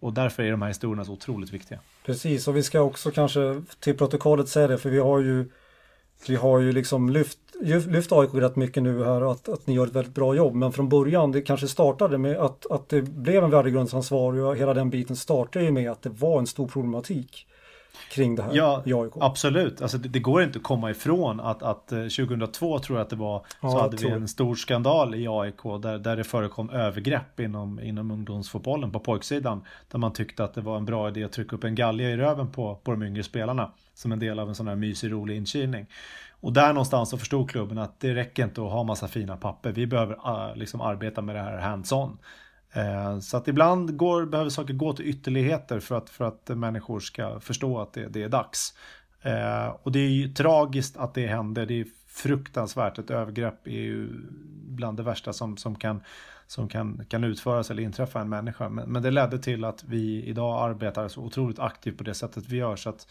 Och 0.05 0.12
därför 0.12 0.42
är 0.42 0.50
de 0.50 0.62
här 0.62 0.68
historierna 0.68 1.05
så 1.05 1.12
otroligt 1.12 1.52
viktiga. 1.52 1.78
Precis, 2.07 2.48
och 2.48 2.57
vi 2.57 2.62
ska 2.62 2.80
också 2.80 3.11
kanske 3.11 3.62
till 3.80 3.98
protokollet 3.98 4.48
säga 4.48 4.68
det, 4.68 4.78
för 4.78 4.90
vi 4.90 4.98
har 4.98 5.18
ju 5.18 5.50
vi 6.28 6.36
har 6.36 6.61
ju 6.61 6.72
liksom 6.72 7.11
lyft, 7.11 7.38
lyft 7.86 8.12
AIK 8.12 8.30
rätt 8.34 8.57
mycket 8.57 8.82
nu 8.82 9.05
här 9.05 9.30
att, 9.32 9.48
att 9.48 9.66
ni 9.66 9.74
gör 9.74 9.86
ett 9.86 9.92
väldigt 9.92 10.14
bra 10.14 10.34
jobb. 10.34 10.55
Men 10.55 10.72
från 10.72 10.88
början, 10.88 11.32
det 11.32 11.42
kanske 11.42 11.68
startade 11.68 12.18
med 12.18 12.36
att, 12.36 12.70
att 12.70 12.88
det 12.88 13.02
blev 13.02 13.44
en 13.44 13.50
värdegrundsansvarig 13.50 14.42
och 14.44 14.57
hela 14.57 14.74
den 14.74 14.90
biten 14.90 15.16
startade 15.16 15.64
ju 15.64 15.70
med 15.70 15.90
att 15.90 16.02
det 16.02 16.11
var 16.11 16.38
en 16.38 16.46
stor 16.46 16.68
problematik 16.68 17.46
kring 18.14 18.36
det 18.36 18.42
här 18.42 18.50
ja, 18.54 18.82
i 18.86 18.94
AIK. 18.94 19.12
Absolut, 19.20 19.82
alltså 19.82 19.98
det, 19.98 20.08
det, 20.08 20.18
går 20.18 20.42
inte 20.42 20.58
att 20.58 20.62
komma 20.62 20.90
ifrån 20.90 21.40
att, 21.40 21.62
att 21.62 21.88
2002 21.88 22.74
eh, 22.74 22.80
tror 22.80 22.98
jag 22.98 23.04
att 23.04 23.10
det 23.10 23.16
var 23.16 23.46
ja, 23.60 23.70
så 23.70 23.80
hade 23.80 23.96
vi 23.96 24.08
en 24.08 24.28
stor 24.28 24.54
skandal 24.54 25.14
i 25.14 25.28
AIK 25.28 25.62
där, 25.82 25.98
där 25.98 26.16
det 26.16 26.24
förekom 26.24 26.70
övergrepp 26.70 27.40
inom, 27.40 27.80
inom 27.80 28.10
ungdomsfotbollen 28.10 28.92
på 28.92 28.98
pojksidan. 28.98 29.64
Där 29.90 29.98
man 29.98 30.12
tyckte 30.12 30.44
att 30.44 30.54
det 30.54 30.60
var 30.60 30.76
en 30.76 30.84
bra 30.84 31.08
idé 31.08 31.24
att 31.24 31.32
trycka 31.32 31.56
upp 31.56 31.64
en 31.64 31.74
galge 31.74 32.04
i 32.04 32.16
röven 32.16 32.52
på, 32.52 32.74
på 32.74 32.90
de 32.90 33.02
yngre 33.02 33.22
spelarna 33.22 33.70
som 33.94 34.12
en 34.12 34.18
del 34.18 34.38
av 34.38 34.48
en 34.48 34.54
sån 34.54 34.68
här 34.68 34.76
mysig 34.76 35.12
rolig 35.12 35.36
inkilning. 35.36 35.86
Och 36.40 36.52
där 36.52 36.68
någonstans 36.68 37.10
så 37.10 37.18
förstod 37.18 37.50
klubben 37.50 37.78
att 37.78 38.00
det 38.00 38.14
räcker 38.14 38.44
inte 38.44 38.62
att 38.62 38.72
ha 38.72 38.82
massa 38.82 39.08
fina 39.08 39.36
papper. 39.36 39.72
Vi 39.72 39.86
behöver 39.86 40.14
uh, 40.14 40.56
liksom 40.56 40.80
arbeta 40.80 41.22
med 41.22 41.34
det 41.34 41.42
här 41.42 41.58
hands-on. 41.58 42.18
Eh, 42.74 43.18
så 43.18 43.36
att 43.36 43.48
ibland 43.48 43.96
går, 43.96 44.26
behöver 44.26 44.50
saker 44.50 44.74
gå 44.74 44.92
till 44.92 45.06
ytterligheter 45.06 45.80
för 45.80 45.94
att, 45.94 46.10
för 46.10 46.24
att 46.24 46.48
människor 46.48 47.00
ska 47.00 47.40
förstå 47.40 47.80
att 47.80 47.92
det, 47.92 48.08
det 48.08 48.22
är 48.22 48.28
dags. 48.28 48.74
Eh, 49.22 49.66
och 49.82 49.92
det 49.92 49.98
är 49.98 50.08
ju 50.08 50.28
tragiskt 50.28 50.96
att 50.96 51.14
det 51.14 51.26
händer. 51.26 51.66
Det 51.66 51.80
är 51.80 51.86
fruktansvärt. 52.06 52.98
Ett 52.98 53.10
övergrepp 53.10 53.66
är 53.66 53.70
ju 53.70 54.08
bland 54.68 54.96
det 54.96 55.02
värsta 55.02 55.32
som, 55.32 55.56
som, 55.56 55.76
kan, 55.76 56.02
som 56.46 56.68
kan, 56.68 57.04
kan 57.08 57.24
utföras 57.24 57.70
eller 57.70 57.82
inträffa 57.82 58.20
en 58.20 58.28
människa. 58.28 58.68
Men, 58.68 58.92
men 58.92 59.02
det 59.02 59.10
ledde 59.10 59.38
till 59.38 59.64
att 59.64 59.84
vi 59.84 60.24
idag 60.24 60.70
arbetar 60.70 61.08
så 61.08 61.22
otroligt 61.22 61.58
aktivt 61.58 61.98
på 61.98 62.04
det 62.04 62.14
sättet 62.14 62.48
vi 62.48 62.56
gör. 62.56 62.76
Så 62.76 62.88
att 62.88 63.08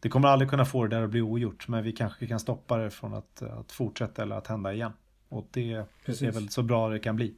det 0.00 0.08
kommer 0.08 0.28
aldrig 0.28 0.50
kunna 0.50 0.64
få 0.64 0.86
det 0.86 0.96
där 0.96 1.02
att 1.04 1.10
bli 1.10 1.20
ogjort. 1.20 1.68
Men 1.68 1.84
vi 1.84 1.92
kanske 1.92 2.26
kan 2.26 2.40
stoppa 2.40 2.76
det 2.76 2.90
från 2.90 3.14
att, 3.14 3.42
att 3.42 3.72
fortsätta 3.72 4.22
eller 4.22 4.36
att 4.36 4.46
hända 4.46 4.72
igen. 4.72 4.92
Och 5.28 5.48
det 5.50 5.84
Precis. 6.06 6.22
är 6.22 6.32
väl 6.32 6.48
så 6.48 6.62
bra 6.62 6.88
det 6.88 6.98
kan 6.98 7.16
bli. 7.16 7.34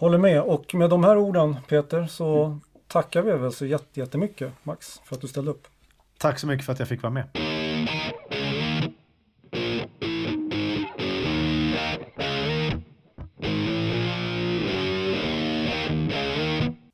Håller 0.00 0.18
med 0.18 0.42
och 0.42 0.74
med 0.74 0.90
de 0.90 1.04
här 1.04 1.18
orden 1.18 1.56
Peter 1.68 2.06
så 2.06 2.44
mm. 2.44 2.60
tackar 2.86 3.22
vi 3.22 3.32
väl 3.32 3.52
så 3.52 3.66
jättemycket 3.66 4.52
Max 4.62 5.00
för 5.04 5.14
att 5.14 5.20
du 5.20 5.28
ställde 5.28 5.50
upp. 5.50 5.68
Tack 6.18 6.38
så 6.38 6.46
mycket 6.46 6.66
för 6.66 6.72
att 6.72 6.78
jag 6.78 6.88
fick 6.88 7.02
vara 7.02 7.12
med. 7.12 7.28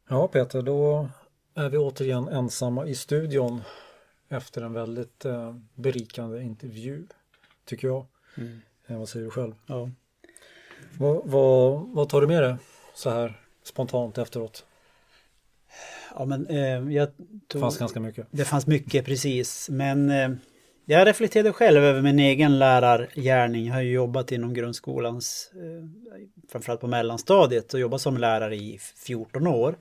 Ja 0.09 0.29
Peter, 0.29 0.63
då 0.63 1.09
är 1.55 1.69
vi 1.69 1.79
återigen 1.79 2.29
ensamma 2.29 2.87
i 2.87 2.95
studion 2.95 3.61
efter 4.29 4.63
en 4.63 4.73
väldigt 4.73 5.25
eh, 5.25 5.57
berikande 5.75 6.43
intervju, 6.43 7.07
tycker 7.65 7.89
jag. 7.89 8.07
Mm. 8.37 8.61
Eh, 8.87 8.99
vad 8.99 9.09
säger 9.09 9.25
du 9.25 9.31
själv? 9.31 9.55
Ja. 9.67 9.91
Vad, 10.99 11.21
vad, 11.25 11.89
vad 11.89 12.09
tar 12.09 12.21
du 12.21 12.27
med 12.27 12.43
dig 12.43 12.57
så 12.97 13.11
här 13.11 13.41
spontant 13.63 14.19
efteråt? 14.19 14.67
Ja, 16.15 16.25
men 16.25 16.47
eh, 16.47 16.95
jag 16.95 17.09
tog, 17.17 17.27
Det 17.49 17.61
fanns 17.61 17.79
ganska 17.79 18.01
mycket. 18.01 18.27
Det 18.31 18.45
fanns 18.45 18.67
mycket, 18.67 19.05
precis. 19.05 19.69
Men 19.69 20.11
eh, 20.11 20.31
jag 20.85 21.07
reflekterade 21.07 21.53
själv 21.53 21.85
över 21.85 22.03
min 22.03 22.19
egen 22.19 22.59
lärargärning. 22.59 23.67
Jag 23.67 23.75
har 23.75 23.81
ju 23.81 23.93
jobbat 23.93 24.33
inom 24.33 24.55
grundskolans, 24.55 25.51
eh, 25.55 25.89
framförallt 26.49 26.81
på 26.81 26.87
mellanstadiet 26.87 27.75
och 27.75 27.81
jobbat 27.81 28.01
som 28.01 28.19
lärare 28.19 28.57
i 28.57 28.79
14 29.07 29.47
år. 29.47 29.79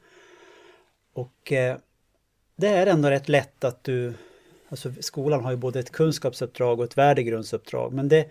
Och 1.13 1.51
eh, 1.51 1.77
det 2.55 2.67
är 2.67 2.87
ändå 2.87 3.09
rätt 3.09 3.29
lätt 3.29 3.63
att 3.63 3.83
du, 3.83 4.13
alltså 4.69 4.93
skolan 4.99 5.43
har 5.43 5.51
ju 5.51 5.57
både 5.57 5.79
ett 5.79 5.91
kunskapsuppdrag 5.91 6.79
och 6.79 6.85
ett 6.85 6.97
värdegrundsuppdrag, 6.97 7.93
men 7.93 8.07
det 8.07 8.29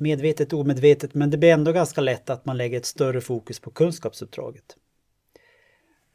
medvetet 0.00 0.52
omedvetet, 0.52 1.14
men 1.14 1.30
det 1.30 1.38
blir 1.38 1.52
ändå 1.52 1.72
ganska 1.72 2.00
lätt 2.00 2.30
att 2.30 2.44
man 2.44 2.56
lägger 2.56 2.78
ett 2.78 2.86
större 2.86 3.20
fokus 3.20 3.60
på 3.60 3.70
kunskapsuppdraget. 3.70 4.76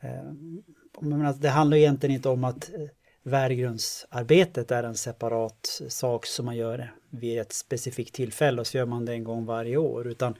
Eh, 0.01 1.33
det 1.39 1.49
handlar 1.49 1.77
egentligen 1.77 2.15
inte 2.15 2.29
om 2.29 2.43
att 2.43 2.73
eh, 2.73 2.79
värdegrundsarbetet 3.23 4.71
är 4.71 4.83
en 4.83 4.95
separat 4.95 5.81
sak 5.87 6.25
som 6.25 6.45
man 6.45 6.55
gör 6.55 6.93
vid 7.09 7.39
ett 7.39 7.53
specifikt 7.53 8.15
tillfälle 8.15 8.61
och 8.61 8.67
så 8.67 8.77
gör 8.77 8.85
man 8.85 9.05
det 9.05 9.13
en 9.13 9.23
gång 9.23 9.45
varje 9.45 9.77
år. 9.77 10.07
Utan 10.07 10.35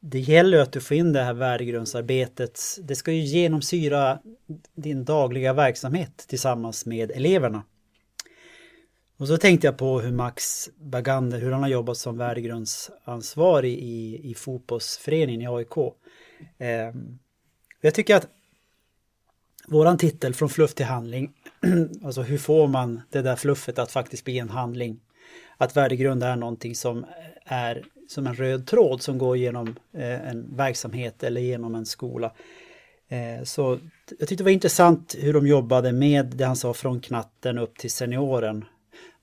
det 0.00 0.20
gäller 0.20 0.58
att 0.58 0.72
du 0.72 0.80
får 0.80 0.96
in 0.96 1.12
det 1.12 1.22
här 1.22 1.34
värdegrundsarbetet. 1.34 2.60
Det 2.82 2.94
ska 2.94 3.12
ju 3.12 3.20
genomsyra 3.20 4.18
din 4.74 5.04
dagliga 5.04 5.52
verksamhet 5.52 6.24
tillsammans 6.28 6.86
med 6.86 7.10
eleverna. 7.10 7.62
Och 9.16 9.28
så 9.28 9.36
tänkte 9.36 9.66
jag 9.66 9.78
på 9.78 10.00
hur 10.00 10.12
Max 10.12 10.70
Bagander, 10.76 11.40
hur 11.40 11.52
han 11.52 11.62
har 11.62 11.68
jobbat 11.68 11.96
som 11.96 12.18
värdegrundsansvarig 12.18 13.78
i, 13.78 14.30
i 14.30 14.34
fotbollsföreningen 14.34 15.42
i 15.42 15.46
AIK. 15.46 15.76
Eh, 16.58 16.94
jag 17.80 17.94
tycker 17.94 18.16
att 18.16 18.28
våran 19.68 19.98
titel 19.98 20.34
från 20.34 20.48
fluff 20.48 20.74
till 20.74 20.86
handling, 20.86 21.32
alltså 22.04 22.22
hur 22.22 22.38
får 22.38 22.66
man 22.66 23.00
det 23.10 23.22
där 23.22 23.36
fluffet 23.36 23.78
att 23.78 23.92
faktiskt 23.92 24.24
bli 24.24 24.38
en 24.38 24.50
handling? 24.50 25.00
Att 25.56 25.76
värdegrund 25.76 26.22
är 26.22 26.36
någonting 26.36 26.74
som 26.74 27.06
är 27.44 27.84
som 28.08 28.26
en 28.26 28.34
röd 28.34 28.66
tråd 28.66 29.02
som 29.02 29.18
går 29.18 29.36
genom 29.36 29.76
eh, 29.92 30.28
en 30.28 30.56
verksamhet 30.56 31.22
eller 31.22 31.40
genom 31.40 31.74
en 31.74 31.86
skola. 31.86 32.32
Eh, 33.08 33.44
så 33.44 33.78
jag 34.18 34.28
tyckte 34.28 34.36
det 34.36 34.44
var 34.44 34.50
intressant 34.50 35.16
hur 35.18 35.32
de 35.32 35.46
jobbade 35.46 35.92
med 35.92 36.26
det 36.26 36.44
han 36.44 36.56
sa 36.56 36.74
från 36.74 37.00
knatten 37.00 37.58
upp 37.58 37.78
till 37.78 37.90
senioren. 37.90 38.64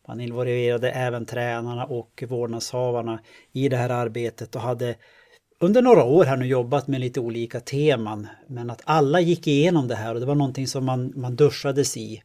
Man 0.09 0.21
involverade 0.21 0.91
även 0.91 1.25
tränarna 1.25 1.85
och 1.85 2.23
vårdnadshavarna 2.27 3.19
i 3.53 3.69
det 3.69 3.77
här 3.77 3.89
arbetet 3.89 4.55
och 4.55 4.61
hade 4.61 4.95
under 5.59 5.81
några 5.81 6.03
år 6.03 6.25
här 6.25 6.37
nu 6.37 6.45
jobbat 6.45 6.87
med 6.87 7.01
lite 7.01 7.19
olika 7.19 7.59
teman. 7.59 8.27
Men 8.47 8.69
att 8.69 8.81
alla 8.83 9.19
gick 9.19 9.47
igenom 9.47 9.87
det 9.87 9.95
här 9.95 10.13
och 10.13 10.19
det 10.19 10.25
var 10.25 10.35
någonting 10.35 10.67
som 10.67 10.85
man, 10.85 11.13
man 11.15 11.35
duschades 11.35 11.97
i. 11.97 12.23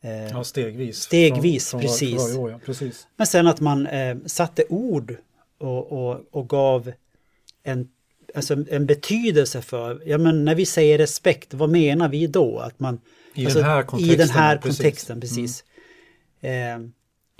Eh, 0.00 0.26
ja, 0.26 0.44
stegvis. 0.44 0.98
Stegvis, 0.98 1.70
från, 1.70 1.80
från 1.80 1.88
precis. 1.90 2.36
Var, 2.36 2.42
år, 2.42 2.50
ja, 2.50 2.60
precis. 2.66 3.06
Men 3.16 3.26
sen 3.26 3.46
att 3.46 3.60
man 3.60 3.86
eh, 3.86 4.16
satte 4.26 4.64
ord 4.68 5.16
och, 5.58 5.92
och, 5.92 6.20
och 6.30 6.48
gav 6.48 6.92
en, 7.62 7.88
alltså 8.34 8.56
en 8.70 8.86
betydelse 8.86 9.62
för, 9.62 10.02
ja 10.06 10.18
men 10.18 10.44
när 10.44 10.54
vi 10.54 10.66
säger 10.66 10.98
respekt, 10.98 11.54
vad 11.54 11.70
menar 11.70 12.08
vi 12.08 12.26
då? 12.26 12.58
Att 12.58 12.80
man, 12.80 13.00
I 13.34 13.44
alltså, 13.44 13.58
den 13.58 13.68
här 13.68 13.82
kontexten. 13.82 14.14
I 14.14 14.16
den 14.16 14.30
här 14.30 14.58
kontexten, 14.58 15.20
precis. 15.20 15.36
precis. 15.36 15.64
Mm. 16.40 16.84
Eh, 16.84 16.90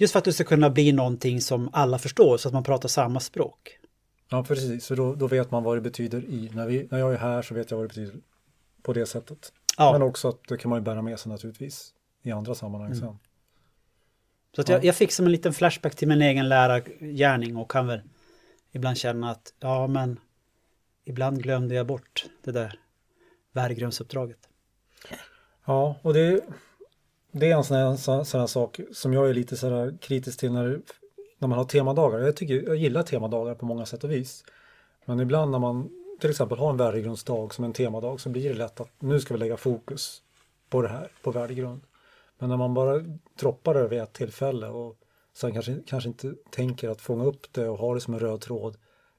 just 0.02 0.12
för 0.12 0.18
att 0.18 0.24
det 0.24 0.32
ska 0.32 0.44
kunna 0.44 0.70
bli 0.70 0.92
någonting 0.92 1.40
som 1.40 1.70
alla 1.72 1.98
förstår, 1.98 2.36
så 2.36 2.48
att 2.48 2.54
man 2.54 2.64
pratar 2.64 2.88
samma 2.88 3.20
språk. 3.20 3.78
Ja, 4.28 4.44
precis. 4.44 4.84
Så 4.84 4.94
då, 4.94 5.14
då 5.14 5.26
vet 5.26 5.50
man 5.50 5.62
vad 5.62 5.76
det 5.76 5.80
betyder 5.80 6.24
i, 6.24 6.50
när, 6.54 6.66
vi, 6.66 6.88
när 6.90 6.98
jag 6.98 7.12
är 7.12 7.18
här 7.18 7.42
så 7.42 7.54
vet 7.54 7.70
jag 7.70 7.78
vad 7.78 7.84
det 7.84 7.88
betyder 7.88 8.14
på 8.82 8.92
det 8.92 9.06
sättet. 9.06 9.52
Ja. 9.78 9.92
Men 9.92 10.02
också 10.02 10.28
att 10.28 10.48
det 10.48 10.56
kan 10.56 10.68
man 10.68 10.78
ju 10.78 10.84
bära 10.84 11.02
med 11.02 11.20
sig 11.20 11.32
naturligtvis 11.32 11.94
i 12.22 12.32
andra 12.32 12.54
sammanhang 12.54 12.90
mm. 12.90 13.00
sen. 13.00 13.18
Så 14.54 14.60
att 14.60 14.68
jag, 14.68 14.84
jag 14.84 14.96
fick 14.96 15.12
som 15.12 15.26
en 15.26 15.32
liten 15.32 15.52
flashback 15.52 15.94
till 15.94 16.08
min 16.08 16.22
egen 16.22 16.48
lärargärning 16.48 17.56
och 17.56 17.70
kan 17.70 17.86
väl 17.86 18.00
ibland 18.72 18.96
känna 18.98 19.30
att 19.30 19.54
ja 19.60 19.86
men 19.86 20.20
ibland 21.04 21.42
glömde 21.42 21.74
jag 21.74 21.86
bort 21.86 22.26
det 22.44 22.52
där 22.52 22.78
värdegrundsuppdraget. 23.52 24.48
Ja, 25.64 25.96
och 26.02 26.14
det, 26.14 26.40
det 27.32 27.50
är 27.50 27.56
en 27.56 27.64
sån 27.64 27.76
här, 27.76 28.24
sån 28.24 28.40
här 28.40 28.46
sak 28.46 28.80
som 28.92 29.12
jag 29.12 29.30
är 29.30 29.34
lite 29.34 29.56
så 29.56 29.92
kritisk 30.00 30.40
till 30.40 30.52
när, 30.52 30.80
när 31.38 31.48
man 31.48 31.58
har 31.58 31.64
temadagar. 31.64 32.18
Jag, 32.18 32.36
tycker, 32.36 32.62
jag 32.62 32.76
gillar 32.76 33.02
temadagar 33.02 33.54
på 33.54 33.66
många 33.66 33.86
sätt 33.86 34.04
och 34.04 34.10
vis. 34.10 34.44
Men 35.04 35.20
ibland 35.20 35.50
när 35.50 35.58
man 35.58 35.90
till 36.20 36.30
exempel 36.30 36.58
har 36.58 36.70
en 36.70 36.76
värdegrundsdag 36.76 37.54
som 37.54 37.64
en 37.64 37.72
temadag 37.72 38.20
så 38.20 38.28
blir 38.28 38.48
det 38.48 38.54
lätt 38.54 38.80
att 38.80 38.90
nu 38.98 39.20
ska 39.20 39.34
vi 39.34 39.40
lägga 39.40 39.56
fokus 39.56 40.22
på 40.70 40.82
det 40.82 40.88
här, 40.88 41.10
på 41.22 41.30
värdegrund. 41.30 41.80
Men 42.38 42.48
när 42.48 42.56
man 42.56 42.74
bara 42.74 42.98
droppar 43.40 43.74
det 43.74 43.88
vid 43.88 44.00
ett 44.00 44.12
tillfälle 44.12 44.68
och 44.68 44.98
sen 45.34 45.52
kanske, 45.52 45.78
kanske 45.86 46.08
inte 46.08 46.34
tänker 46.50 46.88
att 46.88 47.00
fånga 47.00 47.24
upp 47.24 47.52
det 47.52 47.68
och 47.68 47.78
ha 47.78 47.94
det 47.94 48.00
som 48.00 48.14
en 48.14 48.20
röd 48.20 48.40
tråd 48.40 48.76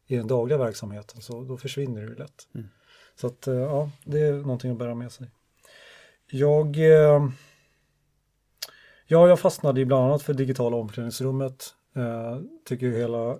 i 0.08 0.16
den 0.16 0.28
dagliga 0.28 0.58
verksamheten 0.58 1.22
så 1.22 1.44
då 1.44 1.58
försvinner 1.58 2.02
det 2.02 2.08
ju 2.08 2.16
lätt. 2.16 2.48
Mm. 2.56 2.68
Så 3.16 3.28
att 3.28 3.48
eh, 3.48 3.54
ja, 3.54 3.90
det 4.04 4.20
är 4.20 4.34
någonting 4.34 4.72
att 4.72 4.78
bära 4.78 4.96
med 4.96 5.12
sig. 5.12 5.28
Jag 6.28 6.78
eh, 6.78 7.30
Ja, 9.06 9.28
jag 9.28 9.40
fastnade 9.40 9.82
i 9.82 9.86
bland 9.86 10.06
annat 10.06 10.22
för 10.22 10.34
digitala 10.34 10.78
omklädningsrummet. 10.78 11.76
Eh, 11.96 12.40
tycker 12.66 12.90
hela, 12.90 13.38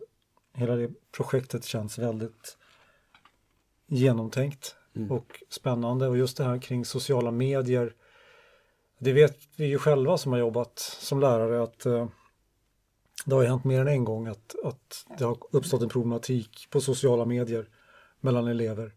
hela 0.54 0.76
det 0.76 0.90
projektet 1.12 1.66
känns 1.66 1.98
väldigt 1.98 2.58
genomtänkt 3.88 4.76
mm. 4.96 5.12
och 5.12 5.44
spännande 5.50 6.08
och 6.08 6.18
just 6.18 6.38
det 6.38 6.44
här 6.44 6.58
kring 6.58 6.86
sociala 6.86 7.32
medier 7.32 7.94
det 9.00 9.14
vet 9.14 9.38
vi 9.56 9.66
ju 9.66 9.78
själva 9.78 10.18
som 10.18 10.32
har 10.32 10.40
jobbat 10.40 10.80
som 10.80 11.20
lärare 11.20 11.64
att 11.64 11.86
eh, 11.86 12.08
det 13.26 13.36
har 13.36 13.42
ju 13.42 13.48
hänt 13.48 13.64
mer 13.64 13.82
än 13.82 13.88
en 13.88 14.04
gång 14.04 14.28
att, 14.28 14.56
att 14.64 15.06
det 15.18 15.26
har 15.26 15.38
uppstått 15.52 15.82
en 15.82 15.90
problematik 15.90 16.68
på 16.70 16.82
sociala 16.82 17.26
medier 17.26 17.70
mellan 18.20 18.48
elever 18.48 18.92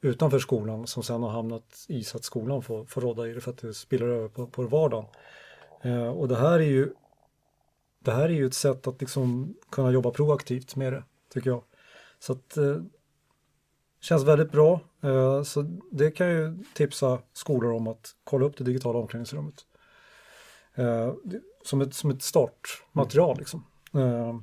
utanför 0.00 0.38
skolan 0.38 0.86
som 0.86 1.02
sen 1.02 1.22
har 1.22 1.30
hamnat 1.30 1.84
i 1.88 2.04
så 2.04 2.16
att 2.16 2.24
skolan 2.24 2.62
får, 2.62 2.84
får 2.84 3.00
råda 3.00 3.28
i 3.28 3.32
det 3.32 3.40
för 3.40 3.50
att 3.50 3.58
det 3.58 3.74
spiller 3.74 4.06
över 4.06 4.28
på, 4.28 4.46
på 4.46 4.62
vardagen. 4.62 5.06
Eh, 5.84 6.08
och 6.08 6.28
det 6.28 6.36
här 6.36 6.60
är 6.60 6.70
ju 6.70 6.92
det 7.98 8.12
här 8.12 8.24
är 8.24 8.28
ju 8.28 8.46
ett 8.46 8.54
sätt 8.54 8.86
att 8.86 9.00
liksom 9.00 9.54
kunna 9.70 9.90
jobba 9.90 10.10
proaktivt 10.10 10.76
med 10.76 10.92
det, 10.92 11.04
tycker 11.32 11.50
jag. 11.50 11.62
Så 12.18 12.32
att 12.32 12.56
eh, 12.56 12.76
Känns 14.04 14.24
väldigt 14.24 14.52
bra. 14.52 14.80
Eh, 15.02 15.42
så 15.42 15.62
det 15.92 16.10
kan 16.10 16.26
jag 16.26 16.36
ju 16.36 16.64
tipsa 16.74 17.18
skolor 17.32 17.72
om 17.72 17.86
att 17.86 18.10
kolla 18.24 18.46
upp 18.46 18.56
det 18.56 18.64
digitala 18.64 18.98
omklädningsrummet. 18.98 19.54
Eh, 20.74 21.12
som 21.64 21.80
ett, 21.80 21.94
som 21.94 22.10
ett 22.10 22.22
startmaterial 22.22 23.38
liksom. 23.38 23.64
Eh, 23.94 24.36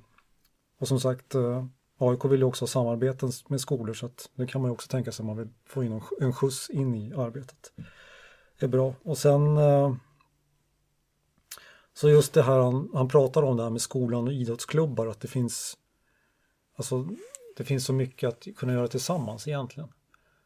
och 0.79 0.87
som 0.87 0.99
sagt, 0.99 1.35
eh, 1.35 1.65
AIK 1.97 2.25
vill 2.25 2.39
ju 2.39 2.45
också 2.45 2.63
ha 2.63 2.67
samarbeten 2.67 3.31
med 3.47 3.61
skolor 3.61 3.93
så 3.93 4.05
att 4.05 4.29
det 4.35 4.47
kan 4.47 4.61
man 4.61 4.69
ju 4.69 4.73
också 4.73 4.87
tänka 4.87 5.11
sig 5.11 5.23
om 5.23 5.27
man 5.27 5.37
vill 5.37 5.49
få 5.65 5.83
in 5.83 6.01
en 6.19 6.33
skjuts 6.33 6.69
in 6.69 6.95
i 6.95 7.13
arbetet. 7.13 7.73
Det 8.59 8.65
är 8.65 8.69
bra. 8.69 8.93
Och 9.03 9.17
sen 9.17 9.57
eh, 9.57 9.95
så 12.01 12.09
just 12.09 12.33
det 12.33 12.41
här 12.41 12.59
han, 12.59 12.89
han 12.93 13.07
pratar 13.07 13.43
om 13.43 13.57
det 13.57 13.63
här 13.63 13.69
med 13.69 13.81
skolan 13.81 14.27
och 14.27 14.33
idrottsklubbar, 14.33 15.07
att 15.07 15.19
det 15.19 15.27
finns 15.27 15.77
Alltså 16.75 17.07
det 17.57 17.63
finns 17.63 17.85
så 17.85 17.93
mycket 17.93 18.29
att 18.29 18.47
kunna 18.55 18.73
göra 18.73 18.87
tillsammans 18.87 19.47
egentligen. 19.47 19.89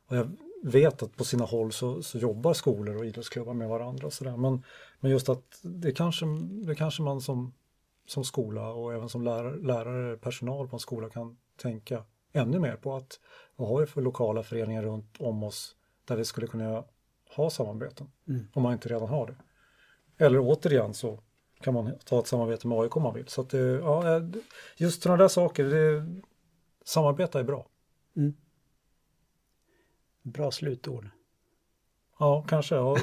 Och 0.07 0.18
jag 0.18 0.32
vet 0.64 1.03
att 1.03 1.15
på 1.15 1.23
sina 1.23 1.45
håll 1.45 1.72
så, 1.72 2.03
så 2.03 2.18
jobbar 2.18 2.53
skolor 2.53 2.95
och 2.95 3.06
idrottsklubbar 3.06 3.53
med 3.53 3.69
varandra 3.69 4.07
och 4.07 4.14
sådär. 4.14 4.38
Men, 4.38 4.64
Men 4.99 5.11
just 5.11 5.30
att 5.30 5.60
det 5.61 5.91
kanske, 5.91 6.26
det 6.65 6.76
kanske 6.76 7.02
man 7.02 7.22
som, 7.22 7.53
som 8.07 8.23
skola 8.23 8.69
och 8.69 8.94
även 8.94 9.10
som 9.10 9.23
lärare, 9.23 9.57
lärare, 9.57 10.18
personal 10.18 10.68
på 10.68 10.76
en 10.76 10.80
skola 10.80 11.10
kan 11.10 11.38
tänka 11.61 12.03
ännu 12.34 12.60
mer 12.60 12.76
på 12.76 12.95
att 12.95 13.19
vad 13.56 13.69
har 13.69 13.80
vi 13.80 13.86
för 13.86 14.02
lokala 14.02 14.44
föreningar 14.44 14.84
runt 14.84 15.15
om 15.19 15.44
oss 15.44 15.76
där 16.06 16.15
vi 16.15 16.26
skulle 16.26 16.48
kunna 16.48 16.84
ha 17.36 17.49
samarbeten 17.49 18.11
Mm. 18.27 18.48
om 18.53 18.64
man 18.64 18.73
inte 18.73 18.90
redan 18.90 19.10
har 19.10 19.27
det. 19.27 19.36
Eller 20.26 20.40
återigen 20.40 20.94
så 20.94 21.19
kan 21.65 21.73
man 21.73 21.91
ta 22.05 22.19
ett 22.19 22.27
samarbete 22.27 22.67
med 22.67 22.77
AIK 22.79 22.95
om 22.95 23.03
man 23.03 23.13
vill. 23.13 23.27
Så 23.27 23.41
att 23.41 23.53
ja, 23.53 24.21
just 24.77 25.01
sådana 25.01 25.23
där 25.23 25.27
saker, 25.27 25.63
det, 25.63 26.05
samarbeta 26.85 27.39
är 27.39 27.43
bra. 27.43 27.65
Bra 30.21 30.51
slutord. 30.51 31.09
Ja, 32.19 32.45
kanske. 32.47 32.75
Ja. 32.75 32.97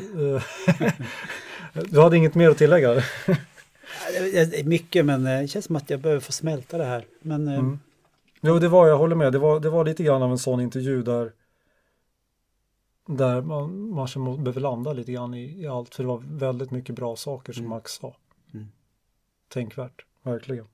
du 1.91 2.01
hade 2.01 2.17
inget 2.17 2.35
mer 2.35 2.51
att 2.51 2.59
tillägga? 2.59 3.03
Mycket 4.65 5.05
men 5.05 5.25
det 5.25 5.49
känns 5.49 5.65
som 5.65 5.77
att 5.77 5.91
jag 5.91 6.01
behöver 6.01 6.21
få 6.21 6.33
smälta 6.33 6.79
det 6.79 6.85
här. 6.85 7.05
Men 7.21 7.49
eh, 7.49 7.59
Mm. 7.59 7.79
Jo, 8.45 8.59
det 8.59 8.69
var, 8.69 8.89
jag 8.89 8.99
håller 8.99 9.17
med, 9.17 9.33
det 9.33 9.39
var, 9.39 9.61
det 9.61 9.71
var 9.71 9.85
lite 9.85 10.03
grann 10.03 10.23
av 10.23 10.31
en 10.31 10.39
sån 10.39 10.61
intervju 10.61 11.03
där 11.03 11.33
där 13.07 13.41
man, 13.41 13.91
man 13.91 14.09
behöver 14.45 14.61
landa 14.61 14.93
lite 14.93 15.13
grann 15.13 15.35
i, 15.35 15.63
i 15.63 15.67
allt, 15.67 15.95
för 15.95 16.03
det 16.03 16.09
var 16.09 16.23
väldigt 16.27 16.71
mycket 16.71 16.95
bra 16.95 17.17
saker 17.17 17.53
som 17.53 17.63
Mm. 17.63 17.71
Max 17.71 17.93
sa. 17.93 18.15
Tänkvärt, 19.53 20.05
verkligen. 20.23 20.65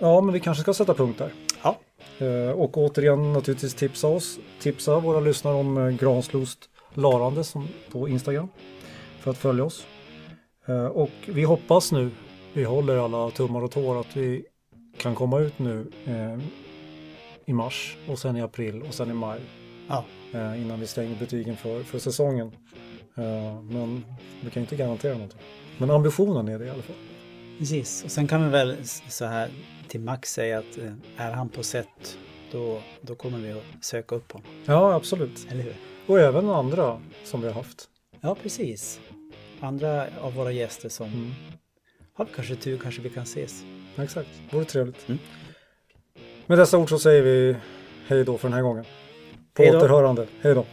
Ja, 0.00 0.20
men 0.20 0.32
vi 0.32 0.40
kanske 0.40 0.62
ska 0.62 0.74
sätta 0.74 0.94
punkt 0.94 1.18
där. 1.18 1.32
Ja. 1.62 1.78
Eh, 2.26 2.50
och 2.50 2.76
återigen 2.78 3.32
naturligtvis 3.32 3.74
tipsa 3.74 4.08
oss, 4.08 4.38
tipsa 4.60 4.98
våra 4.98 5.20
lyssnare 5.20 5.54
om 5.54 5.78
eh, 5.78 5.88
Granslost 5.88 6.58
Larande 6.94 7.44
som, 7.44 7.68
på 7.90 8.08
Instagram 8.08 8.48
för 9.20 9.30
att 9.30 9.38
följa 9.38 9.64
oss. 9.64 9.86
Eh, 10.66 10.86
och 10.86 11.10
vi 11.26 11.44
hoppas 11.44 11.92
nu, 11.92 12.10
vi 12.52 12.64
håller 12.64 13.04
alla 13.04 13.30
tummar 13.30 13.64
och 13.64 13.70
tår 13.70 14.00
att 14.00 14.16
vi 14.16 14.44
kan 14.96 15.14
komma 15.14 15.40
ut 15.40 15.58
nu 15.58 15.90
eh, 16.06 16.38
i 17.46 17.52
mars 17.52 17.96
och 18.08 18.18
sen 18.18 18.36
i 18.36 18.42
april 18.42 18.82
och 18.82 18.94
sen 18.94 19.10
i 19.10 19.14
maj 19.14 19.40
ja, 19.88 20.04
innan 20.34 20.80
vi 20.80 20.86
stänger 20.86 21.16
butiken 21.18 21.56
för, 21.56 21.82
för 21.82 21.98
säsongen. 21.98 22.52
Eh, 23.16 23.62
men 23.62 24.04
vi 24.40 24.50
kan 24.50 24.62
inte 24.62 24.76
garantera 24.76 25.12
någonting. 25.12 25.40
Men 25.78 25.90
ambitionen 25.90 26.48
är 26.48 26.58
det 26.58 26.64
i 26.64 26.70
alla 26.70 26.82
fall. 26.82 26.96
precis. 27.58 28.04
Och 28.04 28.10
sen 28.10 28.28
kan 28.28 28.44
vi 28.44 28.50
väl 28.50 28.76
så 29.08 29.24
här 29.24 29.50
till 29.88 30.00
Max 30.00 30.32
säga 30.32 30.58
att 30.58 30.78
eh, 30.78 30.92
är 31.16 31.32
han 31.32 31.48
på 31.48 31.62
sätt 31.62 32.18
då, 32.52 32.80
då 33.00 33.14
kommer 33.14 33.38
vi 33.38 33.52
att 33.52 33.84
söka 33.84 34.14
upp 34.14 34.32
honom. 34.32 34.46
Ja, 34.64 34.94
absolut. 34.94 35.46
Eller 35.50 35.62
hur? 35.62 35.74
Och 36.06 36.20
även 36.20 36.48
andra 36.50 37.00
som 37.24 37.40
vi 37.40 37.46
har 37.46 37.54
haft. 37.54 37.88
Ja, 38.20 38.36
precis. 38.42 39.00
Andra 39.60 40.06
av 40.20 40.34
våra 40.34 40.52
gäster 40.52 40.88
som 40.88 41.06
Mm. 41.06 41.30
har 42.14 42.26
kanske 42.34 42.56
tur 42.56 42.78
kanske 42.78 43.02
vi 43.02 43.10
kan 43.10 43.22
ses. 43.22 43.64
Exakt, 43.96 44.28
vore 44.50 44.64
trevligt. 44.64 45.08
Mm. 45.08 45.18
Med 46.46 46.58
dessa 46.58 46.78
ord 46.78 46.88
så 46.88 46.98
säger 46.98 47.22
vi 47.22 47.56
hej 48.06 48.24
då 48.24 48.38
för 48.38 48.48
den 48.48 48.54
här 48.54 48.62
gången. 48.62 48.84
På 49.54 49.62
Hejdå. 49.62 49.78
återhörande. 49.78 50.26
Hej 50.42 50.54
då. 50.54 50.64